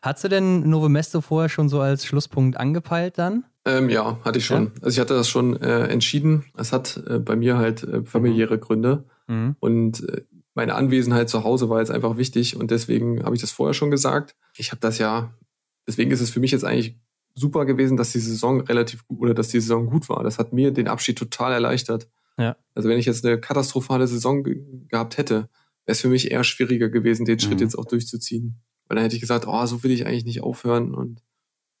Hast 0.00 0.22
du 0.22 0.28
denn 0.28 0.70
Novo 0.70 0.88
Mesto 0.88 1.20
vorher 1.20 1.48
schon 1.48 1.68
so 1.68 1.80
als 1.80 2.06
Schlusspunkt 2.06 2.56
angepeilt 2.56 3.18
dann? 3.18 3.46
Ähm, 3.64 3.88
ja, 3.88 4.16
hatte 4.24 4.38
ich 4.38 4.46
schon. 4.46 4.66
Ja? 4.66 4.70
Also 4.82 4.94
ich 4.94 5.00
hatte 5.00 5.14
das 5.14 5.28
schon 5.28 5.60
äh, 5.60 5.88
entschieden. 5.88 6.44
Es 6.56 6.72
hat 6.72 7.02
äh, 7.08 7.18
bei 7.18 7.34
mir 7.34 7.58
halt 7.58 7.82
äh, 7.82 8.04
familiäre 8.04 8.60
Gründe. 8.60 9.06
Mhm. 9.26 9.56
Und 9.58 10.08
äh, 10.08 10.22
meine 10.56 10.74
Anwesenheit 10.74 11.28
zu 11.28 11.44
Hause 11.44 11.68
war 11.68 11.80
jetzt 11.80 11.90
einfach 11.90 12.16
wichtig 12.16 12.56
und 12.56 12.70
deswegen 12.70 13.22
habe 13.22 13.34
ich 13.36 13.42
das 13.42 13.52
vorher 13.52 13.74
schon 13.74 13.90
gesagt. 13.90 14.34
Ich 14.56 14.70
habe 14.70 14.80
das 14.80 14.98
ja, 14.98 15.34
deswegen 15.86 16.10
ist 16.10 16.22
es 16.22 16.30
für 16.30 16.40
mich 16.40 16.50
jetzt 16.50 16.64
eigentlich 16.64 16.98
super 17.34 17.66
gewesen, 17.66 17.98
dass 17.98 18.12
die 18.12 18.20
Saison 18.20 18.62
relativ 18.62 19.06
gut 19.06 19.20
oder 19.20 19.34
dass 19.34 19.48
die 19.48 19.60
Saison 19.60 19.86
gut 19.86 20.08
war. 20.08 20.24
Das 20.24 20.38
hat 20.38 20.54
mir 20.54 20.70
den 20.70 20.88
Abschied 20.88 21.18
total 21.18 21.52
erleichtert. 21.52 22.08
Ja. 22.38 22.56
Also 22.74 22.88
wenn 22.88 22.98
ich 22.98 23.04
jetzt 23.04 23.24
eine 23.24 23.38
katastrophale 23.38 24.06
Saison 24.06 24.42
ge 24.42 24.62
gehabt 24.88 25.18
hätte, 25.18 25.50
wäre 25.84 25.92
es 25.92 26.00
für 26.00 26.08
mich 26.08 26.30
eher 26.30 26.42
schwieriger 26.42 26.88
gewesen, 26.88 27.26
den 27.26 27.34
mhm. 27.34 27.40
Schritt 27.40 27.60
jetzt 27.60 27.78
auch 27.78 27.84
durchzuziehen. 27.84 28.62
Weil 28.88 28.96
dann 28.96 29.04
hätte 29.04 29.16
ich 29.16 29.20
gesagt, 29.20 29.46
oh, 29.46 29.66
so 29.66 29.82
will 29.82 29.90
ich 29.90 30.06
eigentlich 30.06 30.24
nicht 30.24 30.42
aufhören. 30.42 30.94
Und 30.94 31.22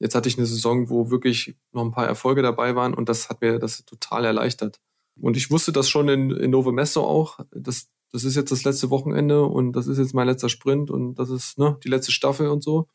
jetzt 0.00 0.14
hatte 0.14 0.28
ich 0.28 0.36
eine 0.36 0.46
Saison, 0.46 0.90
wo 0.90 1.10
wirklich 1.10 1.56
noch 1.72 1.82
ein 1.82 1.92
paar 1.92 2.06
Erfolge 2.06 2.42
dabei 2.42 2.76
waren 2.76 2.92
und 2.92 3.08
das 3.08 3.30
hat 3.30 3.40
mir 3.40 3.58
das 3.58 3.86
total 3.86 4.26
erleichtert. 4.26 4.80
Und 5.18 5.38
ich 5.38 5.50
wusste 5.50 5.72
das 5.72 5.88
schon 5.88 6.10
in, 6.10 6.30
in 6.30 6.50
Novo 6.50 6.72
Mesto 6.72 7.02
auch, 7.02 7.40
dass 7.52 7.88
das 8.16 8.24
ist 8.24 8.34
jetzt 8.34 8.50
das 8.50 8.64
letzte 8.64 8.88
Wochenende 8.88 9.44
und 9.44 9.74
das 9.74 9.86
ist 9.86 9.98
jetzt 9.98 10.14
mein 10.14 10.26
letzter 10.26 10.48
Sprint 10.48 10.90
und 10.90 11.16
das 11.16 11.28
ist 11.28 11.58
ne, 11.58 11.78
die 11.84 11.88
letzte 11.88 12.12
Staffel 12.12 12.48
und 12.48 12.62
so. 12.62 12.88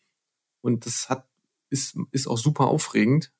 Und 0.61 0.87
das 0.87 1.09
hat, 1.09 1.27
ist, 1.69 1.95
ist 2.09 2.25
auch 2.25 2.39
super 2.39 2.65
aufregend 2.65 3.31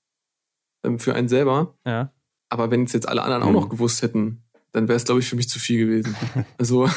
ähm, 0.83 0.99
für 0.99 1.15
einen 1.15 1.27
selber. 1.27 1.75
Ja. 1.83 2.13
Aber 2.49 2.69
wenn 2.69 2.83
es 2.83 2.93
jetzt 2.93 3.09
alle 3.09 3.23
anderen 3.23 3.41
mhm. 3.41 3.49
auch 3.49 3.61
noch 3.61 3.69
gewusst 3.69 4.03
hätten, 4.03 4.43
dann 4.73 4.87
wäre 4.87 4.95
es, 4.95 5.05
glaube 5.05 5.21
ich, 5.21 5.27
für 5.27 5.35
mich 5.35 5.49
zu 5.49 5.57
viel 5.57 5.87
gewesen. 5.87 6.15
also 6.59 6.87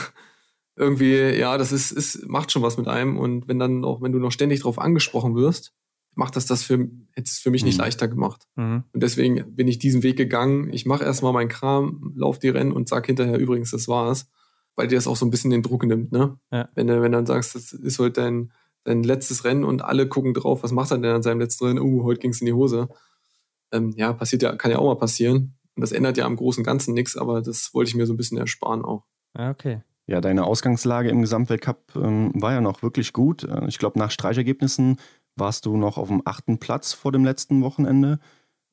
irgendwie, 0.77 1.15
ja, 1.15 1.57
das 1.57 1.73
ist, 1.73 1.91
ist, 1.91 2.29
macht 2.29 2.53
schon 2.53 2.61
was 2.61 2.77
mit 2.77 2.87
einem. 2.87 3.17
Und 3.17 3.49
wenn 3.49 3.59
dann 3.59 3.87
auch, 3.87 4.03
wenn 4.03 4.13
du 4.13 4.19
noch 4.19 4.33
ständig 4.33 4.61
drauf 4.61 4.79
angesprochen 4.79 5.35
wirst, 5.35 5.73
macht 6.13 6.37
das 6.37 6.45
das 6.45 6.63
für, 6.63 6.77
hätte 7.13 7.25
es 7.25 7.39
für 7.39 7.51
mich 7.51 7.65
nicht 7.65 7.79
mhm. 7.79 7.85
leichter 7.85 8.07
gemacht. 8.07 8.49
Mhm. 8.57 8.85
Und 8.93 9.03
deswegen 9.03 9.57
bin 9.57 9.67
ich 9.67 9.79
diesen 9.79 10.03
Weg 10.03 10.19
gegangen. 10.19 10.71
Ich 10.75 10.85
mache 10.85 11.05
erstmal 11.05 11.33
meinen 11.33 11.49
Kram, 11.49 12.13
lauf 12.15 12.39
die 12.39 12.51
Rennen 12.51 12.71
und 12.71 12.87
sag 12.87 13.07
hinterher 13.07 13.39
übrigens, 13.39 13.71
das 13.71 13.89
war's 13.89 14.29
weil 14.77 14.89
dir 14.89 14.97
das 14.97 15.07
auch 15.07 15.17
so 15.17 15.27
ein 15.27 15.31
bisschen 15.31 15.51
den 15.51 15.63
Druck 15.63 15.85
nimmt, 15.85 16.13
ne? 16.13 16.39
Ja. 16.51 16.69
Wenn 16.75 16.87
du, 16.87 17.03
wenn 17.03 17.13
du 17.13 17.19
dann 17.19 17.27
sagst, 17.27 17.55
das 17.55 17.73
ist 17.73 17.99
heute 17.99 18.21
dein, 18.23 18.53
dein 18.85 19.03
letztes 19.03 19.45
Rennen 19.45 19.65
und 19.65 19.83
alle 19.83 20.09
gucken 20.09 20.35
drauf, 20.35 20.63
was 20.63 20.73
macht 20.73 20.91
er 20.91 20.99
denn 20.99 21.15
an 21.15 21.23
seinem 21.23 21.41
letzten 21.41 21.67
Rennen? 21.67 21.81
Uh, 21.81 22.05
heute 22.05 22.21
ging's 22.21 22.41
in 22.41 22.47
die 22.47 22.53
Hose. 22.53 22.89
Ähm, 23.73 23.93
ja, 23.97 24.13
passiert 24.13 24.43
ja, 24.43 24.55
kann 24.57 24.71
ja 24.71 24.79
auch 24.79 24.87
mal 24.87 24.97
passieren. 24.97 25.57
Und 25.77 25.81
das 25.81 25.93
ändert 25.93 26.17
ja 26.17 26.27
am 26.27 26.37
Großen 26.37 26.61
und 26.61 26.67
Ganzen 26.67 26.95
nichts, 26.95 27.17
aber 27.17 27.43
das 27.43 27.73
wollte 27.75 27.89
ich 27.89 27.95
mir 27.97 28.07
so 28.07 28.13
ein 28.13 28.17
bisschen 28.17 28.39
ersparen 28.39 28.85
auch. 28.85 29.05
Ah, 29.35 29.51
okay. 29.51 29.83
Ja, 30.07 30.21
deine 30.21 30.45
Ausgangslage 30.45 31.09
im 31.09 31.23
Gesamtweltcup 31.23 31.97
ähm, 31.97 32.31
war 32.35 32.53
ja 32.53 32.61
noch 32.61 32.83
wirklich 32.83 33.13
gut. 33.13 33.45
Äh, 33.45 33.67
ich 33.69 33.79
glaube, 33.79 33.99
nach 33.99 34.11
Streichergebnissen 34.11 34.99
warst 35.37 35.67
du 35.67 35.77
noch 35.77 35.99
auf 35.99 36.09
dem 36.09 36.23
achten 36.25 36.59
Platz 36.59 36.93
vor 36.93 37.11
dem 37.11 37.25
letzten 37.25 37.63
Wochenende. 37.63 38.19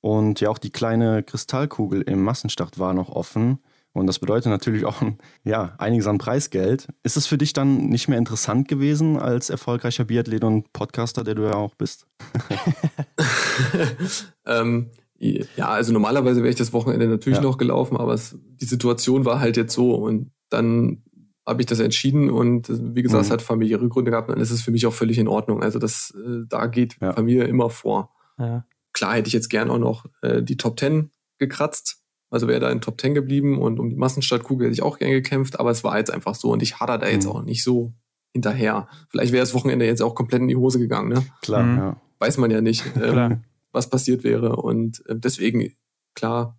Und 0.02 0.41
ja, 0.41 0.49
auch 0.49 0.58
die 0.58 0.72
kleine 0.72 1.24
Kristallkugel 1.24 2.02
im 2.02 2.24
Massenstart 2.24 2.80
war 2.80 2.93
noch 2.93 3.10
offen. 3.10 3.60
Und 3.94 4.08
das 4.08 4.20
bedeutet 4.20 4.50
natürlich 4.50 4.86
auch 4.86 5.02
ja, 5.44 5.74
einiges 5.78 6.08
an 6.08 6.18
Preisgeld. 6.18 6.88
Ist 7.04 7.18
es 7.18 7.28
für 7.28 7.38
dich 7.38 7.54
dann 7.54 7.88
nicht 7.88 8.08
mehr 8.08 8.18
interessant 8.18 8.68
gewesen 8.68 9.18
als 9.18 9.50
erfolgreicher 9.50 10.06
Biathlet 10.06 10.44
und 10.44 10.72
Podcaster, 10.74 11.24
der 11.24 11.36
du 11.36 11.44
ja 11.44 11.56
auch 11.56 11.76
bist? 11.76 12.08
ähm, 14.46 14.92
ja, 15.18 15.68
also 15.68 15.94
normalerweise 15.94 16.42
wäre 16.42 16.50
ich 16.50 16.56
das 16.56 16.74
Wochenende 16.74 17.08
natürlich 17.08 17.38
ja. 17.38 17.44
noch 17.44 17.58
gelaufen, 17.58 17.98
aber 17.98 18.14
es, 18.14 18.36
die 18.42 18.66
Situation 18.66 19.26
war 19.26 19.39
halt 19.39 19.56
jetzt 19.56 19.74
so 19.74 19.94
und 19.94 20.32
dann 20.50 21.04
habe 21.46 21.62
ich 21.62 21.68
das 21.68 21.80
entschieden 21.80 22.30
und 22.30 22.70
wie 22.96 23.02
gesagt, 23.02 23.22
mhm. 23.22 23.26
es 23.26 23.32
hat 23.32 23.42
familiäre 23.42 23.88
Gründe 23.88 24.12
gehabt, 24.12 24.30
dann 24.30 24.39
ist 24.39 24.52
es 24.52 24.62
für 24.62 24.72
mich 24.72 24.86
auch 24.88 24.94
völlig 24.94 25.18
in 25.18 25.28
Ordnung. 25.28 25.62
Also 25.62 25.80
das, 25.80 26.14
äh, 26.16 26.46
da 26.48 26.68
geht 26.68 26.98
ja. 27.02 27.14
Familie 27.14 27.44
immer 27.44 27.70
vor. 27.70 28.12
Ja. 28.38 28.66
Klar 28.94 29.16
hätte 29.16 29.28
ich 29.28 29.34
jetzt 29.34 29.50
gern 29.50 29.70
auch 29.70 29.78
noch 29.78 30.06
äh, 30.22 30.42
die 30.42 30.58
Top 30.58 30.78
Ten 30.78 31.12
gekratzt, 31.38 32.01
also 32.32 32.47
wäre 32.47 32.61
da 32.61 32.71
in 32.71 32.82
Top 32.82 32.99
10 32.99 33.13
geblieben 33.13 33.61
und 33.61 33.79
um 33.79 33.89
die 33.89 33.95
Massenstartkugel 33.95 34.65
hätte 34.65 34.73
ich 34.73 34.82
auch 34.82 34.97
gern 34.97 35.11
gekämpft, 35.11 35.59
aber 35.59 35.69
es 35.69 35.84
war 35.84 35.97
jetzt 35.97 36.11
einfach 36.11 36.34
so 36.34 36.51
und 36.51 36.63
ich 36.63 36.79
hader 36.79 36.97
da 36.97 37.07
jetzt 37.07 37.25
mhm. 37.25 37.32
auch 37.32 37.43
nicht 37.43 37.63
so 37.63 37.93
hinterher. 38.34 38.88
Vielleicht 39.09 39.34
wäre 39.34 39.41
das 39.41 39.53
Wochenende 39.53 39.86
jetzt 39.86 40.01
auch 40.01 40.15
komplett 40.15 40.41
in 40.41 40.47
die 40.47 40.55
Hose 40.55 40.79
gegangen, 40.79 41.09
ne? 41.09 41.25
Klar, 41.41 41.63
mhm. 41.63 41.77
ja. 41.77 42.01
Weiß 42.19 42.38
man 42.38 42.49
ja 42.49 42.61
nicht, 42.61 42.86
ähm, 43.01 43.43
was 43.73 43.89
passiert 43.89 44.23
wäre. 44.23 44.55
Und 44.55 45.03
äh, 45.07 45.15
deswegen, 45.17 45.73
klar, 46.15 46.57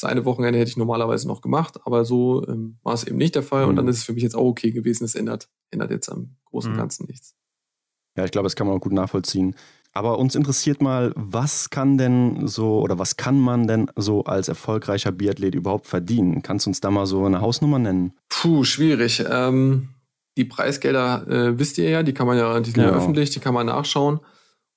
das 0.00 0.10
eine 0.10 0.24
Wochenende 0.24 0.58
hätte 0.58 0.70
ich 0.70 0.78
normalerweise 0.78 1.28
noch 1.28 1.42
gemacht, 1.42 1.78
aber 1.84 2.06
so 2.06 2.46
ähm, 2.48 2.78
war 2.82 2.94
es 2.94 3.04
eben 3.04 3.18
nicht 3.18 3.34
der 3.34 3.42
Fall. 3.42 3.64
Mhm. 3.64 3.70
Und 3.70 3.76
dann 3.76 3.88
ist 3.88 3.98
es 3.98 4.04
für 4.04 4.14
mich 4.14 4.22
jetzt 4.22 4.36
auch 4.36 4.46
okay 4.46 4.70
gewesen. 4.70 5.04
Es 5.04 5.14
ändert, 5.14 5.50
ändert 5.70 5.90
jetzt 5.90 6.08
am 6.08 6.36
Großen 6.46 6.70
und 6.70 6.76
mhm. 6.76 6.80
Ganzen 6.80 7.06
nichts. 7.06 7.36
Ja, 8.16 8.24
ich 8.24 8.30
glaube, 8.30 8.46
das 8.46 8.56
kann 8.56 8.66
man 8.66 8.76
auch 8.76 8.80
gut 8.80 8.92
nachvollziehen. 8.92 9.54
Aber 9.92 10.18
uns 10.18 10.34
interessiert 10.34 10.80
mal, 10.80 11.12
was 11.16 11.70
kann 11.70 11.98
denn 11.98 12.46
so 12.46 12.80
oder 12.80 12.98
was 12.98 13.16
kann 13.16 13.40
man 13.40 13.66
denn 13.66 13.90
so 13.96 14.24
als 14.24 14.48
erfolgreicher 14.48 15.10
Biathlet 15.10 15.54
überhaupt 15.54 15.86
verdienen? 15.86 16.42
Kannst 16.42 16.66
du 16.66 16.70
uns 16.70 16.80
da 16.80 16.90
mal 16.90 17.06
so 17.06 17.24
eine 17.24 17.40
Hausnummer 17.40 17.78
nennen? 17.78 18.12
Puh, 18.28 18.62
schwierig. 18.62 19.24
Ähm, 19.28 19.88
die 20.36 20.44
Preisgelder 20.44 21.26
äh, 21.28 21.58
wisst 21.58 21.76
ihr 21.78 21.90
ja, 21.90 22.02
die 22.02 22.14
kann 22.14 22.26
man 22.26 22.38
ja, 22.38 22.60
die 22.60 22.70
sind 22.70 22.82
ja. 22.82 22.90
ja 22.90 22.96
öffentlich, 22.96 23.30
die 23.30 23.40
kann 23.40 23.54
man 23.54 23.66
nachschauen. 23.66 24.20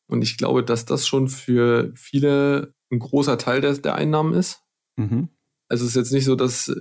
Und 0.08 0.24
ich 0.24 0.38
glaube, 0.38 0.64
dass 0.64 0.86
das 0.86 1.08
schon 1.08 1.28
für 1.28 1.92
viele 1.96 2.74
ein 2.92 3.00
großer 3.00 3.38
Teil 3.38 3.62
der, 3.62 3.74
der 3.74 3.96
Einnahmen 3.96 4.34
ist. 4.34 4.62
Mhm. 4.96 5.30
Also 5.70 5.86
es 5.86 5.92
ist 5.92 5.96
jetzt 5.96 6.12
nicht 6.12 6.26
so, 6.26 6.36
dass 6.36 6.74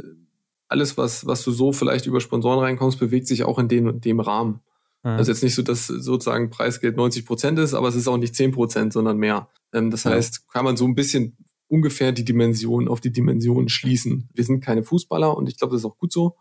alles, 0.69 0.97
was, 0.97 1.27
was 1.27 1.45
du 1.45 1.51
so 1.51 1.73
vielleicht 1.73 2.07
über 2.07 2.21
Sponsoren 2.21 2.59
reinkommst, 2.59 2.99
bewegt 2.99 3.27
sich 3.27 3.45
auch 3.45 3.59
in 3.59 3.69
dem, 3.69 4.01
dem 4.01 4.21
Rahmen. 4.21 4.61
Mhm. 5.03 5.11
Also 5.11 5.33
jetzt 5.33 5.43
nicht 5.43 5.55
so, 5.55 5.63
dass 5.63 5.87
sozusagen 5.87 6.51
Preisgeld 6.51 6.97
90 6.97 7.27
Prozent 7.27 7.59
ist, 7.59 7.75
aber 7.75 7.89
es 7.89 7.97
ist 7.97 8.09
auch 8.09 8.19
nicht 8.19 8.35
10 8.35 8.53
Prozent, 8.53 8.93
sondern 8.93 9.19
mehr. 9.19 9.49
Ähm, 9.73 9.91
das 9.91 10.05
heißt, 10.05 10.49
kann 10.49 10.65
man 10.65 10.77
so 10.77 10.87
ein 10.87 10.95
bisschen 10.95 11.37
ungefähr 11.69 12.13
die 12.13 12.25
Dimension 12.25 12.89
auf 12.89 13.01
die 13.01 13.13
Dimension 13.13 13.69
schließen. 13.69 14.29
Wir 14.35 14.45
sind 14.45 14.61
keine 14.61 14.83
Fußballer 14.83 15.37
und 15.37 15.49
ich 15.49 15.57
glaube, 15.57 15.73
das 15.73 15.81
ist 15.83 15.87
auch 15.87 15.97
gut 15.97 16.13
so. 16.13 16.37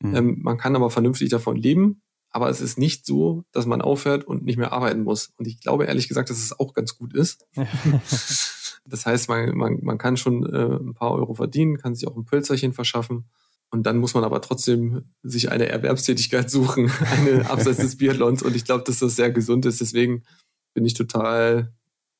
Mhm. 0.00 0.14
Ähm, 0.14 0.38
man 0.42 0.58
kann 0.58 0.74
aber 0.74 0.90
vernünftig 0.90 1.28
davon 1.28 1.56
leben, 1.56 2.02
aber 2.30 2.48
es 2.48 2.60
ist 2.60 2.78
nicht 2.78 3.04
so, 3.04 3.44
dass 3.52 3.66
man 3.66 3.82
aufhört 3.82 4.24
und 4.24 4.44
nicht 4.44 4.56
mehr 4.56 4.72
arbeiten 4.72 5.02
muss. 5.02 5.32
Und 5.36 5.46
ich 5.46 5.60
glaube 5.60 5.84
ehrlich 5.84 6.08
gesagt, 6.08 6.30
dass 6.30 6.38
es 6.38 6.58
auch 6.58 6.72
ganz 6.72 6.96
gut 6.96 7.14
ist. 7.14 7.46
das 8.86 9.06
heißt, 9.06 9.28
man, 9.28 9.54
man, 9.56 9.78
man 9.82 9.98
kann 9.98 10.16
schon 10.16 10.46
äh, 10.46 10.76
ein 10.76 10.94
paar 10.94 11.12
Euro 11.12 11.34
verdienen, 11.34 11.76
kann 11.76 11.94
sich 11.94 12.08
auch 12.08 12.16
ein 12.16 12.24
Pölzerchen 12.24 12.72
verschaffen. 12.72 13.26
Und 13.72 13.84
dann 13.84 13.96
muss 13.96 14.12
man 14.12 14.22
aber 14.22 14.42
trotzdem 14.42 15.06
sich 15.22 15.50
eine 15.50 15.66
Erwerbstätigkeit 15.66 16.50
suchen, 16.50 16.92
eine 17.10 17.50
abseits 17.50 17.78
des 17.78 17.96
Biathlons. 17.96 18.42
Und 18.42 18.54
ich 18.54 18.66
glaube, 18.66 18.84
dass 18.84 18.98
das 18.98 19.16
sehr 19.16 19.32
gesund 19.32 19.64
ist. 19.64 19.80
Deswegen 19.80 20.24
bin 20.74 20.84
ich 20.84 20.92
total, 20.92 21.72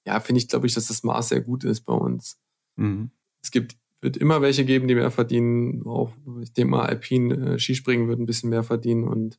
ja, 0.07 0.19
finde 0.21 0.41
ich, 0.41 0.49
glaube 0.49 0.67
ich, 0.67 0.73
dass 0.73 0.89
das 0.89 1.03
Maß 1.03 1.29
sehr 1.29 1.43
gut 1.43 1.65
ist 1.65 1.83
bei 1.83 1.93
uns. 1.93 2.41
Mhm. 2.77 3.11
Es 3.43 3.51
gibt, 3.51 3.77
wird 4.01 4.17
immer 4.17 4.41
welche 4.41 4.65
geben, 4.65 4.89
die 4.89 4.95
mehr 4.95 5.11
verdienen. 5.11 5.87
Auch, 5.87 6.13
ich 6.41 6.55
denke 6.55 6.71
mal, 6.71 6.87
Alpin, 6.87 7.31
äh, 7.31 7.59
Skispringen 7.59 8.09
wird 8.09 8.19
ein 8.19 8.27
bisschen 8.27 8.49
mehr 8.49 8.63
verdienen 8.63 9.05
und 9.05 9.39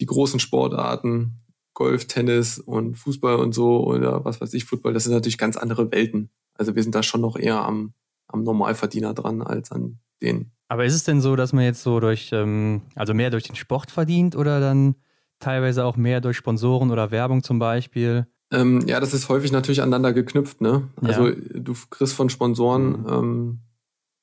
die 0.00 0.06
großen 0.06 0.40
Sportarten, 0.40 1.44
Golf, 1.74 2.06
Tennis 2.06 2.58
und 2.58 2.94
Fußball 2.94 3.36
und 3.36 3.52
so 3.52 3.84
oder 3.84 4.24
was 4.24 4.40
weiß 4.40 4.54
ich, 4.54 4.64
Football, 4.64 4.94
das 4.94 5.04
sind 5.04 5.12
natürlich 5.12 5.38
ganz 5.38 5.58
andere 5.58 5.92
Welten. 5.92 6.30
Also 6.54 6.74
wir 6.74 6.82
sind 6.82 6.94
da 6.94 7.02
schon 7.02 7.20
noch 7.20 7.36
eher 7.36 7.60
am, 7.60 7.92
am 8.28 8.44
Normalverdiener 8.44 9.12
dran 9.12 9.42
als 9.42 9.70
an 9.70 9.98
den. 10.22 10.53
Aber 10.74 10.84
ist 10.84 10.94
es 10.94 11.04
denn 11.04 11.20
so, 11.20 11.36
dass 11.36 11.52
man 11.52 11.62
jetzt 11.62 11.84
so 11.84 12.00
durch, 12.00 12.30
ähm, 12.32 12.82
also 12.96 13.14
mehr 13.14 13.30
durch 13.30 13.44
den 13.44 13.54
Sport 13.54 13.92
verdient 13.92 14.34
oder 14.34 14.58
dann 14.58 14.96
teilweise 15.38 15.84
auch 15.84 15.96
mehr 15.96 16.20
durch 16.20 16.36
Sponsoren 16.36 16.90
oder 16.90 17.12
Werbung 17.12 17.44
zum 17.44 17.60
Beispiel? 17.60 18.26
Ähm, 18.50 18.82
ja, 18.88 18.98
das 18.98 19.14
ist 19.14 19.28
häufig 19.28 19.52
natürlich 19.52 19.82
aneinander 19.82 20.12
geknüpft, 20.12 20.60
ne? 20.60 20.88
Also 21.00 21.28
ja. 21.28 21.36
du 21.54 21.74
kriegst 21.90 22.14
von 22.14 22.28
Sponsoren 22.28 23.02
mhm. 23.02 23.06
ähm, 23.08 23.58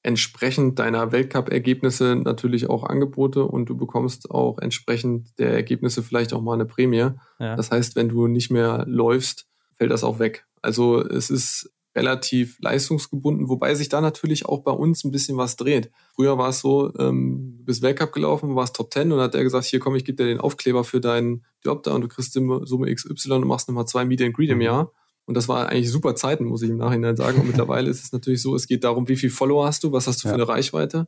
entsprechend 0.03 0.77
deiner 0.77 1.13
Weltcup-Ergebnisse 1.13 2.17
natürlich 2.17 2.69
auch 2.69 2.83
Angebote 2.83 3.45
und 3.45 3.67
du 3.67 3.77
bekommst 3.77 4.29
auch 4.29 4.57
entsprechend 4.57 5.39
der 5.39 5.53
Ergebnisse 5.53 6.03
vielleicht 6.03 6.33
auch 6.33 6.41
mal 6.41 6.55
eine 6.55 6.65
Prämie. 6.65 7.11
Ja. 7.39 7.55
Das 7.55 7.71
heißt, 7.71 7.95
wenn 7.95 8.09
du 8.09 8.27
nicht 8.27 8.51
mehr 8.51 8.83
läufst, 8.85 9.47
fällt 9.77 9.91
das 9.91 10.03
auch 10.03 10.19
weg. 10.19 10.45
Also 10.61 11.01
es 11.01 11.29
ist 11.29 11.71
relativ 11.95 12.57
leistungsgebunden, 12.61 13.49
wobei 13.49 13.75
sich 13.75 13.89
da 13.89 13.99
natürlich 14.01 14.45
auch 14.45 14.59
bei 14.59 14.71
uns 14.71 15.03
ein 15.03 15.11
bisschen 15.11 15.37
was 15.37 15.57
dreht. 15.57 15.91
Früher 16.15 16.37
war 16.37 16.49
es 16.49 16.59
so, 16.59 16.93
ähm, 16.97 17.55
du 17.57 17.65
bist 17.65 17.81
Weltcup 17.81 18.13
gelaufen, 18.13 18.55
warst 18.55 18.75
Top 18.75 18.93
10 18.93 19.11
und 19.11 19.19
hat 19.19 19.33
der 19.33 19.43
gesagt, 19.43 19.65
hier 19.65 19.79
komm, 19.79 19.95
ich 19.95 20.05
gebe 20.05 20.15
dir 20.15 20.29
den 20.29 20.39
Aufkleber 20.39 20.83
für 20.83 21.01
deinen 21.01 21.45
Job 21.63 21.83
da 21.83 21.93
und 21.93 22.01
du 22.01 22.07
kriegst 22.07 22.33
Summe 22.33 22.93
XY 22.93 23.33
und 23.33 23.47
machst 23.47 23.67
nochmal 23.67 23.87
zwei 23.87 24.05
Meet 24.05 24.21
and 24.21 24.33
Greet 24.35 24.49
im 24.49 24.57
mhm. 24.57 24.63
Jahr. 24.63 24.91
Und 25.25 25.35
das 25.35 25.47
war 25.47 25.69
eigentlich 25.69 25.91
super 25.91 26.15
Zeiten, 26.15 26.45
muss 26.45 26.61
ich 26.61 26.69
im 26.69 26.77
Nachhinein 26.77 27.15
sagen. 27.15 27.39
Und 27.39 27.47
mittlerweile 27.47 27.89
ist 27.89 28.03
es 28.03 28.11
natürlich 28.11 28.41
so, 28.41 28.55
es 28.55 28.67
geht 28.67 28.83
darum, 28.83 29.07
wie 29.07 29.15
viel 29.15 29.29
Follower 29.29 29.65
hast 29.65 29.83
du, 29.83 29.91
was 29.91 30.07
hast 30.07 30.23
du 30.23 30.27
ja. 30.27 30.33
für 30.33 30.35
eine 30.35 30.47
Reichweite 30.47 31.07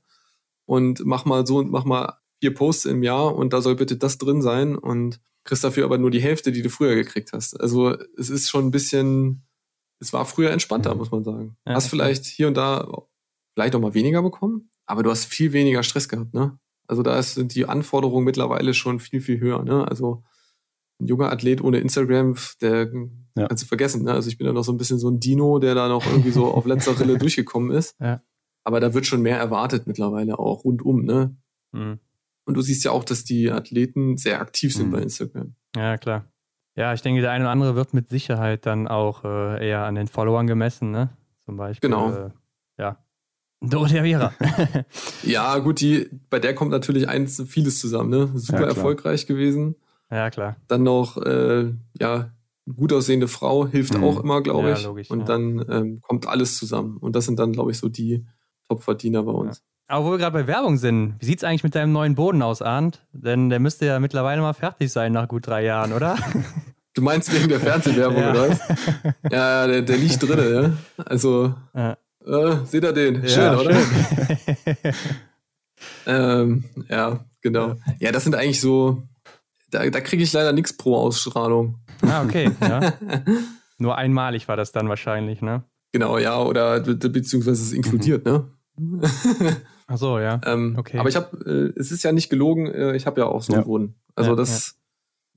und 0.65 1.05
mach 1.05 1.25
mal 1.25 1.45
so 1.45 1.57
und 1.57 1.71
mach 1.71 1.85
mal 1.85 2.17
vier 2.39 2.53
Posts 2.53 2.85
im 2.85 3.03
Jahr 3.03 3.35
und 3.35 3.53
da 3.53 3.61
soll 3.61 3.75
bitte 3.75 3.97
das 3.97 4.17
drin 4.17 4.41
sein 4.41 4.75
und 4.77 5.19
kriegst 5.43 5.63
dafür 5.63 5.85
aber 5.85 5.97
nur 5.97 6.11
die 6.11 6.21
Hälfte, 6.21 6.51
die 6.51 6.61
du 6.61 6.69
früher 6.69 6.95
gekriegt 6.95 7.33
hast. 7.33 7.59
Also 7.59 7.95
es 8.17 8.29
ist 8.29 8.49
schon 8.49 8.67
ein 8.67 8.71
bisschen, 8.71 9.43
es 10.03 10.13
war 10.13 10.25
früher 10.25 10.51
entspannter, 10.51 10.93
mhm. 10.93 10.99
muss 10.99 11.11
man 11.11 11.23
sagen. 11.23 11.57
Ja, 11.65 11.75
hast 11.75 11.87
vielleicht 11.87 12.25
hier 12.25 12.47
und 12.47 12.55
da 12.55 12.87
vielleicht 13.53 13.75
auch 13.75 13.79
mal 13.79 13.93
weniger 13.93 14.21
bekommen, 14.21 14.69
aber 14.85 15.03
du 15.03 15.09
hast 15.09 15.25
viel 15.25 15.53
weniger 15.53 15.83
Stress 15.83 16.09
gehabt, 16.09 16.33
ne? 16.33 16.57
Also 16.85 17.01
da 17.01 17.21
sind 17.23 17.55
die 17.55 17.65
Anforderungen 17.65 18.25
mittlerweile 18.25 18.73
schon 18.73 18.99
viel, 18.99 19.21
viel 19.21 19.39
höher, 19.39 19.63
ne? 19.63 19.87
Also 19.87 20.23
ein 20.99 21.07
junger 21.07 21.31
Athlet 21.31 21.61
ohne 21.61 21.79
Instagram, 21.79 22.35
der 22.61 22.91
ja. 23.35 23.47
kannst 23.47 23.63
du 23.63 23.67
vergessen. 23.67 24.03
Ne? 24.03 24.13
Also 24.13 24.29
ich 24.29 24.37
bin 24.37 24.47
ja 24.47 24.53
noch 24.53 24.63
so 24.63 24.71
ein 24.71 24.77
bisschen 24.77 24.99
so 24.99 25.09
ein 25.09 25.19
Dino, 25.19 25.59
der 25.59 25.75
da 25.75 25.87
noch 25.87 26.05
irgendwie 26.05 26.31
so 26.31 26.45
auf 26.53 26.65
letzter 26.65 26.99
Rille 26.99 27.17
durchgekommen 27.17 27.71
ist. 27.71 27.95
Ja. 27.99 28.21
Aber 28.63 28.79
da 28.79 28.93
wird 28.93 29.05
schon 29.05 29.21
mehr 29.21 29.37
erwartet 29.37 29.87
mittlerweile 29.87 30.39
auch 30.39 30.63
rundum. 30.63 31.03
Ne? 31.03 31.35
Mhm. 31.71 31.99
Und 32.45 32.53
du 32.55 32.61
siehst 32.61 32.83
ja 32.83 32.91
auch, 32.91 33.03
dass 33.03 33.23
die 33.23 33.51
Athleten 33.51 34.17
sehr 34.17 34.39
aktiv 34.39 34.73
sind 34.73 34.87
mhm. 34.87 34.91
bei 34.91 35.01
Instagram. 35.01 35.55
Ja, 35.75 35.97
klar. 35.97 36.31
Ja, 36.75 36.93
ich 36.93 37.01
denke, 37.01 37.21
der 37.21 37.31
eine 37.31 37.43
oder 37.43 37.51
andere 37.51 37.75
wird 37.75 37.93
mit 37.93 38.09
Sicherheit 38.09 38.65
dann 38.65 38.87
auch 38.87 39.23
äh, 39.23 39.67
eher 39.67 39.85
an 39.85 39.95
den 39.95 40.07
Followern 40.07 40.47
gemessen, 40.47 40.91
ne? 40.91 41.09
Zum 41.45 41.57
Beispiel. 41.57 41.89
Genau. 41.89 42.11
Äh, 42.11 42.29
ja. 42.79 42.97
Dorothea 43.61 44.03
Vera. 44.03 44.33
ja, 45.23 45.57
gut, 45.59 45.79
die, 45.81 46.09
bei 46.29 46.39
der 46.39 46.55
kommt 46.55 46.71
natürlich 46.71 47.07
eins, 47.07 47.41
vieles 47.47 47.79
zusammen, 47.79 48.09
ne? 48.09 48.31
Super 48.33 48.61
ja, 48.61 48.67
erfolgreich 48.67 49.27
gewesen. 49.27 49.75
Ja, 50.09 50.29
klar. 50.29 50.57
Dann 50.67 50.83
noch, 50.83 51.17
äh, 51.17 51.73
ja, 51.99 52.31
gut 52.75 52.91
aussehende 52.91 53.27
Frau 53.27 53.67
hilft 53.67 53.95
mhm. 53.95 54.03
auch 54.03 54.23
immer, 54.23 54.41
glaube 54.41 54.71
ich. 54.71 54.81
Ja, 54.81 54.87
logisch, 54.87 55.11
und 55.11 55.19
ja. 55.21 55.25
dann 55.25 55.65
ähm, 55.69 56.01
kommt 56.01 56.27
alles 56.27 56.57
zusammen. 56.57 56.97
Und 56.97 57.15
das 57.15 57.25
sind 57.25 57.39
dann, 57.39 57.51
glaube 57.51 57.71
ich, 57.71 57.77
so 57.77 57.87
die 57.87 58.25
Top-Verdiener 58.67 59.23
bei 59.23 59.31
uns. 59.31 59.63
Aber 59.87 60.05
wo 60.05 60.11
wir 60.11 60.17
gerade 60.17 60.33
bei 60.33 60.47
Werbung 60.47 60.77
sind, 60.77 61.15
wie 61.19 61.25
sieht 61.25 61.39
es 61.39 61.43
eigentlich 61.43 61.63
mit 61.63 61.75
deinem 61.75 61.91
neuen 61.91 62.15
Boden 62.15 62.41
aus, 62.41 62.61
Arndt? 62.61 63.05
Denn 63.11 63.49
der 63.49 63.59
müsste 63.59 63.85
ja 63.85 63.99
mittlerweile 63.99 64.41
mal 64.41 64.53
fertig 64.53 64.91
sein 64.91 65.11
nach 65.11 65.27
gut 65.27 65.47
drei 65.47 65.63
Jahren, 65.63 65.93
oder? 65.93 66.17
Du 66.93 67.01
meinst 67.01 67.33
wegen 67.33 67.49
der 67.49 67.59
Fernsehwerbung, 67.59 68.21
ja. 68.21 68.31
oder 68.31 68.49
was? 68.49 68.59
Ja, 69.31 69.67
der, 69.67 69.81
der 69.81 69.97
liegt 69.97 70.21
drin, 70.21 70.53
ja. 70.53 71.03
Also, 71.05 71.55
ja. 71.73 71.97
Äh, 72.25 72.65
seht 72.65 72.83
ihr 72.83 72.93
den? 72.93 73.27
Schön, 73.27 73.43
ja, 73.43 73.57
oder? 73.57 73.73
Schön. 73.73 74.77
ähm, 76.05 76.63
ja, 76.89 77.25
genau. 77.41 77.75
Ja, 77.99 78.11
das 78.11 78.23
sind 78.23 78.35
eigentlich 78.35 78.61
so, 78.61 79.03
da, 79.71 79.89
da 79.89 80.01
kriege 80.01 80.23
ich 80.23 80.31
leider 80.33 80.53
nichts 80.53 80.77
pro 80.77 80.95
Ausstrahlung. 80.95 81.79
Ah, 82.01 82.23
okay. 82.23 82.51
Ja. 82.61 82.93
Nur 83.79 83.97
einmalig 83.97 84.47
war 84.47 84.55
das 84.55 84.71
dann 84.71 84.87
wahrscheinlich, 84.87 85.41
ne? 85.41 85.63
Genau, 85.91 86.17
ja, 86.17 86.39
oder 86.39 86.79
beziehungsweise 86.79 87.63
es 87.63 87.73
inkludiert, 87.73 88.25
mhm. 88.25 89.01
ne? 89.01 89.11
Ach 89.93 89.97
so, 89.97 90.17
ja. 90.17 90.41
Ähm, 90.45 90.75
okay. 90.77 90.97
Aber 90.97 91.07
ich 91.07 91.15
habe, 91.15 91.73
äh, 91.75 91.79
es 91.79 91.91
ist 91.91 92.03
ja 92.03 92.11
nicht 92.11 92.29
gelogen, 92.29 92.65
äh, 92.65 92.95
ich 92.95 93.05
habe 93.05 93.21
ja 93.21 93.27
auch 93.27 93.43
so 93.43 93.53
einen 93.53 93.63
Boden. 93.63 93.95
Also 94.15 94.31
ja, 94.31 94.35
das, 94.35 94.67
ja. 94.67 94.73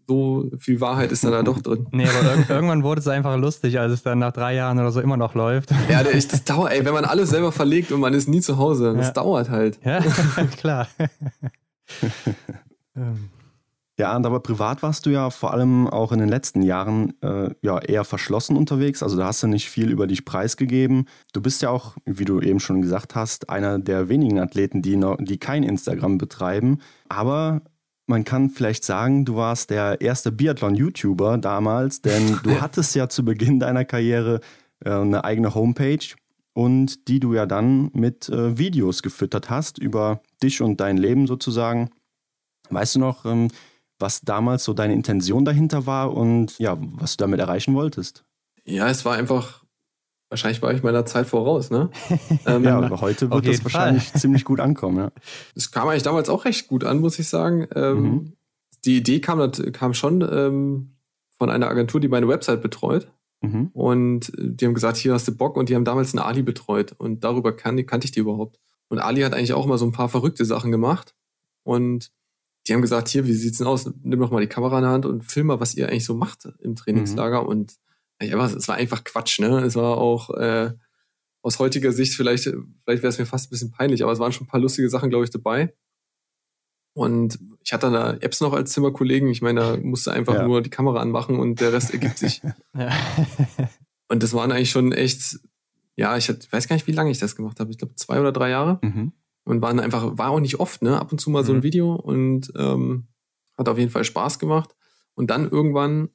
so 0.08 0.50
viel 0.58 0.80
Wahrheit 0.80 1.12
ist 1.12 1.24
dann 1.24 1.32
da 1.32 1.42
doch 1.42 1.60
drin. 1.60 1.86
Nee, 1.92 2.06
aber 2.06 2.36
ir 2.36 2.48
irgendwann 2.48 2.82
wurde 2.82 3.00
es 3.00 3.08
einfach 3.08 3.36
lustig, 3.36 3.78
als 3.78 3.92
es 3.92 4.02
dann 4.02 4.18
nach 4.18 4.32
drei 4.32 4.54
Jahren 4.54 4.78
oder 4.78 4.90
so 4.92 5.02
immer 5.02 5.18
noch 5.18 5.34
läuft. 5.34 5.70
Ja, 5.90 6.02
das 6.02 6.44
dauert, 6.44 6.72
ey, 6.72 6.86
wenn 6.86 6.94
man 6.94 7.04
alles 7.04 7.30
selber 7.30 7.52
verlegt 7.52 7.92
und 7.92 8.00
man 8.00 8.14
ist 8.14 8.28
nie 8.28 8.40
zu 8.40 8.56
Hause, 8.56 8.94
das 8.96 9.08
ja. 9.08 9.12
dauert 9.12 9.50
halt. 9.50 9.78
Ja, 9.84 10.00
klar. 10.56 10.88
ähm. 12.96 13.28
Ja, 13.98 14.14
und 14.14 14.26
aber 14.26 14.40
privat 14.40 14.82
warst 14.82 15.06
du 15.06 15.10
ja 15.10 15.30
vor 15.30 15.54
allem 15.54 15.88
auch 15.88 16.12
in 16.12 16.18
den 16.18 16.28
letzten 16.28 16.60
Jahren 16.60 17.14
äh, 17.22 17.50
ja 17.62 17.78
eher 17.78 18.04
verschlossen 18.04 18.54
unterwegs. 18.56 19.02
Also 19.02 19.16
da 19.16 19.26
hast 19.26 19.42
du 19.42 19.46
nicht 19.46 19.70
viel 19.70 19.90
über 19.90 20.06
dich 20.06 20.26
preisgegeben. 20.26 21.06
Du 21.32 21.40
bist 21.40 21.62
ja 21.62 21.70
auch, 21.70 21.96
wie 22.04 22.26
du 22.26 22.40
eben 22.40 22.60
schon 22.60 22.82
gesagt 22.82 23.14
hast, 23.14 23.48
einer 23.48 23.78
der 23.78 24.10
wenigen 24.10 24.38
Athleten, 24.38 24.82
die, 24.82 24.96
noch, 24.96 25.16
die 25.18 25.38
kein 25.38 25.62
Instagram 25.62 26.18
betreiben. 26.18 26.80
Aber 27.08 27.62
man 28.06 28.24
kann 28.24 28.50
vielleicht 28.50 28.84
sagen, 28.84 29.24
du 29.24 29.36
warst 29.36 29.70
der 29.70 30.02
erste 30.02 30.30
Biathlon-YouTuber 30.30 31.38
damals, 31.38 32.02
denn 32.02 32.38
du 32.42 32.60
hattest 32.60 32.94
ja 32.94 33.08
zu 33.08 33.24
Beginn 33.24 33.60
deiner 33.60 33.86
Karriere 33.86 34.40
äh, 34.84 34.90
eine 34.90 35.24
eigene 35.24 35.54
Homepage 35.54 36.14
und 36.52 37.08
die 37.08 37.18
du 37.18 37.32
ja 37.32 37.46
dann 37.46 37.90
mit 37.94 38.28
äh, 38.28 38.58
Videos 38.58 39.02
gefüttert 39.02 39.48
hast 39.48 39.78
über 39.78 40.20
dich 40.42 40.60
und 40.60 40.80
dein 40.80 40.98
Leben 40.98 41.26
sozusagen. 41.26 41.88
Weißt 42.68 42.96
du 42.96 43.00
noch, 43.00 43.24
ähm, 43.24 43.48
was 43.98 44.20
damals 44.22 44.64
so 44.64 44.72
deine 44.72 44.94
Intention 44.94 45.44
dahinter 45.44 45.86
war 45.86 46.14
und 46.14 46.58
ja, 46.58 46.76
was 46.80 47.16
du 47.16 47.22
damit 47.22 47.40
erreichen 47.40 47.74
wolltest. 47.74 48.24
Ja, 48.64 48.88
es 48.88 49.04
war 49.04 49.14
einfach, 49.14 49.64
wahrscheinlich 50.28 50.60
war 50.62 50.72
ich 50.74 50.82
meiner 50.82 51.06
Zeit 51.06 51.26
voraus, 51.26 51.70
ne? 51.70 51.90
ähm, 52.46 52.64
ja, 52.64 52.78
aber 52.78 53.00
heute 53.00 53.30
wird 53.30 53.46
das 53.46 53.64
wahrscheinlich 53.64 54.04
Fall. 54.04 54.20
ziemlich 54.20 54.44
gut 54.44 54.60
ankommen, 54.60 54.98
ja. 54.98 55.12
Es 55.54 55.70
kam 55.70 55.88
eigentlich 55.88 56.02
damals 56.02 56.28
auch 56.28 56.44
recht 56.44 56.68
gut 56.68 56.84
an, 56.84 57.00
muss 57.00 57.18
ich 57.18 57.28
sagen. 57.28 57.66
Ähm, 57.74 58.02
mhm. 58.02 58.32
Die 58.84 58.98
Idee 58.98 59.20
kam, 59.20 59.50
kam 59.72 59.94
schon 59.94 60.20
ähm, 60.22 60.96
von 61.38 61.50
einer 61.50 61.68
Agentur, 61.68 62.00
die 62.00 62.08
meine 62.08 62.28
Website 62.28 62.62
betreut. 62.62 63.08
Mhm. 63.40 63.70
Und 63.72 64.32
die 64.38 64.66
haben 64.66 64.74
gesagt, 64.74 64.96
hier 64.96 65.12
hast 65.12 65.28
du 65.28 65.36
Bock. 65.36 65.56
Und 65.56 65.68
die 65.68 65.74
haben 65.74 65.84
damals 65.84 66.14
einen 66.14 66.24
Ali 66.24 66.42
betreut. 66.42 66.94
Und 66.96 67.24
darüber 67.24 67.54
kan 67.54 67.84
kannte 67.86 68.06
ich 68.06 68.12
die 68.12 68.20
überhaupt. 68.20 68.58
Und 68.88 68.98
Ali 68.98 69.22
hat 69.22 69.34
eigentlich 69.34 69.52
auch 69.52 69.64
immer 69.64 69.78
so 69.78 69.86
ein 69.86 69.92
paar 69.92 70.08
verrückte 70.08 70.44
Sachen 70.44 70.70
gemacht. 70.70 71.14
Und 71.62 72.12
die 72.66 72.74
haben 72.74 72.82
gesagt, 72.82 73.08
hier, 73.08 73.26
wie 73.26 73.32
sieht's 73.32 73.58
denn 73.58 73.66
aus? 73.66 73.90
Nimm 74.02 74.20
doch 74.20 74.30
mal 74.30 74.40
die 74.40 74.48
Kamera 74.48 74.78
in 74.78 74.82
der 74.82 74.92
Hand 74.92 75.06
und 75.06 75.24
film 75.24 75.48
mal, 75.48 75.60
was 75.60 75.74
ihr 75.74 75.88
eigentlich 75.88 76.04
so 76.04 76.14
macht 76.14 76.48
im 76.60 76.74
Trainingslager. 76.74 77.42
Mhm. 77.42 77.48
Und 77.48 77.74
ja, 78.20 78.44
es 78.46 78.68
war 78.68 78.76
einfach 78.76 79.04
Quatsch, 79.04 79.38
ne? 79.40 79.60
Es 79.60 79.76
war 79.76 79.98
auch 79.98 80.30
äh, 80.30 80.72
aus 81.42 81.58
heutiger 81.58 81.92
Sicht 81.92 82.14
vielleicht, 82.14 82.44
vielleicht 82.44 83.02
wäre 83.02 83.08
es 83.08 83.18
mir 83.18 83.26
fast 83.26 83.46
ein 83.46 83.50
bisschen 83.50 83.70
peinlich, 83.70 84.02
aber 84.02 84.12
es 84.12 84.18
waren 84.18 84.32
schon 84.32 84.46
ein 84.46 84.50
paar 84.50 84.60
lustige 84.60 84.90
Sachen, 84.90 85.10
glaube 85.10 85.24
ich, 85.24 85.30
dabei. 85.30 85.74
Und 86.94 87.38
ich 87.62 87.72
hatte 87.72 87.90
da 87.90 88.14
Apps 88.14 88.40
noch 88.40 88.54
als 88.54 88.72
Zimmerkollegen. 88.72 89.28
Ich 89.28 89.42
meine, 89.42 89.60
da 89.60 89.76
musste 89.76 90.12
einfach 90.12 90.34
ja. 90.34 90.46
nur 90.46 90.62
die 90.62 90.70
Kamera 90.70 91.00
anmachen 91.00 91.38
und 91.38 91.60
der 91.60 91.72
Rest 91.72 91.92
ergibt 91.92 92.18
sich. 92.18 92.42
und 94.08 94.22
das 94.22 94.32
waren 94.32 94.50
eigentlich 94.50 94.70
schon 94.70 94.92
echt, 94.92 95.38
ja, 95.94 96.16
ich 96.16 96.28
weiß 96.28 96.68
gar 96.68 96.74
nicht, 96.74 96.86
wie 96.86 96.92
lange 96.92 97.10
ich 97.10 97.18
das 97.18 97.36
gemacht 97.36 97.60
habe. 97.60 97.70
Ich 97.70 97.78
glaube, 97.78 97.94
zwei 97.96 98.18
oder 98.18 98.32
drei 98.32 98.50
Jahre. 98.50 98.80
Mhm 98.82 99.12
und 99.46 99.62
waren 99.62 99.80
einfach, 99.80 100.18
war 100.18 100.30
auch 100.30 100.40
nicht 100.40 100.58
oft, 100.58 100.82
ne? 100.82 101.00
Ab 101.00 101.12
und 101.12 101.20
zu 101.20 101.30
mal 101.30 101.42
mhm. 101.42 101.46
so 101.46 101.52
ein 101.52 101.58
mhm. 101.58 101.62
Video 101.62 101.94
und 101.94 102.52
ähm, 102.56 103.06
hat 103.56 103.68
auf 103.68 103.78
jeden 103.78 103.90
Fall 103.90 104.04
Spaß 104.04 104.38
gemacht. 104.38 104.74
Und 105.14 105.30
dann 105.30 105.48
irgendwann 105.48 106.10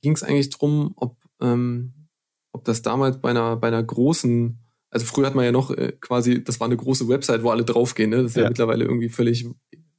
ging 0.00 0.12
es 0.12 0.22
eigentlich 0.22 0.50
drum, 0.50 0.92
ob, 0.96 1.16
ähm, 1.40 2.08
ob 2.52 2.64
das 2.64 2.82
damals 2.82 3.20
bei 3.20 3.30
einer, 3.30 3.56
bei 3.56 3.68
einer 3.68 3.82
großen, 3.82 4.58
also 4.90 5.06
früher 5.06 5.26
hat 5.26 5.34
man 5.34 5.44
ja 5.44 5.52
noch 5.52 5.70
äh, 5.70 5.92
quasi, 6.00 6.42
das 6.42 6.58
war 6.58 6.66
eine 6.66 6.76
große 6.76 7.06
Website, 7.06 7.42
wo 7.42 7.50
alle 7.50 7.64
draufgehen, 7.64 8.10
ne? 8.10 8.22
Das 8.22 8.32
ist 8.32 8.36
ja, 8.36 8.44
ja 8.44 8.48
mittlerweile 8.48 8.84
irgendwie 8.84 9.10
völlig 9.10 9.46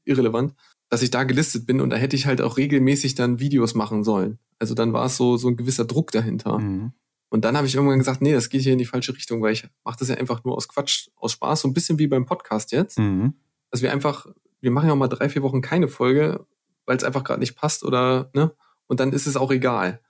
irrelevant, 0.04 0.56
dass 0.90 1.04
ich 1.04 1.12
da 1.12 1.24
gelistet 1.24 1.68
bin 1.68 1.82
und 1.82 1.92
da 1.92 1.98
hätte 1.98 2.16
ich 2.16 2.26
halt 2.26 2.42
auch 2.42 2.58
regelmäßig 2.58 3.14
dann 3.14 3.40
Videos 3.40 3.76
machen 3.76 4.04
sollen. 4.04 4.40
Also 4.58 4.74
dann 4.74 4.92
war 4.92 5.06
es 5.06 5.18
so, 5.18 5.38
so 5.38 5.48
ein 5.50 5.56
gewisser 5.56 5.86
Druck 5.86 6.12
dahinter. 6.12 6.58
Mhm. 6.58 6.94
Und 7.32 7.46
dann 7.46 7.56
habe 7.56 7.66
ich 7.66 7.76
irgendwann 7.76 7.98
gesagt, 7.98 8.22
nee, 8.22 8.34
das 8.34 8.50
geht 8.50 8.62
hier 8.62 8.74
in 8.74 8.78
die 8.78 8.86
falsche 8.86 9.16
Richtung, 9.16 9.42
weil 9.42 9.54
ich 9.54 9.66
mache 9.86 9.96
das 9.98 10.10
ja 10.10 10.16
einfach 10.16 10.44
nur 10.44 10.54
aus 10.54 10.68
Quatsch, 10.68 11.08
aus 11.16 11.32
Spaß, 11.32 11.62
so 11.62 11.70
ein 11.70 11.74
bisschen 11.74 11.98
wie 11.98 12.08
beim 12.08 12.26
Podcast 12.26 12.74
jetzt. 12.74 13.00
Mhm. 13.00 13.36
Dass 13.70 13.82
wir 13.82 13.94
einfach, 13.94 14.28
wir 14.60 14.70
machen 14.70 14.88
ja 14.88 14.94
auch 14.94 14.98
mal 14.98 15.08
drei, 15.08 15.30
vier 15.30 15.42
Wochen 15.42 15.62
keine 15.62 15.88
Folge, 15.88 16.46
weil 16.86 16.98
es 16.98 17.06
einfach 17.06 17.24
gerade 17.24 17.40
nicht 17.40 17.56
passt 17.56 17.86
oder, 17.86 18.30
ne? 18.34 18.54
Und 18.88 19.00
dann 19.00 19.14
ist 19.14 19.28
es 19.28 19.38
auch 19.38 19.50
egal. 19.50 20.02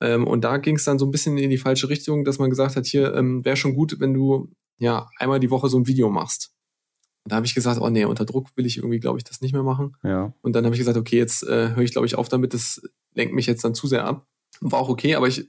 Ähm, 0.00 0.24
und 0.24 0.44
da 0.44 0.58
ging 0.58 0.76
es 0.76 0.84
dann 0.84 1.00
so 1.00 1.04
ein 1.04 1.10
bisschen 1.10 1.36
in 1.36 1.50
die 1.50 1.58
falsche 1.58 1.88
Richtung, 1.88 2.24
dass 2.24 2.38
man 2.38 2.48
gesagt 2.48 2.76
hat, 2.76 2.86
hier 2.86 3.12
ähm, 3.12 3.44
wäre 3.44 3.56
schon 3.56 3.74
gut, 3.74 3.98
wenn 3.98 4.14
du 4.14 4.52
ja 4.78 5.08
einmal 5.18 5.40
die 5.40 5.50
Woche 5.50 5.68
so 5.68 5.80
ein 5.80 5.88
Video 5.88 6.10
machst. 6.10 6.54
Und 7.24 7.32
da 7.32 7.36
habe 7.36 7.46
ich 7.46 7.56
gesagt, 7.56 7.80
oh 7.80 7.90
nee, 7.90 8.04
unter 8.04 8.24
Druck 8.24 8.56
will 8.56 8.66
ich 8.66 8.76
irgendwie, 8.76 9.00
glaube 9.00 9.18
ich, 9.18 9.24
das 9.24 9.40
nicht 9.40 9.52
mehr 9.52 9.64
machen. 9.64 9.96
Ja. 10.04 10.32
Und 10.42 10.54
dann 10.54 10.64
habe 10.64 10.76
ich 10.76 10.80
gesagt, 10.80 10.96
okay, 10.96 11.18
jetzt 11.18 11.42
äh, 11.42 11.70
höre 11.74 11.82
ich, 11.82 11.90
glaube 11.90 12.06
ich, 12.06 12.14
auf 12.14 12.28
damit, 12.28 12.54
das 12.54 12.80
lenkt 13.14 13.34
mich 13.34 13.46
jetzt 13.46 13.64
dann 13.64 13.74
zu 13.74 13.88
sehr 13.88 14.04
ab. 14.04 14.28
War 14.60 14.78
auch 14.78 14.88
okay, 14.88 15.16
aber 15.16 15.26
ich 15.26 15.48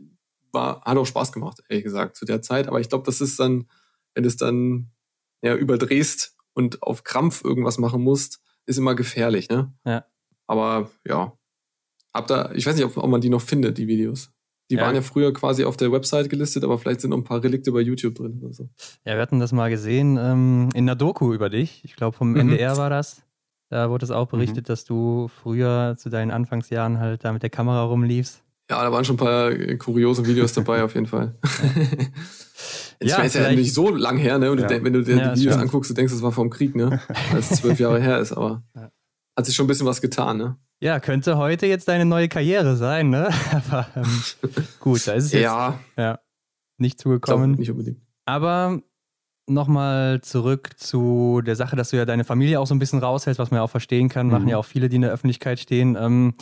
war, 0.54 0.82
hat 0.84 0.98
auch 0.98 1.06
Spaß 1.06 1.32
gemacht, 1.32 1.62
ehrlich 1.70 1.84
gesagt, 1.84 2.16
zu 2.16 2.26
der 2.26 2.42
Zeit. 2.42 2.68
Aber 2.68 2.80
ich 2.80 2.90
glaube, 2.90 3.06
das 3.06 3.22
ist 3.22 3.40
dann, 3.40 3.68
wenn 4.14 4.24
du 4.24 4.28
es 4.30 4.38
dann 4.38 4.92
ja, 5.44 5.56
überdrehst 5.56 6.36
und 6.54 6.84
auf 6.84 7.04
Krampf 7.04 7.44
irgendwas 7.44 7.78
machen 7.78 8.02
musst, 8.02 8.42
ist 8.66 8.78
immer 8.78 8.96
gefährlich, 8.96 9.50
ne? 9.50 9.74
Ja. 9.86 10.06
Aber 10.48 10.90
ja, 11.06 11.34
hab 12.14 12.28
da, 12.28 12.52
ich 12.54 12.66
weiß 12.66 12.76
nicht, 12.76 12.86
ob, 12.86 12.96
ob 12.98 13.10
man 13.10 13.22
die 13.22 13.30
noch 13.30 13.42
findet, 13.42 13.78
die 13.78 13.88
Videos. 13.88 14.32
Die 14.72 14.76
Ja. 14.76 14.84
waren 14.84 14.96
ja 14.96 15.02
früher 15.02 15.34
quasi 15.34 15.66
auf 15.66 15.76
der 15.78 15.92
Website 15.92 16.30
gelistet, 16.30 16.64
aber 16.64 16.78
vielleicht 16.80 17.02
sind 17.02 17.10
noch 17.10 17.18
ein 17.18 17.24
paar 17.26 17.44
Relikte 17.44 17.72
bei 17.72 17.82
YouTube 17.82 18.16
drin 18.16 18.40
oder 18.42 18.54
so. 18.54 18.70
Ja, 19.06 19.16
wir 19.16 19.22
hatten 19.22 19.40
das 19.40 19.52
mal 19.52 19.70
gesehen 19.70 20.18
ähm, 20.18 20.70
in 20.74 20.86
einer 20.86 20.96
Doku 20.96 21.34
über 21.34 21.50
dich. 21.50 21.84
Ich 21.84 21.96
glaube, 21.96 22.16
vom 22.16 22.32
Mhm. 22.32 22.38
NDR 22.52 22.78
war 22.78 22.90
das. 22.90 23.24
Da 23.70 23.90
wurde 23.90 24.06
es 24.06 24.12
auch 24.12 24.28
berichtet, 24.28 24.70
dass 24.70 24.86
du 24.86 25.28
früher 25.28 25.96
zu 25.98 26.10
deinen 26.10 26.30
Anfangsjahren 26.32 27.00
halt 27.00 27.26
da 27.26 27.34
mit 27.34 27.42
der 27.42 27.50
Kamera 27.50 27.84
rumliefst. 27.84 28.43
Ja, 28.70 28.82
da 28.84 28.92
waren 28.92 29.04
schon 29.06 29.16
ein 29.16 29.20
paar 29.20 29.52
äh, 29.52 29.76
kuriose 29.78 30.26
Videos 30.26 30.54
dabei, 30.54 30.84
auf 30.84 30.94
jeden 30.96 31.06
Fall. 31.08 31.36
Ich 33.00 33.10
Ja, 33.12 33.22
ist 33.24 33.36
ja 33.36 33.50
nicht 33.52 33.74
so 33.74 33.90
lang 33.90 34.18
her, 34.18 34.40
ne? 34.40 34.52
Und 34.52 34.60
Ja. 34.60 34.68
du 34.68 34.84
wenn 34.84 34.94
du 34.94 35.04
dir 35.04 35.18
Ja, 35.18 35.34
die 35.34 35.40
Videos 35.42 35.54
stimmt. 35.56 35.64
anguckst, 35.70 35.90
du 35.90 35.94
denkst, 35.96 36.14
das 36.14 36.22
war 36.22 36.32
vom 36.32 36.50
Krieg, 36.50 36.76
ne? 36.76 37.00
Weil 37.32 37.40
es 37.40 37.50
zwölf 37.50 37.80
Jahre 37.80 38.00
her 38.02 38.20
ist, 38.20 38.32
aber 38.32 38.64
hat 39.38 39.46
sich 39.46 39.56
schon 39.56 39.66
ein 39.66 39.68
bisschen 39.68 39.86
was 39.88 40.02
getan, 40.02 40.38
ne? 40.38 40.58
Ja, 40.82 41.00
könnte 41.00 41.38
heute 41.38 41.66
jetzt 41.66 41.88
deine 41.88 42.06
neue 42.06 42.28
Karriere 42.28 42.76
sein, 42.76 43.10
ne? 43.10 43.30
Aber 43.52 43.88
ähm, 43.96 44.22
gut, 44.82 45.08
da 45.08 45.14
ist 45.14 45.26
es 45.26 45.32
jetzt 45.32 45.44
Ja, 45.44 45.80
ja, 45.98 46.20
nicht 46.78 47.00
zugekommen. 47.00 47.52
nicht 47.52 47.72
unbedingt. 47.72 48.02
Aber 48.26 48.82
nochmal 49.48 50.20
zurück 50.22 50.72
zu 50.78 51.42
der 51.46 51.56
Sache, 51.56 51.76
dass 51.78 51.92
du 51.92 51.98
ja 51.98 52.04
deine 52.06 52.26
Familie 52.26 52.60
auch 52.60 52.68
so 52.68 52.76
ein 52.76 52.80
bisschen 52.80 53.00
raushältst, 53.00 53.40
was 53.40 53.50
man 53.52 53.60
ja 53.60 53.64
auch 53.64 53.70
verstehen 53.70 54.10
kann. 54.10 54.28
Machen 54.30 54.44
Mhm. 54.44 54.50
ja 54.50 54.58
auch 54.58 54.66
viele, 54.66 54.90
die 54.90 54.98
in 54.98 55.02
der 55.04 55.12
Öffentlichkeit 55.12 55.58
stehen. 55.60 55.96
Ähm, 56.00 56.34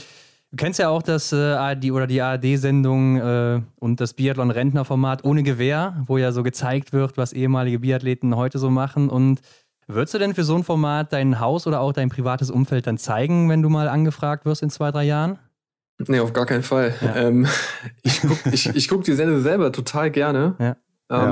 du 0.52 0.58
kennst 0.58 0.80
ja 0.80 0.89
auch 0.89 1.02
das 1.02 1.32
äh, 1.32 1.36
ARD 1.36 1.91
oder 1.91 2.08
die 2.08 2.22
ARD-Sendung 2.22 3.18
äh, 3.18 3.62
und 3.80 3.99
das 4.02 4.14
Biathlon-Rentner-Format 4.14 5.24
ohne 5.24 5.43
Gewehr, 5.43 6.04
wo 6.08 6.18
ja 6.18 6.32
so 6.32 6.43
gezeigt 6.43 6.93
wird, 6.93 7.18
was 7.18 7.34
ehemalige 7.34 7.80
Biathleten 7.80 8.36
heute 8.36 8.60
so 8.60 8.70
machen. 8.70 9.10
Und 9.10 9.41
würdest 9.88 10.14
du 10.14 10.20
denn 10.20 10.34
für 10.34 10.43
so 10.43 10.56
ein 10.56 10.64
Format 10.64 11.14
dein 11.14 11.39
Haus 11.39 11.68
oder 11.68 11.80
auch 11.82 11.93
dein 11.93 12.10
privates 12.10 12.52
Umfeld 12.52 12.88
dann 12.88 12.97
zeigen, 12.97 13.49
wenn 13.49 13.62
du 13.62 13.70
mal 13.70 13.88
angefragt 13.88 14.45
wirst 14.45 14.62
in 14.62 14.70
zwei, 14.70 14.91
drei 14.91 15.04
Jahren? 15.06 15.39
Nee, 16.08 16.20
auf 16.20 16.34
gar 16.34 16.45
keinen 16.45 16.64
Fall. 16.64 16.95
Ja. 17.02 17.16
Ähm, 17.16 17.47
ich 18.04 18.22
gucke 18.22 18.49
ich, 18.52 18.68
ich 18.70 18.88
guck 18.88 19.04
die 19.04 19.14
Sendung 19.14 19.41
selber 19.41 19.72
total 19.72 20.12
gerne. 20.12 20.56
Ja. 20.60 20.76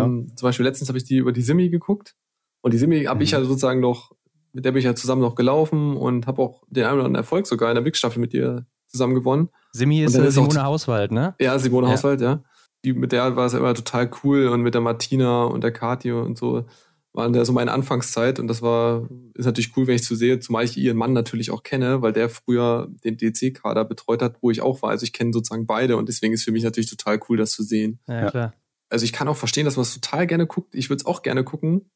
Ähm, 0.04 0.32
Zum 0.36 0.48
Beispiel 0.48 0.66
letztens 0.66 0.90
habe 0.90 0.98
ich 0.98 1.06
die 1.06 1.18
über 1.18 1.32
die 1.32 1.42
Simi 1.42 1.70
geguckt. 1.70 2.16
Und 2.62 2.74
die 2.74 2.78
Simi 2.78 3.04
habe 3.06 3.24
ich 3.24 3.32
Mhm. 3.32 3.38
ja 3.40 3.44
sozusagen 3.46 3.80
noch, 3.80 4.12
mit 4.52 4.66
der 4.66 4.72
bin 4.72 4.80
ich 4.80 4.86
ja 4.86 4.94
zusammen 4.96 5.22
noch 5.22 5.36
gelaufen 5.36 5.96
und 5.96 6.28
habe 6.28 6.42
auch 6.42 6.64
den 6.68 6.84
einen 6.84 6.96
oder 6.96 7.06
anderen 7.06 7.16
Erfolg 7.24 7.48
sogar 7.48 7.70
in 7.72 7.76
der 7.76 7.84
Mixstaffel 7.84 8.20
mit 8.20 8.34
ihr 8.34 8.66
zusammen 8.90 9.16
gewonnen. 9.16 9.50
Simi 9.72 10.04
ist 10.04 10.16
ist 10.16 10.38
auch- 10.38 10.50
Simone 10.50 10.64
Hauswald, 10.64 11.12
ne? 11.12 11.36
Ja, 11.40 11.58
Simone 11.60 11.88
Ja. 11.88 11.94
Hauswald, 11.94 12.22
ja. 12.22 12.44
Die, 12.86 12.94
mit 12.94 13.12
der 13.12 13.36
war 13.36 13.46
es 13.46 13.54
immer 13.54 13.74
total 13.74 14.10
cool 14.24 14.48
und 14.48 14.62
mit 14.62 14.74
der 14.74 14.82
Martina 14.82 15.44
und 15.44 15.62
der 15.64 15.72
Kathi 15.72 16.12
und 16.12 16.38
so 16.38 16.66
waren 17.12 17.34
da 17.34 17.44
so 17.44 17.52
meine 17.54 17.72
Anfangszeit 17.72 18.40
und 18.40 18.48
das 18.48 18.62
war, 18.62 19.08
ist 19.34 19.46
natürlich 19.46 19.76
cool, 19.76 19.88
wenn 19.88 19.96
ich 19.96 20.04
zu 20.04 20.16
sehe, 20.16 20.40
zumal 20.40 20.64
ich 20.64 20.78
ihren 20.78 20.96
Mann 20.96 21.12
natürlich 21.12 21.52
auch 21.52 21.64
kenne, 21.64 22.02
weil 22.02 22.14
der 22.14 22.30
früher 22.30 22.88
den 23.04 23.18
DC-Kader 23.18 23.84
betreut 23.84 24.22
hat, 24.22 24.38
wo 24.42 24.52
ich 24.52 24.62
auch 24.62 24.82
war. 24.82 24.92
Also 24.92 25.04
ich 25.04 25.12
kenne 25.12 25.34
sozusagen 25.34 25.66
beide 25.66 25.98
und 25.98 26.08
deswegen 26.08 26.34
ist 26.34 26.44
für 26.44 26.52
mich 26.52 26.64
natürlich 26.64 26.90
total 26.90 27.20
cool, 27.28 27.38
das 27.38 27.52
zu 27.52 27.64
sehen. 27.64 28.00
Ja, 28.08 28.22
Ja. 28.22 28.30
klar. 28.32 28.54
Also 28.90 29.04
ich 29.06 29.12
kann 29.14 29.28
auch 29.28 29.36
verstehen, 29.38 29.66
dass 29.66 29.76
man 29.76 29.84
es 29.84 29.94
total 30.00 30.26
gerne 30.28 30.48
guckt. 30.48 30.74
Ich 30.74 30.90
würde 30.90 31.02
es 31.02 31.06
auch 31.06 31.22
gerne 31.22 31.44
gucken. 31.44 31.90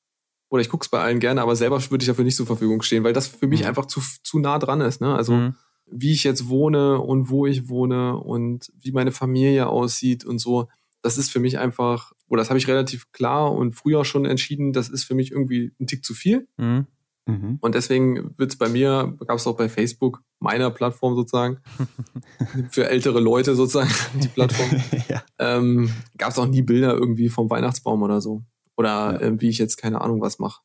Oder 0.49 0.61
ich 0.61 0.69
gucke 0.69 0.83
es 0.83 0.89
bei 0.89 0.99
allen 0.99 1.19
gerne, 1.19 1.41
aber 1.41 1.55
selber 1.55 1.79
würde 1.89 2.03
ich 2.03 2.07
dafür 2.07 2.23
nicht 2.25 2.37
zur 2.37 2.45
Verfügung 2.45 2.81
stehen, 2.83 3.03
weil 3.03 3.13
das 3.13 3.27
für 3.27 3.47
mich 3.47 3.61
Mhm. 3.61 3.67
einfach 3.67 3.85
zu, 3.87 4.01
zu 4.23 4.37
nah 4.39 4.59
dran 4.59 4.81
ist. 4.81 4.99
Ne? 5.01 5.15
Also 5.15 5.33
Mhm. 5.33 5.55
Wie 5.85 6.11
ich 6.11 6.23
jetzt 6.23 6.47
wohne 6.49 6.99
und 6.99 7.29
wo 7.29 7.45
ich 7.45 7.69
wohne 7.69 8.17
und 8.17 8.71
wie 8.79 8.91
meine 8.91 9.11
Familie 9.11 9.67
aussieht 9.67 10.25
und 10.25 10.39
so, 10.39 10.67
das 11.01 11.17
ist 11.17 11.29
für 11.31 11.39
mich 11.39 11.59
einfach, 11.59 12.13
oder 12.27 12.41
das 12.41 12.49
habe 12.49 12.57
ich 12.57 12.67
relativ 12.67 13.11
klar 13.11 13.51
und 13.51 13.73
früher 13.73 14.05
schon 14.05 14.25
entschieden, 14.25 14.71
das 14.73 14.89
ist 14.89 15.03
für 15.03 15.15
mich 15.15 15.31
irgendwie 15.31 15.73
ein 15.79 15.87
Tick 15.87 16.03
zu 16.05 16.13
viel. 16.13 16.47
Mhm. 16.57 16.87
Mhm. 17.25 17.57
Und 17.61 17.75
deswegen 17.75 18.33
wird 18.37 18.51
es 18.51 18.57
bei 18.57 18.67
mir, 18.67 19.15
gab 19.25 19.37
es 19.37 19.47
auch 19.47 19.55
bei 19.55 19.69
Facebook, 19.69 20.21
meiner 20.39 20.69
Plattform 20.71 21.15
sozusagen, 21.15 21.59
für 22.69 22.89
ältere 22.89 23.19
Leute 23.19 23.55
sozusagen, 23.55 23.89
die 24.21 24.27
Plattform, 24.27 24.69
ja. 25.09 25.23
ähm, 25.39 25.89
gab 26.17 26.31
es 26.31 26.37
auch 26.39 26.47
nie 26.47 26.61
Bilder 26.61 26.93
irgendwie 26.93 27.29
vom 27.29 27.49
Weihnachtsbaum 27.49 28.01
oder 28.01 28.19
so. 28.21 28.43
Oder 28.75 29.13
Ja. 29.13 29.21
ähm, 29.21 29.41
wie 29.41 29.49
ich 29.49 29.57
jetzt 29.57 29.77
keine 29.77 30.01
Ahnung 30.01 30.21
was 30.21 30.39
mache. 30.39 30.61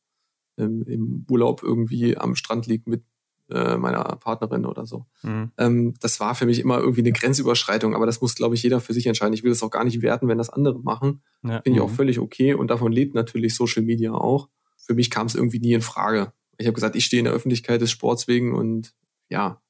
Ähm, 0.57 0.83
Im 0.87 1.27
Urlaub 1.31 1.63
irgendwie 1.63 2.17
am 2.17 2.35
Strand 2.35 2.67
liegt 2.67 2.89
mit 2.89 3.03
äh, 3.51 3.77
meiner 3.77 4.03
Partnerin 4.17 4.67
oder 4.67 4.87
so. 4.87 5.07
Mhm. 5.23 5.53
Ähm, 5.59 5.95
das 6.01 6.21
war 6.21 6.35
für 6.35 6.47
mich 6.47 6.59
immer 6.61 6.79
irgendwie 6.79 7.01
eine 7.01 7.13
Grenzüberschreitung, 7.13 7.95
aber 7.95 8.07
das 8.07 8.21
muss, 8.21 8.35
glaube 8.35 8.55
ich, 8.55 8.63
jeder 8.63 8.81
für 8.81 8.93
sich 8.93 9.07
entscheiden. 9.07 9.33
Ich 9.35 9.43
will 9.43 9.51
das 9.51 9.63
auch 9.63 9.71
gar 9.71 9.85
nicht 9.85 10.03
werten, 10.03 10.29
wenn 10.29 10.39
das 10.39 10.51
andere 10.51 10.79
machen. 10.81 11.23
Ja. 11.43 11.61
Finde 11.63 11.79
ich 11.79 11.81
auch 11.81 11.91
Mhm. 11.91 11.95
völlig 11.95 12.19
okay 12.19 12.55
und 12.55 12.69
davon 12.71 12.93
lebt 12.93 13.15
natürlich 13.15 13.55
Social 13.55 13.83
Media 13.83 14.13
auch. 14.13 14.49
Für 14.77 14.95
mich 14.95 15.11
kam 15.11 15.27
es 15.27 15.35
irgendwie 15.35 15.61
nie 15.61 15.73
in 15.73 15.81
Frage. 15.83 16.33
Ich 16.59 16.67
habe 16.67 16.75
gesagt, 16.75 16.97
ich 16.97 17.05
stehe 17.05 17.21
in 17.21 17.25
der 17.25 17.35
Öffentlichkeit 17.35 17.81
des 17.81 17.91
Sports 17.91 18.27
wegen 18.29 18.55
und 18.55 18.93
ja, 19.29 19.61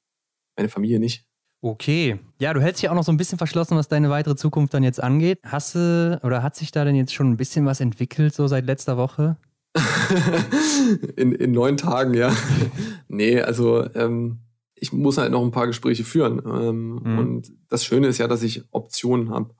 meine 0.57 0.69
Familie 0.69 0.99
nicht. 0.99 1.25
Okay. 1.61 2.17
Ja, 2.39 2.53
du 2.53 2.61
hältst 2.61 2.81
dich 2.81 2.89
auch 2.89 2.95
noch 2.95 3.03
so 3.03 3.11
ein 3.11 3.17
bisschen 3.17 3.37
verschlossen, 3.37 3.75
was 3.77 3.89
deine 3.89 4.09
weitere 4.09 4.35
Zukunft 4.37 4.73
dann 4.73 4.81
jetzt 4.83 5.03
angeht. 5.03 5.39
Hast 5.45 5.75
du 5.75 6.19
oder 6.23 6.41
hat 6.41 6.55
sich 6.55 6.71
da 6.71 6.85
denn 6.85 6.95
jetzt 6.95 7.13
schon 7.13 7.29
ein 7.29 7.37
bisschen 7.37 7.65
was 7.65 7.81
entwickelt, 7.81 8.33
so 8.33 8.47
seit 8.47 8.65
letzter 8.65 8.95
Woche? 8.97 9.35
in, 11.15 11.33
in 11.33 11.51
neun 11.51 11.77
Tagen, 11.77 12.13
ja. 12.13 12.35
nee, 13.07 13.39
also 13.41 13.83
ähm, 13.95 14.39
ich 14.75 14.93
muss 14.93 15.17
halt 15.17 15.31
noch 15.31 15.43
ein 15.43 15.51
paar 15.51 15.67
Gespräche 15.67 16.03
führen. 16.03 16.41
Ähm, 16.45 16.99
Mhm. 17.03 17.17
Und 17.19 17.51
das 17.69 17.83
Schöne 17.85 18.07
ist 18.07 18.17
ja, 18.17 18.27
dass 18.27 18.43
ich 18.43 18.63
Optionen 18.71 19.29
habe. 19.29 19.53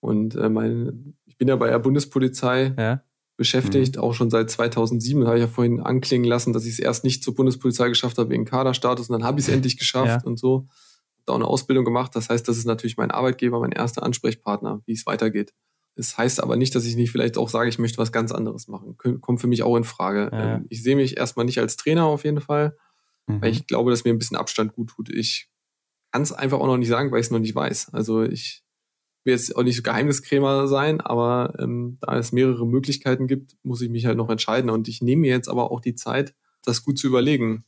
Und 0.00 0.34
äh, 0.36 0.48
mein, 0.48 1.14
ich 1.24 1.36
bin 1.38 1.48
ja 1.48 1.56
bei 1.56 1.68
der 1.70 1.78
Bundespolizei 1.78 2.74
Ja. 2.78 3.02
beschäftigt, 3.36 3.98
auch 3.98 4.12
schon 4.14 4.30
seit 4.30 4.50
2007. 4.50 5.20
Da 5.22 5.28
habe 5.28 5.38
ich 5.38 5.44
ja 5.44 5.48
vorhin 5.48 5.80
anklingen 5.80 6.26
lassen, 6.28 6.52
dass 6.52 6.64
ich 6.66 6.72
es 6.74 6.78
erst 6.78 7.04
nicht 7.04 7.24
zur 7.24 7.34
Bundespolizei 7.34 7.88
geschafft 7.88 8.18
habe 8.18 8.30
wegen 8.30 8.44
Kaderstatus 8.44 9.08
und 9.08 9.14
dann 9.14 9.24
habe 9.26 9.40
ich 9.40 9.48
es 9.48 9.52
endlich 9.54 9.78
geschafft 9.78 10.22
Ja. 10.22 10.26
und 10.28 10.38
so. 10.38 10.68
Da 11.26 11.32
auch 11.32 11.36
eine 11.36 11.46
Ausbildung 11.46 11.86
gemacht. 11.86 12.14
Das 12.14 12.28
heißt, 12.28 12.46
das 12.46 12.58
ist 12.58 12.66
natürlich 12.66 12.98
mein 12.98 13.10
Arbeitgeber, 13.10 13.58
mein 13.58 13.72
erster 13.72 14.02
Ansprechpartner, 14.02 14.82
wie 14.84 14.92
es 14.92 15.06
weitergeht. 15.06 15.54
Das 15.96 16.18
heißt 16.18 16.42
aber 16.42 16.56
nicht, 16.56 16.74
dass 16.74 16.84
ich 16.84 16.96
nicht 16.96 17.10
vielleicht 17.12 17.38
auch 17.38 17.48
sage, 17.48 17.68
ich 17.68 17.78
möchte 17.78 17.98
was 17.98 18.10
ganz 18.12 18.32
anderes 18.32 18.66
machen. 18.68 18.96
Kommt 19.20 19.40
für 19.40 19.46
mich 19.46 19.62
auch 19.62 19.76
in 19.76 19.84
Frage. 19.84 20.28
Ja. 20.32 20.54
Ähm, 20.56 20.66
Ich 20.68 20.82
sehe 20.82 20.96
mich 20.96 21.16
erstmal 21.16 21.46
nicht 21.46 21.60
als 21.60 21.76
Trainer 21.76 22.04
auf 22.06 22.24
jeden 22.24 22.40
Fall, 22.40 22.76
Mhm. 23.26 23.40
weil 23.42 23.52
ich 23.52 23.66
glaube, 23.66 23.90
dass 23.90 24.04
mir 24.04 24.10
ein 24.10 24.18
bisschen 24.18 24.36
Abstand 24.36 24.72
gut 24.74 24.90
tut. 24.90 25.08
Ich 25.08 25.48
kann 26.12 26.22
es 26.22 26.32
einfach 26.32 26.58
auch 26.58 26.66
noch 26.66 26.76
nicht 26.76 26.88
sagen, 26.88 27.10
weil 27.10 27.20
ich 27.20 27.26
es 27.26 27.30
noch 27.30 27.38
nicht 27.38 27.54
weiß. 27.54 27.94
Also 27.94 28.22
ich 28.22 28.62
will 29.24 29.32
jetzt 29.32 29.56
auch 29.56 29.62
nicht 29.62 29.76
so 29.76 29.82
Geheimniskrämer 29.82 30.68
sein, 30.68 31.00
aber 31.00 31.54
ähm, 31.58 31.96
da 32.00 32.18
es 32.18 32.32
mehrere 32.32 32.66
Möglichkeiten 32.66 33.26
gibt, 33.26 33.56
muss 33.62 33.80
ich 33.80 33.88
mich 33.88 34.04
halt 34.06 34.18
noch 34.18 34.28
entscheiden. 34.30 34.70
Und 34.70 34.88
ich 34.88 35.00
nehme 35.00 35.22
mir 35.22 35.30
jetzt 35.30 35.48
aber 35.48 35.70
auch 35.70 35.80
die 35.80 35.94
Zeit, 35.94 36.34
das 36.64 36.82
gut 36.84 36.98
zu 36.98 37.06
überlegen. 37.06 37.64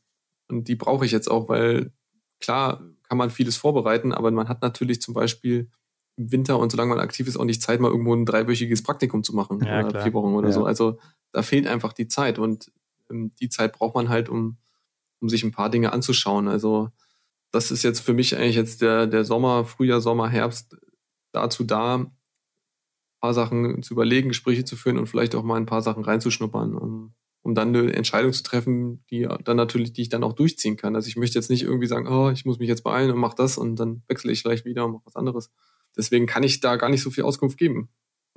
Und 0.48 0.68
die 0.68 0.74
brauche 0.76 1.06
ich 1.06 1.12
jetzt 1.12 1.30
auch, 1.30 1.48
weil 1.48 1.92
klar 2.40 2.84
kann 3.08 3.18
man 3.18 3.30
vieles 3.30 3.56
vorbereiten, 3.56 4.12
aber 4.12 4.30
man 4.32 4.48
hat 4.48 4.62
natürlich 4.62 5.00
zum 5.00 5.14
Beispiel 5.14 5.70
im 6.16 6.32
Winter 6.32 6.58
und 6.58 6.70
solange 6.70 6.90
man 6.90 7.00
aktiv 7.00 7.26
ist, 7.28 7.36
auch 7.36 7.44
nicht 7.44 7.62
Zeit, 7.62 7.80
mal 7.80 7.90
irgendwo 7.90 8.14
ein 8.14 8.24
dreiwöchiges 8.24 8.82
Praktikum 8.82 9.22
zu 9.22 9.34
machen 9.34 9.62
Ja, 9.64 9.88
vier 10.02 10.12
Wochen 10.14 10.34
oder 10.34 10.48
Ja. 10.48 10.54
so. 10.54 10.64
Also 10.64 10.98
da 11.32 11.42
fehlt 11.42 11.66
einfach 11.66 11.92
die 11.92 12.08
Zeit 12.08 12.38
und 12.38 12.70
ähm, 13.10 13.32
die 13.40 13.48
Zeit 13.48 13.72
braucht 13.74 13.94
man 13.94 14.08
halt, 14.08 14.28
um, 14.28 14.56
um 15.20 15.28
sich 15.28 15.44
ein 15.44 15.52
paar 15.52 15.70
Dinge 15.70 15.92
anzuschauen. 15.92 16.48
Also 16.48 16.90
das 17.52 17.70
ist 17.70 17.82
jetzt 17.82 18.00
für 18.00 18.12
mich 18.14 18.36
eigentlich 18.36 18.56
jetzt 18.56 18.82
der, 18.82 19.06
der 19.06 19.24
Sommer, 19.24 19.64
Frühjahr, 19.64 20.00
Sommer, 20.00 20.28
Herbst 20.28 20.76
dazu 21.32 21.64
da, 21.64 21.96
ein 21.96 22.12
paar 23.20 23.34
Sachen 23.34 23.82
zu 23.82 23.94
überlegen, 23.94 24.28
Gespräche 24.28 24.64
zu 24.64 24.76
führen 24.76 24.98
und 24.98 25.06
vielleicht 25.06 25.34
auch 25.34 25.42
mal 25.42 25.56
ein 25.56 25.66
paar 25.66 25.82
Sachen 25.82 26.04
reinzuschnuppern, 26.04 26.74
um, 26.74 27.14
um 27.42 27.54
dann 27.54 27.74
eine 27.74 27.92
Entscheidung 27.92 28.32
zu 28.32 28.42
treffen, 28.42 29.04
die 29.10 29.28
dann 29.44 29.56
natürlich, 29.56 29.92
die 29.92 30.02
ich 30.02 30.08
dann 30.08 30.24
auch 30.24 30.32
durchziehen 30.34 30.76
kann. 30.76 30.94
Also 30.96 31.08
ich 31.08 31.16
möchte 31.16 31.38
jetzt 31.38 31.50
nicht 31.50 31.62
irgendwie 31.62 31.86
sagen, 31.86 32.08
oh, 32.08 32.30
ich 32.30 32.44
muss 32.44 32.58
mich 32.58 32.68
jetzt 32.68 32.84
beeilen 32.84 33.10
und 33.10 33.18
mach 33.18 33.34
das 33.34 33.58
und 33.58 33.76
dann 33.76 34.02
wechsle 34.08 34.32
ich 34.32 34.42
gleich 34.42 34.64
wieder 34.64 34.84
und 34.86 34.92
mach 34.92 35.06
was 35.06 35.16
anderes. 35.16 35.50
Deswegen 35.96 36.26
kann 36.26 36.42
ich 36.42 36.60
da 36.60 36.76
gar 36.76 36.88
nicht 36.90 37.02
so 37.02 37.10
viel 37.10 37.24
Auskunft 37.24 37.58
geben. 37.58 37.88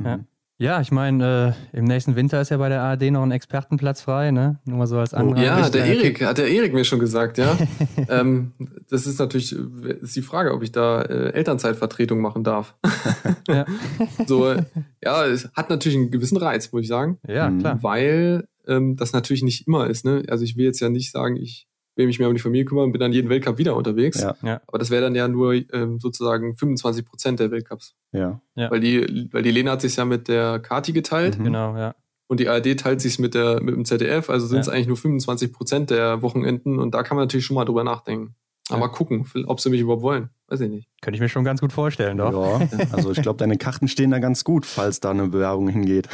Ja. 0.03 0.19
Ja, 0.61 0.81
ich 0.81 0.91
meine, 0.91 1.55
äh, 1.73 1.77
im 1.77 1.85
nächsten 1.85 2.17
Winter 2.17 2.41
ist 2.41 2.49
ja 2.49 2.57
bei 2.57 2.67
der 2.67 2.81
ARD 2.81 3.11
noch 3.11 3.23
ein 3.23 3.31
Expertenplatz 3.31 4.01
frei, 4.01 4.31
ne? 4.31 4.59
Nur 4.65 4.77
mal 4.79 4.87
so 4.87 4.97
als 4.99 5.13
andere. 5.13 5.39
Oh, 5.39 5.41
ja, 5.41 5.69
der 5.69 5.85
Erik, 5.85 6.21
hat 6.21 6.37
der 6.37 6.49
Erik 6.49 6.73
mir 6.73 6.83
schon 6.83 6.99
gesagt, 6.99 7.37
ja. 7.37 7.57
ähm, 8.09 8.51
das 8.89 9.07
ist 9.07 9.19
natürlich 9.19 9.53
äh, 9.55 9.93
ist 10.01 10.17
die 10.17 10.21
Frage, 10.21 10.53
ob 10.53 10.61
ich 10.61 10.73
da 10.73 11.01
äh, 11.01 11.31
Elternzeitvertretung 11.31 12.19
machen 12.19 12.43
darf. 12.43 12.75
Ja. 13.47 13.65
so, 14.27 14.49
äh, 14.49 14.63
ja, 15.01 15.25
es 15.25 15.49
hat 15.53 15.69
natürlich 15.69 15.97
einen 15.97 16.11
gewissen 16.11 16.35
Reiz, 16.37 16.71
muss 16.73 16.81
ich 16.81 16.87
sagen, 16.89 17.19
Ja, 17.25 17.49
Mhm. 17.49 17.59
klar. 17.59 17.79
weil 17.81 18.45
ähm, 18.67 18.97
das 18.97 19.13
natürlich 19.13 19.43
nicht 19.43 19.65
immer 19.65 19.87
ist. 19.87 20.03
Ne? 20.03 20.23
Also 20.27 20.43
ich 20.43 20.57
will 20.57 20.65
jetzt 20.65 20.81
ja 20.81 20.89
nicht 20.89 21.11
sagen, 21.11 21.37
ich 21.37 21.68
will 21.99 22.07
mich 22.07 22.17
mehr 22.17 22.29
um 22.29 22.33
die 22.33 22.41
Familie 22.41 22.65
kümmern 22.65 22.85
und 22.85 22.91
bin 22.93 23.01
dann 23.01 23.11
jeden 23.11 23.29
Weltcup 23.29 23.57
wieder 23.57 23.75
unterwegs. 23.75 24.21
Ja. 24.21 24.35
Ja. 24.41 24.61
Aber 24.67 24.79
das 24.79 24.89
wäre 24.89 25.03
dann 25.03 25.15
ja 25.15 25.27
nur 25.27 25.53
ähm, 25.53 25.99
sozusagen 25.99 26.55
25 26.55 27.05
Prozent 27.05 27.39
der 27.41 27.51
Weltcups. 27.51 27.93
Ja. 28.13 28.41
Ja. 28.55 28.71
Weil 28.71 28.79
die, 28.79 29.27
weil 29.31 29.43
die 29.43 29.51
Lena 29.51 29.71
hat 29.71 29.81
sich 29.81 29.97
ja 29.97 30.05
mit 30.05 30.29
der 30.29 30.59
Kati 30.59 30.93
geteilt. 30.93 31.37
Mhm. 31.37 31.43
Genau, 31.43 31.77
ja. 31.77 31.95
und 32.27 32.39
die 32.39 32.47
ARD 32.47 32.79
teilt 32.79 33.01
sich 33.01 33.19
mit, 33.19 33.35
der, 33.35 33.61
mit 33.61 33.75
dem 33.75 33.83
ZDF, 33.83 34.29
also 34.29 34.47
sind 34.47 34.61
es 34.61 34.67
ja. 34.67 34.73
eigentlich 34.73 34.87
nur 34.87 34.97
25 34.97 35.51
Prozent 35.51 35.89
der 35.89 36.21
Wochenenden 36.21 36.79
und 36.79 36.95
da 36.95 37.03
kann 37.03 37.17
man 37.17 37.23
natürlich 37.23 37.45
schon 37.45 37.55
mal 37.55 37.65
drüber 37.65 37.83
nachdenken. 37.83 38.35
Aber 38.69 38.83
ja. 38.83 38.87
gucken, 38.87 39.25
ob 39.47 39.59
sie 39.59 39.69
mich 39.69 39.81
überhaupt 39.81 40.03
wollen. 40.03 40.29
Weiß 40.47 40.61
ich 40.61 40.69
nicht. 40.69 40.87
Könnte 41.01 41.15
ich 41.15 41.21
mir 41.21 41.29
schon 41.29 41.43
ganz 41.43 41.59
gut 41.59 41.73
vorstellen, 41.73 42.17
doch. 42.17 42.31
Ja, 42.31 42.67
also 42.91 43.11
ich 43.11 43.21
glaube, 43.21 43.37
deine 43.37 43.57
Karten 43.57 43.87
stehen 43.87 44.11
da 44.11 44.19
ganz 44.19 44.43
gut, 44.43 44.65
falls 44.65 44.99
da 44.99 45.09
eine 45.09 45.27
Bewerbung 45.27 45.67
hingeht. 45.67 46.07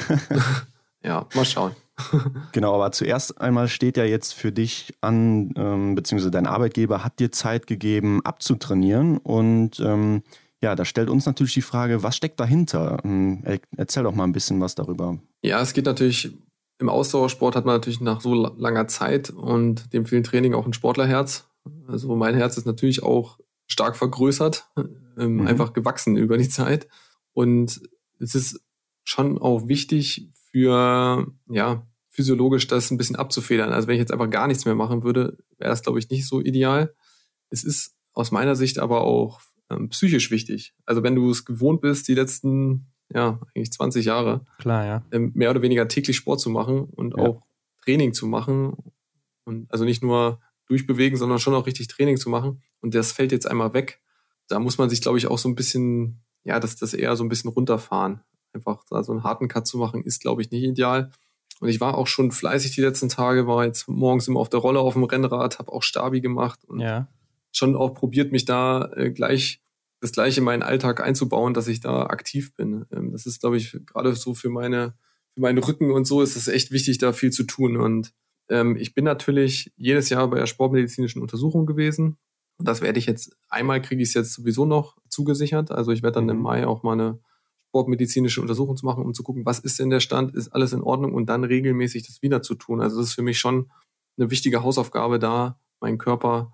ja, 1.03 1.27
mal 1.35 1.45
schauen. 1.45 1.75
genau, 2.51 2.73
aber 2.75 2.91
zuerst 2.91 3.39
einmal 3.39 3.67
steht 3.67 3.97
ja 3.97 4.03
jetzt 4.03 4.33
für 4.33 4.51
dich 4.51 4.95
an, 5.01 5.53
ähm, 5.55 5.95
beziehungsweise 5.95 6.31
dein 6.31 6.47
Arbeitgeber 6.47 7.03
hat 7.03 7.19
dir 7.19 7.31
Zeit 7.31 7.67
gegeben, 7.67 8.21
abzutrainieren. 8.23 9.17
Und 9.17 9.79
ähm, 9.79 10.23
ja, 10.61 10.75
da 10.75 10.83
stellt 10.83 11.09
uns 11.09 11.25
natürlich 11.25 11.53
die 11.53 11.61
Frage, 11.61 12.03
was 12.03 12.15
steckt 12.15 12.39
dahinter? 12.39 12.99
Ähm, 13.03 13.43
erzähl 13.77 14.03
doch 14.03 14.15
mal 14.15 14.25
ein 14.25 14.33
bisschen 14.33 14.59
was 14.61 14.75
darüber. 14.75 15.19
Ja, 15.41 15.61
es 15.61 15.73
geht 15.73 15.85
natürlich, 15.85 16.37
im 16.79 16.89
Ausdauersport 16.89 17.55
hat 17.55 17.65
man 17.65 17.75
natürlich 17.75 18.01
nach 18.01 18.19
so 18.21 18.33
langer 18.33 18.87
Zeit 18.87 19.29
und 19.29 19.93
dem 19.93 20.05
vielen 20.05 20.23
Training 20.23 20.53
auch 20.53 20.65
ein 20.65 20.73
Sportlerherz. 20.73 21.47
Also 21.87 22.15
mein 22.15 22.35
Herz 22.35 22.57
ist 22.57 22.65
natürlich 22.65 23.03
auch 23.03 23.39
stark 23.67 23.95
vergrößert, 23.95 24.69
ähm, 25.17 25.37
mhm. 25.37 25.47
einfach 25.47 25.73
gewachsen 25.73 26.17
über 26.17 26.37
die 26.37 26.49
Zeit. 26.49 26.87
Und 27.33 27.81
es 28.19 28.35
ist 28.35 28.61
schon 29.03 29.37
auch 29.37 29.67
wichtig 29.67 30.29
für, 30.55 31.27
ja, 31.49 31.85
physiologisch 32.07 32.67
das 32.67 32.89
ein 32.89 32.97
bisschen 32.97 33.17
abzufedern. 33.17 33.73
Also 33.73 33.89
wenn 33.89 33.95
ich 33.95 33.99
jetzt 33.99 34.13
einfach 34.13 34.29
gar 34.29 34.47
nichts 34.47 34.63
mehr 34.63 34.73
machen 34.73 35.03
würde, 35.03 35.37
wäre 35.57 35.69
das, 35.69 35.81
glaube 35.81 35.99
ich, 35.99 36.09
nicht 36.09 36.25
so 36.25 36.39
ideal. 36.39 36.95
Es 37.49 37.65
ist 37.65 37.93
aus 38.13 38.31
meiner 38.31 38.55
Sicht 38.55 38.79
aber 38.79 39.01
auch 39.01 39.41
ähm, 39.69 39.89
psychisch 39.89 40.31
wichtig. 40.31 40.73
Also 40.85 41.03
wenn 41.03 41.13
du 41.13 41.29
es 41.29 41.43
gewohnt 41.43 41.81
bist, 41.81 42.07
die 42.07 42.13
letzten, 42.13 42.87
ja, 43.13 43.41
eigentlich 43.53 43.73
20 43.73 44.05
Jahre, 44.05 44.45
Klar, 44.57 44.85
ja. 44.85 45.05
Ähm, 45.11 45.33
mehr 45.35 45.49
oder 45.49 45.61
weniger 45.61 45.89
täglich 45.89 46.15
Sport 46.15 46.39
zu 46.39 46.49
machen 46.49 46.85
und 46.85 47.17
ja. 47.17 47.25
auch 47.25 47.41
Training 47.83 48.13
zu 48.13 48.25
machen 48.25 48.77
und 49.43 49.69
also 49.73 49.83
nicht 49.83 50.03
nur 50.03 50.39
durchbewegen, 50.67 51.17
sondern 51.17 51.39
schon 51.39 51.53
auch 51.53 51.67
richtig 51.67 51.89
Training 51.89 52.15
zu 52.15 52.29
machen. 52.29 52.63
Und 52.79 52.95
das 52.95 53.11
fällt 53.11 53.33
jetzt 53.33 53.45
einmal 53.45 53.73
weg. 53.73 54.01
Da 54.47 54.59
muss 54.59 54.77
man 54.77 54.89
sich, 54.89 55.01
glaube 55.01 55.17
ich, 55.17 55.27
auch 55.27 55.37
so 55.37 55.49
ein 55.49 55.55
bisschen, 55.55 56.23
ja, 56.45 56.61
das, 56.61 56.77
das 56.77 56.93
eher 56.93 57.17
so 57.17 57.25
ein 57.25 57.29
bisschen 57.29 57.51
runterfahren. 57.51 58.21
Einfach 58.55 58.83
da 58.89 59.03
so 59.03 59.11
einen 59.11 59.23
harten 59.23 59.47
Cut 59.47 59.67
zu 59.67 59.77
machen, 59.77 60.03
ist, 60.03 60.21
glaube 60.21 60.41
ich, 60.41 60.49
nicht 60.49 60.63
ideal. 60.63 61.11
Und 61.59 61.69
ich 61.69 61.79
war 61.79 61.97
auch 61.97 62.07
schon 62.07 62.31
fleißig 62.31 62.73
die 62.73 62.81
letzten 62.81 63.09
Tage, 63.09 63.47
war 63.47 63.65
jetzt 63.65 63.87
morgens 63.87 64.27
immer 64.27 64.39
auf 64.39 64.49
der 64.49 64.59
Rolle 64.59 64.79
auf 64.79 64.93
dem 64.93 65.03
Rennrad, 65.03 65.59
habe 65.59 65.71
auch 65.71 65.83
Stabi 65.83 66.21
gemacht 66.21 66.59
und 66.65 66.79
ja. 66.79 67.07
schon 67.51 67.75
auch 67.75 67.93
probiert, 67.93 68.31
mich 68.31 68.45
da 68.45 68.91
äh, 68.95 69.11
gleich 69.11 69.61
das 70.01 70.11
gleiche 70.11 70.41
in 70.41 70.45
meinen 70.45 70.63
Alltag 70.63 71.01
einzubauen, 71.01 71.53
dass 71.53 71.67
ich 71.67 71.79
da 71.79 72.07
aktiv 72.07 72.53
bin. 72.55 72.85
Ähm, 72.91 73.11
das 73.11 73.25
ist, 73.25 73.39
glaube 73.39 73.57
ich, 73.57 73.77
gerade 73.85 74.13
so 74.15 74.33
für 74.33 74.49
meine, 74.49 74.95
für 75.33 75.41
meinen 75.41 75.57
Rücken 75.57 75.91
und 75.91 76.05
so 76.05 76.21
ist 76.21 76.35
es 76.35 76.47
echt 76.47 76.71
wichtig, 76.71 76.97
da 76.97 77.13
viel 77.13 77.31
zu 77.31 77.43
tun. 77.43 77.77
Und 77.77 78.13
ähm, 78.49 78.75
ich 78.75 78.93
bin 78.93 79.05
natürlich 79.05 79.71
jedes 79.77 80.09
Jahr 80.09 80.29
bei 80.29 80.37
der 80.37 80.47
sportmedizinischen 80.47 81.21
Untersuchung 81.21 81.65
gewesen. 81.65 82.17
Und 82.57 82.67
das 82.67 82.81
werde 82.81 82.99
ich 82.99 83.05
jetzt, 83.05 83.35
einmal 83.49 83.81
kriege 83.81 84.01
ich 84.01 84.09
es 84.09 84.13
jetzt 84.13 84.33
sowieso 84.33 84.65
noch 84.65 84.97
zugesichert. 85.09 85.71
Also 85.71 85.91
ich 85.91 86.03
werde 86.03 86.15
dann 86.15 86.29
im 86.29 86.37
mhm. 86.37 86.43
Mai 86.43 86.67
auch 86.67 86.83
mal 86.83 86.93
eine 86.93 87.19
sportmedizinische 87.75 88.39
Untersuchung 88.39 88.77
zu 88.77 88.85
machen, 88.85 89.03
um 89.03 89.13
zu 89.13 89.21
gucken, 89.21 89.45
was 89.45 89.59
ist 89.59 89.79
denn 89.79 89.89
der 89.89 89.99
Stand, 89.99 90.33
ist 90.33 90.47
alles 90.53 90.71
in 90.71 90.81
Ordnung 90.81 91.13
und 91.13 91.25
dann 91.25 91.43
regelmäßig 91.43 92.07
das 92.07 92.21
wieder 92.21 92.41
zu 92.41 92.55
tun. 92.55 92.79
Also 92.79 92.97
das 92.99 93.09
ist 93.09 93.15
für 93.15 93.21
mich 93.21 93.37
schon 93.37 93.69
eine 94.17 94.31
wichtige 94.31 94.63
Hausaufgabe 94.63 95.19
da, 95.19 95.59
meinen 95.81 95.97
Körper 95.97 96.53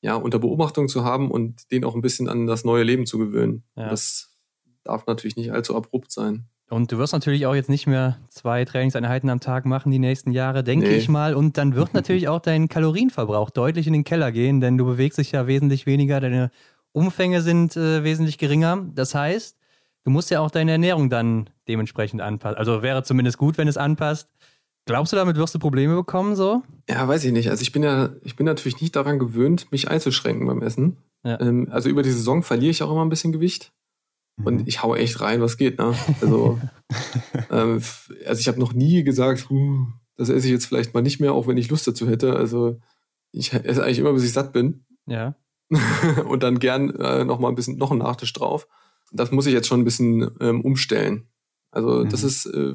ja 0.00 0.14
unter 0.14 0.38
Beobachtung 0.38 0.88
zu 0.88 1.04
haben 1.04 1.30
und 1.30 1.70
den 1.70 1.84
auch 1.84 1.94
ein 1.94 2.00
bisschen 2.00 2.30
an 2.30 2.46
das 2.46 2.64
neue 2.64 2.84
Leben 2.84 3.04
zu 3.04 3.18
gewöhnen. 3.18 3.64
Ja. 3.76 3.90
Das 3.90 4.34
darf 4.82 5.06
natürlich 5.06 5.36
nicht 5.36 5.52
allzu 5.52 5.76
abrupt 5.76 6.10
sein. 6.10 6.46
Und 6.70 6.90
du 6.90 6.96
wirst 6.96 7.12
natürlich 7.12 7.44
auch 7.44 7.54
jetzt 7.54 7.68
nicht 7.68 7.86
mehr 7.86 8.18
zwei 8.28 8.64
Trainingseinheiten 8.64 9.28
am 9.28 9.40
Tag 9.40 9.66
machen 9.66 9.92
die 9.92 9.98
nächsten 9.98 10.30
Jahre, 10.30 10.64
denke 10.64 10.88
nee. 10.88 10.96
ich 10.96 11.10
mal. 11.10 11.34
Und 11.34 11.58
dann 11.58 11.74
wird 11.74 11.92
natürlich 11.92 12.28
auch 12.28 12.40
dein 12.40 12.68
Kalorienverbrauch 12.68 13.50
deutlich 13.50 13.86
in 13.86 13.92
den 13.92 14.04
Keller 14.04 14.32
gehen, 14.32 14.62
denn 14.62 14.78
du 14.78 14.86
bewegst 14.86 15.18
dich 15.18 15.32
ja 15.32 15.46
wesentlich 15.46 15.84
weniger, 15.84 16.18
deine 16.18 16.50
Umfänge 16.92 17.42
sind 17.42 17.76
äh, 17.76 18.04
wesentlich 18.04 18.38
geringer. 18.38 18.86
Das 18.94 19.14
heißt, 19.14 19.58
du 20.06 20.10
musst 20.10 20.30
ja 20.30 20.40
auch 20.40 20.52
deine 20.52 20.70
Ernährung 20.70 21.10
dann 21.10 21.50
dementsprechend 21.66 22.22
anpassen. 22.22 22.56
Also 22.56 22.80
wäre 22.80 23.02
zumindest 23.02 23.38
gut, 23.38 23.58
wenn 23.58 23.66
es 23.66 23.76
anpasst. 23.76 24.30
Glaubst 24.86 25.12
du, 25.12 25.16
damit 25.16 25.36
wirst 25.36 25.52
du 25.52 25.58
Probleme 25.58 25.96
bekommen 25.96 26.36
so? 26.36 26.62
Ja, 26.88 27.08
weiß 27.08 27.24
ich 27.24 27.32
nicht. 27.32 27.50
Also 27.50 27.62
ich 27.62 27.72
bin 27.72 27.82
ja, 27.82 28.10
ich 28.22 28.36
bin 28.36 28.46
natürlich 28.46 28.80
nicht 28.80 28.94
daran 28.94 29.18
gewöhnt, 29.18 29.72
mich 29.72 29.90
einzuschränken 29.90 30.46
beim 30.46 30.62
Essen. 30.62 30.98
Ja. 31.24 31.40
Ähm, 31.40 31.66
also 31.72 31.88
über 31.88 32.04
die 32.04 32.12
Saison 32.12 32.44
verliere 32.44 32.70
ich 32.70 32.84
auch 32.84 32.92
immer 32.92 33.04
ein 33.04 33.08
bisschen 33.08 33.32
Gewicht. 33.32 33.72
Und 34.44 34.60
mhm. 34.60 34.64
ich 34.66 34.84
hau 34.84 34.94
echt 34.94 35.20
rein, 35.20 35.40
was 35.40 35.56
geht, 35.56 35.78
ne? 35.78 35.94
Also, 36.20 36.60
ähm, 37.50 37.82
also 38.26 38.40
ich 38.40 38.46
habe 38.46 38.60
noch 38.60 38.74
nie 38.74 39.02
gesagt, 39.02 39.48
das 40.16 40.28
esse 40.28 40.46
ich 40.46 40.52
jetzt 40.52 40.66
vielleicht 40.66 40.94
mal 40.94 41.02
nicht 41.02 41.20
mehr, 41.20 41.32
auch 41.32 41.48
wenn 41.48 41.56
ich 41.56 41.68
Lust 41.68 41.88
dazu 41.88 42.08
hätte. 42.08 42.36
Also 42.36 42.78
ich 43.32 43.52
esse 43.52 43.82
eigentlich 43.82 43.98
immer, 43.98 44.12
bis 44.12 44.22
ich 44.22 44.32
satt 44.32 44.52
bin. 44.52 44.84
Ja. 45.06 45.34
und 46.28 46.44
dann 46.44 46.60
gern 46.60 46.90
äh, 46.90 47.24
noch 47.24 47.40
mal 47.40 47.48
ein 47.48 47.56
bisschen, 47.56 47.76
noch 47.76 47.90
einen 47.90 47.98
Nachtisch 47.98 48.32
drauf. 48.32 48.68
Das 49.12 49.30
muss 49.30 49.46
ich 49.46 49.52
jetzt 49.52 49.68
schon 49.68 49.80
ein 49.80 49.84
bisschen 49.84 50.30
ähm, 50.40 50.60
umstellen. 50.62 51.28
Also 51.70 52.04
mhm. 52.04 52.08
das 52.08 52.22
ist, 52.22 52.46
äh, 52.46 52.74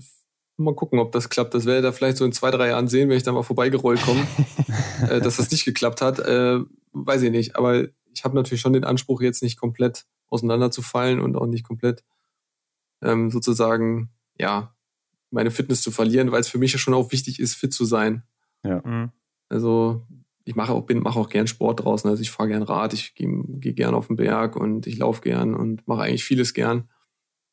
mal 0.58 0.76
gucken, 0.76 1.00
ob 1.00 1.12
das 1.12 1.30
klappt. 1.30 1.54
Das 1.54 1.66
werde 1.66 1.80
ich 1.80 1.84
da 1.84 1.92
vielleicht 1.92 2.18
so 2.18 2.26
in 2.26 2.32
zwei, 2.32 2.52
drei 2.52 2.70
Jahren 2.70 2.88
sehen, 2.88 3.10
wenn 3.10 3.18
ich 3.18 3.24
da 3.24 3.32
mal 3.32 3.44
vorbeigerollt 3.44 4.02
komme, 4.02 4.26
äh, 5.10 5.20
dass 5.20 5.38
das 5.38 5.52
nicht 5.52 5.66
geklappt 5.66 6.02
hat. 6.02 6.20
Äh, 6.20 6.60
weiß 6.94 7.22
ich 7.24 7.32
nicht. 7.32 7.56
Aber 7.56 7.88
ich 8.14 8.24
habe 8.24 8.36
natürlich 8.36 8.62
schon 8.62 8.74
den 8.74 8.84
Anspruch, 8.84 9.22
jetzt 9.22 9.44
nicht 9.44 9.60
komplett 9.60 10.06
auseinanderzufallen 10.28 11.20
und 11.20 11.36
auch 11.36 11.48
nicht 11.48 11.66
komplett 11.66 12.04
ähm, 13.02 13.32
sozusagen, 13.32 14.12
ja, 14.38 14.74
meine 15.30 15.52
Fitness 15.52 15.82
zu 15.82 15.92
verlieren, 15.92 16.32
weil 16.32 16.42
es 16.42 16.50
für 16.50 16.58
mich 16.58 16.74
ja 16.74 16.80
schon 16.80 16.94
auch 16.94 17.12
wichtig 17.12 17.40
ist, 17.40 17.56
fit 17.56 17.74
zu 17.74 17.86
sein. 17.86 18.24
Ja. 18.64 18.82
Mhm. 18.86 19.12
Also 19.50 20.06
ich 20.52 20.56
mache 20.58 20.74
auch, 20.74 20.82
bin, 20.82 21.00
mache 21.00 21.18
auch 21.18 21.30
gern 21.30 21.48
Sport 21.48 21.86
draußen. 21.86 22.10
Also 22.10 22.22
ich 22.22 22.30
fahre 22.30 22.50
gern 22.50 22.62
Rad, 22.62 22.92
ich 22.92 23.16
gehe 23.16 23.30
geh 23.48 23.72
gern 23.72 23.96
auf 23.96 24.08
den 24.08 24.18
Berg 24.18 24.58
und 24.58 24.86
ich 24.86 24.98
laufe 24.98 25.22
gern 25.22 25.56
und 25.56 25.88
mache 25.88 26.02
eigentlich 26.02 26.26
vieles 26.26 26.54
gern. 26.54 26.90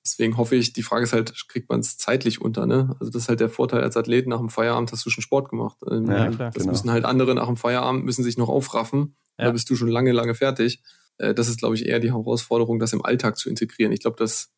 Deswegen 0.04 0.36
hoffe 0.36 0.56
ich, 0.56 0.72
die 0.72 0.82
Frage 0.82 1.04
ist 1.04 1.12
halt, 1.12 1.32
kriegt 1.46 1.68
man 1.68 1.78
es 1.78 1.96
zeitlich 1.96 2.40
unter, 2.40 2.66
ne? 2.66 2.96
Also 2.98 3.12
das 3.12 3.22
ist 3.22 3.28
halt 3.28 3.38
der 3.38 3.50
Vorteil 3.50 3.84
als 3.84 3.96
Athlet, 3.96 4.26
nach 4.26 4.40
dem 4.40 4.48
Feierabend 4.48 4.90
hast 4.90 5.06
du 5.06 5.10
schon 5.10 5.22
Sport 5.22 5.48
gemacht. 5.48 5.78
Ähm, 5.88 6.10
ja, 6.10 6.28
klar, 6.28 6.50
das 6.50 6.64
genau. 6.64 6.72
müssen 6.72 6.90
halt 6.90 7.04
andere 7.04 7.36
nach 7.36 7.46
dem 7.46 7.56
Feierabend, 7.56 8.04
müssen 8.04 8.24
sich 8.24 8.36
noch 8.36 8.48
aufraffen. 8.48 9.14
Ja. 9.38 9.44
Da 9.44 9.52
bist 9.52 9.70
du 9.70 9.76
schon 9.76 9.86
lange, 9.86 10.10
lange 10.10 10.34
fertig. 10.34 10.82
Äh, 11.18 11.34
das 11.34 11.48
ist, 11.48 11.60
glaube 11.60 11.76
ich, 11.76 11.86
eher 11.86 12.00
die 12.00 12.10
Herausforderung, 12.10 12.80
das 12.80 12.92
im 12.92 13.04
Alltag 13.04 13.38
zu 13.38 13.48
integrieren. 13.48 13.92
Ich 13.92 14.00
glaube, 14.00 14.16
dass 14.16 14.52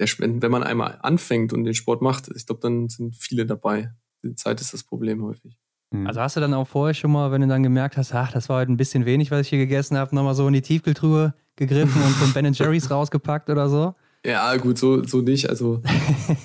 der, 0.00 0.08
wenn 0.18 0.50
man 0.50 0.62
einmal 0.62 0.98
anfängt 1.02 1.52
und 1.52 1.64
den 1.64 1.74
Sport 1.74 2.00
macht, 2.00 2.30
ich 2.34 2.46
glaube, 2.46 2.62
dann 2.62 2.88
sind 2.88 3.14
viele 3.14 3.44
dabei. 3.44 3.92
Die 4.22 4.34
Zeit 4.36 4.62
ist 4.62 4.72
das 4.72 4.84
Problem 4.84 5.22
häufig. 5.22 5.58
Mhm. 5.90 6.06
Also 6.06 6.20
hast 6.20 6.36
du 6.36 6.40
dann 6.40 6.54
auch 6.54 6.66
vorher 6.66 6.94
schon 6.94 7.12
mal, 7.12 7.30
wenn 7.32 7.40
du 7.40 7.46
dann 7.46 7.62
gemerkt 7.62 7.96
hast, 7.96 8.14
ach, 8.14 8.32
das 8.32 8.48
war 8.48 8.60
heute 8.60 8.72
ein 8.72 8.76
bisschen 8.76 9.06
wenig, 9.06 9.30
was 9.30 9.42
ich 9.42 9.48
hier 9.48 9.58
gegessen 9.58 9.96
habe, 9.96 10.14
nochmal 10.14 10.34
so 10.34 10.46
in 10.46 10.54
die 10.54 10.62
Tiefkühltruhe 10.62 11.34
gegriffen 11.56 12.02
und 12.02 12.12
von 12.12 12.32
Ben 12.32 12.52
Jerry's 12.52 12.90
rausgepackt 12.90 13.50
oder 13.50 13.68
so? 13.68 13.94
Ja, 14.26 14.56
gut, 14.56 14.78
so, 14.78 15.04
so 15.04 15.20
nicht. 15.20 15.50
Also, 15.50 15.82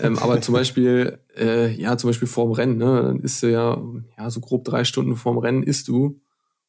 ähm, 0.02 0.20
aber 0.20 0.42
zum 0.42 0.54
Beispiel, 0.54 1.20
äh, 1.38 1.74
ja, 1.74 1.98
zum 1.98 2.10
Beispiel 2.10 2.28
vorm 2.28 2.52
Rennen, 2.52 2.78
ne, 2.78 3.04
dann 3.04 3.20
isst 3.20 3.42
du 3.42 3.52
ja, 3.52 3.82
ja, 4.18 4.30
so 4.30 4.42
grob 4.42 4.66
drei 4.66 4.84
Stunden 4.84 5.16
vorm 5.16 5.38
Rennen 5.38 5.64
isst 5.64 5.88
du 5.88 6.20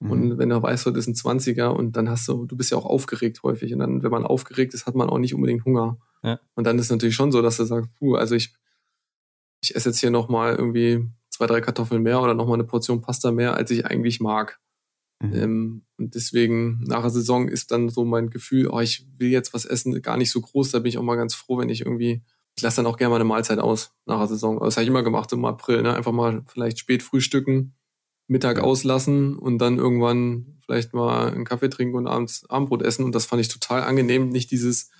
Mhm. 0.01 0.11
Und 0.11 0.39
wenn 0.39 0.49
du 0.49 0.62
weißt, 0.62 0.87
heute 0.87 0.99
ist 0.99 1.07
ein 1.07 1.14
20er 1.14 1.68
und 1.68 1.97
dann 1.97 2.09
hast 2.09 2.27
du, 2.27 2.47
du 2.47 2.57
bist 2.57 2.71
ja 2.71 2.79
auch 2.79 2.87
aufgeregt 2.87 3.43
häufig. 3.43 3.73
Und 3.73 3.81
dann, 3.81 4.03
wenn 4.03 4.11
man 4.11 4.25
aufgeregt 4.25 4.75
ist, 4.75 4.87
hat 4.87 4.95
man 4.95 5.09
auch 5.11 5.18
nicht 5.18 5.35
unbedingt 5.35 5.64
Hunger. 5.64 5.99
Ja. 6.23 6.41
Und 6.55 6.66
dann 6.66 6.79
ist 6.79 6.91
natürlich 6.91 7.14
schon 7.14 7.33
so, 7.33 7.43
dass 7.43 7.59
du 7.59 7.64
sagst, 7.64 7.91
puh, 7.99 8.16
also 8.16 8.35
ich, 8.35 8.55
ich 9.61 9.77
esse 9.77 9.91
jetzt 9.91 10.01
hier 10.01 10.11
nochmal 10.11 10.57
irgendwie 10.57 11.07
zwei, 11.41 11.47
drei 11.47 11.61
Kartoffeln 11.62 12.03
mehr 12.03 12.20
oder 12.20 12.34
nochmal 12.34 12.55
eine 12.55 12.64
Portion 12.64 13.01
Pasta 13.01 13.32
mehr, 13.32 13.55
als 13.55 13.70
ich 13.70 13.86
eigentlich 13.86 14.20
mag. 14.20 14.60
Mhm. 15.23 15.35
Ähm, 15.35 15.82
und 15.97 16.15
deswegen 16.15 16.81
nach 16.86 17.01
der 17.01 17.09
Saison 17.09 17.48
ist 17.48 17.70
dann 17.70 17.89
so 17.89 18.05
mein 18.05 18.28
Gefühl, 18.28 18.69
oh, 18.69 18.81
ich 18.81 19.06
will 19.16 19.31
jetzt 19.31 19.55
was 19.55 19.65
essen, 19.65 20.02
gar 20.02 20.19
nicht 20.19 20.31
so 20.31 20.43
groß. 20.43 20.70
Da 20.70 20.81
bin 20.81 20.90
ich 20.90 20.98
auch 20.98 21.02
mal 21.02 21.16
ganz 21.16 21.35
froh, 21.35 21.56
wenn 21.56 21.70
ich 21.70 21.81
irgendwie, 21.81 22.23
ich 22.56 22.62
lasse 22.62 22.77
dann 22.77 22.86
auch 22.86 22.98
gerne 22.98 23.10
mal 23.10 23.16
eine 23.16 23.24
Mahlzeit 23.24 23.59
aus 23.59 23.94
nach 24.05 24.19
der 24.19 24.28
Saison. 24.28 24.60
Das 24.60 24.77
habe 24.77 24.82
ich 24.82 24.90
immer 24.90 25.02
gemacht 25.02 25.32
im 25.32 25.47
April, 25.47 25.81
ne? 25.81 25.94
Einfach 25.94 26.12
mal 26.12 26.43
vielleicht 26.47 26.78
spät 26.78 27.02
frühstücken, 27.02 27.74
Mittag 28.27 28.59
auslassen 28.59 29.39
und 29.39 29.59
dann 29.59 29.78
irgendwann 29.78 30.59
vielleicht 30.66 30.93
mal 30.93 31.32
einen 31.32 31.47
Kaffee 31.47 31.70
trinken 31.70 31.97
und 31.97 32.06
abends 32.06 32.44
Abendbrot 32.51 32.82
essen. 32.82 33.06
Und 33.06 33.15
das 33.15 33.24
fand 33.24 33.40
ich 33.40 33.48
total 33.48 33.82
angenehm. 33.82 34.28
Nicht 34.28 34.51
dieses, 34.51 34.90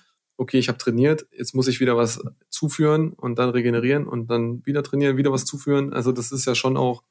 okay, 0.41 0.57
ich 0.57 0.69
habe 0.69 0.79
trainiert, 0.79 1.27
jetzt 1.31 1.53
muss 1.53 1.67
ich 1.67 1.79
wieder 1.79 1.95
was 1.95 2.19
zuführen 2.49 3.13
und 3.13 3.37
dann 3.37 3.51
regenerieren 3.51 4.07
und 4.07 4.25
dann 4.31 4.65
wieder 4.65 4.81
trainieren, 4.81 5.15
wieder 5.15 5.31
was 5.31 5.45
zuführen. 5.45 5.93
Also 5.93 6.11
das 6.11 6.31
ist 6.31 6.45
ja 6.45 6.55
schon 6.55 6.77
auch, 6.77 7.03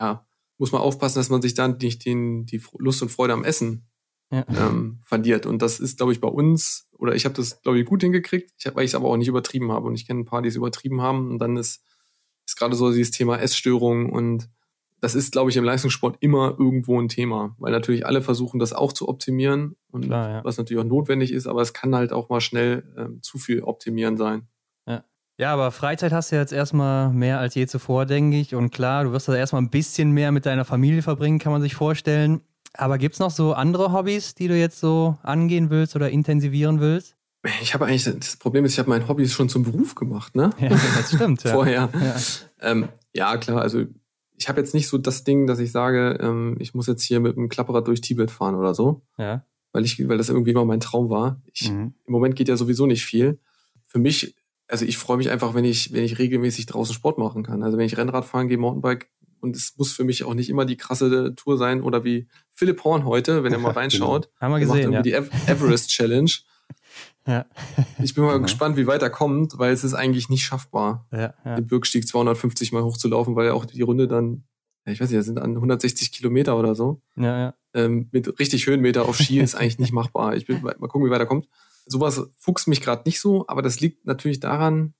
ja, 0.00 0.26
muss 0.58 0.72
man 0.72 0.80
aufpassen, 0.80 1.20
dass 1.20 1.30
man 1.30 1.42
sich 1.42 1.54
dann 1.54 1.78
nicht 1.80 2.04
den, 2.04 2.44
die 2.44 2.60
Lust 2.78 3.00
und 3.00 3.10
Freude 3.10 3.34
am 3.34 3.44
Essen 3.44 3.86
ja. 4.32 4.44
ähm, 4.48 4.98
verliert. 5.04 5.46
Und 5.46 5.62
das 5.62 5.78
ist, 5.78 5.98
glaube 5.98 6.12
ich, 6.12 6.20
bei 6.20 6.26
uns, 6.26 6.88
oder 6.98 7.14
ich 7.14 7.24
habe 7.24 7.36
das, 7.36 7.62
glaube 7.62 7.78
ich, 7.78 7.86
gut 7.86 8.02
hingekriegt, 8.02 8.52
ich 8.58 8.66
hab, 8.66 8.74
weil 8.74 8.84
ich 8.84 8.90
es 8.90 8.94
aber 8.96 9.08
auch 9.08 9.16
nicht 9.16 9.28
übertrieben 9.28 9.70
habe. 9.70 9.86
Und 9.86 9.94
ich 9.94 10.04
kenne 10.04 10.20
ein 10.20 10.24
paar, 10.24 10.42
die 10.42 10.48
es 10.48 10.56
übertrieben 10.56 11.00
haben. 11.02 11.30
Und 11.30 11.38
dann 11.38 11.56
ist, 11.56 11.84
ist 12.44 12.56
gerade 12.56 12.74
so 12.74 12.90
dieses 12.90 13.12
Thema 13.12 13.38
Essstörungen 13.38 14.10
und 14.10 14.50
das 15.02 15.16
ist, 15.16 15.32
glaube 15.32 15.50
ich, 15.50 15.56
im 15.56 15.64
Leistungssport 15.64 16.16
immer 16.20 16.54
irgendwo 16.58 17.00
ein 17.00 17.08
Thema, 17.08 17.56
weil 17.58 17.72
natürlich 17.72 18.06
alle 18.06 18.22
versuchen, 18.22 18.60
das 18.60 18.72
auch 18.72 18.92
zu 18.92 19.08
optimieren 19.08 19.74
und 19.90 20.06
Klar, 20.06 20.30
ja. 20.30 20.44
was 20.44 20.58
natürlich 20.58 20.80
auch 20.80 20.88
notwendig 20.88 21.32
ist, 21.32 21.48
aber 21.48 21.60
es 21.60 21.72
kann 21.72 21.94
halt 21.96 22.12
auch 22.12 22.28
mal 22.28 22.40
schnell 22.40 22.84
ähm, 22.96 23.20
zu 23.20 23.38
viel 23.38 23.62
optimieren 23.64 24.16
sein. 24.16 24.46
Ja. 24.88 25.04
Ja, 25.38 25.52
aber 25.52 25.72
Freizeit 25.72 26.12
hast 26.12 26.30
du 26.30 26.36
jetzt 26.36 26.52
erstmal 26.52 27.10
mehr 27.10 27.40
als 27.40 27.56
je 27.56 27.66
zuvor, 27.66 28.06
denke 28.06 28.38
ich. 28.38 28.54
Und 28.54 28.70
klar, 28.70 29.02
du 29.02 29.12
wirst 29.12 29.26
da 29.26 29.34
erstmal 29.34 29.60
ein 29.60 29.70
bisschen 29.70 30.12
mehr 30.12 30.30
mit 30.30 30.46
deiner 30.46 30.64
Familie 30.64 31.02
verbringen, 31.02 31.40
kann 31.40 31.50
man 31.50 31.62
sich 31.62 31.74
vorstellen. 31.74 32.40
Aber 32.74 32.96
gibt 32.96 33.14
es 33.14 33.18
noch 33.18 33.32
so 33.32 33.54
andere 33.54 33.92
Hobbys, 33.92 34.36
die 34.36 34.46
du 34.46 34.56
jetzt 34.56 34.78
so 34.78 35.18
angehen 35.24 35.68
willst 35.68 35.96
oder 35.96 36.10
intensivieren 36.10 36.78
willst? 36.78 37.16
Ich 37.60 37.74
habe 37.74 37.86
eigentlich, 37.86 38.04
das 38.04 38.36
Problem 38.36 38.64
ist, 38.64 38.74
ich 38.74 38.78
habe 38.78 38.88
mein 38.88 39.08
Hobby 39.08 39.26
schon 39.26 39.48
zum 39.48 39.64
Beruf 39.64 39.96
gemacht, 39.96 40.36
ne? 40.36 40.50
Ja, 40.60 40.68
das 40.68 41.12
stimmt. 41.12 41.42
Ja. 41.42 41.50
Vorher. 41.54 41.88
Ja. 41.92 42.14
Ähm, 42.60 42.88
ja, 43.12 43.36
klar, 43.36 43.62
also 43.62 43.84
ich 44.36 44.48
habe 44.48 44.60
jetzt 44.60 44.74
nicht 44.74 44.88
so 44.88 44.98
das 44.98 45.24
Ding, 45.24 45.46
dass 45.46 45.58
ich 45.58 45.72
sage, 45.72 46.18
ähm, 46.20 46.56
ich 46.58 46.74
muss 46.74 46.86
jetzt 46.86 47.02
hier 47.02 47.20
mit 47.20 47.36
einem 47.36 47.48
Klapperrad 47.48 47.86
durch 47.86 48.00
Tibet 48.00 48.30
fahren 48.30 48.54
oder 48.54 48.74
so. 48.74 49.02
Ja. 49.18 49.44
Weil 49.72 49.84
ich, 49.84 50.06
weil 50.08 50.18
das 50.18 50.28
irgendwie 50.28 50.50
immer 50.50 50.64
mein 50.64 50.80
Traum 50.80 51.08
war. 51.08 51.40
Ich, 51.52 51.70
mhm. 51.70 51.94
Im 52.06 52.12
Moment 52.12 52.36
geht 52.36 52.48
ja 52.48 52.56
sowieso 52.56 52.86
nicht 52.86 53.04
viel. 53.04 53.38
Für 53.86 53.98
mich, 53.98 54.34
also 54.68 54.84
ich 54.84 54.98
freue 54.98 55.16
mich 55.16 55.30
einfach, 55.30 55.54
wenn 55.54 55.64
ich, 55.64 55.92
wenn 55.92 56.04
ich 56.04 56.18
regelmäßig 56.18 56.66
draußen 56.66 56.94
Sport 56.94 57.18
machen 57.18 57.42
kann. 57.42 57.62
Also 57.62 57.78
wenn 57.78 57.86
ich 57.86 57.96
Rennrad 57.96 58.24
fahren 58.24 58.48
gehe, 58.48 58.58
Mountainbike, 58.58 59.08
und 59.40 59.56
es 59.56 59.74
muss 59.76 59.92
für 59.92 60.04
mich 60.04 60.22
auch 60.24 60.34
nicht 60.34 60.48
immer 60.48 60.64
die 60.64 60.76
krasse 60.76 61.34
Tour 61.34 61.58
sein 61.58 61.82
oder 61.82 62.04
wie 62.04 62.28
Philipp 62.52 62.84
Horn 62.84 63.04
heute, 63.04 63.42
wenn 63.42 63.52
er 63.52 63.58
mal 63.58 63.68
genau. 63.70 63.80
reinschaut. 63.80 64.28
genau. 64.28 64.40
Haben 64.40 64.52
wir 64.52 64.60
gesehen. 64.60 64.90
Macht 64.90 65.06
ja. 65.06 65.20
die 65.20 65.28
Everest 65.50 65.90
Challenge. 65.90 66.30
ja. 67.26 67.46
Ich 68.02 68.14
bin 68.14 68.24
mal 68.24 68.32
genau. 68.32 68.44
gespannt, 68.44 68.76
wie 68.76 68.86
weit 68.86 69.02
er 69.02 69.10
kommt, 69.10 69.58
weil 69.58 69.72
es 69.72 69.84
ist 69.84 69.94
eigentlich 69.94 70.28
nicht 70.28 70.42
schaffbar, 70.42 71.06
ja, 71.12 71.34
ja. 71.44 71.56
den 71.56 71.66
Bürgstieg 71.66 72.06
250 72.06 72.72
Mal 72.72 72.82
hochzulaufen, 72.82 73.36
weil 73.36 73.50
auch 73.50 73.64
die 73.64 73.82
Runde 73.82 74.08
dann, 74.08 74.44
ich 74.84 75.00
weiß 75.00 75.10
nicht, 75.10 75.18
das 75.18 75.26
sind 75.26 75.38
an 75.38 75.54
160 75.54 76.12
Kilometer 76.12 76.58
oder 76.58 76.74
so. 76.74 77.02
Ja, 77.16 77.38
ja. 77.38 77.54
Ähm, 77.74 78.08
mit 78.12 78.38
richtig 78.38 78.66
Höhenmeter 78.66 79.06
auf 79.06 79.16
Ski 79.16 79.40
ist 79.40 79.54
eigentlich 79.54 79.78
nicht 79.78 79.92
machbar. 79.92 80.36
Ich 80.36 80.48
will 80.48 80.58
mal 80.60 80.74
gucken, 80.74 81.06
wie 81.06 81.10
weit 81.10 81.20
er 81.20 81.26
kommt. 81.26 81.48
Sowas 81.86 82.22
fuchst 82.36 82.68
mich 82.68 82.80
gerade 82.80 83.02
nicht 83.06 83.20
so, 83.20 83.46
aber 83.48 83.62
das 83.62 83.80
liegt 83.80 84.06
natürlich 84.06 84.40
daran, 84.40 84.94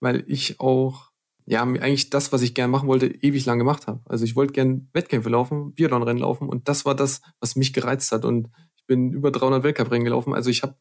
weil 0.00 0.24
ich 0.26 0.60
auch 0.60 1.12
ja, 1.44 1.62
eigentlich 1.62 2.10
das, 2.10 2.32
was 2.32 2.42
ich 2.42 2.54
gern 2.54 2.70
machen 2.70 2.88
wollte, 2.88 3.06
ewig 3.06 3.44
lang 3.46 3.58
gemacht 3.58 3.86
habe. 3.86 4.00
Also 4.06 4.24
ich 4.24 4.36
wollte 4.36 4.52
gern 4.52 4.88
Wettkämpfe 4.92 5.28
laufen, 5.28 5.74
Biathlon-Rennen 5.74 6.20
laufen 6.20 6.48
und 6.48 6.68
das 6.68 6.84
war 6.84 6.94
das, 6.94 7.20
was 7.40 7.56
mich 7.56 7.72
gereizt 7.72 8.12
hat. 8.12 8.24
Und 8.24 8.48
ich 8.76 8.86
bin 8.86 9.12
über 9.12 9.30
300 9.30 9.62
Weltcup-Rennen 9.64 10.04
gelaufen. 10.04 10.34
Also 10.34 10.50
ich 10.50 10.62
habe 10.62 10.76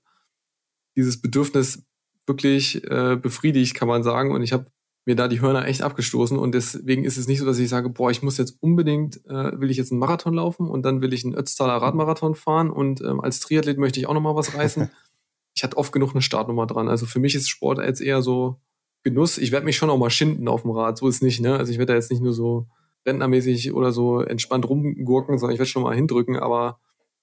dieses 0.95 1.22
Bedürfnis 1.22 1.84
wirklich 2.27 2.84
äh, 2.89 3.15
befriedigt, 3.15 3.76
kann 3.76 3.88
man 3.88 4.03
sagen. 4.03 4.31
Und 4.31 4.41
ich 4.41 4.53
habe 4.53 4.65
mir 5.05 5.15
da 5.15 5.27
die 5.27 5.41
Hörner 5.41 5.65
echt 5.65 5.81
abgestoßen. 5.81 6.38
Und 6.38 6.53
deswegen 6.53 7.03
ist 7.03 7.18
es 7.18 7.27
nicht 7.27 7.39
so, 7.39 7.45
dass 7.45 7.59
ich 7.59 7.69
sage, 7.69 7.89
boah, 7.89 8.11
ich 8.11 8.22
muss 8.22 8.38
jetzt 8.38 8.57
unbedingt, 8.61 9.26
äh, 9.26 9.59
will 9.59 9.72
ich 9.72 9.77
jetzt 9.77 9.91
einen 9.91 9.99
Marathon 9.99 10.35
laufen 10.35 10.69
und 10.69 10.84
dann 10.84 11.01
will 11.01 11.13
ich 11.13 11.26
einen 11.26 11.35
Ötztaler 11.35 11.81
Radmarathon 11.81 12.35
fahren 12.35 12.69
und 12.69 13.01
ähm, 13.01 13.19
als 13.19 13.39
Triathlet 13.39 13.77
möchte 13.77 13.99
ich 13.99 14.07
auch 14.07 14.13
nochmal 14.13 14.35
was 14.35 14.53
reißen. 14.53 14.89
ich 15.55 15.63
hatte 15.63 15.77
oft 15.77 15.91
genug 15.91 16.11
eine 16.11 16.22
Startnummer 16.22 16.68
dran. 16.68 16.88
Also 16.88 17.05
für 17.05 17.19
mich 17.19 17.35
ist 17.35 17.49
Sport 17.49 17.80
jetzt 17.80 18.01
eher 18.01 18.22
so 18.22 18.59
Genuss. 19.03 19.39
Ich 19.39 19.51
werde 19.51 19.65
mich 19.65 19.77
schon 19.77 19.89
auch 19.89 19.97
mal 19.97 20.11
schinden 20.11 20.47
auf 20.47 20.61
dem 20.61 20.72
Rad, 20.72 20.97
so 20.97 21.07
ist 21.07 21.23
nicht, 21.23 21.41
ne? 21.41 21.57
Also 21.57 21.72
ich 21.72 21.80
werde 21.80 21.93
da 21.93 21.95
jetzt 21.95 22.11
nicht 22.11 22.22
nur 22.22 22.34
so 22.34 22.68
rentnermäßig 23.07 23.73
oder 23.73 23.91
so 23.91 24.22
entspannt 24.22 24.69
rumgurken, 24.69 25.39
sondern 25.39 25.55
ich 25.55 25.59
werde 25.59 25.72
schon 25.72 25.81
mal 25.81 25.95
hindrücken, 25.95 26.38
aber 26.38 26.80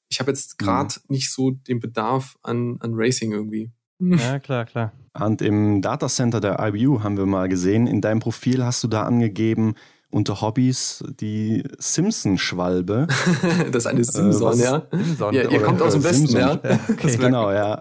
ich 0.08 0.20
habe 0.20 0.30
jetzt 0.30 0.58
gerade 0.58 0.94
mhm. 0.94 1.14
nicht 1.14 1.32
so 1.32 1.50
den 1.50 1.80
Bedarf 1.80 2.38
an, 2.42 2.76
an 2.80 2.92
Racing 2.94 3.32
irgendwie. 3.32 3.70
Ja, 4.00 4.38
klar, 4.40 4.64
klar. 4.64 4.92
Und 5.18 5.42
im 5.42 5.82
Datacenter 5.82 6.40
der 6.40 6.58
IBU 6.60 7.02
haben 7.02 7.16
wir 7.16 7.26
mal 7.26 7.48
gesehen, 7.48 7.86
in 7.86 8.00
deinem 8.00 8.20
Profil 8.20 8.64
hast 8.64 8.84
du 8.84 8.88
da 8.88 9.02
angegeben, 9.02 9.74
unter 10.10 10.40
Hobbys 10.40 11.04
die 11.20 11.64
Simpson-Schwalbe. 11.78 13.08
das 13.72 13.84
ist 13.84 13.86
eine 13.86 14.04
Simson, 14.04 14.58
äh, 14.58 14.62
ja. 14.62 14.86
Simson, 14.90 15.34
ja. 15.34 15.50
Ihr 15.50 15.60
kommt 15.60 15.82
aus 15.82 15.92
dem 15.92 16.04
Westen, 16.04 16.28
Simpson. 16.28 16.60
ja. 16.62 16.80
Okay. 16.88 17.16
Genau, 17.16 17.50
ja. 17.50 17.78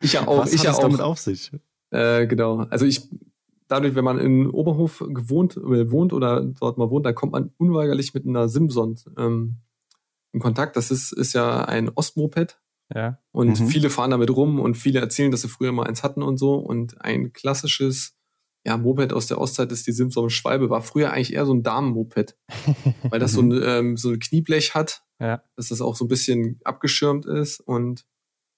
Ich 0.00 0.12
ja 0.12 0.26
auch. 0.26 0.40
Was 0.40 0.52
ich 0.52 0.60
hat 0.60 0.64
ja 0.64 0.70
es 0.72 0.76
auch. 0.78 0.82
damit 0.82 1.00
auf 1.00 1.18
sich? 1.18 1.50
Äh, 1.90 2.26
genau. 2.26 2.66
Also 2.68 2.84
ich, 2.84 3.08
dadurch, 3.68 3.94
wenn 3.94 4.04
man 4.04 4.18
in 4.18 4.50
Oberhof 4.50 5.02
gewohnt, 5.08 5.56
äh, 5.56 5.90
wohnt 5.90 6.12
oder 6.12 6.42
dort 6.42 6.76
mal 6.76 6.90
wohnt, 6.90 7.06
da 7.06 7.12
kommt 7.12 7.32
man 7.32 7.52
unweigerlich 7.56 8.12
mit 8.12 8.26
einer 8.26 8.48
Simson 8.48 8.96
ähm, 9.16 9.56
in 10.34 10.40
Kontakt. 10.40 10.76
Das 10.76 10.90
ist, 10.90 11.12
ist 11.12 11.32
ja 11.32 11.64
ein 11.64 11.90
Ostmoped. 11.94 12.60
Ja. 12.94 13.18
Und 13.32 13.60
mhm. 13.60 13.66
viele 13.68 13.88
fahren 13.88 14.10
damit 14.10 14.30
rum 14.30 14.60
und 14.60 14.74
viele 14.74 15.00
erzählen, 15.00 15.30
dass 15.30 15.40
sie 15.40 15.48
früher 15.48 15.72
mal 15.72 15.86
eins 15.86 16.02
hatten 16.02 16.22
und 16.22 16.36
so. 16.36 16.56
Und 16.56 17.00
ein 17.00 17.32
klassisches 17.32 18.14
ja, 18.66 18.76
Moped 18.76 19.12
aus 19.12 19.26
der 19.26 19.40
Ostzeit 19.40 19.72
ist 19.72 19.86
die 19.86 19.92
Simson 19.92 20.30
Schwalbe, 20.30 20.70
war 20.70 20.82
früher 20.82 21.12
eigentlich 21.12 21.34
eher 21.34 21.46
so 21.46 21.54
ein 21.54 21.62
Damenmoped. 21.62 22.36
weil 23.10 23.20
das 23.20 23.32
so 23.32 23.40
ein, 23.40 23.52
ähm, 23.62 23.96
so 23.96 24.10
ein 24.10 24.18
Knieblech 24.18 24.74
hat, 24.74 25.02
ja. 25.20 25.42
dass 25.56 25.68
das 25.68 25.80
auch 25.80 25.96
so 25.96 26.04
ein 26.04 26.08
bisschen 26.08 26.60
abgeschirmt 26.64 27.26
ist. 27.26 27.60
Und 27.60 28.04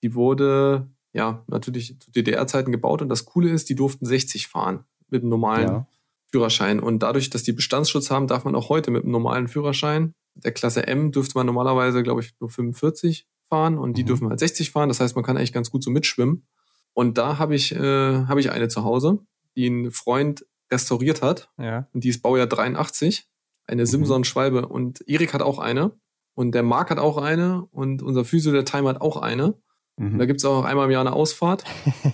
die 0.02 0.14
wurde 0.14 0.90
ja, 1.12 1.44
natürlich 1.46 1.98
zu 2.00 2.10
DDR-Zeiten 2.10 2.72
gebaut. 2.72 3.02
Und 3.02 3.08
das 3.08 3.24
Coole 3.24 3.50
ist, 3.50 3.68
die 3.68 3.74
durften 3.74 4.06
60 4.06 4.48
fahren 4.48 4.84
mit 5.08 5.22
einem 5.22 5.30
normalen 5.30 5.68
ja. 5.68 5.88
Führerschein. 6.30 6.80
Und 6.80 7.02
dadurch, 7.02 7.30
dass 7.30 7.42
die 7.42 7.52
Bestandsschutz 7.52 8.10
haben, 8.10 8.26
darf 8.26 8.44
man 8.44 8.54
auch 8.54 8.68
heute 8.68 8.90
mit 8.90 9.02
einem 9.02 9.12
normalen 9.12 9.48
Führerschein, 9.48 10.12
der 10.36 10.52
Klasse 10.52 10.86
M, 10.86 11.12
dürfte 11.12 11.36
man 11.36 11.46
normalerweise, 11.46 12.02
glaube 12.02 12.20
ich, 12.20 12.34
nur 12.40 12.50
45 12.50 13.26
fahren 13.48 13.78
und 13.78 13.96
die 13.96 14.02
mhm. 14.02 14.06
dürfen 14.06 14.28
halt 14.28 14.40
60 14.40 14.70
fahren. 14.70 14.88
Das 14.88 15.00
heißt, 15.00 15.14
man 15.14 15.24
kann 15.24 15.36
eigentlich 15.36 15.52
ganz 15.52 15.70
gut 15.70 15.82
so 15.82 15.90
mitschwimmen. 15.90 16.46
Und 16.92 17.18
da 17.18 17.38
habe 17.38 17.54
ich, 17.54 17.74
äh, 17.74 18.24
hab 18.26 18.38
ich 18.38 18.50
eine 18.50 18.68
zu 18.68 18.84
Hause, 18.84 19.18
die 19.54 19.68
ein 19.68 19.90
Freund 19.90 20.46
restauriert 20.70 21.22
hat. 21.22 21.50
Ja. 21.58 21.88
Und 21.92 22.04
die 22.04 22.08
ist 22.08 22.22
Baujahr 22.22 22.46
83. 22.46 23.28
Eine 23.66 23.82
mhm. 23.82 23.86
Simson-Schwalbe. 23.86 24.66
Und 24.66 25.06
Erik 25.08 25.34
hat 25.34 25.42
auch 25.42 25.58
eine. 25.58 25.92
Und 26.34 26.52
der 26.52 26.62
Marc 26.62 26.90
hat 26.90 26.98
auch 26.98 27.18
eine. 27.18 27.66
Und 27.70 28.02
unser 28.02 28.24
Physio, 28.24 28.52
der 28.52 28.64
Time, 28.64 28.88
hat 28.88 29.00
auch 29.00 29.16
eine. 29.16 29.54
Mhm. 29.96 30.18
Da 30.18 30.26
gibt 30.26 30.40
es 30.40 30.44
auch 30.44 30.64
einmal 30.64 30.86
im 30.86 30.90
Jahr 30.90 31.00
eine 31.00 31.14
Ausfahrt 31.14 31.64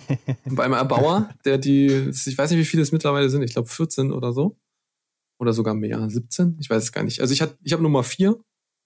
beim 0.45 0.73
Erbauer, 0.73 1.31
der 1.45 1.59
die, 1.59 1.87
ich 1.87 2.39
weiß 2.39 2.51
nicht, 2.51 2.61
wie 2.61 2.65
viele 2.65 2.83
es 2.83 2.93
mittlerweile 2.93 3.29
sind, 3.29 3.43
ich 3.43 3.53
glaube 3.53 3.69
14 3.69 4.13
oder 4.13 4.33
so. 4.33 4.57
Oder 5.43 5.53
sogar 5.53 5.75
mehr, 5.75 6.09
17, 6.09 6.57
ich 6.61 6.71
weiß 6.71 6.81
es 6.81 6.93
gar 6.93 7.03
nicht. 7.03 7.21
Also 7.21 7.35
ich, 7.35 7.43
ich 7.65 7.73
habe 7.73 7.83
Nummer 7.83 8.05
4, 8.05 8.39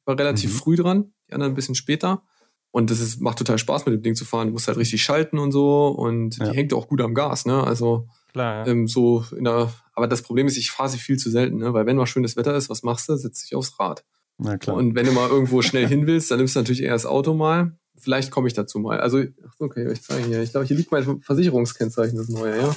war 0.07 0.19
relativ 0.19 0.55
mhm. 0.55 0.57
früh 0.57 0.77
dran, 0.77 1.13
die 1.29 1.35
anderen 1.35 1.53
ein 1.53 1.55
bisschen 1.55 1.75
später. 1.75 2.23
Und 2.71 2.91
das 2.91 2.99
ist, 2.99 3.21
macht 3.21 3.37
total 3.37 3.59
Spaß, 3.59 3.85
mit 3.85 3.95
dem 3.95 4.03
Ding 4.03 4.15
zu 4.15 4.25
fahren. 4.25 4.49
Du 4.49 4.55
musst 4.55 4.67
halt 4.67 4.79
richtig 4.79 5.03
schalten 5.03 5.39
und 5.39 5.53
so 5.53 5.89
und 5.89 6.39
ja. 6.39 6.49
die 6.49 6.57
hängt 6.57 6.73
auch 6.73 6.89
gut 6.89 7.03
am 7.03 7.13
Gas, 7.13 7.45
ne? 7.45 7.63
Also 7.63 8.09
Klar, 8.33 8.67
ja. 8.67 8.73
ähm, 8.73 8.89
so 8.89 9.23
in 9.37 9.45
der, 9.45 9.71
aber 9.93 10.07
das 10.07 10.23
Problem 10.23 10.47
ist, 10.47 10.57
ich 10.57 10.71
fahre 10.71 10.89
sie 10.89 10.97
viel 10.97 11.19
zu 11.19 11.29
selten, 11.29 11.59
ne? 11.59 11.75
Weil 11.75 11.85
wenn 11.85 11.97
mal 11.97 12.07
schönes 12.07 12.37
Wetter 12.39 12.57
ist, 12.57 12.71
was 12.71 12.83
machst 12.83 13.11
du? 13.11 13.17
Setzt 13.17 13.45
dich 13.45 13.55
aufs 13.55 13.79
Rad. 13.79 14.03
Na 14.39 14.57
klar. 14.57 14.77
Und 14.77 14.95
wenn 14.95 15.05
du 15.05 15.13
mal 15.13 15.29
irgendwo 15.29 15.61
schnell 15.61 15.87
hin 15.87 16.07
willst, 16.07 16.31
dann 16.31 16.39
nimmst 16.39 16.57
du 16.57 16.61
natürlich 16.61 16.83
eher 16.83 16.93
das 16.93 17.05
Auto 17.05 17.35
mal. 17.35 17.79
Vielleicht 17.99 18.31
komme 18.31 18.49
ich 18.49 18.55
dazu 18.55 18.79
mal. 18.79 19.01
Also, 19.01 19.19
ach, 19.21 19.55
okay, 19.59 19.91
ich 19.91 20.03
zeige 20.03 20.27
hier. 20.27 20.43
Ich 20.43 20.51
glaube, 20.51 20.67
hier 20.67 20.77
liegt 20.77 20.93
mein 20.93 21.21
Versicherungskennzeichen, 21.21 22.17
das 22.17 22.29
neue, 22.29 22.59
ja. 22.59 22.77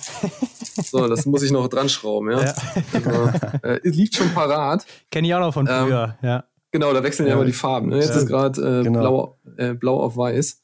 So, 0.81 1.07
das 1.07 1.25
muss 1.25 1.43
ich 1.43 1.51
noch 1.51 1.67
dran 1.67 1.89
schrauben, 1.89 2.31
ja. 2.31 2.45
ja. 2.45 2.53
Also, 2.93 3.31
äh, 3.63 3.79
liegt 3.83 4.15
schon 4.15 4.29
parat. 4.33 4.85
Kenne 5.11 5.27
ich 5.27 5.33
auch 5.33 5.39
noch 5.39 5.53
von 5.53 5.67
ähm, 5.67 5.85
früher, 5.85 6.17
ähm, 6.21 6.27
ja. 6.27 6.43
Genau, 6.71 6.93
da 6.93 7.03
wechseln 7.03 7.27
ja, 7.27 7.33
immer 7.33 7.45
die 7.45 7.51
Farben. 7.51 7.89
Ne? 7.89 7.97
Jetzt 7.97 8.09
ja. 8.09 8.17
ist 8.17 8.27
gerade 8.27 8.61
äh, 8.61 8.83
genau. 8.83 8.99
blau, 8.99 9.39
äh, 9.57 9.73
blau 9.73 9.99
auf 9.99 10.15
weiß. 10.15 10.61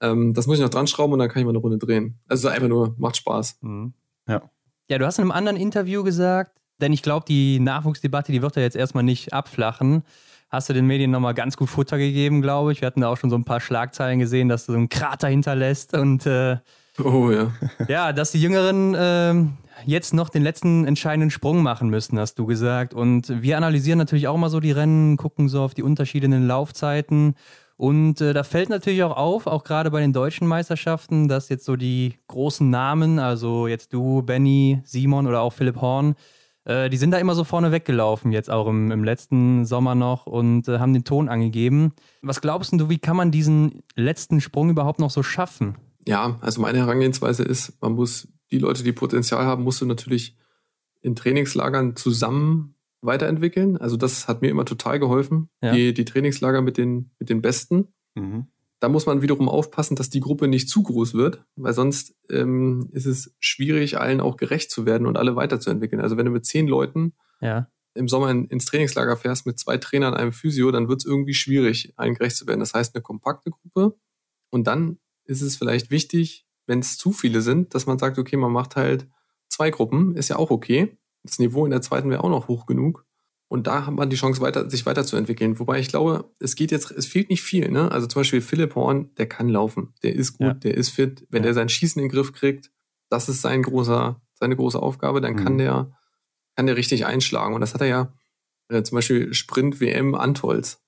Ähm, 0.00 0.34
das 0.34 0.46
muss 0.46 0.56
ich 0.56 0.62
noch 0.62 0.70
dran 0.70 0.86
schrauben 0.86 1.12
und 1.12 1.18
dann 1.18 1.28
kann 1.28 1.40
ich 1.40 1.44
mal 1.44 1.50
eine 1.50 1.58
Runde 1.58 1.78
drehen. 1.78 2.18
Also 2.26 2.48
einfach 2.48 2.68
nur, 2.68 2.94
macht 2.98 3.16
Spaß. 3.16 3.58
Mhm. 3.60 3.92
Ja. 4.26 4.42
Ja, 4.88 4.98
du 4.98 5.06
hast 5.06 5.18
in 5.18 5.22
einem 5.22 5.30
anderen 5.30 5.56
Interview 5.56 6.02
gesagt, 6.02 6.58
denn 6.80 6.92
ich 6.92 7.02
glaube, 7.02 7.26
die 7.26 7.60
Nachwuchsdebatte, 7.60 8.32
die 8.32 8.42
wird 8.42 8.56
ja 8.56 8.62
jetzt 8.62 8.76
erstmal 8.76 9.04
nicht 9.04 9.32
abflachen 9.32 10.02
hast 10.54 10.68
du 10.68 10.72
den 10.72 10.86
Medien 10.86 11.10
nochmal 11.10 11.34
ganz 11.34 11.56
gut 11.56 11.68
Futter 11.68 11.98
gegeben, 11.98 12.40
glaube 12.40 12.72
ich. 12.72 12.80
Wir 12.80 12.86
hatten 12.86 13.00
da 13.00 13.08
auch 13.08 13.16
schon 13.16 13.30
so 13.30 13.36
ein 13.36 13.44
paar 13.44 13.60
Schlagzeilen 13.60 14.20
gesehen, 14.20 14.48
dass 14.48 14.66
du 14.66 14.72
so 14.72 14.78
einen 14.78 14.88
Krater 14.88 15.28
hinterlässt 15.28 15.94
und 15.94 16.26
äh, 16.26 16.58
oh 17.02 17.30
ja. 17.30 17.52
Ja, 17.88 18.12
dass 18.12 18.32
die 18.32 18.40
Jüngeren 18.40 18.94
äh, 18.94 19.34
jetzt 19.84 20.14
noch 20.14 20.28
den 20.28 20.42
letzten 20.42 20.86
entscheidenden 20.86 21.30
Sprung 21.30 21.62
machen 21.62 21.90
müssen, 21.90 22.18
hast 22.18 22.38
du 22.38 22.46
gesagt. 22.46 22.94
Und 22.94 23.42
wir 23.42 23.56
analysieren 23.56 23.98
natürlich 23.98 24.28
auch 24.28 24.36
mal 24.36 24.48
so 24.48 24.60
die 24.60 24.72
Rennen, 24.72 25.16
gucken 25.16 25.48
so 25.48 25.62
auf 25.62 25.74
die 25.74 25.82
Unterschiede 25.82 26.26
in 26.26 26.30
den 26.30 26.46
Laufzeiten. 26.46 27.34
Und 27.76 28.20
äh, 28.20 28.32
da 28.32 28.44
fällt 28.44 28.68
natürlich 28.68 29.02
auch 29.02 29.16
auf, 29.16 29.48
auch 29.48 29.64
gerade 29.64 29.90
bei 29.90 30.00
den 30.00 30.12
deutschen 30.12 30.46
Meisterschaften, 30.46 31.26
dass 31.26 31.48
jetzt 31.48 31.64
so 31.64 31.74
die 31.74 32.14
großen 32.28 32.70
Namen, 32.70 33.18
also 33.18 33.66
jetzt 33.66 33.92
du, 33.92 34.22
Benny, 34.22 34.80
Simon 34.84 35.26
oder 35.26 35.40
auch 35.40 35.52
Philipp 35.52 35.80
Horn, 35.80 36.14
äh, 36.64 36.88
die 36.90 36.96
sind 36.96 37.10
da 37.10 37.18
immer 37.18 37.34
so 37.34 37.44
vorne 37.44 37.72
weggelaufen, 37.72 38.32
jetzt 38.32 38.50
auch 38.50 38.66
im, 38.66 38.90
im 38.90 39.04
letzten 39.04 39.64
Sommer 39.64 39.94
noch 39.94 40.26
und 40.26 40.68
äh, 40.68 40.78
haben 40.78 40.92
den 40.92 41.04
Ton 41.04 41.28
angegeben. 41.28 41.92
Was 42.22 42.40
glaubst 42.40 42.72
du, 42.72 42.88
wie 42.88 42.98
kann 42.98 43.16
man 43.16 43.30
diesen 43.30 43.82
letzten 43.96 44.40
Sprung 44.40 44.70
überhaupt 44.70 44.98
noch 44.98 45.10
so 45.10 45.22
schaffen? 45.22 45.76
Ja, 46.06 46.38
also 46.40 46.60
meine 46.60 46.78
Herangehensweise 46.78 47.42
ist, 47.42 47.80
man 47.80 47.94
muss 47.94 48.28
die 48.50 48.58
Leute, 48.58 48.82
die 48.82 48.92
Potenzial 48.92 49.44
haben, 49.44 49.64
musst 49.64 49.80
du 49.80 49.86
natürlich 49.86 50.36
in 51.00 51.16
Trainingslagern 51.16 51.96
zusammen 51.96 52.74
weiterentwickeln. 53.00 53.76
Also 53.76 53.96
das 53.96 54.28
hat 54.28 54.42
mir 54.42 54.48
immer 54.48 54.64
total 54.64 54.98
geholfen, 54.98 55.50
ja. 55.62 55.72
die, 55.72 55.92
die 55.92 56.04
Trainingslager 56.04 56.62
mit 56.62 56.78
den, 56.78 57.10
mit 57.18 57.30
den 57.30 57.42
Besten. 57.42 57.88
Mhm 58.14 58.48
da 58.80 58.88
muss 58.88 59.06
man 59.06 59.22
wiederum 59.22 59.48
aufpassen, 59.48 59.96
dass 59.96 60.10
die 60.10 60.20
Gruppe 60.20 60.48
nicht 60.48 60.68
zu 60.68 60.82
groß 60.82 61.14
wird, 61.14 61.44
weil 61.56 61.72
sonst 61.72 62.14
ähm, 62.30 62.88
ist 62.92 63.06
es 63.06 63.34
schwierig, 63.38 63.98
allen 63.98 64.20
auch 64.20 64.36
gerecht 64.36 64.70
zu 64.70 64.84
werden 64.84 65.06
und 65.06 65.16
alle 65.16 65.36
weiterzuentwickeln. 65.36 66.02
Also 66.02 66.16
wenn 66.16 66.26
du 66.26 66.32
mit 66.32 66.44
zehn 66.44 66.66
Leuten 66.66 67.14
ja. 67.40 67.68
im 67.94 68.08
Sommer 68.08 68.30
in, 68.30 68.46
ins 68.46 68.66
Trainingslager 68.66 69.16
fährst 69.16 69.46
mit 69.46 69.58
zwei 69.58 69.78
Trainern, 69.78 70.14
einem 70.14 70.32
Physio, 70.32 70.70
dann 70.70 70.88
wird 70.88 71.00
es 71.00 71.06
irgendwie 71.06 71.34
schwierig, 71.34 71.92
allen 71.96 72.14
gerecht 72.14 72.36
zu 72.36 72.46
werden. 72.46 72.60
Das 72.60 72.74
heißt 72.74 72.94
eine 72.94 73.02
kompakte 73.02 73.50
Gruppe 73.50 73.96
und 74.50 74.66
dann 74.66 74.98
ist 75.24 75.40
es 75.40 75.56
vielleicht 75.56 75.90
wichtig, 75.90 76.46
wenn 76.66 76.80
es 76.80 76.98
zu 76.98 77.12
viele 77.12 77.40
sind, 77.40 77.74
dass 77.74 77.86
man 77.86 77.98
sagt, 77.98 78.18
okay, 78.18 78.36
man 78.36 78.52
macht 78.52 78.76
halt 78.76 79.08
zwei 79.48 79.70
Gruppen, 79.70 80.14
ist 80.16 80.28
ja 80.28 80.36
auch 80.36 80.50
okay. 80.50 80.98
Das 81.22 81.38
Niveau 81.38 81.64
in 81.64 81.70
der 81.70 81.82
zweiten 81.82 82.10
wäre 82.10 82.22
auch 82.22 82.30
noch 82.30 82.48
hoch 82.48 82.66
genug. 82.66 83.06
Und 83.48 83.66
da 83.66 83.86
hat 83.86 83.94
man 83.94 84.10
die 84.10 84.16
Chance, 84.16 84.40
weiter, 84.40 84.68
sich 84.70 84.86
weiterzuentwickeln. 84.86 85.58
Wobei 85.58 85.78
ich 85.78 85.88
glaube, 85.88 86.30
es 86.40 86.56
geht 86.56 86.70
jetzt, 86.72 86.90
es 86.90 87.06
fehlt 87.06 87.30
nicht 87.30 87.42
viel. 87.42 87.70
Ne? 87.70 87.90
Also 87.92 88.06
zum 88.06 88.20
Beispiel 88.20 88.40
Philipp 88.40 88.74
Horn, 88.74 89.14
der 89.16 89.28
kann 89.28 89.48
laufen, 89.48 89.92
der 90.02 90.14
ist 90.14 90.38
gut, 90.38 90.46
ja. 90.46 90.54
der 90.54 90.74
ist 90.74 90.90
fit. 90.90 91.26
Wenn 91.30 91.42
ja. 91.42 91.48
der 91.48 91.54
sein 91.54 91.68
Schießen 91.68 92.00
in 92.00 92.08
den 92.08 92.12
Griff 92.12 92.32
kriegt, 92.32 92.70
das 93.10 93.28
ist 93.28 93.42
sein 93.42 93.62
großer, 93.62 94.20
seine 94.34 94.56
große 94.56 94.80
Aufgabe, 94.80 95.20
dann 95.20 95.34
mhm. 95.34 95.44
kann 95.44 95.58
der, 95.58 95.92
kann 96.56 96.66
der 96.66 96.76
richtig 96.76 97.06
einschlagen. 97.06 97.54
Und 97.54 97.60
das 97.60 97.74
hat 97.74 97.80
er 97.80 97.86
ja 97.86 98.12
äh, 98.68 98.82
zum 98.82 98.96
Beispiel 98.96 99.32
Sprint 99.34 99.80
WM 99.80 100.14
Antolz. 100.14 100.80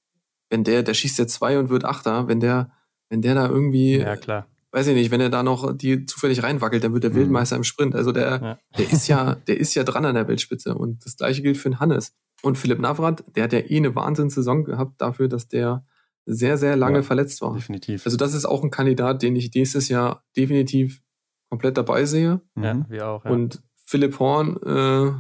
Wenn 0.48 0.64
der, 0.64 0.82
der 0.82 0.94
schießt 0.94 1.18
ja 1.18 1.26
zwei 1.26 1.58
und 1.58 1.68
wird 1.68 1.84
Achter, 1.84 2.28
wenn 2.28 2.40
der, 2.40 2.72
wenn 3.10 3.22
der 3.22 3.34
da 3.34 3.48
irgendwie, 3.48 3.98
ja, 3.98 4.16
klar. 4.16 4.46
weiß 4.72 4.86
ich 4.88 4.94
nicht, 4.94 5.10
wenn 5.10 5.20
er 5.20 5.30
da 5.30 5.42
noch 5.42 5.76
die 5.76 6.06
zufällig 6.06 6.42
reinwackelt, 6.42 6.82
dann 6.82 6.94
wird 6.94 7.04
der 7.04 7.10
mhm. 7.10 7.16
Wildmeister 7.16 7.56
im 7.56 7.64
Sprint. 7.64 7.94
Also 7.94 8.12
der, 8.12 8.40
ja. 8.42 8.58
der 8.78 8.92
ist 8.92 9.08
ja, 9.08 9.34
der 9.34 9.58
ist 9.58 9.74
ja 9.74 9.84
dran 9.84 10.04
an 10.04 10.14
der 10.14 10.26
Weltspitze. 10.26 10.74
Und 10.74 11.04
das 11.04 11.16
gleiche 11.16 11.42
gilt 11.42 11.58
für 11.58 11.68
den 11.68 11.80
Hannes. 11.80 12.14
Und 12.42 12.58
Philipp 12.58 12.80
Navrat, 12.80 13.24
der 13.34 13.44
hat 13.44 13.52
ja 13.52 13.60
eh 13.60 13.76
eine 13.76 13.94
Wahnsinnssaison 13.94 14.64
gehabt 14.64 15.00
dafür, 15.00 15.28
dass 15.28 15.48
der 15.48 15.84
sehr, 16.26 16.58
sehr 16.58 16.76
lange 16.76 16.98
ja, 16.98 17.02
verletzt 17.02 17.40
war. 17.40 17.54
Definitiv. 17.54 18.04
Also 18.04 18.16
das 18.16 18.34
ist 18.34 18.44
auch 18.44 18.62
ein 18.62 18.70
Kandidat, 18.70 19.22
den 19.22 19.36
ich 19.36 19.52
nächstes 19.54 19.88
Jahr 19.88 20.24
definitiv 20.36 21.00
komplett 21.48 21.76
dabei 21.76 22.04
sehe. 22.04 22.40
Ja, 22.60 22.74
mhm. 22.74 22.86
wir 22.88 23.08
auch. 23.08 23.24
Ja. 23.24 23.30
Und 23.30 23.62
Philipp 23.86 24.18
Horn 24.18 24.56
äh, 24.64 25.12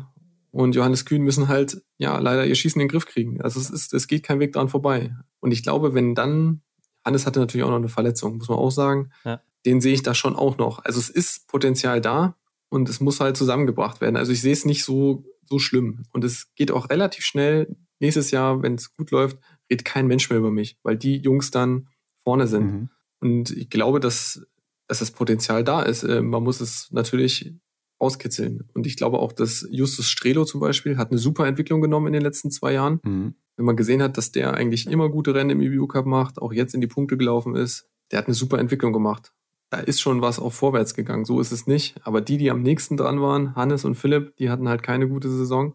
und 0.50 0.74
Johannes 0.74 1.04
Kühn 1.04 1.22
müssen 1.22 1.48
halt, 1.48 1.82
ja, 1.98 2.18
leider 2.18 2.44
ihr 2.44 2.54
Schießen 2.54 2.80
in 2.80 2.86
den 2.86 2.90
Griff 2.90 3.06
kriegen. 3.06 3.40
Also 3.40 3.60
es 3.60 3.70
ist, 3.70 3.94
es 3.94 4.08
geht 4.08 4.24
kein 4.24 4.40
Weg 4.40 4.52
dran 4.52 4.68
vorbei. 4.68 5.14
Und 5.40 5.52
ich 5.52 5.62
glaube, 5.62 5.94
wenn 5.94 6.14
dann, 6.14 6.62
Hannes 7.04 7.26
hatte 7.26 7.38
natürlich 7.38 7.64
auch 7.64 7.70
noch 7.70 7.76
eine 7.76 7.88
Verletzung, 7.88 8.38
muss 8.38 8.48
man 8.48 8.58
auch 8.58 8.70
sagen, 8.70 9.10
ja. 9.24 9.40
den 9.64 9.80
sehe 9.80 9.94
ich 9.94 10.02
da 10.02 10.14
schon 10.14 10.34
auch 10.34 10.58
noch. 10.58 10.84
Also 10.84 10.98
es 10.98 11.08
ist 11.08 11.46
Potenzial 11.46 12.00
da 12.00 12.36
und 12.68 12.88
es 12.88 13.00
muss 13.00 13.20
halt 13.20 13.36
zusammengebracht 13.36 14.00
werden. 14.00 14.16
Also 14.16 14.32
ich 14.32 14.40
sehe 14.40 14.52
es 14.52 14.64
nicht 14.64 14.82
so, 14.82 15.24
so 15.48 15.58
schlimm. 15.58 16.04
Und 16.12 16.24
es 16.24 16.52
geht 16.54 16.70
auch 16.70 16.90
relativ 16.90 17.24
schnell. 17.24 17.76
Nächstes 18.00 18.30
Jahr, 18.30 18.62
wenn 18.62 18.74
es 18.74 18.94
gut 18.94 19.10
läuft, 19.10 19.38
redet 19.70 19.84
kein 19.84 20.06
Mensch 20.06 20.28
mehr 20.28 20.38
über 20.38 20.50
mich, 20.50 20.78
weil 20.82 20.96
die 20.96 21.16
Jungs 21.16 21.50
dann 21.50 21.88
vorne 22.22 22.46
sind. 22.46 22.66
Mhm. 22.66 22.90
Und 23.20 23.50
ich 23.50 23.70
glaube, 23.70 24.00
dass, 24.00 24.46
dass 24.88 24.98
das 24.98 25.10
Potenzial 25.10 25.64
da 25.64 25.82
ist. 25.82 26.02
Äh, 26.02 26.22
man 26.22 26.42
muss 26.42 26.60
es 26.60 26.88
natürlich 26.90 27.54
auskitzeln. 27.98 28.68
Und 28.74 28.86
ich 28.86 28.96
glaube 28.96 29.18
auch, 29.18 29.32
dass 29.32 29.66
Justus 29.70 30.08
Strelo 30.08 30.44
zum 30.44 30.60
Beispiel 30.60 30.98
hat 30.98 31.10
eine 31.10 31.18
super 31.18 31.46
Entwicklung 31.46 31.80
genommen 31.80 32.08
in 32.08 32.12
den 32.12 32.22
letzten 32.22 32.50
zwei 32.50 32.74
Jahren. 32.74 33.00
Mhm. 33.02 33.34
Wenn 33.56 33.64
man 33.64 33.76
gesehen 33.76 34.02
hat, 34.02 34.18
dass 34.18 34.32
der 34.32 34.52
eigentlich 34.54 34.86
immer 34.86 35.08
gute 35.08 35.34
Rennen 35.34 35.50
im 35.50 35.62
EBU 35.62 35.86
Cup 35.86 36.04
macht, 36.04 36.38
auch 36.38 36.52
jetzt 36.52 36.74
in 36.74 36.82
die 36.82 36.86
Punkte 36.86 37.16
gelaufen 37.16 37.54
ist, 37.54 37.88
der 38.10 38.18
hat 38.18 38.26
eine 38.26 38.34
super 38.34 38.58
Entwicklung 38.58 38.92
gemacht. 38.92 39.32
Da 39.70 39.78
ist 39.78 40.00
schon 40.00 40.22
was 40.22 40.38
auch 40.38 40.52
vorwärts 40.52 40.94
gegangen. 40.94 41.24
So 41.24 41.40
ist 41.40 41.52
es 41.52 41.66
nicht. 41.66 41.96
Aber 42.04 42.20
die, 42.20 42.38
die 42.38 42.50
am 42.50 42.62
nächsten 42.62 42.96
dran 42.96 43.20
waren, 43.20 43.54
Hannes 43.56 43.84
und 43.84 43.96
Philipp, 43.96 44.36
die 44.36 44.50
hatten 44.50 44.68
halt 44.68 44.82
keine 44.82 45.08
gute 45.08 45.28
Saison. 45.28 45.74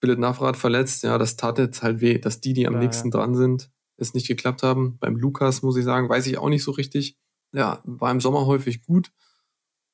Philipp 0.00 0.18
Navrat 0.18 0.56
verletzt, 0.56 1.02
ja, 1.02 1.18
das 1.18 1.36
tat 1.36 1.58
jetzt 1.58 1.82
halt 1.82 2.00
weh, 2.00 2.18
dass 2.18 2.40
die, 2.40 2.52
die 2.52 2.66
am 2.66 2.74
ja, 2.74 2.80
nächsten 2.80 3.08
ja. 3.08 3.18
dran 3.18 3.34
sind, 3.34 3.70
es 3.96 4.14
nicht 4.14 4.28
geklappt 4.28 4.62
haben. 4.62 4.98
Beim 4.98 5.16
Lukas, 5.16 5.62
muss 5.62 5.76
ich 5.76 5.84
sagen, 5.84 6.08
weiß 6.08 6.26
ich 6.26 6.38
auch 6.38 6.48
nicht 6.48 6.64
so 6.64 6.70
richtig. 6.72 7.18
Ja, 7.52 7.80
war 7.84 8.10
im 8.10 8.20
Sommer 8.20 8.46
häufig 8.46 8.82
gut. 8.82 9.12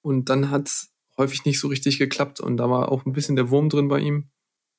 Und 0.03 0.29
dann 0.29 0.51
hat's 0.51 0.93
häufig 1.17 1.45
nicht 1.45 1.59
so 1.59 1.69
richtig 1.69 1.99
geklappt 1.99 2.41
und 2.41 2.57
da 2.57 2.71
war 2.71 2.91
auch 2.93 3.07
ein 3.07 3.13
bisschen 3.13 3.37
der 3.37 3.51
Wurm 3.51 3.69
drin 3.69 3.89
bei 3.89 4.01
ihm. 4.01 4.31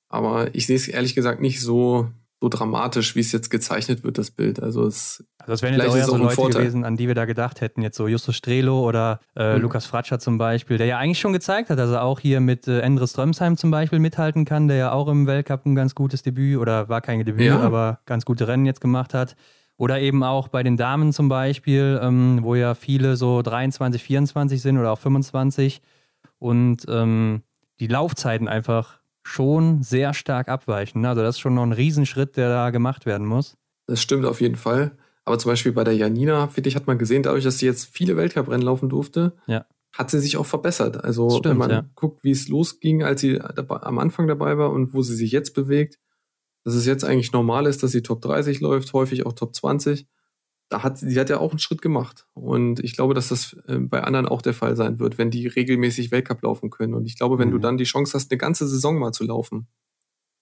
Aber 0.10 0.54
ich 0.56 0.68
sehe 0.68 0.76
es 0.76 0.88
ehrlich 0.88 1.16
gesagt 1.16 1.42
nicht 1.42 1.60
so, 1.60 2.10
so 2.40 2.50
dramatisch, 2.50 3.16
wie 3.16 3.22
es 3.22 3.32
jetzt 3.32 3.50
gezeichnet 3.50 4.04
wird, 4.04 4.20
das 4.20 4.30
Bild. 4.30 4.62
Also 4.62 4.86
es 4.86 5.24
also 5.40 5.54
das 5.54 5.62
wären 5.64 5.74
jetzt 5.74 5.88
auch 5.88 5.96
eher 5.96 6.06
so 6.06 6.18
Leute 6.18 6.36
Vorteil. 6.36 6.62
gewesen, 6.62 6.84
an 6.84 6.96
die 6.96 7.08
wir 7.08 7.16
da 7.16 7.26
gedacht 7.26 7.62
hätten. 7.62 7.82
Jetzt 7.82 7.98
so 7.98 8.08
Justus 8.08 8.36
Strelo 8.36 8.88
oder 8.88 9.22
äh, 9.36 9.56
mhm. 9.56 9.64
Lukas 9.64 9.88
Fratscher 9.88 10.20
zum 10.20 10.38
Beispiel, 10.38 10.78
der 10.78 10.86
ja 10.86 11.00
eigentlich 11.00 11.20
schon 11.20 11.34
gezeigt 11.34 11.72
hat, 11.72 11.80
dass 11.80 11.90
er 11.90 12.04
auch 12.04 12.20
hier 12.20 12.40
mit 12.40 12.68
äh, 12.68 12.82
Endre 12.82 13.08
Strömsheim 13.08 13.58
zum 13.58 13.72
Beispiel 13.72 13.98
mithalten 13.98 14.46
kann, 14.46 14.68
der 14.68 14.78
ja 14.78 14.92
auch 14.92 15.08
im 15.08 15.26
Weltcup 15.26 15.66
ein 15.66 15.74
ganz 15.74 15.96
gutes 15.96 16.22
Debüt 16.22 16.58
oder 16.58 16.90
war 16.90 17.02
kein 17.02 17.26
Debüt, 17.26 17.48
ja. 17.48 17.60
aber 17.60 18.02
ganz 18.06 18.24
gute 18.24 18.48
Rennen 18.48 18.68
jetzt 18.68 18.82
gemacht 18.82 19.16
hat. 19.16 19.36
Oder 19.76 20.00
eben 20.00 20.24
auch 20.24 20.48
bei 20.48 20.64
den 20.64 20.78
Damen 20.78 21.14
zum 21.14 21.30
Beispiel, 21.30 22.00
ähm, 22.04 22.40
wo 22.42 22.56
ja 22.56 22.76
viele 22.76 23.16
so 23.16 23.42
23, 23.42 24.02
24 24.02 24.62
sind 24.62 24.78
oder 24.78 24.92
auch 24.92 25.00
25 25.00 25.82
und 26.40 26.86
ähm, 26.88 27.42
die 27.80 27.88
Laufzeiten 27.88 28.48
einfach 28.48 29.00
schon 29.28 29.84
sehr 29.84 30.14
stark 30.14 30.48
abweichen. 30.48 31.06
Also 31.06 31.22
das 31.22 31.36
ist 31.36 31.40
schon 31.40 31.56
noch 31.56 31.64
ein 31.64 31.74
Riesenschritt, 31.74 32.38
der 32.38 32.50
da 32.50 32.70
gemacht 32.70 33.06
werden 33.06 33.28
muss. 33.28 33.58
Das 33.86 34.02
stimmt 34.02 34.26
auf 34.26 34.42
jeden 34.42 34.56
Fall. 34.56 34.98
Aber 35.26 35.38
zum 35.38 35.52
Beispiel 35.52 35.74
bei 35.74 35.84
der 35.84 35.96
Janina, 35.96 36.48
finde 36.48 36.70
ich, 36.70 36.76
hat 36.76 36.88
man 36.88 36.98
gesehen, 36.98 37.24
dadurch, 37.24 37.44
dass 37.44 37.58
sie 37.58 37.66
jetzt 37.66 37.90
viele 37.92 38.16
Weltcuprennen 38.16 38.62
laufen 38.62 38.88
durfte, 38.88 39.34
ja. 39.46 39.66
hat 39.92 40.10
sie 40.10 40.20
sich 40.20 40.38
auch 40.38 40.46
verbessert. 40.46 41.04
Also 41.04 41.30
stimmt, 41.30 41.46
wenn 41.46 41.58
man 41.58 41.70
ja. 41.70 41.86
guckt, 41.96 42.24
wie 42.24 42.32
es 42.32 42.48
losging, 42.48 43.04
als 43.04 43.22
sie 43.22 43.38
dabei, 43.56 43.78
am 43.78 44.00
Anfang 44.00 44.28
dabei 44.28 44.58
war 44.58 44.72
und 44.72 44.94
wo 44.94 45.02
sie 45.02 45.16
sich 45.16 45.32
jetzt 45.32 45.54
bewegt, 45.54 46.00
dass 46.64 46.76
es 46.76 46.86
jetzt 46.86 47.04
eigentlich 47.04 47.34
normal 47.34 47.66
ist, 47.66 47.84
dass 47.84 47.92
sie 47.92 48.02
Top 48.02 48.22
30 48.22 48.62
läuft, 48.62 48.94
häufig 48.94 49.26
auch 49.26 49.34
Top 49.34 49.54
20 49.54 50.08
da 50.70 50.84
hat 50.84 50.98
sie 50.98 51.20
hat 51.20 51.30
ja 51.30 51.40
auch 51.40 51.52
einen 51.52 51.60
Schritt 51.60 51.82
gemacht. 51.82 52.28
Und 52.34 52.80
ich 52.84 52.94
glaube, 52.94 53.14
dass 53.14 53.30
das 53.30 53.56
äh, 53.68 53.78
bei 53.80 54.04
anderen 54.04 54.28
auch 54.28 54.42
der 54.42 54.54
Fall 54.54 54.76
sein 54.76 55.00
wird, 55.00 55.18
wenn 55.18 55.32
die 55.32 55.48
regelmäßig 55.48 56.12
Weltcup 56.12 56.42
laufen 56.42 56.70
können. 56.70 56.94
Und 56.94 57.06
ich 57.06 57.18
glaube, 57.18 57.40
wenn 57.40 57.50
mhm. 57.50 57.54
du 57.54 57.60
dann 57.60 57.78
die 57.78 57.86
Chance 57.86 58.14
hast, 58.14 58.32
eine 58.32 58.38
ganze 58.38 58.68
Saison 58.68 59.00
mal 59.00 59.14
zu 59.14 59.24
laufen, 59.24 59.68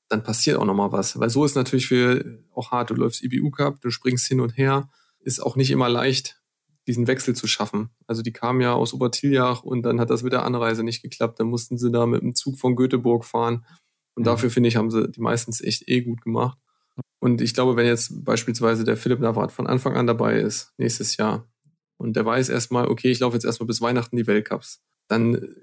dann 0.09 0.23
passiert 0.23 0.57
auch 0.57 0.65
nochmal 0.65 0.91
was. 0.91 1.19
Weil 1.19 1.29
so 1.29 1.45
ist 1.45 1.55
natürlich 1.55 1.87
für 1.87 2.39
auch 2.53 2.71
hart. 2.71 2.89
Du 2.89 2.95
läufst 2.95 3.23
IBU 3.23 3.51
Cup, 3.51 3.81
du 3.81 3.89
springst 3.89 4.27
hin 4.27 4.41
und 4.41 4.57
her. 4.57 4.89
Ist 5.19 5.39
auch 5.39 5.55
nicht 5.55 5.71
immer 5.71 5.89
leicht, 5.89 6.41
diesen 6.87 7.07
Wechsel 7.07 7.35
zu 7.35 7.47
schaffen. 7.47 7.89
Also 8.07 8.21
die 8.21 8.33
kamen 8.33 8.61
ja 8.61 8.73
aus 8.73 8.93
Obertiljach 8.93 9.63
und 9.63 9.83
dann 9.83 9.99
hat 9.99 10.09
das 10.09 10.23
mit 10.23 10.33
der 10.33 10.43
Anreise 10.43 10.83
nicht 10.83 11.01
geklappt. 11.01 11.39
Dann 11.39 11.47
mussten 11.47 11.77
sie 11.77 11.91
da 11.91 12.05
mit 12.05 12.21
dem 12.21 12.35
Zug 12.35 12.59
von 12.59 12.75
Göteborg 12.75 13.25
fahren. 13.25 13.65
Und 14.15 14.23
mhm. 14.23 14.25
dafür, 14.25 14.49
finde 14.49 14.69
ich, 14.69 14.75
haben 14.75 14.89
sie 14.89 15.09
die 15.09 15.21
meistens 15.21 15.61
echt 15.61 15.87
eh 15.87 16.01
gut 16.01 16.21
gemacht. 16.21 16.57
Und 17.19 17.41
ich 17.41 17.53
glaube, 17.53 17.75
wenn 17.75 17.87
jetzt 17.87 18.23
beispielsweise 18.23 18.83
der 18.83 18.97
Philipp 18.97 19.19
Navrat 19.19 19.51
von 19.51 19.67
Anfang 19.67 19.95
an 19.95 20.07
dabei 20.07 20.39
ist, 20.39 20.73
nächstes 20.77 21.17
Jahr, 21.17 21.47
und 21.97 22.15
der 22.15 22.25
weiß 22.25 22.49
erstmal, 22.49 22.87
okay, 22.87 23.09
ich 23.09 23.19
laufe 23.19 23.35
jetzt 23.35 23.45
erstmal 23.45 23.67
bis 23.67 23.81
Weihnachten 23.81 24.17
die 24.17 24.27
Weltcups, 24.27 24.81
dann 25.07 25.55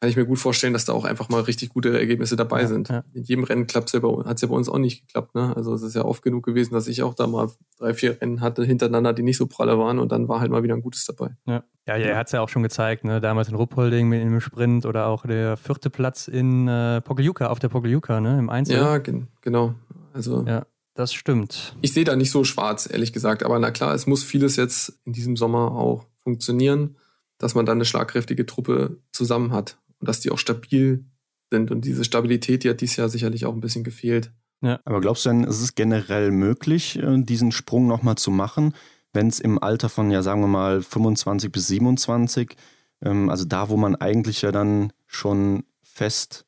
kann 0.00 0.10
ich 0.10 0.16
mir 0.16 0.26
gut 0.26 0.38
vorstellen, 0.38 0.72
dass 0.72 0.84
da 0.84 0.92
auch 0.92 1.04
einfach 1.04 1.28
mal 1.28 1.40
richtig 1.40 1.70
gute 1.70 1.98
Ergebnisse 1.98 2.36
dabei 2.36 2.62
ja, 2.62 2.66
sind. 2.68 2.88
Ja. 2.88 3.02
In 3.14 3.24
jedem 3.24 3.42
Rennen 3.42 3.66
klappt 3.66 3.92
ja 3.92 4.00
hat 4.00 4.36
es 4.36 4.42
ja 4.42 4.48
bei 4.48 4.54
uns 4.54 4.68
auch 4.68 4.78
nicht 4.78 5.06
geklappt. 5.06 5.34
Ne? 5.34 5.56
Also 5.56 5.74
es 5.74 5.82
ist 5.82 5.96
ja 5.96 6.04
oft 6.04 6.22
genug 6.22 6.44
gewesen, 6.44 6.72
dass 6.74 6.86
ich 6.86 7.02
auch 7.02 7.14
da 7.14 7.26
mal 7.26 7.50
drei, 7.78 7.94
vier 7.94 8.20
Rennen 8.20 8.40
hatte 8.40 8.64
hintereinander, 8.64 9.12
die 9.12 9.24
nicht 9.24 9.38
so 9.38 9.46
pralle 9.48 9.76
waren 9.76 9.98
und 9.98 10.12
dann 10.12 10.28
war 10.28 10.38
halt 10.38 10.52
mal 10.52 10.62
wieder 10.62 10.74
ein 10.74 10.82
gutes 10.82 11.04
dabei. 11.04 11.34
Ja, 11.46 11.64
ja, 11.88 11.96
ja 11.96 12.06
er 12.06 12.16
hat 12.16 12.28
es 12.28 12.32
ja 12.32 12.40
auch 12.40 12.48
schon 12.48 12.62
gezeigt, 12.62 13.04
ne? 13.04 13.20
damals 13.20 13.48
in 13.48 13.56
Ruppolding 13.56 14.08
mit 14.08 14.22
dem 14.22 14.40
Sprint 14.40 14.86
oder 14.86 15.06
auch 15.06 15.26
der 15.26 15.56
vierte 15.56 15.90
Platz 15.90 16.28
in 16.28 16.68
äh, 16.68 17.00
Pokljuka, 17.00 17.48
auf 17.48 17.58
der 17.58 17.68
Pokljuka, 17.68 18.20
ne? 18.20 18.38
im 18.38 18.50
Einzel. 18.50 18.76
Ja, 18.76 18.98
gen 18.98 19.26
genau. 19.40 19.74
Also 20.12 20.44
ja. 20.46 20.64
Das 20.98 21.14
stimmt. 21.14 21.76
Ich 21.80 21.92
sehe 21.92 22.02
da 22.02 22.16
nicht 22.16 22.32
so 22.32 22.42
schwarz, 22.42 22.88
ehrlich 22.90 23.12
gesagt. 23.12 23.44
Aber 23.44 23.60
na 23.60 23.70
klar, 23.70 23.94
es 23.94 24.08
muss 24.08 24.24
vieles 24.24 24.56
jetzt 24.56 24.98
in 25.04 25.12
diesem 25.12 25.36
Sommer 25.36 25.70
auch 25.70 26.06
funktionieren, 26.24 26.96
dass 27.38 27.54
man 27.54 27.64
dann 27.64 27.78
eine 27.78 27.84
schlagkräftige 27.84 28.46
Truppe 28.46 28.98
zusammen 29.12 29.52
hat 29.52 29.78
und 30.00 30.08
dass 30.08 30.18
die 30.18 30.32
auch 30.32 30.38
stabil 30.38 31.04
sind. 31.52 31.70
Und 31.70 31.84
diese 31.84 32.02
Stabilität, 32.02 32.64
die 32.64 32.70
hat 32.70 32.80
dieses 32.80 32.96
Jahr 32.96 33.08
sicherlich 33.08 33.46
auch 33.46 33.54
ein 33.54 33.60
bisschen 33.60 33.84
gefehlt. 33.84 34.32
Ja. 34.60 34.80
Aber 34.84 35.00
glaubst 35.00 35.24
du 35.24 35.28
denn, 35.28 35.44
ist 35.44 35.62
es 35.62 35.76
generell 35.76 36.32
möglich, 36.32 36.98
äh, 36.98 37.22
diesen 37.22 37.52
Sprung 37.52 37.86
nochmal 37.86 38.16
zu 38.16 38.32
machen, 38.32 38.74
wenn 39.12 39.28
es 39.28 39.38
im 39.38 39.62
Alter 39.62 39.88
von, 39.88 40.10
ja, 40.10 40.24
sagen 40.24 40.40
wir 40.40 40.48
mal, 40.48 40.82
25 40.82 41.52
bis 41.52 41.68
27, 41.68 42.56
ähm, 43.02 43.30
also 43.30 43.44
da, 43.44 43.68
wo 43.68 43.76
man 43.76 43.94
eigentlich 43.94 44.42
ja 44.42 44.50
dann 44.50 44.92
schon 45.06 45.62
fest 45.80 46.47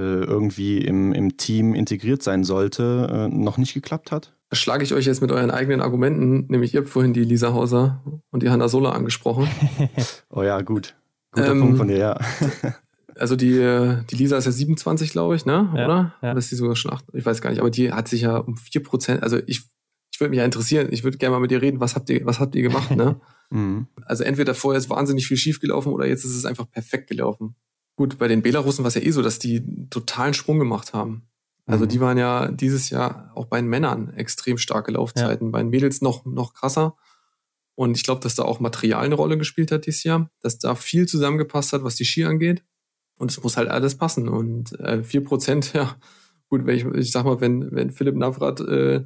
irgendwie 0.00 0.78
im, 0.78 1.12
im 1.12 1.36
Team 1.36 1.74
integriert 1.74 2.22
sein 2.22 2.44
sollte, 2.44 3.08
äh, 3.10 3.28
noch 3.28 3.58
nicht 3.58 3.74
geklappt 3.74 4.10
hat? 4.12 4.34
Das 4.50 4.58
schlage 4.58 4.84
ich 4.84 4.92
euch 4.92 5.06
jetzt 5.06 5.22
mit 5.22 5.32
euren 5.32 5.50
eigenen 5.50 5.80
Argumenten, 5.80 6.46
nämlich 6.48 6.74
ihr 6.74 6.80
habt 6.80 6.90
vorhin 6.90 7.14
die 7.14 7.24
Lisa 7.24 7.54
Hauser 7.54 8.02
und 8.30 8.42
die 8.42 8.50
Hanna 8.50 8.68
Sola 8.68 8.90
angesprochen. 8.92 9.48
oh 10.30 10.42
ja, 10.42 10.60
gut. 10.60 10.94
Guter 11.32 11.52
ähm, 11.52 11.60
Punkt 11.60 11.78
von 11.78 11.88
dir, 11.88 11.96
ja. 11.96 12.20
also 13.16 13.34
die, 13.34 13.56
die 14.10 14.16
Lisa 14.16 14.36
ist 14.36 14.44
ja 14.44 14.52
27, 14.52 15.10
glaube 15.10 15.36
ich, 15.36 15.46
ne? 15.46 15.70
Ja, 15.74 15.84
Oder? 15.86 16.14
Ja. 16.20 16.30
Oder 16.32 16.38
ist 16.38 16.50
die 16.50 16.56
sogar 16.56 16.76
schon 16.76 16.92
8? 16.92 17.06
Ich 17.14 17.24
weiß 17.24 17.40
gar 17.40 17.50
nicht, 17.50 17.60
aber 17.60 17.70
die 17.70 17.92
hat 17.92 18.08
sich 18.08 18.22
ja 18.22 18.36
um 18.36 18.56
4%, 18.56 19.20
also 19.20 19.38
ich, 19.46 19.62
ich 20.12 20.20
würde 20.20 20.30
mich 20.30 20.38
ja 20.38 20.44
interessieren, 20.44 20.88
ich 20.90 21.02
würde 21.02 21.16
gerne 21.16 21.34
mal 21.34 21.40
mit 21.40 21.50
dir 21.50 21.62
reden, 21.62 21.80
was 21.80 21.94
habt 21.94 22.10
ihr, 22.10 22.24
was 22.26 22.38
habt 22.38 22.54
ihr 22.54 22.62
gemacht, 22.62 22.90
ne? 22.90 23.20
mhm. 23.50 23.86
Also 24.04 24.24
entweder 24.24 24.54
vorher 24.54 24.78
ist 24.78 24.90
wahnsinnig 24.90 25.26
viel 25.26 25.38
schief 25.38 25.60
gelaufen 25.60 25.92
oder 25.92 26.06
jetzt 26.06 26.24
ist 26.24 26.36
es 26.36 26.44
einfach 26.44 26.70
perfekt 26.70 27.08
gelaufen. 27.08 27.56
Gut, 27.96 28.18
bei 28.18 28.28
den 28.28 28.42
Belarussen 28.42 28.84
war 28.84 28.88
es 28.88 28.94
ja 28.94 29.02
eh 29.02 29.10
so, 29.10 29.22
dass 29.22 29.38
die 29.38 29.88
totalen 29.90 30.34
Sprung 30.34 30.58
gemacht 30.58 30.94
haben. 30.94 31.28
Also 31.66 31.84
mhm. 31.84 31.88
die 31.88 32.00
waren 32.00 32.18
ja 32.18 32.50
dieses 32.50 32.90
Jahr 32.90 33.30
auch 33.34 33.46
bei 33.46 33.60
den 33.60 33.68
Männern 33.68 34.12
extrem 34.14 34.58
starke 34.58 34.92
Laufzeiten, 34.92 35.48
ja. 35.48 35.50
bei 35.50 35.58
den 35.60 35.70
Mädels 35.70 36.00
noch, 36.00 36.24
noch 36.24 36.54
krasser. 36.54 36.96
Und 37.74 37.96
ich 37.96 38.04
glaube, 38.04 38.20
dass 38.20 38.34
da 38.34 38.42
auch 38.42 38.60
Material 38.60 39.04
eine 39.04 39.14
Rolle 39.14 39.38
gespielt 39.38 39.72
hat 39.72 39.86
dieses 39.86 40.04
Jahr, 40.04 40.30
dass 40.40 40.58
da 40.58 40.74
viel 40.74 41.06
zusammengepasst 41.06 41.72
hat, 41.72 41.84
was 41.84 41.96
die 41.96 42.04
Ski 42.04 42.24
angeht. 42.24 42.64
Und 43.16 43.30
es 43.30 43.42
muss 43.42 43.56
halt 43.56 43.68
alles 43.68 43.96
passen. 43.96 44.28
Und 44.28 44.78
äh, 44.80 45.02
4%, 45.04 45.74
ja, 45.76 45.96
gut, 46.48 46.66
wenn 46.66 46.76
ich, 46.76 46.84
ich 46.84 47.12
sag 47.12 47.24
mal, 47.24 47.40
wenn, 47.40 47.72
wenn 47.72 47.90
Philipp 47.90 48.16
Navrat 48.16 48.60
äh, 48.60 49.04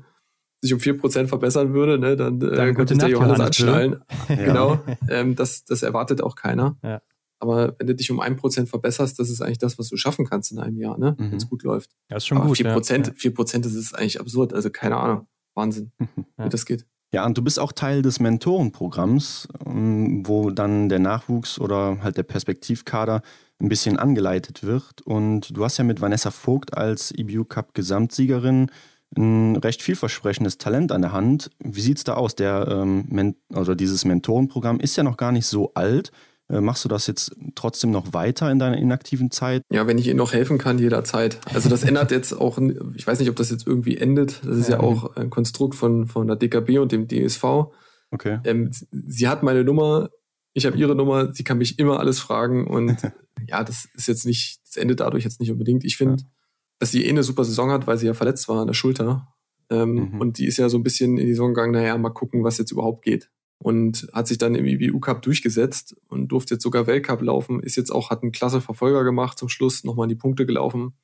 sich 0.62 0.72
um 0.72 0.80
4% 0.80 1.26
verbessern 1.26 1.74
würde, 1.74 1.98
ne, 1.98 2.16
dann, 2.16 2.40
äh, 2.40 2.56
dann 2.56 2.74
könnte 2.74 2.96
der 2.96 3.08
Johannes, 3.08 3.38
Johannes 3.38 3.46
anschnallen. 3.46 4.02
genau. 4.28 4.80
Ähm, 5.08 5.36
das, 5.36 5.64
das 5.64 5.82
erwartet 5.82 6.22
auch 6.22 6.34
keiner. 6.34 6.76
Ja. 6.82 7.02
Aber 7.38 7.74
wenn 7.78 7.86
du 7.86 7.94
dich 7.94 8.10
um 8.10 8.20
1% 8.20 8.66
verbesserst, 8.66 9.18
das 9.18 9.30
ist 9.30 9.42
eigentlich 9.42 9.58
das, 9.58 9.78
was 9.78 9.88
du 9.88 9.96
schaffen 9.96 10.24
kannst 10.24 10.52
in 10.52 10.58
einem 10.58 10.78
Jahr, 10.78 10.98
ne? 10.98 11.16
Mhm. 11.18 11.32
wenn 11.32 11.36
es 11.36 11.48
gut 11.48 11.62
läuft. 11.62 11.90
Ja, 12.10 12.16
ist 12.16 12.26
schon 12.26 12.38
Aber 12.38 12.48
gut. 12.48 12.58
4%, 12.58 13.06
ja. 13.06 13.12
4% 13.12 13.58
das 13.60 13.74
ist 13.74 13.94
eigentlich 13.94 14.20
absurd. 14.20 14.52
Also 14.52 14.70
keine 14.70 14.96
Ahnung. 14.96 15.26
Wahnsinn, 15.54 15.92
ja. 16.38 16.44
wie 16.44 16.48
das 16.48 16.66
geht. 16.66 16.86
Ja, 17.12 17.24
und 17.24 17.38
du 17.38 17.42
bist 17.42 17.58
auch 17.58 17.72
Teil 17.72 18.02
des 18.02 18.20
Mentorenprogramms, 18.20 19.48
ähm, 19.64 20.26
wo 20.26 20.50
dann 20.50 20.88
der 20.88 20.98
Nachwuchs 20.98 21.58
oder 21.58 21.98
halt 22.02 22.16
der 22.16 22.24
Perspektivkader 22.24 23.22
ein 23.58 23.68
bisschen 23.68 23.96
angeleitet 23.96 24.64
wird. 24.64 25.02
Und 25.02 25.56
du 25.56 25.64
hast 25.64 25.78
ja 25.78 25.84
mit 25.84 26.00
Vanessa 26.00 26.30
Vogt 26.30 26.76
als 26.76 27.12
EBU 27.12 27.44
Cup 27.44 27.74
Gesamtsiegerin 27.74 28.70
ein 29.16 29.56
recht 29.56 29.82
vielversprechendes 29.82 30.58
Talent 30.58 30.92
an 30.92 31.00
der 31.00 31.12
Hand. 31.12 31.50
Wie 31.60 31.80
sieht 31.80 31.98
es 31.98 32.04
da 32.04 32.14
aus? 32.14 32.34
Der, 32.34 32.66
ähm, 32.68 33.36
also 33.52 33.74
dieses 33.74 34.04
Mentorenprogramm 34.04 34.80
ist 34.80 34.96
ja 34.96 35.04
noch 35.04 35.16
gar 35.16 35.32
nicht 35.32 35.46
so 35.46 35.72
alt. 35.74 36.10
Äh, 36.48 36.60
machst 36.60 36.84
du 36.84 36.88
das 36.88 37.06
jetzt 37.06 37.34
trotzdem 37.56 37.90
noch 37.90 38.12
weiter 38.12 38.50
in 38.50 38.58
deiner 38.58 38.78
inaktiven 38.78 39.30
Zeit? 39.30 39.62
Ja, 39.70 39.86
wenn 39.86 39.98
ich 39.98 40.06
Ihnen 40.06 40.18
noch 40.18 40.32
helfen 40.32 40.58
kann, 40.58 40.78
jederzeit. 40.78 41.40
Also 41.52 41.68
das 41.68 41.82
ändert 41.82 42.12
jetzt 42.12 42.32
auch, 42.32 42.58
ich 42.94 43.06
weiß 43.06 43.18
nicht, 43.18 43.30
ob 43.30 43.36
das 43.36 43.50
jetzt 43.50 43.66
irgendwie 43.66 43.96
endet. 43.96 44.44
Das 44.44 44.56
ist 44.56 44.68
ja, 44.68 44.76
ja 44.76 44.80
auch 44.80 45.16
ein 45.16 45.30
Konstrukt 45.30 45.74
von, 45.74 46.06
von 46.06 46.28
der 46.28 46.36
DKB 46.36 46.78
und 46.78 46.92
dem 46.92 47.08
DSV. 47.08 47.44
Okay. 48.12 48.38
Ähm, 48.44 48.70
sie 48.90 49.26
hat 49.26 49.42
meine 49.42 49.64
Nummer, 49.64 50.10
ich 50.52 50.66
habe 50.66 50.76
ihre 50.76 50.94
Nummer, 50.94 51.34
sie 51.34 51.42
kann 51.42 51.58
mich 51.58 51.80
immer 51.80 51.98
alles 51.98 52.20
fragen 52.20 52.68
und 52.68 52.96
ja, 53.48 53.64
das 53.64 53.88
ist 53.94 54.06
jetzt 54.06 54.24
nicht, 54.24 54.60
das 54.64 54.76
endet 54.76 55.00
dadurch 55.00 55.24
jetzt 55.24 55.40
nicht 55.40 55.50
unbedingt. 55.50 55.84
Ich 55.84 55.96
finde, 55.96 56.22
ja. 56.22 56.28
dass 56.78 56.92
sie 56.92 57.04
eh 57.04 57.10
eine 57.10 57.24
super 57.24 57.44
Saison 57.44 57.72
hat, 57.72 57.88
weil 57.88 57.98
sie 57.98 58.06
ja 58.06 58.14
verletzt 58.14 58.48
war 58.48 58.60
an 58.60 58.68
der 58.68 58.74
Schulter. 58.74 59.34
Ähm, 59.68 60.12
mhm. 60.12 60.20
Und 60.20 60.38
die 60.38 60.46
ist 60.46 60.58
ja 60.58 60.68
so 60.68 60.78
ein 60.78 60.84
bisschen 60.84 61.18
in 61.18 61.26
die 61.26 61.32
Saison 61.32 61.52
gegangen, 61.52 61.72
naja, 61.72 61.98
mal 61.98 62.10
gucken, 62.10 62.44
was 62.44 62.58
jetzt 62.58 62.70
überhaupt 62.70 63.02
geht 63.02 63.30
und 63.58 64.08
hat 64.12 64.26
sich 64.26 64.38
dann 64.38 64.54
im 64.54 64.66
IBU 64.66 65.00
Cup 65.00 65.22
durchgesetzt 65.22 65.96
und 66.08 66.28
durfte 66.28 66.54
jetzt 66.54 66.62
sogar 66.62 66.86
Weltcup 66.86 67.22
laufen, 67.22 67.60
ist 67.60 67.76
jetzt 67.76 67.90
auch, 67.90 68.10
hat 68.10 68.22
einen 68.22 68.32
klasse 68.32 68.60
Verfolger 68.60 69.04
gemacht, 69.04 69.38
zum 69.38 69.48
Schluss 69.48 69.84
nochmal 69.84 70.04
in 70.04 70.10
die 70.10 70.14
Punkte 70.16 70.46
gelaufen, 70.46 70.94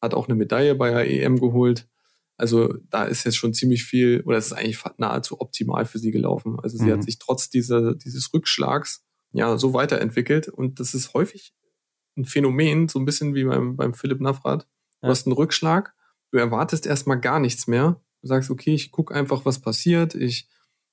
hat 0.00 0.14
auch 0.14 0.28
eine 0.28 0.34
Medaille 0.34 0.74
bei 0.74 0.90
der 0.90 1.10
EM 1.10 1.38
geholt. 1.38 1.88
Also 2.36 2.74
da 2.88 3.04
ist 3.04 3.24
jetzt 3.24 3.36
schon 3.36 3.52
ziemlich 3.52 3.84
viel, 3.84 4.22
oder 4.24 4.38
es 4.38 4.46
ist 4.46 4.52
eigentlich 4.54 4.82
nahezu 4.96 5.40
optimal 5.40 5.84
für 5.84 5.98
sie 5.98 6.10
gelaufen. 6.10 6.58
Also 6.60 6.78
sie 6.78 6.86
mhm. 6.86 6.92
hat 6.92 7.02
sich 7.02 7.18
trotz 7.18 7.50
dieser, 7.50 7.94
dieses 7.94 8.32
Rückschlags 8.32 9.04
ja 9.32 9.58
so 9.58 9.74
weiterentwickelt 9.74 10.48
und 10.48 10.80
das 10.80 10.94
ist 10.94 11.14
häufig 11.14 11.52
ein 12.16 12.24
Phänomen, 12.24 12.88
so 12.88 12.98
ein 12.98 13.04
bisschen 13.04 13.34
wie 13.34 13.44
beim, 13.44 13.76
beim 13.76 13.94
Philipp 13.94 14.20
Navrat. 14.20 14.66
Du 15.00 15.06
ja. 15.06 15.10
hast 15.10 15.26
einen 15.26 15.34
Rückschlag, 15.34 15.94
du 16.32 16.38
erwartest 16.38 16.86
erstmal 16.86 17.20
gar 17.20 17.38
nichts 17.38 17.66
mehr. 17.66 18.00
Du 18.22 18.28
sagst, 18.28 18.50
okay, 18.50 18.74
ich 18.74 18.90
gucke 18.90 19.14
einfach, 19.14 19.44
was 19.44 19.60
passiert, 19.60 20.14
ich 20.14 20.48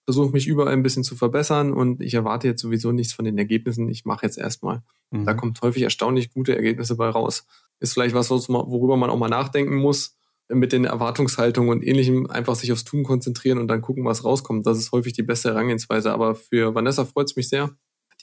versuche 0.07 0.31
mich 0.31 0.47
überall 0.47 0.71
ein 0.71 0.83
bisschen 0.83 1.03
zu 1.03 1.17
verbessern 1.17 1.73
und 1.73 2.01
ich 2.01 2.13
erwarte 2.13 2.47
jetzt 2.47 2.61
sowieso 2.61 2.93
nichts 2.93 3.11
von 3.11 3.25
den 3.25 3.37
Ergebnissen. 3.37 3.89
Ich 3.89 4.05
mache 4.05 4.25
jetzt 4.25 4.37
erstmal. 4.37 4.81
Mhm. 5.11 5.25
Da 5.25 5.33
kommt 5.33 5.61
häufig 5.61 5.83
erstaunlich 5.83 6.31
gute 6.31 6.55
Ergebnisse 6.55 6.95
bei 6.95 7.09
raus. 7.09 7.45
Ist 7.81 7.91
vielleicht 7.91 8.15
was, 8.15 8.29
worüber 8.29 8.95
man 8.95 9.09
auch 9.09 9.17
mal 9.17 9.27
nachdenken 9.27 9.75
muss, 9.75 10.15
mit 10.47 10.71
den 10.71 10.85
Erwartungshaltungen 10.85 11.69
und 11.69 11.83
ähnlichem 11.83 12.25
einfach 12.29 12.55
sich 12.55 12.71
aufs 12.71 12.85
Tun 12.85 13.03
konzentrieren 13.03 13.57
und 13.57 13.67
dann 13.67 13.81
gucken, 13.81 14.05
was 14.05 14.23
rauskommt. 14.23 14.65
Das 14.65 14.77
ist 14.77 14.93
häufig 14.93 15.11
die 15.11 15.23
beste 15.23 15.49
Herangehensweise. 15.49 16.13
Aber 16.13 16.35
für 16.35 16.73
Vanessa 16.73 17.03
freut 17.03 17.27
es 17.27 17.35
mich 17.35 17.49
sehr, 17.49 17.71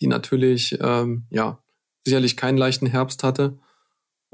die 0.00 0.06
natürlich 0.06 0.78
ähm, 0.80 1.26
ja 1.28 1.62
sicherlich 2.06 2.38
keinen 2.38 2.56
leichten 2.56 2.86
Herbst 2.86 3.22
hatte 3.22 3.58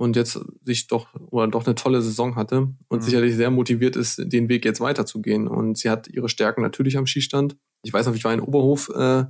und 0.01 0.17
jetzt 0.17 0.41
sich 0.65 0.87
doch 0.87 1.09
oder 1.31 1.47
doch 1.47 1.67
eine 1.67 1.75
tolle 1.75 2.01
Saison 2.01 2.35
hatte 2.35 2.69
und 2.89 2.99
mhm. 2.99 3.03
sicherlich 3.03 3.37
sehr 3.37 3.51
motiviert 3.51 3.97
ist, 3.97 4.33
den 4.33 4.49
Weg 4.49 4.65
jetzt 4.65 4.81
weiterzugehen. 4.81 5.47
Und 5.47 5.77
sie 5.77 5.91
hat 5.91 6.09
ihre 6.09 6.31
Stärken 6.31 6.63
natürlich 6.63 6.97
am 6.97 7.07
Skistand. 7.07 7.59
Ich 7.83 7.93
weiß 7.93 8.07
noch, 8.07 8.15
ich 8.15 8.25
war 8.25 8.33
in 8.33 8.41
Oberhof 8.41 8.89
äh, 8.97 9.25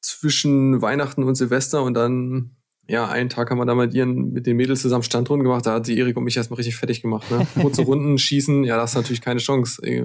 zwischen 0.00 0.82
Weihnachten 0.82 1.22
und 1.22 1.36
Silvester 1.36 1.84
und 1.84 1.94
dann, 1.94 2.56
ja, 2.88 3.06
einen 3.06 3.28
Tag 3.28 3.48
haben 3.48 3.58
wir 3.58 3.64
da 3.64 3.76
mit 3.76 3.94
ihren, 3.94 4.32
mit 4.32 4.48
den 4.48 4.56
Mädels 4.56 4.82
zusammen 4.82 5.04
Standrunden 5.04 5.44
gemacht. 5.44 5.66
Da 5.66 5.74
hat 5.74 5.86
sie 5.86 5.96
Erik 5.96 6.16
und 6.16 6.24
mich 6.24 6.36
erstmal 6.36 6.56
richtig 6.56 6.74
fertig 6.74 7.00
gemacht. 7.00 7.30
Ne? 7.30 7.46
Kurze 7.62 7.82
Runden, 7.82 8.18
schießen, 8.18 8.64
ja, 8.64 8.76
das 8.76 8.90
ist 8.90 8.96
natürlich 8.96 9.20
keine 9.20 9.38
Chance. 9.38 9.80
E, 9.86 10.04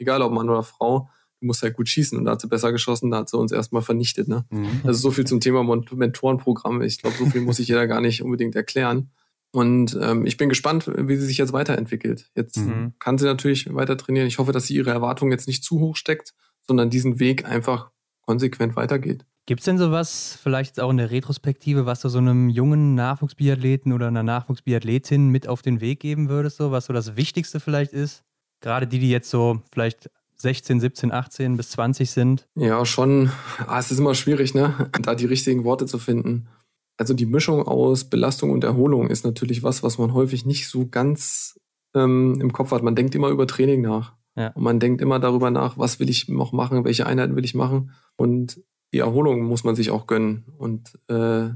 egal 0.00 0.22
ob 0.22 0.32
Mann 0.32 0.50
oder 0.50 0.64
Frau, 0.64 1.08
du 1.38 1.46
musst 1.46 1.62
halt 1.62 1.76
gut 1.76 1.88
schießen. 1.88 2.18
Und 2.18 2.24
da 2.24 2.32
hat 2.32 2.40
sie 2.40 2.48
besser 2.48 2.72
geschossen, 2.72 3.12
da 3.12 3.18
hat 3.18 3.28
sie 3.28 3.38
uns 3.38 3.52
erstmal 3.52 3.82
vernichtet. 3.82 4.26
Ne? 4.26 4.44
Mhm. 4.50 4.80
Also 4.82 4.98
so 4.98 5.12
viel 5.12 5.24
zum 5.24 5.38
Thema 5.38 5.62
Mentorenprogramm. 5.62 6.82
Ich 6.82 7.00
glaube, 7.00 7.14
so 7.16 7.26
viel 7.26 7.42
muss 7.42 7.60
ich 7.60 7.68
jeder 7.68 7.86
gar 7.86 8.00
nicht 8.00 8.24
unbedingt 8.24 8.56
erklären. 8.56 9.12
Und 9.52 9.98
ähm, 10.00 10.24
ich 10.24 10.38
bin 10.38 10.48
gespannt, 10.48 10.90
wie 10.96 11.16
sie 11.16 11.26
sich 11.26 11.36
jetzt 11.36 11.52
weiterentwickelt. 11.52 12.30
Jetzt 12.34 12.56
mhm. 12.56 12.94
kann 12.98 13.18
sie 13.18 13.26
natürlich 13.26 13.72
weiter 13.72 13.96
trainieren. 13.98 14.26
Ich 14.26 14.38
hoffe, 14.38 14.52
dass 14.52 14.66
sie 14.66 14.74
ihre 14.74 14.90
Erwartungen 14.90 15.30
jetzt 15.30 15.46
nicht 15.46 15.62
zu 15.62 15.78
hoch 15.78 15.96
steckt, 15.96 16.32
sondern 16.66 16.88
diesen 16.88 17.20
Weg 17.20 17.44
einfach 17.44 17.90
konsequent 18.22 18.76
weitergeht. 18.76 19.26
Gibt 19.44 19.60
es 19.60 19.64
denn 19.64 19.76
sowas, 19.76 20.38
vielleicht 20.40 20.80
auch 20.80 20.90
in 20.90 20.98
der 20.98 21.10
Retrospektive, 21.10 21.84
was 21.84 22.00
du 22.00 22.08
so 22.08 22.18
einem 22.18 22.48
jungen 22.48 22.94
Nachwuchsbiathleten 22.94 23.92
oder 23.92 24.06
einer 24.06 24.22
Nachwuchsbiathletin 24.22 25.28
mit 25.28 25.48
auf 25.48 25.62
den 25.62 25.80
Weg 25.80 26.00
geben 26.00 26.28
würdest, 26.28 26.58
so, 26.58 26.70
was 26.70 26.86
so 26.86 26.92
das 26.92 27.16
Wichtigste 27.16 27.58
vielleicht 27.58 27.92
ist? 27.92 28.22
Gerade 28.60 28.86
die, 28.86 29.00
die 29.00 29.10
jetzt 29.10 29.28
so 29.28 29.60
vielleicht 29.72 30.08
16, 30.36 30.80
17, 30.80 31.12
18 31.12 31.56
bis 31.56 31.70
20 31.70 32.10
sind? 32.10 32.48
Ja, 32.54 32.86
schon. 32.86 33.32
Ah, 33.66 33.80
es 33.80 33.90
ist 33.90 33.98
immer 33.98 34.14
schwierig, 34.14 34.54
ne? 34.54 34.90
Da 35.02 35.16
die 35.16 35.26
richtigen 35.26 35.64
Worte 35.64 35.86
zu 35.86 35.98
finden. 35.98 36.48
Also 36.96 37.14
die 37.14 37.26
Mischung 37.26 37.62
aus 37.62 38.04
Belastung 38.04 38.50
und 38.50 38.64
Erholung 38.64 39.08
ist 39.08 39.24
natürlich 39.24 39.62
was, 39.62 39.82
was 39.82 39.98
man 39.98 40.12
häufig 40.12 40.44
nicht 40.44 40.68
so 40.68 40.86
ganz 40.86 41.58
ähm, 41.94 42.38
im 42.40 42.52
Kopf 42.52 42.70
hat. 42.70 42.82
Man 42.82 42.94
denkt 42.94 43.14
immer 43.14 43.28
über 43.28 43.46
Training 43.46 43.80
nach. 43.80 44.14
Ja. 44.36 44.48
Und 44.48 44.62
man 44.62 44.80
denkt 44.80 45.00
immer 45.00 45.18
darüber 45.18 45.50
nach, 45.50 45.78
was 45.78 46.00
will 46.00 46.08
ich 46.08 46.28
noch 46.28 46.52
machen, 46.52 46.84
welche 46.84 47.06
Einheiten 47.06 47.36
will 47.36 47.44
ich 47.44 47.54
machen. 47.54 47.90
Und 48.16 48.62
die 48.92 48.98
Erholung 48.98 49.42
muss 49.42 49.64
man 49.64 49.74
sich 49.74 49.90
auch 49.90 50.06
gönnen. 50.06 50.44
Und 50.58 50.98
äh, 51.08 51.50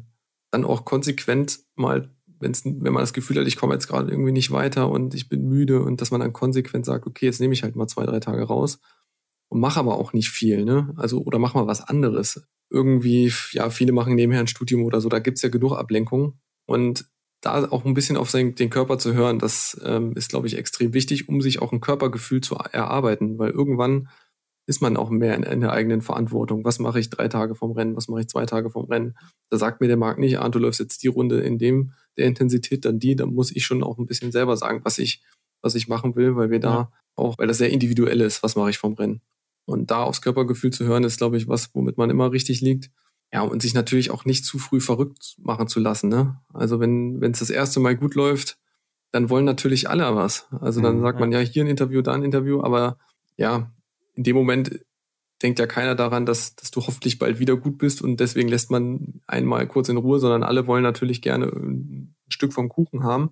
dann 0.50 0.64
auch 0.64 0.84
konsequent 0.84 1.60
mal, 1.74 2.10
wenn's, 2.38 2.64
wenn 2.64 2.92
man 2.92 3.02
das 3.02 3.12
Gefühl 3.12 3.38
hat, 3.38 3.46
ich 3.46 3.56
komme 3.56 3.74
jetzt 3.74 3.88
gerade 3.88 4.10
irgendwie 4.10 4.32
nicht 4.32 4.50
weiter 4.50 4.90
und 4.90 5.14
ich 5.14 5.28
bin 5.28 5.48
müde 5.48 5.82
und 5.82 6.00
dass 6.00 6.10
man 6.10 6.20
dann 6.20 6.32
konsequent 6.32 6.86
sagt, 6.86 7.06
okay, 7.06 7.26
jetzt 7.26 7.40
nehme 7.40 7.54
ich 7.54 7.62
halt 7.62 7.76
mal 7.76 7.88
zwei, 7.88 8.04
drei 8.04 8.20
Tage 8.20 8.42
raus 8.42 8.78
und 9.48 9.60
mache 9.60 9.80
aber 9.80 9.96
auch 9.96 10.12
nicht 10.12 10.30
viel, 10.30 10.64
ne? 10.64 10.92
Also, 10.96 11.22
oder 11.22 11.38
mach 11.38 11.54
mal 11.54 11.66
was 11.66 11.80
anderes 11.80 12.46
irgendwie, 12.70 13.32
ja, 13.52 13.70
viele 13.70 13.92
machen 13.92 14.14
nebenher 14.14 14.40
ein 14.40 14.48
Studium 14.48 14.84
oder 14.84 15.00
so, 15.00 15.08
da 15.08 15.18
gibt's 15.18 15.42
ja 15.42 15.48
genug 15.48 15.72
Ablenkung. 15.72 16.38
Und 16.66 17.06
da 17.40 17.64
auch 17.70 17.84
ein 17.84 17.94
bisschen 17.94 18.16
auf 18.16 18.30
sein, 18.30 18.54
den 18.54 18.70
Körper 18.70 18.98
zu 18.98 19.14
hören, 19.14 19.38
das 19.38 19.80
ähm, 19.84 20.12
ist, 20.16 20.30
glaube 20.30 20.46
ich, 20.46 20.58
extrem 20.58 20.94
wichtig, 20.94 21.28
um 21.28 21.40
sich 21.40 21.62
auch 21.62 21.72
ein 21.72 21.80
Körpergefühl 21.80 22.40
zu 22.40 22.56
erarbeiten, 22.56 23.38
weil 23.38 23.50
irgendwann 23.50 24.08
ist 24.68 24.82
man 24.82 24.96
auch 24.96 25.10
mehr 25.10 25.36
in, 25.36 25.44
in 25.44 25.60
der 25.60 25.70
eigenen 25.70 26.02
Verantwortung. 26.02 26.64
Was 26.64 26.80
mache 26.80 26.98
ich 26.98 27.08
drei 27.08 27.28
Tage 27.28 27.54
vom 27.54 27.70
Rennen? 27.70 27.94
Was 27.96 28.08
mache 28.08 28.22
ich 28.22 28.28
zwei 28.28 28.46
Tage 28.46 28.68
vom 28.68 28.86
Rennen? 28.86 29.14
Da 29.48 29.58
sagt 29.58 29.80
mir 29.80 29.86
der 29.86 29.96
Markt 29.96 30.18
nicht, 30.18 30.40
ah, 30.40 30.48
du 30.48 30.58
läufst 30.58 30.80
jetzt 30.80 31.04
die 31.04 31.08
Runde 31.08 31.38
in 31.40 31.56
dem, 31.58 31.92
der 32.16 32.26
Intensität, 32.26 32.84
dann 32.84 32.98
die, 32.98 33.14
da 33.14 33.26
muss 33.26 33.54
ich 33.54 33.64
schon 33.64 33.84
auch 33.84 33.98
ein 33.98 34.06
bisschen 34.06 34.32
selber 34.32 34.56
sagen, 34.56 34.80
was 34.82 34.98
ich, 34.98 35.22
was 35.62 35.76
ich 35.76 35.86
machen 35.86 36.16
will, 36.16 36.34
weil 36.34 36.50
wir 36.50 36.58
da 36.58 36.74
ja. 36.74 36.92
auch, 37.14 37.38
weil 37.38 37.46
das 37.46 37.58
sehr 37.58 37.70
individuell 37.70 38.20
ist, 38.22 38.42
was 38.42 38.56
mache 38.56 38.70
ich 38.70 38.78
vom 38.78 38.94
Rennen. 38.94 39.20
Und 39.66 39.90
da 39.90 40.02
aufs 40.02 40.22
Körpergefühl 40.22 40.72
zu 40.72 40.84
hören, 40.84 41.04
ist, 41.04 41.18
glaube 41.18 41.36
ich, 41.36 41.48
was, 41.48 41.74
womit 41.74 41.98
man 41.98 42.08
immer 42.08 42.32
richtig 42.32 42.60
liegt. 42.60 42.90
Ja, 43.32 43.42
und 43.42 43.60
sich 43.60 43.74
natürlich 43.74 44.10
auch 44.10 44.24
nicht 44.24 44.44
zu 44.44 44.58
früh 44.58 44.80
verrückt 44.80 45.36
machen 45.38 45.66
zu 45.66 45.80
lassen. 45.80 46.08
Ne? 46.08 46.40
Also 46.54 46.80
wenn 46.80 47.20
wenn 47.20 47.32
es 47.32 47.40
das 47.40 47.50
erste 47.50 47.80
Mal 47.80 47.96
gut 47.96 48.14
läuft, 48.14 48.58
dann 49.10 49.28
wollen 49.30 49.44
natürlich 49.44 49.90
alle 49.90 50.14
was. 50.14 50.46
Also 50.60 50.80
dann 50.80 50.98
mhm, 50.98 51.02
sagt 51.02 51.20
man 51.20 51.32
ja 51.32 51.40
hier 51.40 51.64
ein 51.64 51.68
Interview, 51.68 52.02
da 52.02 52.12
ein 52.12 52.22
Interview, 52.22 52.62
aber 52.62 52.98
ja, 53.36 53.72
in 54.14 54.22
dem 54.22 54.36
Moment 54.36 54.80
denkt 55.42 55.58
ja 55.58 55.66
keiner 55.66 55.94
daran, 55.94 56.24
dass, 56.24 56.56
dass 56.56 56.70
du 56.70 56.80
hoffentlich 56.80 57.18
bald 57.18 57.38
wieder 57.38 57.56
gut 57.56 57.78
bist 57.78 58.00
und 58.00 58.20
deswegen 58.20 58.48
lässt 58.48 58.70
man 58.70 59.20
einmal 59.26 59.66
kurz 59.66 59.88
in 59.88 59.96
Ruhe, 59.96 60.18
sondern 60.18 60.42
alle 60.42 60.66
wollen 60.66 60.82
natürlich 60.82 61.20
gerne 61.20 61.46
ein 61.46 62.14
Stück 62.28 62.52
vom 62.52 62.68
Kuchen 62.68 63.02
haben. 63.02 63.30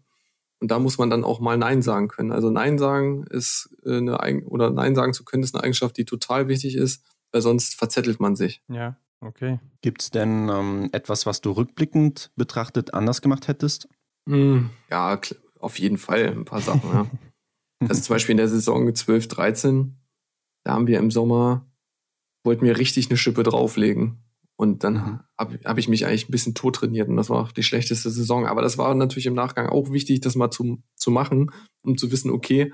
Und 0.65 0.70
da 0.70 0.78
muss 0.78 0.97
man 0.97 1.11
dann 1.11 1.24
auch 1.24 1.41
mal 1.41 1.59
Nein 1.59 1.82
sagen 1.82 2.09
können. 2.09 2.32
Also 2.32 2.49
Nein 2.49 2.78
sagen 2.78 3.27
ist 3.28 3.69
äh, 3.85 3.99
eine 3.99 4.20
Eigen 4.20 4.47
oder 4.47 4.70
Nein 4.70 4.95
sagen 4.95 5.12
zu 5.12 5.23
können, 5.23 5.43
ist 5.43 5.55
eine 5.55 5.62
Eigenschaft, 5.62 5.99
die 5.99 6.07
total 6.07 6.49
wichtig 6.49 6.74
ist, 6.74 7.05
weil 7.32 7.43
sonst 7.43 7.74
verzettelt 7.74 8.19
man 8.19 8.35
sich. 8.35 8.62
Ja, 8.69 8.97
okay. 9.20 9.61
Gibt 9.82 10.01
es 10.01 10.11
denn 10.11 10.49
ähm, 10.49 10.89
etwas, 10.93 11.27
was 11.27 11.43
du 11.43 11.51
rückblickend 11.51 12.31
betrachtet 12.35 12.95
anders 12.95 13.20
gemacht 13.20 13.47
hättest? 13.47 13.91
Hm, 14.27 14.70
ja, 14.91 15.20
auf 15.61 15.78
jeden 15.78 15.99
Fall 15.99 16.28
ein 16.28 16.47
paar 16.47 16.62
Sachen, 16.62 16.91
ja. 16.91 17.07
Also 17.86 18.01
zum 18.01 18.15
Beispiel 18.15 18.32
in 18.32 18.39
der 18.39 18.49
Saison 18.49 18.95
12, 18.95 19.28
13, 19.28 19.99
da 20.65 20.73
haben 20.73 20.86
wir 20.86 20.99
im 20.99 21.11
Sommer, 21.11 21.70
wollten 22.43 22.65
wir 22.65 22.78
richtig 22.78 23.11
eine 23.11 23.19
Schippe 23.19 23.43
drauflegen. 23.43 24.24
Und 24.57 24.85
dann 24.85 25.21
habe 25.37 25.59
hab 25.65 25.79
ich 25.79 25.89
mich 25.89 26.07
eigentlich 26.07 26.29
ein 26.29 26.33
bisschen 26.33 26.55
tot 26.55 26.77
trainiert 26.77 27.09
und 27.09 27.17
das 27.17 27.29
war 27.29 27.43
auch 27.43 27.53
die 27.53 27.65
schlechteste 27.65 28.11
Saison. 28.11 28.47
Aber 28.47 28.63
das 28.63 28.79
war 28.79 28.95
natürlich 28.95 29.27
im 29.27 29.35
Nachgang 29.35 29.69
auch 29.69 29.91
wichtig, 29.91 30.21
das 30.21 30.37
mal 30.37 30.51
zu, 30.51 30.81
zu 30.97 31.11
machen, 31.11 31.51
um 31.83 31.99
zu 31.99 32.13
wissen, 32.13 32.31
okay, 32.31 32.73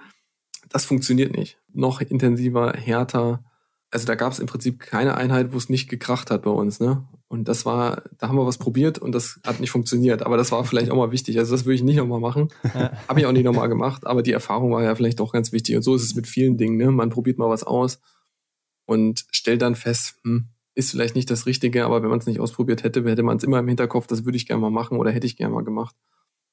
das 0.69 0.85
funktioniert 0.85 1.35
nicht. 1.35 1.59
Noch 1.73 2.03
intensiver, 2.03 2.73
härter. 2.73 3.45
Also 3.91 4.07
da 4.07 4.15
gab 4.15 4.33
es 4.33 4.39
im 4.39 4.47
Prinzip 4.47 4.79
keine 4.79 5.17
Einheit, 5.17 5.53
wo 5.53 5.57
es 5.57 5.71
nicht 5.71 5.89
gekracht 5.89 6.31
hat 6.31 6.43
bei 6.43 6.51
uns. 6.51 6.81
Ne? 6.81 7.09
Und 7.29 7.49
das 7.49 7.65
war, 7.65 8.03
da 8.19 8.29
haben 8.29 8.37
wir 8.37 8.47
was 8.47 8.59
probiert 8.59 8.99
und 8.99 9.13
das 9.13 9.41
hat 9.45 9.59
nicht 9.59 9.71
funktioniert. 9.71 10.23
Aber 10.23 10.37
das 10.37 10.53
war 10.53 10.63
vielleicht 10.65 10.91
auch 10.91 10.97
mal 10.97 11.13
wichtig. 11.13 11.39
Also 11.39 11.53
das 11.53 11.65
würde 11.65 11.77
ich 11.77 11.83
nicht 11.83 11.97
nochmal 11.97 12.21
machen. 12.21 12.49
Ja. 12.75 12.93
Habe 13.09 13.21
ich 13.21 13.27
auch 13.27 13.33
nicht 13.33 13.45
nochmal 13.45 13.69
gemacht. 13.69 14.07
Aber 14.07 14.23
die 14.23 14.33
Erfahrung 14.33 14.71
war 14.71 14.83
ja 14.83 14.95
vielleicht 14.95 15.21
auch 15.21 15.33
ganz 15.33 15.51
wichtig. 15.51 15.77
Und 15.77 15.83
so 15.83 15.95
ist 15.95 16.03
es 16.03 16.15
mit 16.15 16.27
vielen 16.27 16.57
Dingen. 16.57 16.77
Ne? 16.77 16.91
Man 16.91 17.11
probiert 17.11 17.39
mal 17.39 17.49
was 17.49 17.65
aus 17.65 18.01
und 18.85 19.25
stellt 19.31 19.63
dann 19.63 19.75
fest, 19.75 20.17
hm, 20.25 20.49
ist 20.75 20.93
vielleicht 20.93 21.15
nicht 21.15 21.31
das 21.31 21.47
Richtige, 21.47 21.85
aber 21.85 22.03
wenn 22.03 22.11
man 22.11 22.21
es 22.21 22.27
nicht 22.27 22.41
ausprobiert 22.41 22.85
hätte, 22.85 23.05
hätte 23.05 23.23
man 23.23 23.37
es 23.37 23.45
immer 23.45 23.59
im 23.59 23.69
Hinterkopf, 23.69 24.07
das 24.07 24.25
würde 24.25 24.37
ich 24.37 24.47
gerne 24.47 24.61
mal 24.61 24.71
machen 24.71 24.99
oder 24.99 25.11
hätte 25.11 25.27
ich 25.27 25.37
gerne 25.37 25.55
mal 25.55 25.65
gemacht. 25.65 25.97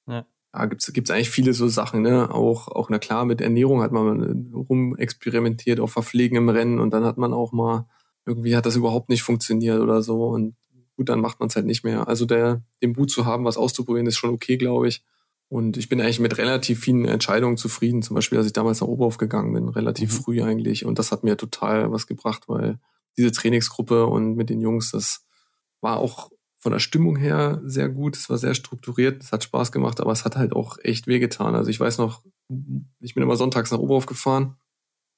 Ja, 0.08 0.26
ja 0.54 0.66
gibt's 0.66 0.92
gibt's 0.92 1.12
eigentlich 1.12 1.30
viele 1.30 1.54
so 1.54 1.68
Sachen, 1.68 2.02
ne? 2.02 2.34
Auch, 2.34 2.68
auch, 2.68 2.90
na 2.90 3.00
klar, 3.00 3.26
mit 3.26 3.42
Ernährung 3.42 3.82
hat 3.82 3.92
man 3.92 4.52
rumexperimentiert, 4.54 5.80
auch 5.80 5.90
Verpflegen 5.90 6.38
im 6.38 6.50
Rennen 6.50 6.80
und 6.80 6.92
dann 6.94 7.06
hat 7.06 7.18
man 7.18 7.34
auch 7.34 7.52
mal, 7.52 7.88
irgendwie 8.26 8.56
hat 8.56 8.66
das 8.66 8.76
überhaupt 8.76 9.10
nicht 9.10 9.24
funktioniert 9.24 9.80
oder 9.80 10.02
so 10.02 10.28
und 10.28 10.56
gut, 10.98 11.10
dann 11.10 11.22
macht 11.22 11.40
man 11.40 11.48
es 11.48 11.56
halt 11.56 11.68
nicht 11.68 11.84
mehr. 11.84 12.08
Also 12.08 12.26
der, 12.26 12.64
den 12.82 12.94
Mut 12.94 13.12
zu 13.12 13.26
haben, 13.26 13.46
was 13.46 13.58
auszuprobieren, 13.58 14.08
ist 14.08 14.18
schon 14.18 14.32
okay, 14.32 14.58
glaube 14.58 14.88
ich. 14.88 15.04
Und 15.50 15.78
ich 15.78 15.88
bin 15.88 16.02
eigentlich 16.02 16.20
mit 16.20 16.38
relativ 16.38 16.82
vielen 16.82 17.06
Entscheidungen 17.06 17.56
zufrieden. 17.56 18.02
Zum 18.02 18.16
Beispiel, 18.16 18.38
als 18.38 18.48
ich 18.48 18.54
damals 18.54 18.82
nach 18.82 18.88
Oberhof 18.88 19.18
gegangen 19.18 19.54
bin, 19.54 19.70
relativ 19.70 20.12
mhm. 20.12 20.24
früh 20.24 20.42
eigentlich. 20.42 20.86
Und 20.86 21.00
das 21.00 21.12
hat 21.12 21.24
mir 21.24 21.38
total 21.38 21.92
was 21.92 22.08
gebracht, 22.08 22.44
weil 22.48 22.80
diese 23.18 23.32
Trainingsgruppe 23.32 24.06
und 24.06 24.36
mit 24.36 24.50
den 24.50 24.62
Jungs, 24.62 24.92
das 24.92 25.26
war 25.82 25.98
auch 25.98 26.30
von 26.60 26.72
der 26.72 26.80
Stimmung 26.80 27.16
her 27.16 27.62
sehr 27.64 27.90
gut. 27.90 28.18
Es 28.18 28.30
war 28.30 28.38
sehr 28.38 28.54
strukturiert. 28.54 29.24
Es 29.24 29.32
hat 29.32 29.44
Spaß 29.44 29.72
gemacht, 29.72 30.02
aber 30.02 30.12
es 30.12 30.26
hat 30.26 30.36
halt 30.36 30.54
auch 30.54 30.78
echt 30.84 31.08
wehgetan. 31.08 31.56
Also 31.56 31.70
ich 31.70 31.80
weiß 31.80 31.98
noch, 31.98 32.24
ich 33.00 33.14
bin 33.14 33.24
immer 33.24 33.36
sonntags 33.36 33.72
nach 33.72 33.80
Oberhof 33.80 34.06
gefahren 34.06 34.58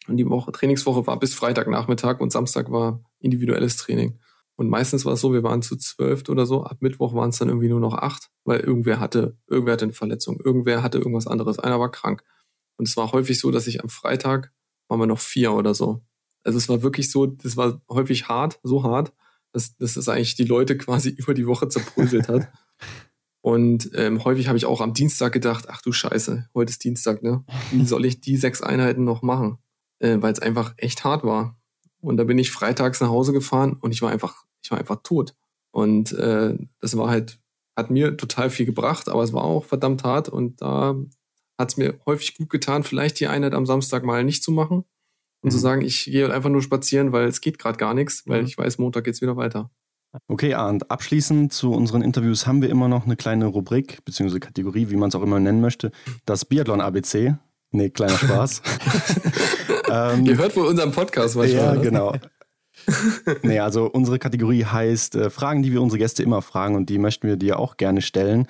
und 0.08 0.18
die 0.18 0.28
Woche, 0.28 0.52
Trainingswoche 0.52 1.08
war 1.08 1.20
bis 1.20 1.34
Freitagnachmittag 1.34 2.20
und 2.20 2.32
Samstag 2.32 2.72
war 2.72 3.04
individuelles 3.20 3.78
Training. 3.78 4.20
Und 4.56 4.70
meistens 4.70 5.06
war 5.06 5.14
es 5.14 5.22
so, 5.22 5.32
wir 5.32 5.44
waren 5.44 5.62
zu 5.62 5.78
zwölf 5.78 6.28
oder 6.28 6.46
so. 6.46 6.64
Ab 6.64 6.78
Mittwoch 6.82 7.14
waren 7.14 7.30
es 7.30 7.38
dann 7.38 7.48
irgendwie 7.48 7.70
nur 7.70 7.80
noch 7.80 7.94
acht, 7.94 8.30
weil 8.44 8.60
irgendwer 8.60 9.00
hatte, 9.00 9.38
irgendwer 9.48 9.74
hatte 9.74 9.86
eine 9.86 9.94
Verletzung, 9.94 10.40
irgendwer 10.44 10.84
hatte 10.84 10.98
irgendwas 10.98 11.28
anderes, 11.28 11.60
einer 11.60 11.80
war 11.80 11.92
krank. 11.92 12.24
Und 12.78 12.88
es 12.88 12.98
war 12.98 13.12
häufig 13.12 13.40
so, 13.40 13.52
dass 13.52 13.68
ich 13.68 13.82
am 13.82 13.90
Freitag 13.90 14.52
waren 14.90 15.00
wir 15.00 15.08
noch 15.08 15.20
vier 15.20 15.54
oder 15.54 15.74
so. 15.74 16.02
Also 16.44 16.58
es 16.58 16.70
war 16.70 16.82
wirklich 16.82 17.12
so, 17.12 17.26
das 17.26 17.58
war 17.58 17.82
häufig 17.90 18.28
hart, 18.28 18.60
so 18.64 18.84
hart, 18.84 19.14
dass, 19.52 19.76
dass 19.78 19.96
das 19.96 20.10
eigentlich 20.10 20.36
die 20.36 20.46
Leute 20.46 20.78
quasi 20.78 21.10
über 21.18 21.34
die 21.34 21.48
Woche 21.48 21.68
zerbröselt 21.70 22.28
hat. 22.28 22.52
Und 23.42 23.92
ähm, 23.94 24.24
häufig 24.26 24.48
habe 24.48 24.58
ich 24.58 24.66
auch 24.66 24.82
am 24.82 24.94
Dienstag 24.94 25.32
gedacht, 25.32 25.66
ach 25.70 25.82
du 25.82 25.92
Scheiße, 25.92 26.50
heute 26.54 26.72
ist 26.72 26.84
Dienstag, 26.84 27.24
ne? 27.24 27.46
Wie 27.72 27.86
soll 27.86 28.06
ich 28.06 28.20
die 28.20 28.36
sechs 28.36 28.62
Einheiten 28.62 29.06
noch 29.06 29.22
machen? 29.22 29.60
Äh, 30.00 30.18
Weil 30.20 30.34
es 30.34 30.40
einfach 30.40 30.74
echt 30.78 31.06
hart 31.06 31.24
war. 31.24 31.58
Und 32.02 32.18
da 32.18 32.26
bin 32.26 32.38
ich 32.38 32.52
freitags 32.52 33.00
nach 33.00 33.10
Hause 33.10 33.32
gefahren 33.32 33.78
und 33.80 33.92
ich 33.92 34.02
war 34.02 34.12
einfach 34.12 34.46
ich 34.62 34.72
war 34.72 34.78
einfach 34.78 35.02
tot. 35.04 35.36
Und 35.72 36.12
äh, 36.14 36.56
das 36.80 36.98
war 36.98 37.10
halt, 37.10 37.40
hat 37.76 37.90
mir 37.90 38.18
total 38.18 38.50
viel 38.50 38.66
gebracht, 38.66 39.10
aber 39.10 39.24
es 39.24 39.34
war 39.34 39.44
auch 39.44 39.66
verdammt 39.66 40.04
hart 40.04 40.30
und 40.30 40.62
da 40.62 40.96
hat 41.58 41.70
es 41.70 41.78
mir 41.78 42.00
häufig 42.06 42.36
gut 42.36 42.50
getan, 42.50 42.84
vielleicht 42.84 43.20
die 43.20 43.28
Einheit 43.28 43.54
am 43.54 43.66
Samstag 43.66 44.04
mal 44.04 44.24
nicht 44.24 44.44
zu 44.44 44.52
machen 44.52 44.86
und 45.42 45.48
mhm. 45.48 45.52
zu 45.52 45.58
sagen, 45.58 45.82
ich 45.82 46.06
gehe 46.06 46.32
einfach 46.32 46.50
nur 46.50 46.62
spazieren, 46.62 47.12
weil 47.12 47.28
es 47.28 47.42
geht 47.42 47.60
gerade 47.60 47.78
gar 47.78 47.94
nichts, 47.94 48.24
weil 48.28 48.42
mhm. 48.42 48.48
ich 48.48 48.58
weiß, 48.58 48.78
Montag 48.78 49.06
geht's 49.06 49.22
wieder 49.22 49.38
weiter. 49.38 49.70
Okay, 50.28 50.56
und 50.56 50.90
abschließend 50.90 51.54
zu 51.54 51.72
unseren 51.72 52.02
Interviews 52.02 52.48
haben 52.48 52.62
wir 52.64 52.70
immer 52.70 52.88
noch 52.88 53.06
eine 53.06 53.16
kleine 53.16 53.46
Rubrik 53.46 54.04
bzw. 54.06 54.40
Kategorie, 54.40 54.90
wie 54.90 54.96
man 54.96 55.10
es 55.10 55.16
auch 55.16 55.22
immer 55.22 55.40
nennen 55.40 55.62
möchte, 55.62 55.92
das 56.26 56.46
Biathlon 56.46 56.82
ABC. 56.82 57.36
Nee, 57.72 57.90
kleiner 57.92 58.14
Spaß. 58.18 58.62
ähm, 59.92 60.26
Ihr 60.26 60.38
hört 60.38 60.56
wohl 60.56 60.66
unseren 60.66 60.92
Podcast 60.92 61.36
manchmal. 61.36 61.76
Ja, 61.76 61.82
genau. 61.82 62.16
nee, 63.44 63.60
also 63.60 63.86
unsere 63.86 64.18
Kategorie 64.18 64.66
heißt 64.66 65.16
äh, 65.16 65.30
Fragen, 65.30 65.62
die 65.62 65.72
wir 65.72 65.82
unsere 65.82 66.00
Gäste 66.00 66.24
immer 66.24 66.42
fragen 66.42 66.76
und 66.76 66.90
die 66.90 66.98
möchten 66.98 67.28
wir 67.28 67.36
dir 67.36 67.60
auch 67.60 67.78
gerne 67.78 68.02
stellen. 68.02 68.48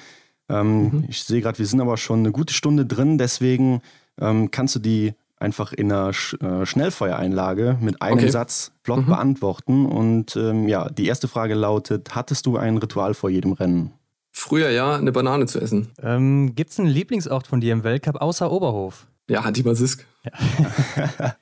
Ähm, 0.47 0.83
mhm. 0.83 1.05
Ich 1.09 1.23
sehe 1.23 1.41
gerade, 1.41 1.59
wir 1.59 1.65
sind 1.65 1.81
aber 1.81 1.97
schon 1.97 2.19
eine 2.19 2.31
gute 2.31 2.53
Stunde 2.53 2.85
drin, 2.85 3.17
deswegen 3.17 3.81
ähm, 4.19 4.49
kannst 4.51 4.75
du 4.75 4.79
die 4.79 5.13
einfach 5.39 5.73
in 5.73 5.91
einer 5.91 6.13
Sch 6.13 6.35
äh, 6.41 6.65
Schnellfeuereinlage 6.65 7.77
mit 7.81 8.01
einem 8.01 8.19
okay. 8.19 8.29
Satz 8.29 8.71
flott 8.83 9.01
mhm. 9.01 9.07
beantworten. 9.07 9.85
Und 9.85 10.35
ähm, 10.35 10.67
ja, 10.67 10.89
die 10.89 11.07
erste 11.07 11.27
Frage 11.27 11.55
lautet: 11.55 12.15
Hattest 12.15 12.45
du 12.45 12.57
ein 12.57 12.77
Ritual 12.77 13.13
vor 13.13 13.29
jedem 13.29 13.53
Rennen? 13.53 13.93
Früher 14.31 14.69
ja, 14.69 14.95
eine 14.95 15.11
Banane 15.11 15.47
zu 15.47 15.59
essen. 15.59 15.89
Ähm, 16.01 16.53
Gibt 16.55 16.71
es 16.71 16.79
einen 16.79 16.89
Lieblingsort 16.89 17.47
von 17.47 17.61
dir 17.61 17.73
im 17.73 17.83
Weltcup 17.83 18.21
außer 18.21 18.51
Oberhof? 18.51 19.07
Ja, 19.29 19.41
Antibasisk. 19.41 20.05
Ja. 20.23 21.35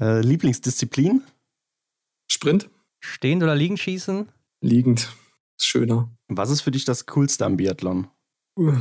äh, 0.00 0.20
Lieblingsdisziplin? 0.20 1.22
Sprint. 2.30 2.68
Stehend 3.00 3.42
oder 3.42 3.54
liegend 3.54 3.78
schießen? 3.78 4.28
Liegend. 4.60 5.12
Ist 5.58 5.66
schöner. 5.66 6.10
Was 6.28 6.50
ist 6.50 6.60
für 6.60 6.70
dich 6.70 6.84
das 6.84 7.06
Coolste 7.06 7.46
am 7.46 7.56
Biathlon? 7.56 8.08
Uh, 8.56 8.74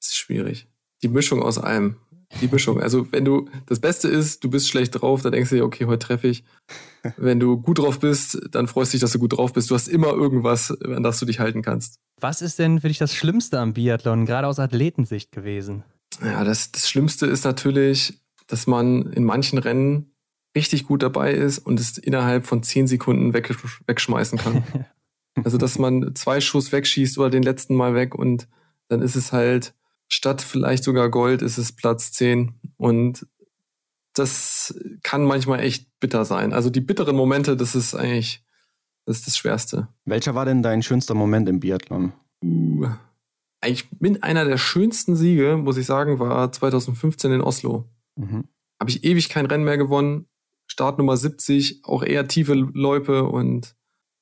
ist 0.00 0.16
schwierig. 0.16 0.66
Die 1.02 1.08
Mischung 1.08 1.42
aus 1.42 1.58
allem. 1.58 1.96
Die 2.40 2.48
Mischung. 2.48 2.80
Also, 2.80 3.10
wenn 3.10 3.24
du, 3.24 3.48
das 3.66 3.80
Beste 3.80 4.08
ist, 4.08 4.44
du 4.44 4.50
bist 4.50 4.68
schlecht 4.68 5.00
drauf, 5.00 5.22
dann 5.22 5.32
denkst 5.32 5.50
du 5.50 5.56
dir, 5.56 5.64
okay, 5.64 5.86
heute 5.86 6.06
treffe 6.06 6.28
ich. 6.28 6.44
Wenn 7.16 7.40
du 7.40 7.56
gut 7.56 7.78
drauf 7.78 8.00
bist, 8.00 8.38
dann 8.50 8.66
freust 8.66 8.92
du 8.92 8.96
dich, 8.96 9.00
dass 9.00 9.12
du 9.12 9.18
gut 9.18 9.36
drauf 9.36 9.52
bist. 9.52 9.70
Du 9.70 9.74
hast 9.74 9.88
immer 9.88 10.08
irgendwas, 10.08 10.70
an 10.82 11.02
das 11.02 11.18
du 11.18 11.26
dich 11.26 11.40
halten 11.40 11.62
kannst. 11.62 12.00
Was 12.20 12.42
ist 12.42 12.58
denn 12.58 12.80
für 12.80 12.88
dich 12.88 12.98
das 12.98 13.14
Schlimmste 13.14 13.58
am 13.60 13.72
Biathlon, 13.72 14.26
gerade 14.26 14.46
aus 14.46 14.58
Athletensicht 14.58 15.32
gewesen? 15.32 15.84
Ja, 16.22 16.44
das, 16.44 16.72
das 16.72 16.90
Schlimmste 16.90 17.26
ist 17.26 17.44
natürlich, 17.44 18.20
dass 18.46 18.66
man 18.66 19.12
in 19.12 19.24
manchen 19.24 19.58
Rennen 19.58 20.12
richtig 20.56 20.86
gut 20.86 21.02
dabei 21.02 21.32
ist 21.32 21.58
und 21.58 21.78
es 21.78 21.98
innerhalb 21.98 22.46
von 22.46 22.62
zehn 22.62 22.86
Sekunden 22.86 23.32
weg, 23.32 23.54
wegschmeißen 23.86 24.38
kann. 24.38 24.64
also, 25.44 25.56
dass 25.56 25.78
man 25.78 26.14
zwei 26.14 26.40
Schuss 26.40 26.72
wegschießt 26.72 27.18
oder 27.18 27.30
den 27.30 27.42
letzten 27.42 27.74
Mal 27.74 27.94
weg 27.94 28.14
und 28.14 28.48
dann 28.88 29.02
ist 29.02 29.16
es 29.16 29.32
halt 29.32 29.74
statt 30.08 30.42
vielleicht 30.42 30.84
sogar 30.84 31.10
Gold, 31.10 31.42
ist 31.42 31.58
es 31.58 31.72
Platz 31.72 32.12
zehn 32.12 32.54
und 32.76 33.26
das 34.14 34.74
kann 35.02 35.24
manchmal 35.24 35.60
echt 35.60 35.86
bitter 36.00 36.24
sein. 36.24 36.52
Also 36.52 36.70
die 36.70 36.80
bitteren 36.80 37.14
Momente, 37.14 37.56
das 37.56 37.74
ist 37.74 37.94
eigentlich 37.94 38.42
das, 39.04 39.18
ist 39.18 39.26
das 39.26 39.36
Schwerste. 39.38 39.88
Welcher 40.04 40.34
war 40.34 40.44
denn 40.44 40.62
dein 40.62 40.82
schönster 40.82 41.14
Moment 41.14 41.48
im 41.48 41.60
Biathlon? 41.60 42.12
Uh, 42.42 42.88
eigentlich 43.60 43.88
mit 44.00 44.22
einer 44.22 44.44
der 44.44 44.58
schönsten 44.58 45.16
Siege, 45.16 45.56
muss 45.56 45.76
ich 45.76 45.86
sagen, 45.86 46.18
war 46.18 46.50
2015 46.50 47.32
in 47.32 47.40
Oslo. 47.40 47.88
Mhm. 48.16 48.44
Habe 48.80 48.90
ich 48.90 49.04
ewig 49.04 49.28
kein 49.28 49.46
Rennen 49.46 49.64
mehr 49.64 49.78
gewonnen, 49.78 50.26
Startnummer 50.66 51.16
70, 51.16 51.84
auch 51.84 52.02
eher 52.02 52.28
tiefe 52.28 52.54
Loipe 52.54 53.24
und 53.24 53.76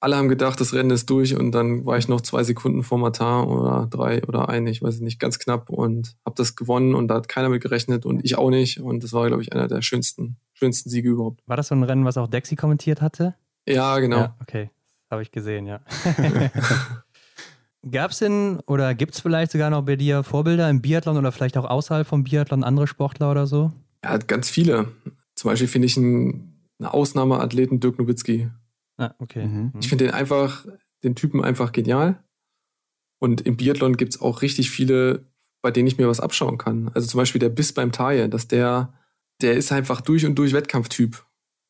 alle 0.07 0.17
haben 0.19 0.29
gedacht, 0.29 0.61
das 0.61 0.73
Rennen 0.73 0.91
ist 0.91 1.11
durch 1.11 1.35
und 1.35 1.51
dann 1.51 1.85
war 1.85 1.99
ich 1.99 2.07
noch 2.07 2.21
zwei 2.21 2.45
Sekunden 2.45 2.85
vor 2.85 2.97
Matar 2.97 3.49
oder 3.49 3.89
drei 3.91 4.23
oder 4.23 4.49
ein, 4.49 4.69
ich 4.69 4.81
weiß 4.81 5.01
nicht, 5.01 5.19
ganz 5.19 5.41
knapp 5.41 5.69
und 5.69 6.15
habe 6.25 6.37
das 6.37 6.55
gewonnen 6.55 6.95
und 6.95 7.09
da 7.09 7.17
hat 7.17 7.29
keiner 7.29 7.49
mit 7.49 7.61
gerechnet 7.61 8.07
und 8.07 8.25
ich 8.25 8.39
auch 8.39 8.51
nicht 8.51 8.79
und 8.79 9.03
das 9.03 9.13
war, 9.13 9.27
glaube 9.27 9.43
ich, 9.43 9.53
einer 9.53 9.67
der 9.67 9.83
schönsten, 9.83 10.37
schönsten 10.53 10.91
Siege 10.91 11.09
überhaupt. 11.09 11.43
War 11.47 11.57
das 11.57 11.67
so 11.67 11.75
ein 11.75 11.83
Rennen, 11.83 12.05
was 12.05 12.17
auch 12.19 12.29
Dexy 12.29 12.55
kommentiert 12.55 13.03
hatte? 13.03 13.35
Ja, 13.67 13.99
genau. 13.99 14.19
Ja, 14.19 14.37
okay, 14.41 14.71
habe 15.11 15.23
ich 15.23 15.33
gesehen, 15.33 15.67
ja. 15.67 15.81
Gab 17.91 18.13
es 18.13 18.21
denn 18.21 18.61
oder 18.69 18.95
gibt 18.95 19.15
es 19.15 19.21
vielleicht 19.21 19.51
sogar 19.51 19.71
noch 19.71 19.83
bei 19.83 19.97
dir 19.97 20.23
Vorbilder 20.23 20.71
im 20.71 20.83
Biathlon 20.83 21.17
oder 21.17 21.33
vielleicht 21.33 21.59
auch 21.59 21.65
außerhalb 21.65 22.07
vom 22.07 22.23
Biathlon 22.23 22.63
andere 22.63 22.87
Sportler 22.87 23.29
oder 23.29 23.49
so? 23.49 23.73
Ja, 24.05 24.19
ganz 24.19 24.49
viele. 24.51 24.87
Zum 25.35 25.51
Beispiel 25.51 25.67
finde 25.67 25.87
ich 25.87 25.97
einen, 25.97 26.63
einen 26.79 26.91
Ausnahmeathleten 26.91 27.81
Dirk 27.81 27.99
Nowitzki. 27.99 28.49
Ah, 28.99 29.15
okay. 29.19 29.47
Mhm. 29.47 29.73
Ich 29.81 29.89
finde 29.89 30.07
den 30.07 30.15
einfach, 30.15 30.67
den 31.03 31.15
Typen 31.15 31.43
einfach 31.45 31.73
genial. 31.73 32.23
Und 33.19 33.41
im 33.43 33.57
Biathlon 33.57 33.97
gibt 33.97 34.15
es 34.15 34.21
auch 34.21 34.43
richtig 34.43 34.71
viele, 34.71 35.27
bei 35.63 35.71
denen 35.71 35.89
ich 35.89 35.99
mir 35.99 36.09
was 36.09 36.21
abschauen 36.21 36.59
kann. 36.59 36.91
Also 36.95 37.07
zum 37.09 37.19
Beispiel 37.19 37.39
der 37.39 37.49
Biss 37.49 37.73
beim 37.73 37.93
Taille, 37.93 38.29
dass 38.29 38.49
der, 38.49 38.95
der 39.41 39.55
ist 39.55 39.73
einfach 39.73 40.01
durch 40.01 40.27
und 40.27 40.37
durch 40.37 40.53
Wettkampftyp. 40.53 41.25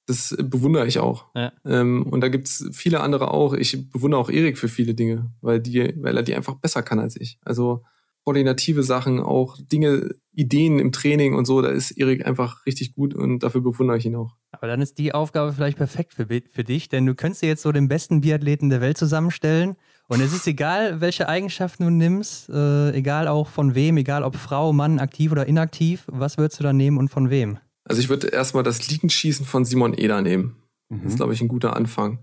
Das 0.06 0.36
bewundere 0.38 0.86
ich 0.86 1.00
auch. 1.00 1.26
Ja. 1.34 1.52
Ähm, 1.64 2.04
und 2.04 2.20
da 2.20 2.28
gibt 2.28 2.46
es 2.46 2.68
viele 2.72 3.00
andere 3.00 3.32
auch. 3.32 3.54
Ich 3.54 3.90
bewundere 3.90 4.20
auch 4.20 4.30
Erik 4.30 4.56
für 4.56 4.68
viele 4.68 4.94
Dinge, 4.94 5.32
weil, 5.40 5.60
die, 5.60 5.94
weil 6.00 6.16
er 6.16 6.22
die 6.22 6.34
einfach 6.34 6.54
besser 6.54 6.82
kann 6.82 7.00
als 7.00 7.16
ich. 7.16 7.38
Also 7.44 7.84
koordinative 8.26 8.82
Sachen, 8.82 9.20
auch 9.20 9.56
Dinge, 9.60 10.10
Ideen 10.32 10.80
im 10.80 10.90
Training 10.90 11.34
und 11.36 11.44
so, 11.44 11.62
da 11.62 11.68
ist 11.68 11.92
Erik 11.92 12.26
einfach 12.26 12.66
richtig 12.66 12.92
gut 12.92 13.14
und 13.14 13.44
dafür 13.44 13.60
bewundere 13.60 13.98
ich 13.98 14.04
ihn 14.04 14.16
auch. 14.16 14.34
Aber 14.50 14.66
dann 14.66 14.82
ist 14.82 14.98
die 14.98 15.14
Aufgabe 15.14 15.52
vielleicht 15.52 15.78
perfekt 15.78 16.12
für, 16.12 16.26
für 16.26 16.64
dich, 16.64 16.88
denn 16.88 17.06
du 17.06 17.14
könntest 17.14 17.42
dir 17.42 17.46
jetzt 17.46 17.62
so 17.62 17.70
den 17.70 17.86
besten 17.86 18.22
Biathleten 18.22 18.68
der 18.68 18.80
Welt 18.80 18.98
zusammenstellen 18.98 19.76
und 20.08 20.20
es 20.20 20.32
ist 20.32 20.44
egal, 20.48 21.00
welche 21.00 21.28
Eigenschaften 21.28 21.84
du 21.84 21.90
nimmst, 21.90 22.48
äh, 22.48 22.90
egal 22.90 23.28
auch 23.28 23.46
von 23.46 23.76
wem, 23.76 23.96
egal 23.96 24.24
ob 24.24 24.34
Frau, 24.34 24.72
Mann, 24.72 24.98
aktiv 24.98 25.30
oder 25.30 25.46
inaktiv, 25.46 26.02
was 26.08 26.36
würdest 26.36 26.58
du 26.58 26.64
da 26.64 26.72
nehmen 26.72 26.98
und 26.98 27.08
von 27.08 27.30
wem? 27.30 27.58
Also 27.84 28.00
ich 28.00 28.08
würde 28.08 28.26
erstmal 28.26 28.64
das 28.64 28.90
Liegenschießen 28.90 29.46
von 29.46 29.64
Simon 29.64 29.94
Eder 29.96 30.20
nehmen. 30.20 30.56
Mhm. 30.88 31.02
Das 31.04 31.12
ist, 31.12 31.16
glaube 31.16 31.32
ich, 31.32 31.40
ein 31.40 31.48
guter 31.48 31.76
Anfang. 31.76 32.18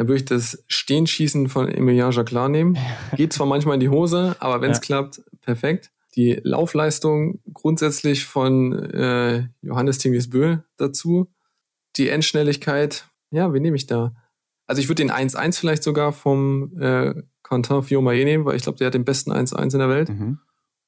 Dann 0.00 0.08
würde 0.08 0.16
ich 0.16 0.24
das 0.24 0.64
Stehenschießen 0.68 1.50
von 1.50 1.68
Emilien 1.68 2.10
Jacquelin 2.10 2.50
nehmen. 2.50 2.78
Geht 3.18 3.34
zwar 3.34 3.46
manchmal 3.46 3.74
in 3.74 3.80
die 3.80 3.90
Hose, 3.90 4.34
aber 4.38 4.62
wenn 4.62 4.70
es 4.70 4.78
ja. 4.78 4.80
klappt, 4.80 5.20
perfekt. 5.42 5.90
Die 6.16 6.40
Laufleistung 6.42 7.40
grundsätzlich 7.52 8.24
von 8.24 8.72
äh, 8.72 9.48
Johannes 9.60 9.98
Tingies 9.98 10.30
Böhl 10.30 10.64
dazu. 10.78 11.30
Die 11.96 12.08
Endschnelligkeit, 12.08 13.10
ja, 13.30 13.52
wen 13.52 13.60
nehme 13.60 13.76
ich 13.76 13.88
da? 13.88 14.14
Also 14.66 14.80
ich 14.80 14.88
würde 14.88 15.02
den 15.02 15.12
1-1 15.12 15.58
vielleicht 15.60 15.82
sogar 15.82 16.14
vom 16.14 16.80
äh, 16.80 17.12
Quentin 17.42 17.82
Fiumaye 17.82 18.24
nehmen, 18.24 18.46
weil 18.46 18.56
ich 18.56 18.62
glaube, 18.62 18.78
der 18.78 18.86
hat 18.86 18.94
den 18.94 19.04
besten 19.04 19.30
1-1 19.30 19.74
in 19.74 19.80
der 19.80 19.90
Welt. 19.90 20.08
Mhm. 20.08 20.38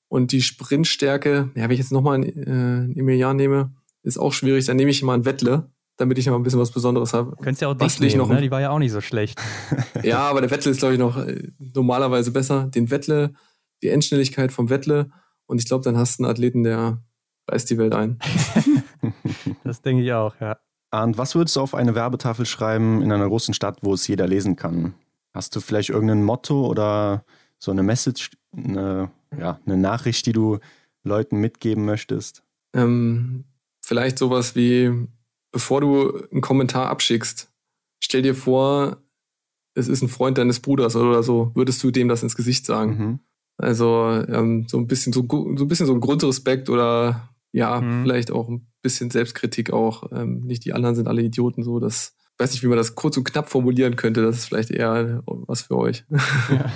Und 0.08 0.32
die 0.32 0.40
Sprintstärke, 0.40 1.50
ja, 1.54 1.64
wenn 1.64 1.70
ich 1.72 1.80
jetzt 1.80 1.92
nochmal 1.92 2.14
einen 2.14 2.94
äh, 2.94 2.98
Emilian 2.98 3.36
nehme, 3.36 3.74
ist 4.02 4.16
auch 4.16 4.32
schwierig. 4.32 4.64
Dann 4.64 4.78
nehme 4.78 4.90
ich 4.90 5.02
mal 5.02 5.12
einen 5.12 5.26
Wettle, 5.26 5.70
damit 6.02 6.18
ich 6.18 6.26
noch 6.26 6.34
ein 6.34 6.42
bisschen 6.42 6.58
was 6.58 6.72
Besonderes 6.72 7.14
habe. 7.14 7.36
Könntest 7.36 7.62
ja 7.62 7.68
auch 7.68 7.74
dich 7.74 8.00
nehmen, 8.00 8.18
noch 8.18 8.28
ne? 8.28 8.40
Die 8.40 8.50
war 8.50 8.60
ja 8.60 8.70
auch 8.70 8.80
nicht 8.80 8.90
so 8.90 9.00
schlecht. 9.00 9.40
ja, 10.02 10.18
aber 10.18 10.40
der 10.40 10.50
Wettle 10.50 10.72
ist, 10.72 10.80
glaube 10.80 10.94
ich, 10.94 10.98
noch 10.98 11.16
äh, 11.16 11.48
normalerweise 11.58 12.32
besser. 12.32 12.66
Den 12.66 12.90
Wettle, 12.90 13.34
die 13.82 13.88
Endschnelligkeit 13.88 14.50
vom 14.50 14.68
Wettle. 14.68 15.10
Und 15.46 15.60
ich 15.60 15.66
glaube, 15.66 15.84
dann 15.84 15.96
hast 15.96 16.18
du 16.18 16.24
einen 16.24 16.32
Athleten, 16.32 16.64
der 16.64 17.00
reißt 17.48 17.70
die 17.70 17.78
Welt 17.78 17.94
ein. 17.94 18.18
das 19.64 19.80
denke 19.80 20.02
ich 20.02 20.12
auch, 20.12 20.34
ja. 20.40 20.58
Und 20.90 21.18
was 21.18 21.36
würdest 21.36 21.54
du 21.54 21.60
auf 21.60 21.74
eine 21.74 21.94
Werbetafel 21.94 22.46
schreiben 22.46 23.00
in 23.00 23.12
einer 23.12 23.28
großen 23.28 23.54
Stadt, 23.54 23.78
wo 23.82 23.94
es 23.94 24.08
jeder 24.08 24.26
lesen 24.26 24.56
kann? 24.56 24.94
Hast 25.32 25.54
du 25.54 25.60
vielleicht 25.60 25.90
irgendein 25.90 26.24
Motto 26.24 26.66
oder 26.66 27.24
so 27.58 27.70
eine 27.70 27.84
Message, 27.84 28.32
eine, 28.54 29.10
ja, 29.38 29.60
eine 29.64 29.76
Nachricht, 29.76 30.26
die 30.26 30.32
du 30.32 30.58
Leuten 31.04 31.36
mitgeben 31.36 31.84
möchtest? 31.84 32.42
Ähm, 32.74 33.44
vielleicht 33.80 34.18
sowas 34.18 34.56
wie, 34.56 35.06
bevor 35.52 35.80
du 35.80 36.26
einen 36.32 36.40
Kommentar 36.40 36.88
abschickst, 36.88 37.52
stell 38.00 38.22
dir 38.22 38.34
vor, 38.34 38.96
es 39.74 39.88
ist 39.88 40.02
ein 40.02 40.08
Freund 40.08 40.38
deines 40.38 40.60
Bruders 40.60 40.96
oder 40.96 41.22
so, 41.22 41.52
würdest 41.54 41.82
du 41.82 41.90
dem 41.90 42.08
das 42.08 42.22
ins 42.22 42.36
Gesicht 42.36 42.66
sagen? 42.66 42.98
Mhm. 42.98 43.20
Also 43.58 44.24
ähm, 44.28 44.66
so 44.68 44.78
ein 44.78 44.86
bisschen 44.86 45.12
so, 45.12 45.24
so 45.30 45.64
ein 45.64 45.68
bisschen 45.68 45.86
so 45.86 45.94
ein 45.94 46.00
Grundrespekt 46.00 46.68
oder 46.68 47.28
ja, 47.52 47.80
mhm. 47.80 48.02
vielleicht 48.02 48.30
auch 48.30 48.48
ein 48.48 48.66
bisschen 48.82 49.10
Selbstkritik 49.10 49.72
auch. 49.72 50.10
Ähm, 50.12 50.40
nicht 50.40 50.64
die 50.64 50.72
anderen 50.72 50.96
sind 50.96 51.06
alle 51.06 51.22
Idioten, 51.22 51.62
so 51.62 51.78
das, 51.78 52.16
weiß 52.38 52.52
nicht, 52.52 52.62
wie 52.62 52.68
man 52.68 52.78
das 52.78 52.94
kurz 52.94 53.16
und 53.16 53.24
knapp 53.24 53.48
formulieren 53.48 53.96
könnte. 53.96 54.22
Das 54.22 54.38
ist 54.38 54.46
vielleicht 54.46 54.70
eher 54.70 55.22
was 55.26 55.62
für 55.62 55.76
euch. 55.76 56.04
Ja, 56.50 56.72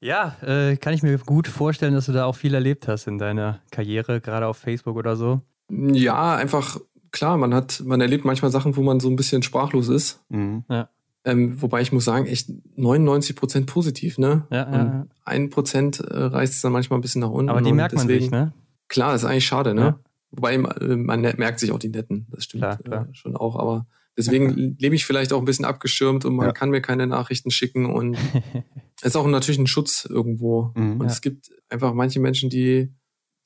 ja 0.40 0.70
äh, 0.70 0.76
kann 0.76 0.94
ich 0.94 1.02
mir 1.02 1.18
gut 1.18 1.48
vorstellen, 1.48 1.94
dass 1.94 2.06
du 2.06 2.12
da 2.12 2.24
auch 2.24 2.36
viel 2.36 2.54
erlebt 2.54 2.88
hast 2.88 3.08
in 3.08 3.18
deiner 3.18 3.60
Karriere, 3.70 4.20
gerade 4.20 4.46
auf 4.46 4.56
Facebook 4.56 4.96
oder 4.96 5.16
so. 5.16 5.42
Ja, 5.70 6.36
einfach 6.36 6.78
klar, 7.12 7.36
man 7.36 7.54
hat, 7.54 7.82
man 7.84 8.00
erlebt 8.00 8.24
manchmal 8.24 8.50
Sachen, 8.50 8.76
wo 8.76 8.82
man 8.82 8.98
so 8.98 9.08
ein 9.08 9.16
bisschen 9.16 9.42
sprachlos 9.42 9.88
ist. 9.88 10.20
Mhm. 10.30 10.64
Ja. 10.68 10.88
Ähm, 11.24 11.62
wobei 11.62 11.82
ich 11.82 11.92
muss 11.92 12.04
sagen, 12.04 12.26
echt 12.26 12.50
99 12.76 13.36
Prozent 13.36 13.66
positiv, 13.66 14.18
ne? 14.18 14.46
Ja, 14.50 14.72
ja, 14.72 15.06
Ein 15.24 15.50
Prozent 15.50 16.00
äh, 16.00 16.04
reißt 16.12 16.54
es 16.54 16.62
dann 16.62 16.72
manchmal 16.72 16.98
ein 16.98 17.02
bisschen 17.02 17.20
nach 17.20 17.30
unten. 17.30 17.48
Aber 17.48 17.62
die 17.62 17.72
merkt 17.72 17.92
deswegen, 17.92 18.08
man 18.08 18.20
sich, 18.20 18.30
ne? 18.30 18.52
Klar, 18.88 19.14
ist 19.14 19.24
eigentlich 19.24 19.46
schade, 19.46 19.72
ne? 19.72 19.80
Ja. 19.80 20.00
Wobei 20.32 20.54
äh, 20.54 20.96
man 20.96 21.20
merkt 21.20 21.60
sich 21.60 21.70
auch 21.70 21.78
die 21.78 21.90
Netten, 21.90 22.26
das 22.30 22.44
stimmt 22.44 22.62
klar, 22.62 22.78
klar. 22.78 23.08
Äh, 23.08 23.14
schon 23.14 23.36
auch. 23.36 23.56
Aber 23.56 23.86
deswegen 24.16 24.76
lebe 24.78 24.96
ich 24.96 25.04
vielleicht 25.04 25.32
auch 25.32 25.38
ein 25.38 25.44
bisschen 25.44 25.64
abgeschirmt 25.64 26.24
und 26.24 26.34
man 26.34 26.46
ja. 26.46 26.52
kann 26.52 26.70
mir 26.70 26.80
keine 26.80 27.06
Nachrichten 27.06 27.52
schicken 27.52 27.86
und 27.86 28.16
es 29.00 29.08
ist 29.08 29.16
auch 29.16 29.26
natürlich 29.28 29.60
ein 29.60 29.68
Schutz 29.68 30.04
irgendwo. 30.10 30.72
Mhm, 30.74 31.00
und 31.00 31.06
ja. 31.06 31.12
es 31.12 31.20
gibt 31.20 31.50
einfach 31.68 31.94
manche 31.94 32.18
Menschen, 32.18 32.50
die, 32.50 32.92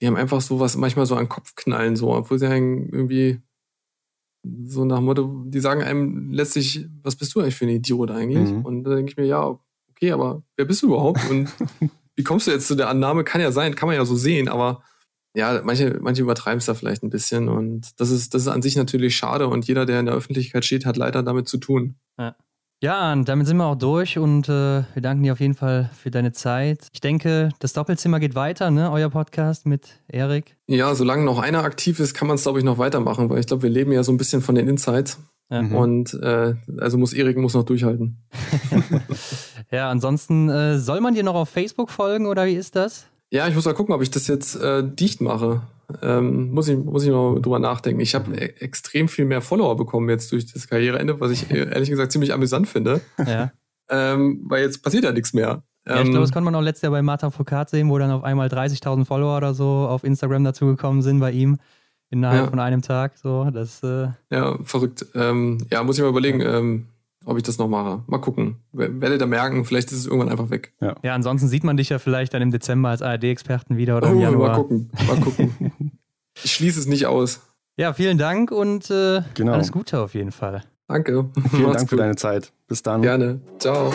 die 0.01 0.07
haben 0.07 0.17
einfach 0.17 0.41
sowas 0.41 0.77
manchmal 0.77 1.05
so 1.05 1.15
an 1.15 1.25
den 1.25 1.29
Kopf 1.29 1.55
knallen, 1.57 1.95
so, 1.95 2.15
obwohl 2.15 2.39
sie 2.39 2.47
irgendwie 2.47 3.43
so 4.65 4.85
nach 4.85 4.97
dem 4.97 5.05
Motto, 5.05 5.45
die 5.47 5.61
sagen 5.61 5.83
einem 5.83 6.33
letztlich, 6.33 6.87
was 7.03 7.17
bist 7.17 7.35
du 7.35 7.41
eigentlich 7.41 7.57
für 7.57 7.67
ein 7.67 7.71
Idiot 7.71 8.11
eigentlich? 8.11 8.51
Mhm. 8.51 8.65
Und 8.65 8.85
da 8.85 8.95
denke 8.95 9.11
ich 9.11 9.17
mir, 9.17 9.27
ja, 9.27 9.59
okay, 9.91 10.13
aber 10.13 10.43
wer 10.57 10.65
bist 10.65 10.83
du 10.83 10.87
überhaupt? 10.87 11.21
Und 11.31 11.49
wie 12.17 12.25
kommst 12.25 12.47
du 12.47 12.51
jetzt 12.51 12.67
zu 12.67 12.75
der 12.75 12.89
Annahme? 12.89 13.25
Kann 13.25 13.41
ja 13.41 13.53
sein, 13.53 13.75
kann 13.75 13.89
man 13.89 13.97
ja 13.97 14.05
so 14.05 14.17
sehen, 14.17 14.49
aber 14.49 14.83
ja, 15.35 15.61
manche, 15.63 15.99
manche 16.01 16.23
übertreiben 16.23 16.59
es 16.59 16.67
da 16.67 16.75
vielleicht 16.75 17.03
ein 17.03 17.11
bisschen 17.11 17.49
und 17.49 18.01
das 18.01 18.11
ist, 18.11 18.33
das 18.33 18.43
ist 18.43 18.49
an 18.49 18.63
sich 18.63 18.75
natürlich 18.75 19.17
schade 19.17 19.49
und 19.49 19.67
jeder, 19.67 19.85
der 19.85 20.01
in 20.01 20.07
der 20.07 20.15
Öffentlichkeit 20.15 20.65
steht, 20.65 20.87
hat 20.87 20.97
leider 20.97 21.23
damit 21.23 21.47
zu 21.47 21.59
tun. 21.59 21.97
Ja. 22.19 22.35
Ja, 22.83 23.11
und 23.15 23.27
damit 23.27 23.47
sind 23.47 23.57
wir 23.57 23.65
auch 23.65 23.75
durch 23.75 24.19
und 24.19 24.51
äh, 24.51 24.83
wir 24.93 25.01
danken 25.01 25.23
dir 25.23 25.33
auf 25.33 25.41
jeden 25.41 25.55
Fall 25.55 25.91
für 25.97 26.11
deine 26.11 26.33
Zeit. 26.33 26.89
Ich 26.93 27.01
denke, 27.01 27.49
das 27.59 27.73
Doppelzimmer 27.73 28.21
geht 28.21 28.35
weiter, 28.35 28.71
ne? 28.71 28.93
Euer 28.93 29.09
Podcast 29.09 29.65
mit 29.65 29.99
Erik. 30.09 30.57
Ja, 30.67 30.95
solange 30.95 31.25
noch 31.25 31.39
einer 31.39 31.65
aktiv 31.65 32.01
ist, 32.01 32.13
kann 32.13 32.29
man 32.29 32.35
es, 32.35 32.43
glaube 32.43 32.59
ich, 32.59 32.67
noch 32.67 32.77
weitermachen, 32.77 33.31
weil 33.31 33.41
ich 33.41 33.47
glaube, 33.47 33.63
wir 33.63 33.71
leben 33.71 33.93
ja 33.93 34.03
so 34.03 34.13
ein 34.13 34.19
bisschen 34.19 34.43
von 34.43 34.57
den 34.57 34.69
Insights. 34.69 35.19
Mhm. 35.49 35.75
Und 35.75 36.15
äh, 36.23 36.55
also 36.77 36.99
muss 36.99 37.15
Erik 37.15 37.39
muss 37.39 37.55
noch 37.55 37.65
durchhalten. 37.65 38.19
ja, 39.71 39.89
ansonsten 39.89 40.51
äh, 40.51 40.79
soll 40.79 41.01
man 41.01 41.15
dir 41.15 41.23
noch 41.23 41.35
auf 41.35 41.49
Facebook 41.49 41.91
folgen 41.91 42.27
oder 42.27 42.45
wie 42.45 42.57
ist 42.57 42.77
das? 42.77 43.07
Ja, 43.31 43.49
ich 43.49 43.55
muss 43.55 43.65
mal 43.65 43.73
gucken, 43.73 43.95
ob 43.95 44.03
ich 44.03 44.11
das 44.11 44.27
jetzt 44.27 44.55
äh, 44.57 44.85
dicht 44.85 45.23
mache. 45.23 45.63
Ähm, 46.03 46.51
muss, 46.51 46.69
ich, 46.69 46.77
muss 46.77 47.05
ich 47.05 47.11
mal 47.11 47.41
drüber 47.41 47.59
nachdenken. 47.59 48.01
Ich 48.01 48.15
habe 48.15 48.35
e 48.35 48.55
extrem 48.61 49.09
viel 49.09 49.25
mehr 49.25 49.41
Follower 49.41 49.77
bekommen 49.77 50.09
jetzt 50.09 50.33
durch 50.33 50.53
das 50.53 50.69
Karriereende, 50.69 51.21
was 51.21 51.31
ich 51.31 51.51
äh, 51.51 51.69
ehrlich 51.71 51.91
gesagt 51.91 52.13
ziemlich 52.13 52.33
amüsant 52.33 52.69
finde. 52.69 53.01
Ja. 53.27 53.53
Ähm, 53.89 54.45
weil 54.49 54.65
jetzt 54.65 54.83
passiert 54.83 55.05
ja 55.05 55.13
nichts 55.13 55.33
mehr. 55.33 55.63
Ja, 55.87 55.99
ich 55.99 56.03
glaube, 56.03 56.17
ähm, 56.17 56.21
das 56.23 56.33
konnte 56.33 56.45
man 56.47 56.55
auch 56.57 56.61
letztes 56.61 56.83
Jahr 56.83 56.91
bei 56.91 57.03
Martin 57.03 57.31
Foucault 57.31 57.71
sehen, 57.71 57.89
wo 57.89 57.99
dann 57.99 58.11
auf 58.11 58.25
einmal 58.25 58.49
30.000 58.49 59.05
Follower 59.05 59.37
oder 59.37 59.55
so 59.55 59.65
auf 59.65 60.03
Instagram 60.03 60.43
dazugekommen 60.43 61.03
sind 61.03 61.21
bei 61.21 61.31
ihm 61.31 61.59
innerhalb 62.11 62.45
ja. 62.45 62.51
von 62.51 62.59
einem 62.59 62.83
Tag. 62.83 63.17
So, 63.19 63.49
das, 63.51 63.83
äh 63.83 64.09
ja, 64.31 64.59
verrückt. 64.65 65.07
Ähm, 65.15 65.59
ja, 65.71 65.85
muss 65.85 65.97
ich 65.99 66.03
mal 66.03 66.11
überlegen. 66.11 66.41
Ähm, 66.41 66.87
ob 67.27 67.37
ich 67.37 67.43
das 67.43 67.59
noch 67.59 67.69
mache. 67.69 68.03
Mal 68.07 68.19
gucken. 68.19 68.57
Werdet 68.73 69.21
ihr 69.21 69.27
merken, 69.27 69.65
vielleicht 69.65 69.91
ist 69.91 69.99
es 69.99 70.07
irgendwann 70.07 70.31
einfach 70.31 70.49
weg. 70.49 70.73
Ja. 70.81 70.95
ja, 71.03 71.15
ansonsten 71.15 71.49
sieht 71.49 71.65
man 71.65 71.77
dich 71.77 71.89
ja 71.89 71.99
vielleicht 71.99 72.33
dann 72.33 72.41
im 72.41 72.53
Dezember 72.53 72.91
als 72.91 73.03
ARD-Experten 73.03 73.77
wieder 73.77 73.97
oder 73.99 74.09
im 74.09 74.19
oh, 74.19 74.21
Januar. 74.21 74.49
Mal 74.51 74.57
gucken, 74.57 74.91
mal 75.07 75.21
gucken. 75.21 75.73
ich 76.43 76.53
schließe 76.53 76.79
es 76.81 76.87
nicht 76.87 77.07
aus. 77.07 77.41
Ja, 77.77 77.93
vielen 77.93 78.17
Dank 78.17 78.53
und 78.53 78.91
äh, 78.91 79.23
genau. 79.35 79.53
alles 79.53 79.73
Gute 79.73 80.01
auf 80.01 80.15
jeden 80.15 80.33
Fall. 80.33 80.63
Danke. 80.87 81.29
Vielen 81.51 81.65
Dank 81.73 81.81
gut. 81.81 81.89
für 81.91 81.97
deine 81.97 82.17
Zeit. 82.17 82.53
Bis 82.69 82.83
dann. 82.83 83.03
Gerne. 83.03 83.41
Ciao. 83.59 83.93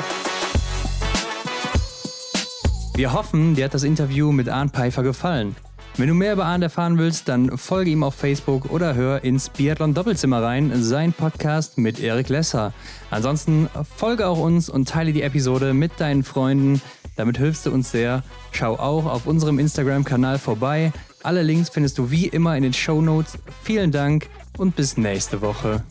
Wir 2.93 3.13
hoffen, 3.13 3.55
dir 3.55 3.65
hat 3.65 3.73
das 3.73 3.83
Interview 3.83 4.31
mit 4.33 4.49
Arndt 4.49 4.73
Pfeiffer 4.73 5.01
gefallen. 5.01 5.55
Wenn 5.97 6.07
du 6.07 6.13
mehr 6.13 6.33
über 6.33 6.45
Arndt 6.45 6.63
erfahren 6.63 6.97
willst, 6.97 7.27
dann 7.27 7.57
folge 7.57 7.91
ihm 7.91 8.03
auf 8.03 8.15
Facebook 8.15 8.71
oder 8.71 8.95
hör 8.95 9.23
ins 9.23 9.49
Biathlon 9.49 9.93
Doppelzimmer 9.93 10.41
rein, 10.41 10.71
sein 10.81 11.13
Podcast 11.13 11.77
mit 11.77 11.99
Erik 11.99 12.29
Lesser. 12.29 12.73
Ansonsten 13.09 13.69
folge 13.97 14.25
auch 14.25 14.39
uns 14.39 14.69
und 14.69 14.87
teile 14.87 15.11
die 15.11 15.21
Episode 15.21 15.73
mit 15.73 15.99
deinen 15.99 16.23
Freunden. 16.23 16.81
Damit 17.17 17.37
hilfst 17.37 17.65
du 17.65 17.71
uns 17.71 17.91
sehr. 17.91 18.23
Schau 18.51 18.79
auch 18.79 19.05
auf 19.05 19.27
unserem 19.27 19.59
Instagram-Kanal 19.59 20.39
vorbei. 20.39 20.93
Alle 21.23 21.43
Links 21.43 21.69
findest 21.69 21.97
du 21.97 22.09
wie 22.09 22.27
immer 22.27 22.55
in 22.55 22.63
den 22.63 22.73
Show 22.73 23.01
Notes. 23.01 23.37
Vielen 23.63 23.91
Dank 23.91 24.27
und 24.57 24.75
bis 24.75 24.97
nächste 24.97 25.41
Woche. 25.41 25.83